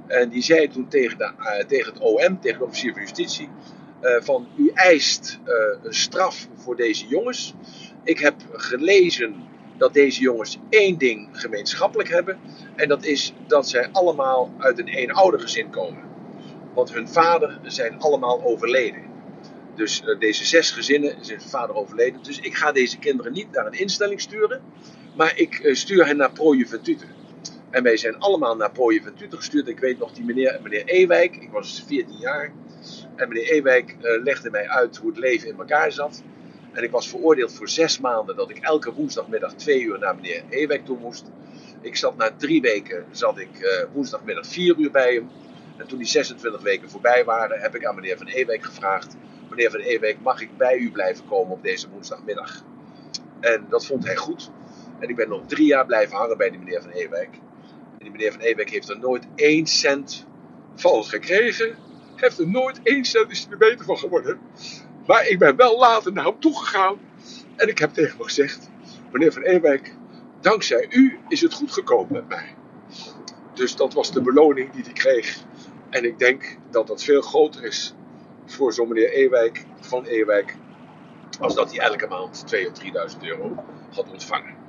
En 0.06 0.28
die 0.28 0.42
zei 0.42 0.68
toen 0.68 0.88
tegen, 0.88 1.18
de, 1.18 1.24
eh, 1.24 1.64
tegen 1.64 1.92
het 1.92 2.02
OM, 2.02 2.40
tegen 2.40 2.58
de 2.58 2.64
officier 2.64 2.92
van 2.92 3.02
justitie, 3.02 3.48
eh, 4.04 4.22
van 4.22 4.48
u 4.56 4.70
eist 4.74 5.38
eh, 5.44 5.54
een 5.82 5.94
straf 5.94 6.48
voor 6.56 6.76
deze 6.76 7.06
jongens. 7.06 7.54
Ik 8.02 8.18
heb 8.18 8.34
gelezen 8.52 9.34
dat 9.76 9.94
deze 9.94 10.20
jongens 10.20 10.58
één 10.68 10.98
ding 10.98 11.28
gemeenschappelijk 11.32 12.08
hebben. 12.08 12.38
En 12.76 12.88
dat 12.88 13.04
is 13.04 13.34
dat 13.46 13.68
zij 13.68 13.88
allemaal 13.92 14.52
uit 14.58 14.78
een 14.78 14.88
eenoudergezin 14.88 15.70
komen. 15.70 16.02
Want 16.74 16.92
hun 16.92 17.08
vader 17.08 17.58
zijn 17.62 18.00
allemaal 18.00 18.42
overleden. 18.44 19.02
Dus 19.74 20.02
uh, 20.02 20.18
deze 20.18 20.44
zes 20.44 20.70
gezinnen 20.70 21.16
zijn 21.20 21.40
vader 21.40 21.76
overleden. 21.76 22.22
Dus 22.22 22.40
ik 22.40 22.54
ga 22.54 22.72
deze 22.72 22.98
kinderen 22.98 23.32
niet 23.32 23.50
naar 23.50 23.66
een 23.66 23.78
instelling 23.78 24.20
sturen. 24.20 24.62
Maar 25.16 25.38
ik 25.38 25.68
stuur 25.72 26.06
hen 26.06 26.16
naar 26.16 26.32
Pro 26.32 26.54
Juventute. 26.54 27.04
En 27.74 27.82
wij 27.82 27.96
zijn 27.96 28.18
allemaal 28.18 28.56
naar 28.56 28.70
Pro 28.70 28.92
Juventute 28.92 29.36
gestuurd. 29.36 29.68
Ik 29.68 29.78
weet 29.78 29.98
nog 29.98 30.12
die 30.12 30.24
meneer, 30.24 30.60
meneer 30.62 30.84
Ewijk. 30.84 31.36
Ik 31.36 31.50
was 31.50 31.84
14 31.86 32.18
jaar. 32.18 32.52
En 33.16 33.28
meneer 33.28 33.50
Ewijk 33.50 33.96
uh, 34.00 34.22
legde 34.22 34.50
mij 34.50 34.68
uit 34.68 34.96
hoe 34.96 35.10
het 35.10 35.18
leven 35.18 35.48
in 35.48 35.58
elkaar 35.58 35.92
zat. 35.92 36.22
En 36.72 36.82
ik 36.82 36.90
was 36.90 37.08
veroordeeld 37.08 37.52
voor 37.52 37.68
zes 37.68 38.00
maanden 38.00 38.36
dat 38.36 38.50
ik 38.50 38.58
elke 38.58 38.92
woensdagmiddag 38.92 39.54
twee 39.54 39.82
uur 39.82 39.98
naar 39.98 40.14
meneer 40.14 40.42
Ewijk 40.48 40.84
toe 40.84 40.98
moest. 40.98 41.30
Ik 41.80 41.96
zat 41.96 42.16
na 42.16 42.30
drie 42.36 42.60
weken, 42.60 43.04
zat 43.10 43.38
ik 43.38 43.58
uh, 43.60 43.84
woensdagmiddag 43.92 44.46
vier 44.46 44.76
uur 44.78 44.90
bij 44.90 45.14
hem. 45.14 45.30
En 45.76 45.86
toen 45.86 45.98
die 45.98 46.06
26 46.06 46.62
weken 46.62 46.90
voorbij 46.90 47.24
waren, 47.24 47.60
heb 47.60 47.74
ik 47.74 47.84
aan 47.84 47.94
meneer 47.94 48.16
Van 48.16 48.26
Ewijk 48.26 48.64
gevraagd: 48.64 49.16
Meneer 49.50 49.70
Van 49.70 49.80
Ewijk, 49.80 50.20
mag 50.20 50.40
ik 50.40 50.56
bij 50.56 50.76
u 50.76 50.90
blijven 50.90 51.26
komen 51.26 51.52
op 51.52 51.62
deze 51.62 51.88
woensdagmiddag? 51.88 52.64
En 53.40 53.66
dat 53.68 53.86
vond 53.86 54.04
hij 54.04 54.16
goed. 54.16 54.50
En 54.98 55.08
ik 55.08 55.16
ben 55.16 55.28
nog 55.28 55.46
drie 55.46 55.66
jaar 55.66 55.86
blijven 55.86 56.16
hangen 56.16 56.36
bij 56.36 56.50
die 56.50 56.58
meneer 56.58 56.82
Van 56.82 56.90
Ewijk. 56.90 57.30
Die 58.04 58.12
meneer 58.12 58.32
Van 58.32 58.40
Ewijk 58.40 58.70
heeft 58.70 58.88
er 58.88 58.98
nooit 58.98 59.26
één 59.34 59.66
cent 59.66 60.26
van 60.74 61.04
gekregen. 61.04 61.76
Heeft 62.14 62.38
er 62.38 62.48
nooit 62.48 62.80
één 62.82 63.04
cent 63.04 63.30
is 63.30 63.46
er 63.50 63.58
beter 63.58 63.84
van 63.84 63.98
geworden. 63.98 64.40
Maar 65.06 65.26
ik 65.28 65.38
ben 65.38 65.56
wel 65.56 65.78
later 65.78 66.12
naar 66.12 66.24
hem 66.24 66.40
toegegaan. 66.40 66.98
En 67.56 67.68
ik 67.68 67.78
heb 67.78 67.92
tegen 67.92 68.16
hem 68.16 68.26
gezegd: 68.26 68.70
Meneer 69.12 69.32
Van 69.32 69.42
Ewijk, 69.42 69.96
dankzij 70.40 70.86
u 70.90 71.18
is 71.28 71.40
het 71.40 71.54
goed 71.54 71.72
gekomen 71.72 72.12
met 72.12 72.28
mij. 72.28 72.54
Dus 73.54 73.76
dat 73.76 73.94
was 73.94 74.12
de 74.12 74.22
beloning 74.22 74.72
die 74.72 74.82
hij 74.82 74.92
kreeg. 74.92 75.44
En 75.90 76.04
ik 76.04 76.18
denk 76.18 76.58
dat 76.70 76.86
dat 76.86 77.04
veel 77.04 77.20
groter 77.20 77.64
is 77.64 77.94
voor 78.44 78.72
zo'n 78.72 78.88
meneer 78.88 79.12
Ewijk, 79.12 79.66
van 79.80 80.04
Ewijk, 80.04 80.56
als 81.40 81.54
dat 81.54 81.70
hij 81.72 81.80
elke 81.80 82.06
maand 82.06 82.44
2.000 82.56 82.70
of 82.70 83.14
3.000 83.14 83.20
euro 83.20 83.64
had 83.90 84.10
ontvangen. 84.10 84.63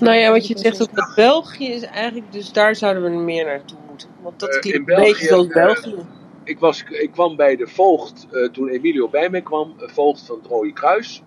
Nou 0.00 0.16
ja, 0.16 0.30
wat 0.30 0.46
je 0.46 0.58
zegt 0.58 0.82
ook 0.82 0.92
met 0.92 1.12
België 1.14 1.68
is 1.68 1.82
eigenlijk, 1.82 2.32
dus 2.32 2.52
daar 2.52 2.76
zouden 2.76 3.02
we 3.02 3.08
meer 3.08 3.44
naartoe 3.44 3.78
moeten. 3.88 4.08
Want 4.22 4.40
dat 4.40 4.58
klinkt 4.58 4.66
in 4.66 4.74
een 4.74 4.84
beetje 4.84 5.04
België, 5.04 5.26
zoals 5.26 5.46
eh, 5.46 5.64
België. 5.64 6.06
Ik, 6.44 6.58
was, 6.58 6.84
ik 6.88 7.10
kwam 7.12 7.36
bij 7.36 7.56
de 7.56 7.66
voogd 7.66 8.26
uh, 8.32 8.48
toen 8.48 8.68
Emilio 8.68 9.08
bij 9.08 9.30
mij 9.30 9.42
kwam, 9.42 9.74
voogd 9.78 10.22
van 10.26 10.36
het 10.36 10.46
Rode 10.46 10.72
Kruis. 10.72 11.22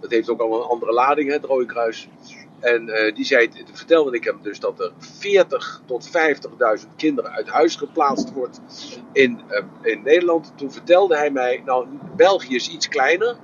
Dat 0.00 0.10
heeft 0.10 0.28
ook 0.28 0.40
al 0.40 0.54
een 0.54 0.68
andere 0.68 0.92
lading, 0.92 1.28
hè, 1.28 1.34
het 1.34 1.44
Rode 1.44 1.66
Kruis. 1.66 2.08
En 2.60 2.88
uh, 2.88 3.14
die 3.14 3.24
zei, 3.24 3.50
vertelde 3.72 4.16
ik 4.16 4.24
hem 4.24 4.38
dus 4.42 4.60
dat 4.60 4.80
er 4.80 4.92
40 4.98 5.82
tot 5.84 6.08
50.000 6.08 6.88
kinderen 6.96 7.30
uit 7.30 7.48
huis 7.48 7.76
geplaatst 7.76 8.32
wordt 8.32 8.60
in, 9.12 9.40
in 9.82 10.02
Nederland. 10.02 10.52
Toen 10.56 10.72
vertelde 10.72 11.16
hij 11.16 11.30
mij, 11.30 11.62
nou 11.64 11.86
België 12.16 12.54
is 12.54 12.68
iets 12.68 12.88
kleiner. 12.88 13.36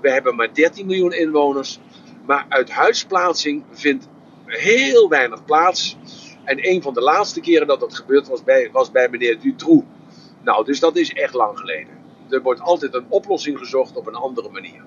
We 0.00 0.10
hebben 0.10 0.36
maar 0.36 0.54
13 0.54 0.86
miljoen 0.86 1.12
inwoners. 1.12 1.80
Maar 2.26 2.46
uit 2.48 2.70
huisplaatsing 2.70 3.64
vindt 3.70 4.08
heel 4.48 5.08
weinig 5.08 5.44
plaats. 5.44 5.96
En 6.44 6.68
een 6.68 6.82
van 6.82 6.94
de 6.94 7.00
laatste 7.00 7.40
keren 7.40 7.66
dat 7.66 7.80
dat 7.80 7.94
gebeurd 7.94 8.28
was 8.28 8.44
bij, 8.44 8.68
was 8.72 8.90
bij 8.90 9.08
meneer 9.08 9.40
Dutroux. 9.40 9.84
Nou, 10.42 10.64
dus 10.64 10.80
dat 10.80 10.96
is 10.96 11.12
echt 11.12 11.34
lang 11.34 11.58
geleden. 11.58 11.92
Er 12.30 12.42
wordt 12.42 12.60
altijd 12.60 12.94
een 12.94 13.06
oplossing 13.08 13.58
gezocht 13.58 13.96
op 13.96 14.06
een 14.06 14.14
andere 14.14 14.48
manier. 14.50 14.84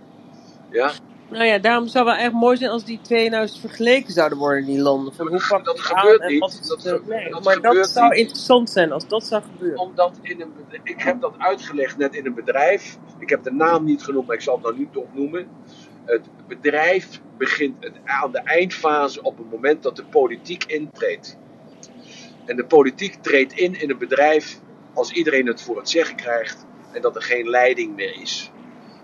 Ja? 0.71 0.91
Nou 1.29 1.43
ja, 1.45 1.57
daarom 1.57 1.87
zou 1.87 2.07
het 2.07 2.15
wel 2.15 2.25
echt 2.25 2.33
mooi 2.33 2.57
zijn 2.57 2.69
als 2.71 2.83
die 2.83 2.99
twee 3.01 3.29
nou 3.29 3.41
eens 3.41 3.59
vergeleken 3.59 4.13
zouden 4.13 4.37
worden, 4.37 4.65
die 4.65 4.79
landen. 4.79 5.13
Van 5.13 5.27
hoe 5.27 5.45
pakt 5.49 5.65
dat 5.65 5.77
het 5.77 5.85
gebeurt 5.85 6.21
aan 6.21 6.27
niet. 6.31 6.39
wat 6.39 6.59
Dat 6.67 6.83
het, 6.83 6.93
ge- 6.93 7.01
nee. 7.09 7.29
dat 7.29 7.43
Maar 7.43 7.61
dat 7.61 7.89
zou 7.89 8.09
niet. 8.09 8.17
interessant 8.17 8.69
zijn 8.69 8.91
als 8.91 9.07
dat 9.07 9.23
zou 9.25 9.43
gebeuren. 9.43 9.79
Omdat 9.79 10.17
in 10.21 10.41
een, 10.41 10.51
ik 10.83 11.01
heb 11.01 11.21
dat 11.21 11.33
uitgelegd 11.37 11.97
net 11.97 12.15
in 12.15 12.25
een 12.25 12.33
bedrijf. 12.33 12.97
Ik 13.19 13.29
heb 13.29 13.43
de 13.43 13.51
naam 13.51 13.83
niet 13.85 14.03
genoemd, 14.03 14.27
maar 14.27 14.35
ik 14.35 14.41
zal 14.41 14.53
het 14.53 14.63
nou 14.63 14.77
niet 14.77 14.95
opnoemen. 14.97 15.47
Het 16.11 16.47
bedrijf 16.47 17.21
begint 17.37 17.91
aan 18.03 18.31
de 18.31 18.39
eindfase 18.39 19.21
op 19.21 19.37
het 19.37 19.49
moment 19.51 19.83
dat 19.83 19.95
de 19.95 20.05
politiek 20.05 20.63
intreedt. 20.63 21.37
En 22.45 22.55
de 22.55 22.65
politiek 22.65 23.13
treedt 23.13 23.53
in 23.53 23.81
in 23.81 23.89
een 23.89 23.97
bedrijf 23.97 24.59
als 24.93 25.11
iedereen 25.11 25.47
het 25.47 25.61
voor 25.61 25.77
het 25.77 25.89
zeggen 25.89 26.15
krijgt 26.15 26.65
en 26.91 27.01
dat 27.01 27.15
er 27.15 27.21
geen 27.21 27.49
leiding 27.49 27.95
meer 27.95 28.21
is. 28.21 28.51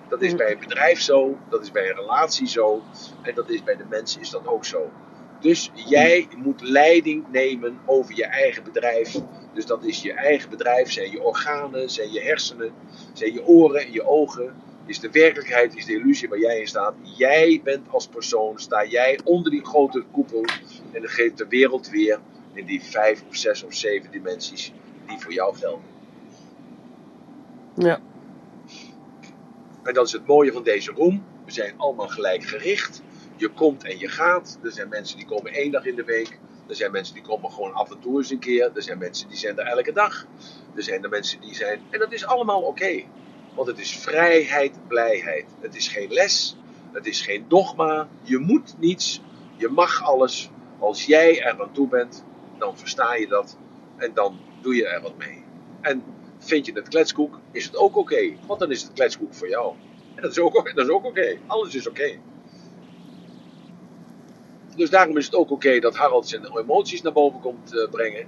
Dat 0.08 0.22
is 0.22 0.32
Hm. 0.32 0.38
bij 0.38 0.52
een 0.52 0.60
bedrijf 0.60 1.00
zo, 1.00 1.38
dat 1.50 1.62
is 1.62 1.72
bij 1.72 1.90
een 1.90 1.96
relatie 1.96 2.48
zo 2.48 2.84
en 3.22 3.36
dat 3.36 3.50
is 3.50 3.64
bij 3.64 3.76
de 3.76 3.86
mensen 3.90 4.22
is 4.22 4.30
dat 4.30 4.48
ook 4.48 4.66
zo. 4.66 4.92
Dus 5.40 5.72
jij 5.74 6.28
moet 6.36 6.62
leiding 6.62 7.26
nemen 7.32 7.80
over 7.86 8.16
je 8.16 8.26
eigen 8.26 8.64
bedrijf. 8.64 9.16
Dus 9.54 9.66
dat 9.66 9.84
is 9.84 10.02
je 10.02 10.14
eigen 10.14 10.50
bedrijf, 10.50 10.92
zijn 10.92 11.12
je 11.12 11.22
organen, 11.22 11.90
zijn 11.90 12.12
je 12.12 12.22
hersenen, 12.22 12.72
zijn 13.14 13.34
je 13.34 13.46
oren 13.46 13.82
en 13.82 13.92
je 13.92 14.08
ogen. 14.08 14.56
Is 14.88 15.00
de 15.00 15.12
werkelijkheid, 15.12 15.76
is 15.76 15.86
de 15.86 15.94
illusie 15.94 16.30
waar 16.30 16.40
jij 16.40 16.60
in 16.60 16.68
staat. 16.68 16.96
Jij 17.02 17.62
bent 17.64 17.90
als 17.90 18.08
persoon, 18.08 18.60
sta 18.60 18.86
jij 18.86 19.20
onder 19.24 19.52
die 19.52 19.66
grote 19.66 20.06
koepel 20.12 20.46
en 20.92 21.02
dan 21.02 21.10
geeft 21.10 21.38
de 21.38 21.48
wereld 21.48 21.90
weer 21.90 22.20
in 22.54 22.66
die 22.66 22.84
vijf 22.84 23.24
of 23.28 23.36
zes 23.36 23.64
of 23.64 23.74
zeven 23.74 24.12
dimensies 24.12 24.74
die 25.06 25.20
voor 25.20 25.34
jou 25.34 25.56
gelden. 25.56 25.86
Ja. 27.74 28.02
En 29.84 29.94
dat 29.94 30.06
is 30.06 30.12
het 30.12 30.26
mooie 30.26 30.52
van 30.52 30.64
deze 30.64 30.92
room. 30.92 31.26
We 31.46 31.52
zijn 31.52 31.74
allemaal 31.78 32.08
gelijk 32.08 32.44
gericht. 32.44 33.04
Je 33.36 33.50
komt 33.50 33.84
en 33.84 34.00
je 34.00 34.08
gaat. 34.08 34.60
Er 34.64 34.72
zijn 34.72 34.90
mensen 34.90 35.18
die 35.18 35.26
komen 35.26 35.54
één 35.54 35.72
dag 35.72 35.86
in 35.86 35.96
de 35.96 36.04
week. 36.04 36.40
Er 36.68 36.76
zijn 36.76 36.92
mensen 36.92 37.14
die 37.14 37.24
komen 37.24 37.52
gewoon 37.52 37.74
af 37.74 37.92
en 37.92 38.00
toe 38.00 38.18
eens 38.18 38.30
een 38.30 38.40
keer. 38.40 38.72
Er 38.76 38.84
zijn 38.84 38.98
mensen 38.98 39.28
die 39.28 39.38
zijn 39.38 39.58
er 39.58 39.66
elke 39.66 39.92
dag. 39.92 40.28
Er 40.76 40.84
zijn 40.84 41.04
er 41.04 41.10
mensen 41.10 41.42
die 41.42 41.56
zijn. 41.56 41.82
En 41.90 42.00
dat 42.00 42.14
is 42.14 42.26
allemaal 42.26 42.62
oké. 42.62 43.04
Want 43.58 43.70
het 43.70 43.80
is 43.80 43.98
vrijheid, 43.98 44.88
blijheid. 44.88 45.46
Het 45.60 45.76
is 45.76 45.88
geen 45.88 46.12
les. 46.12 46.58
Het 46.92 47.06
is 47.06 47.22
geen 47.22 47.46
dogma. 47.48 48.08
Je 48.22 48.38
moet 48.38 48.76
niets. 48.80 49.22
Je 49.56 49.68
mag 49.68 50.04
alles. 50.04 50.50
Als 50.80 51.06
jij 51.06 51.42
er 51.42 51.62
aan 51.62 51.72
toe 51.72 51.88
bent, 51.88 52.24
dan 52.58 52.78
versta 52.78 53.16
je 53.16 53.28
dat. 53.28 53.58
En 53.96 54.14
dan 54.14 54.40
doe 54.62 54.76
je 54.76 54.88
er 54.88 55.02
wat 55.02 55.18
mee. 55.18 55.44
En 55.82 56.04
vind 56.38 56.66
je 56.66 56.72
het 56.74 56.88
kletskoek, 56.88 57.40
is 57.52 57.66
het 57.66 57.76
ook 57.76 57.96
oké. 57.96 58.34
want 58.48 58.60
dan 58.60 58.72
is 58.72 58.82
het 58.82 58.94
kletskoek 58.94 59.34
voor 59.34 59.50
jou. 59.50 59.74
En 60.16 60.22
dat 60.22 60.32
is 60.32 60.40
ook, 60.40 60.56
ook 60.90 61.06
oké. 61.06 61.38
Alles 61.48 61.76
is 61.76 61.88
oké. 61.88 62.20
Dus 64.76 64.90
daarom 64.90 65.18
is 65.18 65.26
het 65.26 65.36
ook 65.36 65.52
oké 65.52 65.80
dat 65.80 65.96
Harold 65.96 66.28
zijn 66.28 66.58
emoties 66.58 67.02
naar 67.02 67.14
boven 67.14 67.40
komt 67.40 67.78
eh, 67.78 67.90
brengen. 67.90 68.28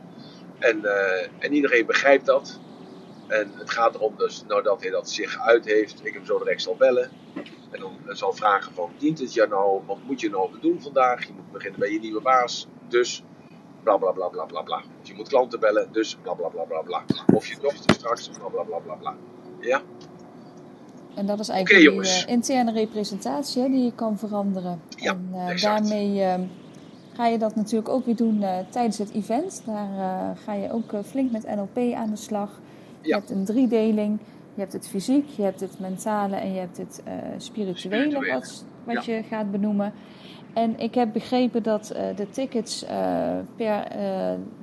En, 0.59 0.85
eh, 0.85 1.27
en 1.39 1.53
iedereen 1.53 1.85
begrijpt 1.85 2.25
dat. 2.25 2.59
En 3.29 3.51
het 3.55 3.69
gaat 3.69 3.95
erom 3.95 4.13
dus, 4.17 4.43
nou 4.47 4.63
dat 4.63 4.81
hij 4.81 4.89
dat 4.91 5.09
zich 5.09 5.39
uit 5.39 5.65
heeft, 5.65 6.05
ik 6.05 6.13
hem 6.13 6.25
zo 6.25 6.37
direct 6.37 6.61
zal 6.61 6.75
bellen. 6.75 7.09
En 7.71 7.79
dan 7.79 7.97
eh, 8.07 8.15
zal 8.15 8.33
vragen 8.33 8.73
van, 8.73 8.89
dient 8.97 9.19
het 9.19 9.33
je 9.33 9.45
nou, 9.49 9.81
wat 9.85 9.97
moet 10.07 10.21
je 10.21 10.29
nou 10.29 10.49
doen 10.61 10.81
vandaag? 10.81 11.25
Je 11.27 11.33
moet 11.35 11.51
beginnen 11.51 11.79
bij 11.79 11.91
je 11.91 11.99
nieuwe 11.99 12.21
baas, 12.21 12.67
dus 12.87 13.23
bla 13.83 13.97
bla 13.97 14.11
bla 14.11 14.27
bla 14.27 14.45
bla 14.45 14.61
bla. 14.61 14.77
Of 15.01 15.07
je 15.07 15.13
moet 15.13 15.27
klanten 15.27 15.59
bellen, 15.59 15.89
dus 15.91 16.17
bla 16.21 16.33
bla 16.33 16.47
bla 16.47 16.63
bla 16.63 16.81
bla. 16.81 17.03
Of 17.33 17.47
je 17.47 17.55
dochter 17.61 17.95
straks, 17.95 18.29
bla 18.29 18.47
bla 18.47 18.63
bla 18.63 18.77
bla 18.77 18.93
bla. 18.95 19.15
Ja? 19.59 19.81
En 21.15 21.25
dat 21.25 21.39
is 21.39 21.49
eigenlijk 21.49 21.81
die 21.83 21.91
jongens. 21.91 22.25
eh, 22.25 22.31
interne 22.33 22.71
representatie 22.71 23.61
hè, 23.61 23.67
die 23.69 23.83
je 23.83 23.93
kan 23.95 24.17
veranderen. 24.17 24.81
Ja, 24.95 25.11
en 25.11 25.29
eh, 25.47 25.61
daarmee 25.61 26.21
eh, 26.23 26.39
ga 27.13 27.27
je 27.27 27.37
dat 27.37 27.55
natuurlijk 27.55 27.89
ook 27.89 28.05
weer 28.05 28.15
doen 28.15 28.43
eh, 28.43 28.57
tijdens 28.69 28.97
het 28.97 29.11
event. 29.13 29.61
Daar 29.65 29.89
eh, 29.97 30.29
ga 30.43 30.53
je 30.53 30.71
ook 30.71 30.93
eh, 30.93 30.99
flink 31.05 31.31
met 31.31 31.55
NLP 31.55 31.93
aan 31.95 32.09
de 32.09 32.15
slag. 32.15 32.59
Je 33.01 33.13
hebt 33.13 33.29
een 33.29 33.45
driedeling. 33.45 34.19
Je 34.59 34.65
hebt 34.65 34.73
het 34.73 34.89
fysiek, 34.89 35.29
je 35.29 35.41
hebt 35.41 35.59
het 35.59 35.79
mentale 35.79 36.35
en 36.35 36.53
je 36.53 36.59
hebt 36.59 36.77
het 36.77 37.01
eh, 37.05 37.13
spirituele, 37.37 38.03
Spirituele, 38.03 38.33
wat, 38.33 38.65
wat 38.83 39.05
je 39.05 39.23
gaat 39.29 39.51
benoemen. 39.51 39.93
En 40.53 40.79
ik 40.79 40.95
heb 40.95 41.13
begrepen 41.13 41.63
dat 41.63 41.89
eh, 41.89 42.15
de 42.15 42.29
tickets 42.29 42.83
eh, 42.83 43.37
per 43.55 43.87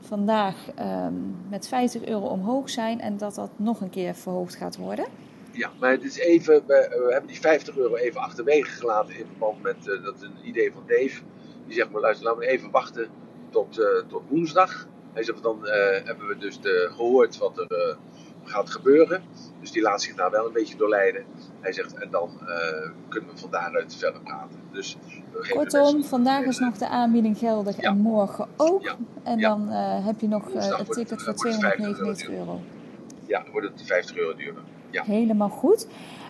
vandaag 0.00 0.56
ehm, 0.74 1.12
met 1.48 1.68
50 1.68 2.04
euro 2.04 2.26
omhoog 2.26 2.70
zijn 2.70 3.00
en 3.00 3.16
dat 3.16 3.34
dat 3.34 3.50
nog 3.56 3.80
een 3.80 3.90
keer 3.90 4.14
verhoogd 4.14 4.54
gaat 4.54 4.76
worden. 4.76 5.06
Ja, 5.50 5.70
maar 5.80 5.90
het 5.90 6.04
is 6.04 6.18
even, 6.18 6.54
we, 6.66 7.02
we 7.06 7.08
hebben 7.10 7.30
die 7.30 7.40
50 7.40 7.76
euro 7.76 7.94
even 7.94 8.20
achterwege 8.20 8.70
gelaten 8.70 9.18
in 9.18 9.26
verband 9.26 9.62
met, 9.62 9.84
dat 9.84 10.14
is 10.16 10.22
een 10.22 10.48
idee 10.48 10.72
van 10.72 10.82
Dave. 10.86 11.20
Die 11.66 11.74
zegt 11.74 11.90
maar, 11.90 12.00
luister, 12.00 12.26
laten 12.26 12.40
we 12.40 12.46
even 12.46 12.70
wachten 12.70 13.08
tot, 13.50 13.80
tot 14.08 14.22
woensdag. 14.28 14.88
Hij 15.12 15.22
zegt, 15.22 15.42
dan 15.42 15.58
hebben 16.04 16.26
we 16.26 16.36
dus 16.38 16.60
de, 16.60 16.88
gehoord 16.90 17.38
wat 17.38 17.58
er 17.58 17.96
gaat 18.48 18.70
gebeuren. 18.70 19.22
Dus 19.60 19.70
die 19.72 19.82
laat 19.82 20.02
zich 20.02 20.14
daar 20.14 20.30
wel 20.30 20.46
een 20.46 20.52
beetje 20.52 20.76
door 20.76 20.88
leiden. 20.88 21.24
Hij 21.60 21.72
zegt, 21.72 21.94
en 21.94 22.10
dan 22.10 22.30
eh, 22.40 22.90
kunnen 23.08 23.30
we 23.30 23.36
van 23.38 23.50
daaruit 23.50 23.94
verder 23.96 24.20
praten. 24.20 24.60
Dus 24.72 24.96
Kortom, 25.48 26.04
vandaag 26.04 26.44
is 26.44 26.58
nog 26.58 26.78
de 26.78 26.88
aanbieding 26.88 27.38
geldig 27.38 27.80
Ja. 27.80 27.90
en 27.90 27.98
morgen 27.98 28.46
ook. 28.56 28.82
Ja. 28.82 28.96
En 29.22 29.38
Ja. 29.38 29.48
dan 29.48 29.70
eh, 29.70 30.06
heb 30.06 30.20
je 30.20 30.28
nog 30.28 30.50
eh, 30.50 30.78
het 30.78 30.92
ticket 30.92 31.22
voor 31.22 31.34
wordt 31.34 31.42
het 31.42 31.60
50 31.60 31.60
299 31.60 32.28
euro. 32.28 32.60
Ja, 33.26 33.42
dan 33.42 33.52
wordt 33.52 33.66
het 33.68 33.82
50 33.82 34.16
euro 34.16 34.34
duurder. 34.36 34.62
Ja. 34.90 35.02
Helemaal 35.02 35.48
goed. 35.48 35.86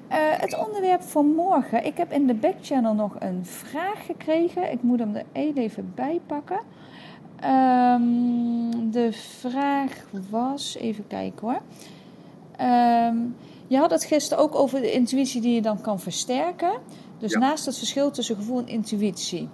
Het 0.08 0.66
onderwerp 0.66 1.02
voor 1.02 1.24
morgen. 1.24 1.84
Ik 1.84 1.96
heb 1.96 2.12
in 2.12 2.26
de 2.26 2.34
backchannel 2.34 2.94
nog 2.94 3.16
een 3.18 3.46
vraag 3.46 4.06
gekregen. 4.06 4.72
Ik 4.72 4.82
moet 4.82 4.98
hem 4.98 5.14
er 5.14 5.24
even 5.32 5.92
bij 5.94 6.20
pakken. 6.26 6.60
Ehm, 7.40 8.90
de 8.90 9.08
vraag 9.12 9.92
was, 10.30 10.76
even 10.76 11.06
kijken 11.06 11.48
hoor. 11.48 11.60
Ehm, 12.56 13.16
je 13.66 13.76
had 13.76 13.90
het 13.90 14.04
gisteren 14.04 14.44
ook 14.44 14.54
over 14.54 14.80
de 14.80 14.92
intuïtie 14.92 15.40
die 15.40 15.54
je 15.54 15.62
dan 15.62 15.80
kan 15.80 16.00
versterken. 16.00 16.72
Dus 17.18 17.32
Ja. 17.32 17.38
naast 17.38 17.66
het 17.66 17.78
verschil 17.78 18.10
tussen 18.10 18.36
gevoel 18.36 18.58
en 18.58 18.68
intuïtie. 18.68 19.48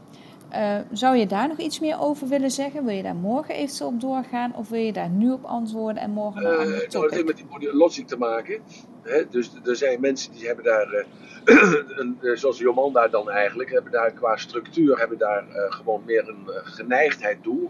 Eh, 0.48 0.76
zou 0.92 1.16
je 1.16 1.26
daar 1.26 1.48
nog 1.48 1.58
iets 1.58 1.80
meer 1.80 2.00
over 2.00 2.28
willen 2.28 2.50
zeggen? 2.50 2.84
Wil 2.84 2.94
je 2.94 3.02
daar 3.02 3.14
morgen 3.14 3.54
eventueel 3.54 3.88
op 3.90 4.00
doorgaan? 4.00 4.54
Of 4.56 4.68
wil 4.68 4.80
je 4.80 4.92
daar 4.92 5.08
nu 5.10 5.30
op 5.32 5.44
antwoorden 5.44 6.02
en 6.02 6.10
morgen 6.10 6.44
een 6.46 6.50
Eh, 6.52 6.58
nou, 6.58 6.70
dat 6.78 6.90
topic? 6.90 7.10
heeft 7.10 7.24
met 7.26 7.36
die 7.36 7.46
body 7.46 7.66
logic 7.72 8.06
te 8.06 8.16
maken. 8.16 8.60
Hè? 9.02 9.28
Dus 9.28 9.50
er 9.64 9.76
zijn 9.76 10.00
mensen 10.00 10.32
die 10.32 10.46
hebben 10.46 10.64
daar, 10.64 10.92
eh, 10.92 11.04
een, 12.00 12.18
eh, 12.22 12.36
zoals 12.36 12.58
Jomanda 12.58 13.08
dan 13.08 13.30
eigenlijk, 13.30 13.70
hebben 13.70 13.92
daar 13.92 14.10
qua 14.12 14.36
structuur 14.36 14.98
hebben 14.98 15.18
daar 15.18 15.44
gewoon 15.68 16.02
meer 16.06 16.28
een 16.28 16.46
geneigdheid 16.64 17.42
toe. 17.42 17.68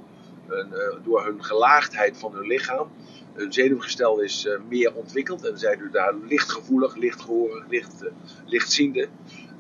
Door 1.05 1.25
hun 1.25 1.45
gelaagdheid 1.45 2.19
van 2.19 2.33
hun 2.35 2.47
lichaam. 2.47 2.89
Hun 3.33 3.53
zenuwgestel 3.53 4.21
is 4.21 4.47
eh, 4.47 4.59
meer 4.69 4.95
ontwikkeld 4.95 5.45
en 5.47 5.59
zijn 5.59 5.79
dus 5.79 5.91
daar 5.91 6.15
lichtgevoelig, 6.15 6.97
lichtgehoorig, 6.97 7.65
licht, 7.69 8.03
eh, 8.03 8.13
lichtziende. 8.47 9.09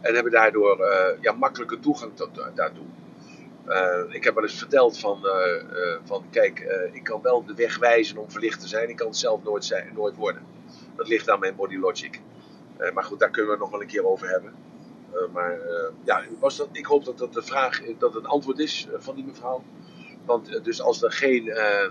En 0.01 0.15
hebben 0.15 0.33
daardoor 0.33 0.81
eh, 0.81 1.23
ja, 1.23 1.33
makkelijke 1.33 1.79
toegang 1.81 2.13
tot, 2.15 2.31
daartoe. 2.55 2.85
Eh, 3.67 4.03
ik 4.09 4.25
heb 4.25 4.35
wel 4.35 4.43
eens 4.43 4.59
verteld 4.59 4.99
van, 4.99 5.27
eh, 5.27 5.61
eh, 5.61 6.01
van 6.05 6.25
kijk, 6.31 6.59
eh, 6.61 6.95
ik 6.95 7.05
kan 7.05 7.23
wel 7.23 7.45
de 7.45 7.55
weg 7.55 7.79
wijzen 7.79 8.17
om 8.17 8.31
verlicht 8.31 8.61
te 8.61 8.69
zijn. 8.69 8.89
Ik 8.89 8.97
kan 8.97 9.07
het 9.07 9.17
zelf 9.17 9.43
nooit, 9.43 9.65
zijn, 9.65 9.91
nooit 9.95 10.17
worden. 10.17 10.43
Dat 10.97 11.09
ligt 11.09 11.31
aan 11.31 11.41
mijn 11.41 11.57
body 11.57 11.77
logic. 11.77 12.21
Eh, 12.77 12.93
maar 12.93 13.05
goed, 13.05 13.19
daar 13.19 13.31
kunnen 13.31 13.47
we 13.47 13.53
het 13.53 13.63
nog 13.63 13.71
wel 13.71 13.81
een 13.81 13.87
keer 13.87 14.07
over 14.07 14.29
hebben. 14.29 14.55
Eh, 15.13 15.33
maar 15.33 15.61
eh, 15.61 15.93
ja, 16.05 16.23
was 16.39 16.57
dat, 16.57 16.69
ik 16.73 16.87
hoop 16.87 17.05
dat 17.05 17.19
dat 17.19 17.33
de 17.33 17.43
vraag, 17.43 17.81
dat 17.99 18.15
het 18.15 18.27
antwoord 18.27 18.59
is 18.59 18.89
eh, 18.93 19.01
van 19.01 19.15
die 19.15 19.25
mevrouw. 19.25 19.63
Want 20.25 20.55
eh, 20.55 20.63
dus 20.63 20.81
als 20.83 21.03
er 21.03 21.13
geen, 21.13 21.49
eh, 21.49 21.91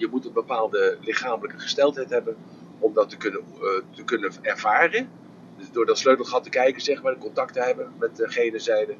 je 0.00 0.08
moet 0.10 0.26
een 0.26 0.32
bepaalde 0.32 0.98
lichamelijke 1.00 1.58
gesteldheid 1.58 2.10
hebben 2.10 2.36
om 2.78 2.94
dat 2.94 3.08
te 3.08 3.16
kunnen, 3.16 3.40
eh, 3.40 3.82
te 3.94 4.04
kunnen 4.04 4.32
ervaren. 4.42 5.10
Dus 5.56 5.70
door 5.72 5.86
dat 5.86 5.98
sleutelgat 5.98 6.42
te 6.42 6.50
kijken, 6.50 6.82
zeg 6.82 7.02
maar, 7.02 7.18
contact 7.18 7.52
te 7.52 7.60
hebben 7.60 7.92
met 7.98 8.16
degene 8.16 8.58
zijde. 8.58 8.94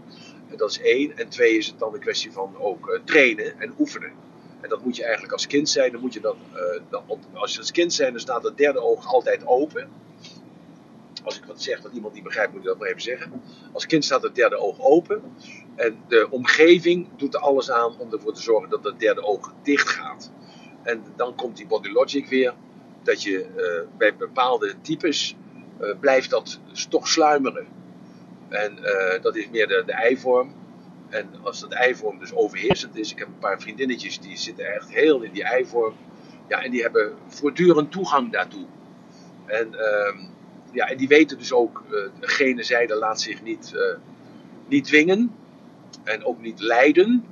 En 0.51 0.57
dat 0.57 0.71
is 0.71 0.81
één. 0.81 1.17
En 1.17 1.29
twee 1.29 1.57
is 1.57 1.67
het 1.67 1.79
dan 1.79 1.95
een 1.95 2.01
kwestie 2.01 2.33
van 2.33 2.57
ook 2.59 2.89
eh, 2.89 3.01
trainen 3.05 3.61
en 3.61 3.75
oefenen. 3.79 4.13
En 4.61 4.69
dat 4.69 4.85
moet 4.85 4.97
je 4.97 5.03
eigenlijk 5.03 5.33
als 5.33 5.47
kind 5.47 5.69
zijn. 5.69 5.93
Dan 5.93 6.01
moet 6.01 6.15
je 6.15 6.21
dat, 6.21 6.37
eh, 6.91 6.99
als 7.33 7.53
je 7.53 7.59
als 7.59 7.71
kind 7.71 7.93
zijn, 7.93 8.11
dan 8.13 8.21
staat 8.21 8.45
het 8.45 8.57
derde 8.57 8.81
oog 8.81 9.07
altijd 9.07 9.47
open. 9.47 9.89
Als 11.25 11.39
ik 11.39 11.45
wat 11.45 11.63
zeg 11.63 11.81
dat 11.81 11.93
iemand 11.93 12.15
niet 12.15 12.23
begrijpt, 12.23 12.53
moet 12.53 12.61
ik 12.61 12.67
dat 12.67 12.79
maar 12.79 12.89
even 12.89 13.01
zeggen. 13.01 13.43
Als 13.73 13.87
kind 13.87 14.05
staat 14.05 14.23
het 14.23 14.35
derde 14.35 14.57
oog 14.57 14.81
open. 14.81 15.23
En 15.75 15.99
de 16.09 16.27
omgeving 16.31 17.09
doet 17.17 17.35
er 17.35 17.41
alles 17.41 17.71
aan 17.71 17.99
om 17.99 18.13
ervoor 18.13 18.35
te 18.35 18.43
zorgen 18.43 18.71
dat 18.71 18.85
het 18.85 18.99
derde 18.99 19.23
oog 19.23 19.53
dicht 19.63 19.89
gaat. 19.89 20.31
En 20.83 21.05
dan 21.17 21.35
komt 21.35 21.57
die 21.57 21.67
body 21.67 21.89
logic 21.89 22.27
weer. 22.27 22.55
Dat 23.03 23.23
je 23.23 23.45
eh, 23.45 23.99
bij 23.99 24.17
bepaalde 24.17 24.75
types 24.81 25.37
eh, 25.79 25.91
blijft 26.01 26.31
dat 26.31 26.61
toch 26.89 27.09
sluimeren. 27.09 27.67
En 28.49 28.85
eh, 28.85 29.23
dat 29.23 29.37
is 29.37 29.49
meer 29.51 29.67
de, 29.67 29.83
de 29.87 29.93
eivorm. 29.93 30.53
En 31.09 31.31
als 31.43 31.61
dat 31.61 31.73
eivorm 31.73 32.19
dus 32.19 32.35
overheersend 32.35 32.97
is, 32.97 33.13
ik 33.13 33.19
heb 33.19 33.29
een 33.29 33.39
paar 33.39 33.61
vriendinnetjes 33.61 34.21
die 34.21 34.37
zitten 34.37 34.75
echt 34.75 34.93
heel 34.93 35.23
in 35.23 35.33
die 35.33 35.45
eivorm. 35.45 35.95
Ja, 36.49 36.63
en 36.63 36.71
die 36.71 36.83
hebben 36.83 37.15
voortdurend 37.27 37.93
toegang 37.93 38.33
daartoe. 38.33 38.67
En, 39.47 39.75
ehm, 39.75 40.19
ja, 40.73 40.89
en 40.89 40.97
die 40.97 41.09
weten 41.09 41.39
dus 41.39 41.53
ook, 41.53 41.85
degene 42.21 42.63
zijde 42.63 42.95
laat 42.95 43.21
zich 43.21 43.43
niet, 43.43 43.75
niet 44.69 44.85
dwingen. 44.85 45.35
En 46.05 46.25
ook 46.25 46.41
niet 46.41 46.61
leiden. 46.61 47.25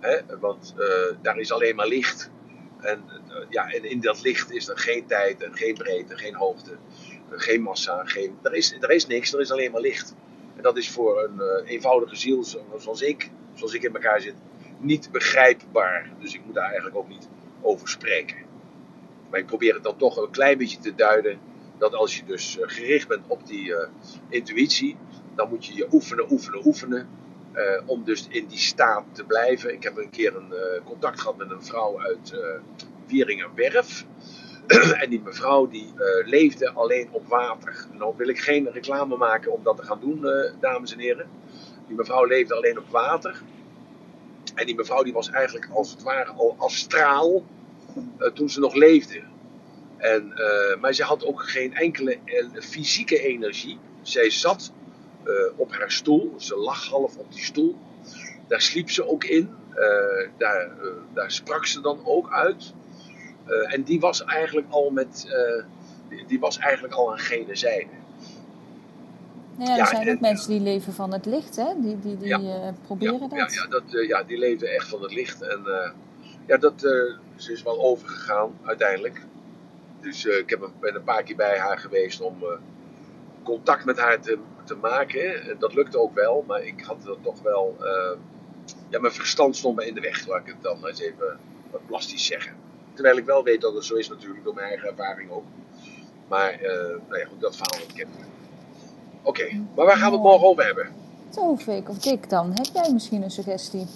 Hè, 0.00 0.38
want 0.40 0.74
daar 1.22 1.38
is 1.38 1.52
alleen 1.52 1.76
maar 1.76 1.88
licht. 1.88 2.30
En, 2.86 3.04
eh, 3.08 3.46
ja, 3.48 3.70
en 3.70 3.84
in 3.84 4.00
dat 4.00 4.22
licht 4.22 4.50
is 4.52 4.68
er 4.68 4.78
geen 4.78 5.06
tijd 5.06 5.42
en 5.42 5.56
geen 5.56 5.74
breedte, 5.74 6.16
geen 6.16 6.34
hoogte, 6.34 6.70
eh, 6.70 7.38
geen 7.38 7.62
massa. 7.62 8.04
Geen, 8.04 8.38
er, 8.42 8.54
is, 8.54 8.76
er 8.80 8.90
is 8.90 9.06
niks, 9.06 9.32
er 9.32 9.40
is 9.40 9.50
alleen 9.50 9.70
maar 9.72 9.80
licht. 9.80 10.14
En 10.56 10.62
dat 10.62 10.76
is 10.76 10.90
voor 10.90 11.22
een 11.24 11.40
eh, 11.40 11.70
eenvoudige 11.70 12.16
ziel 12.16 12.44
zo- 12.44 12.64
zoals 12.78 13.02
ik, 13.02 13.30
zoals 13.54 13.74
ik 13.74 13.82
in 13.82 13.94
elkaar 13.94 14.20
zit, 14.20 14.34
niet 14.78 15.10
begrijpbaar. 15.12 16.10
Dus 16.20 16.34
ik 16.34 16.44
moet 16.44 16.54
daar 16.54 16.64
eigenlijk 16.66 16.96
ook 16.96 17.08
niet 17.08 17.28
over 17.60 17.88
spreken. 17.88 18.36
Maar 19.30 19.40
ik 19.40 19.46
probeer 19.46 19.74
het 19.74 19.82
dan 19.82 19.96
toch 19.96 20.16
een 20.16 20.30
klein 20.30 20.58
beetje 20.58 20.78
te 20.78 20.94
duiden. 20.94 21.38
Dat 21.78 21.94
als 21.94 22.16
je 22.16 22.24
dus 22.24 22.58
gericht 22.60 23.08
bent 23.08 23.24
op 23.26 23.46
die 23.46 23.74
intuïtie, 24.28 24.96
dan 25.34 25.48
moet 25.48 25.66
je 25.66 25.74
je 25.74 25.86
oefenen, 25.92 26.32
oefenen, 26.32 26.66
oefenen. 26.66 27.08
Eh, 27.56 27.82
om 27.86 28.04
dus 28.04 28.26
in 28.28 28.46
die 28.46 28.58
staat 28.58 29.04
te 29.12 29.24
blijven. 29.24 29.72
Ik 29.72 29.82
heb 29.82 29.96
een 29.96 30.10
keer 30.10 30.36
een 30.36 30.52
eh, 30.52 30.84
contact 30.84 31.20
gehad 31.20 31.36
met 31.36 31.50
een 31.50 31.64
vrouw 31.64 32.00
uit 32.00 32.32
eh 32.32 32.60
Wieringerwerf. 33.06 34.04
en 35.02 35.10
die 35.10 35.20
mevrouw 35.24 35.66
die 35.66 35.92
leefde 36.24 36.70
alleen 36.70 37.08
op 37.10 37.26
water. 37.26 37.86
Nou 37.92 38.14
wil 38.16 38.28
ik 38.28 38.38
geen 38.38 38.70
reclame 38.72 39.16
maken 39.16 39.52
om 39.52 39.62
dat 39.62 39.76
te 39.76 39.82
gaan 39.82 40.00
doen, 40.00 40.26
dames 40.60 40.92
en 40.92 40.98
heren. 40.98 41.28
Die 41.86 41.96
mevrouw 41.96 42.24
leefde 42.24 42.54
alleen 42.54 42.78
op 42.78 42.88
water. 42.88 43.42
En 44.54 44.66
die 44.66 44.74
mevrouw 44.74 45.02
die 45.02 45.12
was 45.12 45.30
eigenlijk 45.30 45.68
als 45.72 45.90
het 45.90 46.02
ware 46.02 46.30
al 46.30 46.54
astraal 46.58 47.44
toen 48.34 48.50
ze 48.50 48.60
nog 48.60 48.74
leefde. 48.74 49.22
En, 49.96 50.32
maar 50.80 50.92
ze 50.92 51.02
had 51.02 51.24
ook 51.24 51.42
geen 51.42 51.74
enkele 51.74 52.18
fysieke 52.60 53.20
energie. 53.20 53.78
Zij 54.02 54.30
zat 54.30 54.72
op 55.56 55.72
haar 55.72 55.90
stoel, 55.90 56.34
ze 56.36 56.56
lag 56.56 56.84
half 56.88 57.16
op 57.16 57.32
die 57.32 57.42
stoel. 57.44 57.76
Daar 58.48 58.60
sliep 58.60 58.90
ze 58.90 59.08
ook 59.08 59.24
in. 59.24 59.50
Eh, 59.74 60.28
daar, 60.38 60.60
eh, 60.62 60.86
daar 61.14 61.30
sprak 61.30 61.66
ze 61.66 61.80
dan 61.80 62.00
ook 62.04 62.32
uit. 62.32 62.72
Eh, 63.46 63.74
en 63.74 63.82
die 63.82 64.00
was 64.00 64.24
eigenlijk 64.24 64.66
al 64.70 64.90
met. 64.90 65.26
eh, 65.30 65.64
die, 66.08 66.26
die 66.26 66.40
was 66.40 66.58
eigenlijk 66.58 66.94
al 66.94 67.10
aan 67.12 67.18
gene 67.18 67.56
zijde. 67.56 67.90
Nou 69.56 69.68
ja, 69.68 69.72
er 69.72 69.78
Ja, 69.78 69.86
zijn 69.86 70.06
en- 70.08 70.14
ook 70.14 70.20
mensen 70.20 70.50
die 70.50 70.60
leven 70.60 70.92
van 70.92 71.12
het 71.12 71.26
licht, 71.26 71.56
hè? 71.56 71.66
Die, 71.80 71.98
die, 72.00 72.16
die 72.16 72.28
Ja. 72.28 72.38
eh, 72.38 72.68
proberen 72.84 73.14
ja, 73.20 73.28
dat. 73.28 73.54
Ja, 73.54 73.62
ja, 73.62 73.68
dat, 73.68 73.82
eh, 73.94 74.08
ja, 74.08 74.22
die 74.22 74.38
leefde 74.38 74.68
echt 74.68 74.88
van 74.88 75.02
het 75.02 75.12
licht. 75.14 75.42
En 75.42 75.66
eh, 75.66 75.90
ja, 76.46 76.56
dat, 76.56 76.82
eh, 76.84 76.90
ze 77.36 77.52
is 77.52 77.62
wel 77.62 77.80
overgegaan 77.82 78.58
uiteindelijk. 78.64 79.20
Dus 80.00 80.26
eh, 80.26 80.38
ik 80.38 80.50
heb 80.50 80.62
een, 80.62 80.72
ben 80.80 80.94
een 80.94 81.04
paar 81.04 81.22
keer 81.22 81.36
bij 81.36 81.58
haar 81.58 81.78
geweest 81.78 82.20
om 82.20 82.36
eh, 82.42 82.48
contact 83.42 83.84
met 83.84 83.98
haar 84.00 84.20
te, 84.20 84.38
te 84.66 84.74
maken. 84.76 85.42
En 85.50 85.56
dat 85.58 85.74
lukte 85.74 85.98
ook 85.98 86.14
wel, 86.14 86.44
maar 86.46 86.62
ik 86.64 86.80
had 86.84 87.02
dat 87.04 87.18
toch 87.22 87.42
wel. 87.42 87.76
eh, 87.80 88.18
ja, 88.88 89.00
mijn 89.00 89.12
verstand 89.12 89.56
stond 89.56 89.76
me 89.76 89.86
in 89.86 89.94
de 89.94 90.00
weg, 90.00 90.26
laat 90.26 90.40
ik 90.40 90.46
het 90.46 90.62
dan 90.62 90.86
eens 90.86 91.00
even 91.00 91.38
wat 91.70 91.86
plastisch 91.86 92.26
zeggen. 92.26 92.52
Terwijl 92.94 93.16
ik 93.16 93.24
wel 93.24 93.42
weet 93.42 93.60
dat 93.60 93.74
het 93.74 93.84
zo 93.84 93.94
is, 93.94 94.08
natuurlijk, 94.08 94.44
door 94.44 94.54
mijn 94.54 94.68
eigen 94.68 94.88
ervaring 94.88 95.30
ook. 95.30 95.44
Maar, 96.28 96.50
eh, 96.50 96.96
nou 97.08 97.18
ja, 97.18 97.26
goed, 97.26 97.40
dat 97.40 97.56
verhaal 97.56 97.86
dat 97.86 97.96
kennen 97.96 98.16
we. 98.18 98.24
Oké, 99.22 99.62
maar 99.76 99.86
waar 99.86 99.96
gaan 99.96 100.10
we 100.10 100.14
het 100.16 100.24
morgen 100.24 100.48
over 100.48 100.64
hebben? 100.64 100.88
Tovik 101.30 101.88
of 101.88 101.98
Dick 101.98 102.28
dan, 102.30 102.50
heb 102.54 102.66
jij 102.72 102.92
misschien 102.92 103.22
een 103.22 103.30
suggestie? 103.30 103.86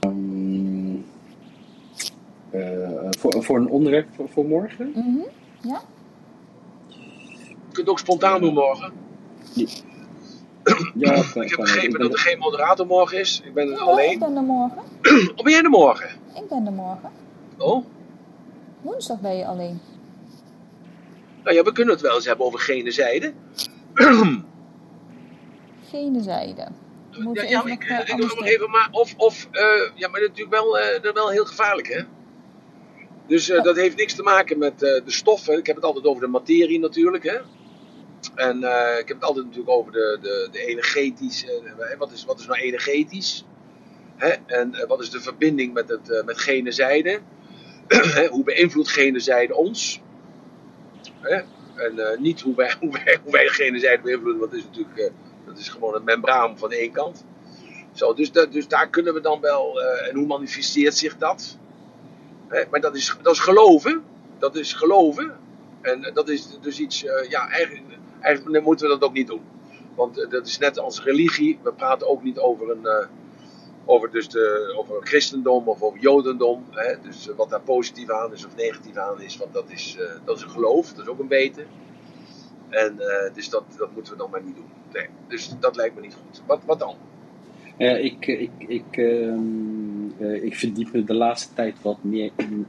Ehm, 0.00 0.96
eh, 2.50 3.08
voor, 3.18 3.42
voor 3.44 3.56
een 3.58 3.68
onderwerp 3.68 4.08
voor, 4.14 4.28
voor 4.28 4.44
morgen? 4.44 4.92
Mhm. 4.94 5.28
Ja? 5.60 5.80
Je 7.72 7.78
kunt 7.78 7.88
ook 7.88 7.98
spontaan 7.98 8.40
doen 8.40 8.54
morgen. 8.54 8.92
Ja, 10.94 11.12
Ik 11.14 11.48
heb 11.50 11.56
begrepen 11.56 12.00
dat 12.00 12.12
er 12.12 12.18
geen 12.18 12.38
moderator 12.38 12.86
morgen 12.86 13.18
is. 13.18 13.40
Ik 13.44 13.54
ben 13.54 13.64
er 13.66 13.70
Ja, 13.72 13.76
hoor, 13.78 13.92
ik 13.92 13.98
alleen. 13.98 14.18
ben 14.18 14.36
er 14.36 14.42
morgen. 14.42 14.78
Of 15.36 15.42
ben 15.44 15.52
jij 15.52 15.62
er 15.62 15.70
morgen? 15.70 16.08
Ik 16.34 16.48
ben 16.48 16.66
er 16.66 16.72
morgen. 16.72 17.10
Oh, 17.58 17.84
Woensdag 18.80 19.20
ben 19.20 19.36
je 19.36 19.46
alleen. 19.46 19.80
nou 21.42 21.56
ja, 21.56 21.62
we 21.62 21.72
kunnen 21.72 21.94
het 21.94 22.02
wel 22.02 22.14
eens 22.14 22.26
hebben 22.26 22.46
over 22.46 22.60
gene 22.60 22.90
zijde. 22.90 23.32
Gene 25.90 26.20
zijde. 26.22 26.68
Ja, 27.32 27.64
ik, 27.66 27.84
eh, 27.84 27.98
ik 27.98 28.06
doe 28.06 28.12
anders 28.12 28.34
nog 28.34 28.44
even, 28.44 28.70
maar 28.70 28.88
of, 28.90 29.14
of 29.16 29.48
eh, 29.50 29.62
ja, 29.94 30.08
maar 30.08 30.20
natuurlijk 30.20 30.50
wel, 30.50 30.78
eh, 30.78 31.02
dat 31.02 31.14
wel 31.14 31.30
heel 31.30 31.44
gevaarlijk, 31.44 31.88
hè? 31.88 32.00
Dus 33.26 33.48
eh, 33.48 33.56
Ja. 33.56 33.62
dat 33.62 33.76
heeft 33.76 33.96
niks 33.96 34.14
te 34.14 34.22
maken 34.22 34.58
met 34.58 34.72
eh, 34.82 35.04
de 35.04 35.10
stoffen. 35.10 35.58
Ik 35.58 35.66
heb 35.66 35.76
het 35.76 35.84
altijd 35.84 36.04
over 36.06 36.22
de 36.22 36.28
materie 36.28 36.78
natuurlijk, 36.78 37.24
hè? 37.24 37.36
En 38.34 38.64
eh, 38.64 38.98
ik 38.98 39.08
heb 39.08 39.16
het 39.16 39.24
altijd 39.26 39.44
natuurlijk 39.44 39.72
over 39.72 39.92
de, 39.92 40.18
de, 40.20 40.48
de 40.50 40.66
energetisch. 40.66 41.44
eh, 41.90 41.98
wat, 41.98 42.12
is, 42.12 42.24
wat 42.24 42.40
is 42.40 42.46
nou 42.46 42.60
energetisch? 42.60 43.44
Hè? 44.16 44.28
En 44.46 44.74
eh, 44.74 44.88
wat 44.88 45.00
is 45.00 45.10
de 45.10 45.20
verbinding 45.20 45.72
met, 45.72 45.88
het, 45.88 46.10
eh, 46.10 46.24
met 46.24 46.38
hoe 48.30 48.44
beïnvloedt 48.44 48.88
gene 48.88 49.20
zijde 49.20 49.54
ons? 49.54 50.00
Hè? 51.20 51.40
En 51.74 52.22
niet 52.22 52.40
hoe 52.46 52.54
wij, 52.54 52.74
hoe, 52.80 52.92
wij, 52.92 53.18
hoe 53.22 53.32
wij 53.32 53.48
beïnvloeden, 54.02 54.40
want 54.40 54.50
dat 54.50 54.60
is 54.60 54.66
natuurlijk 54.66 55.12
dat 55.46 55.58
is 55.58 55.68
gewoon 55.68 55.94
een 55.94 56.04
membraan 56.04 56.58
van 56.58 56.72
één 56.72 56.92
kant. 56.92 57.24
Zo, 57.92 58.14
dus, 58.14 58.32
dus 58.32 58.68
daar 58.68 58.88
kunnen 58.88 59.14
we 59.14 59.20
dan 59.20 59.40
wel. 59.40 59.82
en 59.82 60.16
hoe 60.16 60.26
manifesteert 60.26 60.96
zich 60.96 61.18
dat? 61.18 61.58
Hè, 62.48 62.64
maar 62.70 62.80
dat 62.80 62.96
is, 62.96 63.16
dat 63.22 63.32
is 63.32 63.40
geloven. 63.40 64.02
Dat 64.38 64.56
is 64.56 64.72
geloven. 64.72 65.38
En 65.80 66.10
dat 66.14 66.28
is 66.28 66.58
dus 66.60 66.78
iets, 66.78 67.00
ja, 67.28 67.48
eigenlijk, 67.48 67.82
eigenlijk 68.22 68.64
moeten 68.64 68.86
we 68.86 68.92
dat 68.92 69.08
ook 69.08 69.14
niet 69.14 69.26
doen. 69.26 69.42
Want 69.94 70.22
eh, 70.22 70.30
dat 70.30 70.46
is 70.46 70.58
net 70.58 70.78
als 70.78 71.02
religie. 71.02 71.58
We 71.62 71.72
praten 71.72 72.08
ook 72.08 72.22
niet 72.22 72.38
over 72.38 72.70
een, 72.70 72.86
eh, 72.86 73.06
over 73.84 74.10
dus 74.10 74.28
de, 74.28 74.74
over 74.78 75.06
christendom 75.06 75.68
of 75.68 75.82
over 75.82 76.00
jodendom. 76.00 76.64
Hè? 76.70 76.94
Dus 77.02 77.28
eh, 77.28 77.36
wat 77.36 77.50
daar 77.50 77.62
positief 77.62 78.10
aan 78.10 78.32
is 78.32 78.46
of 78.46 78.56
negatief 78.56 78.96
aan 78.96 79.20
is, 79.20 79.36
want 79.36 79.52
dat 79.52 79.70
is, 79.70 79.98
dat 80.24 80.36
is 80.36 80.42
een 80.42 80.50
geloof, 80.50 80.92
dat 80.92 81.04
is 81.04 81.10
ook 81.10 81.18
een 81.18 81.28
weten. 81.28 81.66
En 82.68 82.96
dus 83.34 83.48
dat, 83.48 83.64
dat 83.78 83.92
moeten 83.94 84.12
we 84.12 84.18
dan 84.18 84.30
maar 84.30 84.42
niet 84.42 84.54
doen. 84.54 84.70
Nee, 84.92 85.06
dus 85.28 85.54
dat 85.60 85.76
lijkt 85.76 85.94
me 85.94 86.00
niet 86.00 86.14
goed. 86.14 86.42
Wat, 86.46 86.60
wat 86.64 86.78
dan? 86.78 86.96
Ik, 87.76 88.26
ik, 88.26 88.50
ik, 88.58 88.96
ehm, 88.96 90.10
eh, 90.18 90.44
ik 90.44 90.56
verdiep 90.56 90.92
me 90.92 91.04
de 91.04 91.14
laatste 91.14 91.54
tijd 91.54 91.82
wat 91.82 92.02
meer 92.02 92.30
in, 92.36 92.66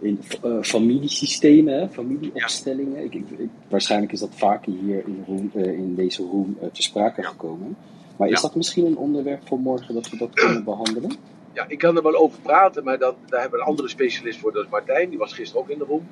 in 0.00 0.20
eh, 0.42 0.56
familiesystemen, 0.62 1.74
hè, 1.80 1.88
familieopstellingen. 1.88 3.04
Ik, 3.04 3.14
ik, 3.14 3.24
ik- 3.38 3.48
waarschijnlijk 3.68 4.12
is 4.12 4.20
dat 4.20 4.34
vaker 4.34 4.72
hier 4.72 5.02
in, 5.06 5.24
room, 5.26 5.50
eh, 5.54 5.72
in 5.72 5.94
deze 5.94 6.22
room 6.22 6.56
eh, 6.60 6.68
te 6.72 6.82
sprake 6.82 7.22
gekomen. 7.22 7.76
Maar 8.16 8.28
is 8.28 8.34
Ja. 8.34 8.40
dat 8.40 8.54
misschien 8.54 8.86
een 8.86 8.96
onderwerp 8.96 9.48
voor 9.48 9.58
morgen 9.58 9.94
dat 9.94 10.10
we 10.10 10.16
dat 10.16 10.34
kunnen 10.34 10.64
behandelen? 10.64 11.10
Ja, 11.52 11.64
ik 11.68 11.78
kan 11.78 11.96
er 11.96 12.02
wel 12.02 12.16
over 12.16 12.40
praten, 12.40 12.84
maar 12.84 12.98
dat, 12.98 13.14
daar 13.26 13.40
hebben 13.40 13.58
we 13.58 13.64
een 13.64 13.70
andere 13.70 13.88
specialist 13.88 14.38
voor, 14.38 14.52
dat 14.52 14.64
is 14.64 14.70
Martijn. 14.70 15.08
Die 15.08 15.18
was 15.18 15.32
gisteren 15.32 15.62
ook 15.62 15.68
in 15.70 15.78
de 15.78 15.84
room. 15.84 16.06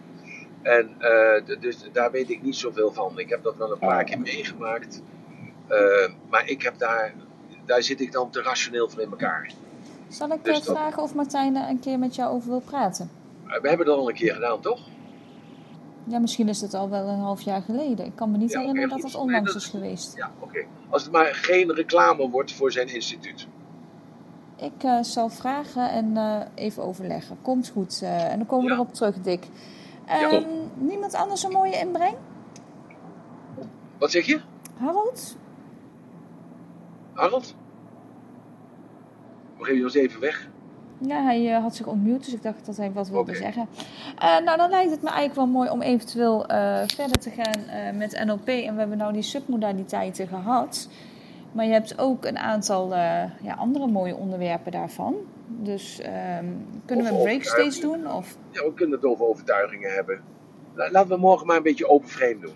En 0.62 0.90
eh, 0.98 1.60
dus 1.60 1.76
daar 1.92 2.10
weet 2.10 2.30
ik 2.30 2.42
niet 2.42 2.56
zoveel 2.56 2.92
van. 2.92 3.18
Ik 3.18 3.28
heb 3.28 3.42
dat 3.42 3.56
wel 3.56 3.72
een 3.72 3.78
paar 3.78 3.98
Ah. 4.00 4.06
keer 4.06 4.20
meegemaakt. 4.20 5.02
Eh, 5.66 5.78
maar 6.30 6.48
ik 6.48 6.62
heb 6.62 6.78
daar, 6.78 7.14
daar 7.66 7.82
zit 7.82 8.00
ik 8.00 8.12
dan 8.12 8.30
te 8.30 8.42
rationeel 8.42 8.88
van 8.88 9.00
in 9.00 9.10
elkaar. 9.10 9.52
Zal 10.08 10.30
ik 10.32 10.44
Dus 10.44 10.62
dat- 10.64 10.76
vragen 10.76 11.02
of 11.02 11.14
Martijn 11.14 11.56
er 11.56 11.68
een 11.68 11.80
keer 11.80 11.98
met 11.98 12.14
jou 12.14 12.34
over 12.34 12.48
wil 12.50 12.60
praten? 12.60 13.10
We 13.62 13.68
hebben 13.68 13.86
dat 13.86 13.96
al 13.98 14.08
een 14.08 14.14
keer 14.14 14.34
gedaan, 14.34 14.60
toch? 14.60 14.80
Ja, 16.04 16.18
misschien 16.18 16.48
is 16.48 16.60
het 16.60 16.74
al 16.74 16.88
wel 16.90 17.06
een 17.08 17.18
half 17.18 17.40
jaar 17.40 17.62
geleden. 17.62 18.06
Ik 18.06 18.12
kan 18.16 18.30
me 18.30 18.36
niet 18.38 18.50
Ja, 18.52 18.58
herinneren 18.60 18.90
goed. 18.90 19.00
dat 19.02 19.10
het 19.10 19.20
Nee, 19.20 19.28
onlangs 19.28 19.52
dat- 19.52 19.62
is 19.62 19.68
geweest. 19.68 20.16
Ja, 20.16 20.30
oké. 20.38 20.66
Als 20.88 21.02
het 21.02 21.12
maar 21.12 21.24
geen 21.34 21.72
reclame 21.74 22.28
wordt 22.30 22.52
voor 22.52 22.72
zijn 22.72 22.94
instituut. 22.94 23.46
Ik 24.56 24.82
eh, 24.82 25.02
zal 25.02 25.28
vragen 25.28 25.90
en 25.90 26.16
eh, 26.16 26.40
even 26.54 26.82
overleggen. 26.82 27.36
Komt 27.42 27.68
goed. 27.68 28.00
eh, 28.02 28.30
en 28.32 28.38
dan 28.38 28.46
komen 28.46 28.64
we 28.64 28.70
Ja. 28.70 28.76
erop 28.78 28.94
terug, 28.94 29.20
Dick. 29.20 29.44
Ja. 30.06 30.30
Ehm, 30.30 30.44
niemand 30.74 31.14
anders 31.14 31.42
een 31.42 31.52
mooie 31.52 31.78
inbreng? 31.78 32.14
Wat 33.98 34.10
zeg 34.10 34.26
je, 34.26 34.40
Harold? 34.78 35.36
Harold? 37.12 37.54
We 39.58 39.64
geven 39.64 39.78
je 39.78 39.84
ons 39.84 39.94
even 39.94 40.20
weg. 40.20 40.48
Ja, 40.98 41.22
hij 41.22 41.54
eh, 41.54 41.62
had 41.62 41.76
zich 41.76 41.86
ontmute, 41.86 42.24
dus 42.24 42.34
ik 42.34 42.42
dacht 42.42 42.66
dat 42.66 42.76
hij 42.76 42.92
wat 42.92 43.08
wilde 43.08 43.34
zeggen. 43.34 43.66
Eh, 44.18 44.38
nou, 44.44 44.56
dan 44.56 44.70
lijkt 44.70 44.90
het 44.90 45.02
me 45.02 45.08
eigenlijk 45.08 45.34
wel 45.36 45.46
mooi 45.46 45.70
om 45.70 45.82
eventueel 45.82 46.46
eh, 46.46 46.82
verder 46.86 47.18
te 47.18 47.30
gaan 47.30 47.96
met 47.96 48.24
NLP. 48.24 48.48
En 48.48 48.72
we 48.72 48.78
hebben 48.78 48.98
nou 48.98 49.12
die 49.12 49.22
submodaliteiten 49.22 50.28
gehad. 50.28 50.88
Maar 51.52 51.64
je 51.64 51.72
hebt 51.72 51.98
ook 51.98 52.24
een 52.24 52.38
aantal 52.38 52.94
ja, 53.42 53.54
andere 53.58 53.86
mooie 53.86 54.16
onderwerpen 54.16 54.72
daarvan. 54.72 55.14
Dus 55.46 56.00
ehm, 56.00 56.44
kunnen 56.84 57.04
we 57.04 57.10
een 57.10 57.22
breakstage 57.22 57.80
doen? 57.80 58.12
Of... 58.12 58.36
Ja, 58.50 58.62
we 58.64 58.74
kunnen 58.74 58.96
het 58.96 59.04
over 59.06 59.24
overtuigingen 59.24 59.94
hebben. 59.94 60.20
La- 60.74 60.90
Laten 60.90 61.10
we 61.10 61.16
morgen 61.16 61.46
maar 61.46 61.56
een 61.56 61.62
beetje 61.62 61.88
open 61.88 62.08
frame 62.08 62.38
doen. 62.40 62.54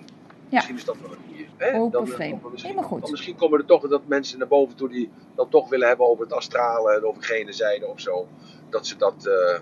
Misschien 0.53 0.77
is 0.77 0.85
dat 0.85 0.97
wel 1.01 1.11
een. 1.13 1.47
Hè? 1.57 1.79
Open 1.79 1.91
Dan, 1.91 2.07
eh, 2.07 2.13
frame. 2.13 2.39
misschien, 2.51 2.71
Helemaal 2.71 2.91
goed. 2.91 3.01
dan 3.01 3.11
misschien 3.11 3.37
komen 3.37 3.59
er 3.59 3.65
toch 3.65 3.89
dat 3.89 4.07
mensen 4.07 4.39
naar 4.39 4.49
boven 4.49 4.77
toe 4.77 4.89
die 4.89 5.11
dat 5.35 5.51
toch 5.51 5.69
willen 5.69 5.89
hebben 5.89 6.07
over 6.09 6.25
het 6.25 6.33
astrale 6.33 6.95
en 6.97 7.05
over 7.05 7.23
gene 7.23 7.53
zijde 7.53 7.87
of 7.87 8.01
zo. 8.01 8.27
Dat 8.71 8.87
ze 8.87 8.97
dat, 8.97 9.27
eh, 9.27 9.61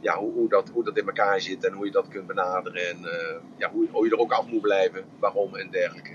ja, 0.00 0.18
hoe, 0.18 0.32
hoe, 0.32 0.48
dat, 0.48 0.68
hoe 0.72 0.84
dat 0.84 0.96
in 0.96 1.06
elkaar 1.06 1.40
zit 1.40 1.64
en 1.66 1.72
hoe 1.72 1.84
je 1.84 1.90
dat 1.92 2.08
kunt 2.08 2.26
benaderen. 2.26 2.88
En 2.88 3.04
eh, 3.04 3.36
ja, 3.56 3.70
hoe, 3.70 3.86
hoe 3.90 4.04
je 4.06 4.10
er 4.12 4.18
ook 4.18 4.32
af 4.32 4.46
moet 4.46 4.60
blijven, 4.60 5.04
waarom 5.18 5.54
en 5.56 5.70
dergelijke. 5.70 6.12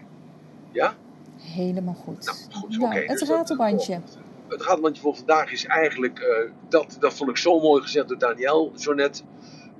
Ja? 0.71 0.95
Helemaal 1.37 1.93
goed. 1.93 2.25
Nou, 2.25 2.37
goed. 2.61 2.77
Nou, 2.79 2.95
het 2.95 3.07
Dus 3.07 3.19
dat- 3.19 3.37
ratelbandje. 3.37 3.99
Het 4.47 4.61
ratelbandje 4.61 5.01
voor 5.01 5.15
vandaag 5.15 5.51
is 5.51 5.65
eigenlijk, 5.65 6.19
eh, 6.19 6.49
dat, 6.69 6.97
dat 6.99 7.13
vond 7.13 7.29
ik 7.29 7.37
zo 7.37 7.59
mooi 7.59 7.81
gezegd 7.81 8.07
door 8.07 8.17
Daniel 8.17 8.71
zo 8.75 8.93
net. 8.93 9.23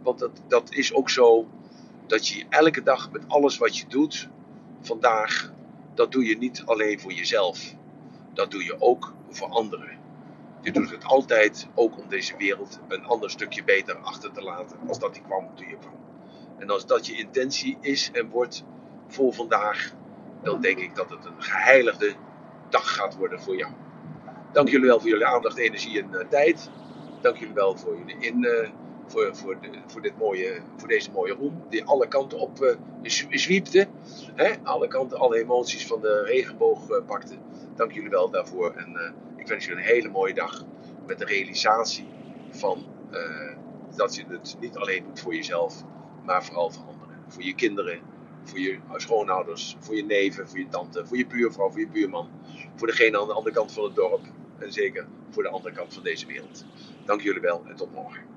Want 0.04 0.20
dat, 0.20 0.32
dat 0.48 0.72
is 0.74 0.94
ook 0.94 1.10
zo, 1.10 1.46
dat 2.08 2.28
je 2.28 2.46
elke 2.50 2.84
dag 2.84 3.12
met 3.12 3.24
alles 3.28 3.58
wat 3.58 3.78
je 3.78 3.88
doet, 3.88 4.30
vandaag, 4.82 5.52
dat 5.94 6.12
doe 6.12 6.26
je 6.26 6.38
niet 6.38 6.62
alleen 6.66 7.00
voor 7.00 7.14
jezelf. 7.14 7.76
Dat 8.34 8.52
doe 8.52 8.64
je 8.64 8.82
ook 8.82 9.14
voor 9.30 9.48
anderen. 9.48 10.00
Je 10.62 10.72
doet 10.72 10.90
het 10.90 11.06
altijd 11.06 11.68
ook 11.76 11.98
om 11.98 12.10
deze 12.10 12.38
wereld 12.38 12.80
een 12.88 13.06
ander 13.06 13.30
stukje 13.30 13.64
beter 13.64 13.96
achter 13.96 14.32
te 14.32 14.42
laten 14.42 14.78
als 14.88 15.00
dat 15.00 15.14
die 15.14 15.24
kwam 15.24 15.56
toen 15.56 15.68
je 15.68 15.78
kwam. 15.78 15.96
En 16.58 16.70
als 16.70 16.86
dat 16.86 17.06
je 17.06 17.18
intentie 17.18 17.78
is 17.82 18.10
en 18.12 18.30
wordt 18.30 18.64
voor 19.08 19.34
vandaag, 19.34 19.94
dan 20.42 20.62
denk 20.62 20.78
ik 20.78 20.96
dat 20.96 21.10
het 21.10 21.26
een 21.26 21.42
geheiligde 21.44 22.14
dag 22.70 22.94
gaat 22.96 23.16
worden 23.16 23.42
voor 23.42 23.56
jou. 23.56 23.72
Dank 24.52 24.70
jullie 24.70 24.88
wel 24.88 25.00
voor 25.00 25.10
jullie 25.10 25.26
aandacht, 25.26 25.58
energie 25.58 26.02
en 26.02 26.20
eh, 26.20 26.28
tijd. 26.28 26.70
Dank 27.22 27.38
jullie 27.38 27.54
wel 27.54 27.78
voor 27.78 27.98
jullie 27.98 28.18
in, 28.20 28.46
eh, 28.46 28.70
voor, 29.06 29.36
voor, 29.36 29.58
voor, 29.88 30.02
dit 30.02 30.18
mooie, 30.18 30.62
voor 30.78 30.88
deze 30.88 31.12
mooie 31.12 31.34
roem, 31.34 31.64
die 31.70 31.84
alle 31.86 32.08
kanten 32.08 32.40
op 32.40 32.62
eh, 32.62 32.76
zw- 33.02 33.34
zwiepte. 33.36 33.88
Hè? 34.36 34.54
Alle 34.64 34.88
kanten, 34.88 35.18
alle 35.18 35.38
emoties 35.40 35.88
van 35.88 36.02
de 36.02 36.24
regenboog 36.24 36.90
eh, 36.90 37.06
pakte. 37.06 37.36
Dank 37.76 37.92
jullie 37.92 38.10
wel 38.10 38.30
daarvoor. 38.30 38.72
En 38.76 38.96
eh, 38.96 39.12
ik 39.36 39.48
wens 39.48 39.66
jullie 39.66 39.80
een 39.82 39.90
hele 39.90 40.10
mooie 40.10 40.34
dag 40.34 40.66
met 41.06 41.20
de 41.20 41.26
realisatie 41.26 42.06
van 42.50 42.86
eh, 43.12 43.56
dat 43.96 44.16
je 44.16 44.24
het 44.28 44.58
niet 44.60 44.78
alleen 44.78 45.04
doet 45.04 45.20
voor 45.20 45.36
jezelf, 45.36 45.84
maar 46.26 46.44
vooral 46.46 46.72
voor 46.72 46.84
anderen. 46.84 47.18
Voor 47.28 47.44
je 47.44 47.56
kinderen, 47.56 48.00
voor 48.44 48.60
je 48.60 48.80
schoonouders, 48.96 49.76
voor 49.80 49.96
je 49.96 50.06
neven, 50.06 50.50
voor 50.50 50.60
je 50.60 50.68
tante, 50.68 51.06
voor 51.06 51.18
je 51.18 51.28
buurvrouw, 51.28 51.70
voor 51.70 51.80
je 51.80 51.88
buurman. 51.88 52.30
Voor 52.76 52.88
degene 52.88 53.20
aan 53.20 53.28
de 53.28 53.34
andere 53.34 53.56
kant 53.56 53.72
van 53.72 53.84
het 53.84 53.96
dorp. 53.96 54.22
En 54.60 54.74
zeker 54.74 55.08
voor 55.30 55.44
de 55.44 55.50
andere 55.50 55.74
kant 55.76 55.94
van 55.94 56.04
deze 56.04 56.26
wereld. 56.26 56.66
Dank 57.06 57.22
jullie 57.22 57.42
wel 57.42 57.64
en 57.68 57.76
tot 57.76 57.92
morgen. 57.94 58.33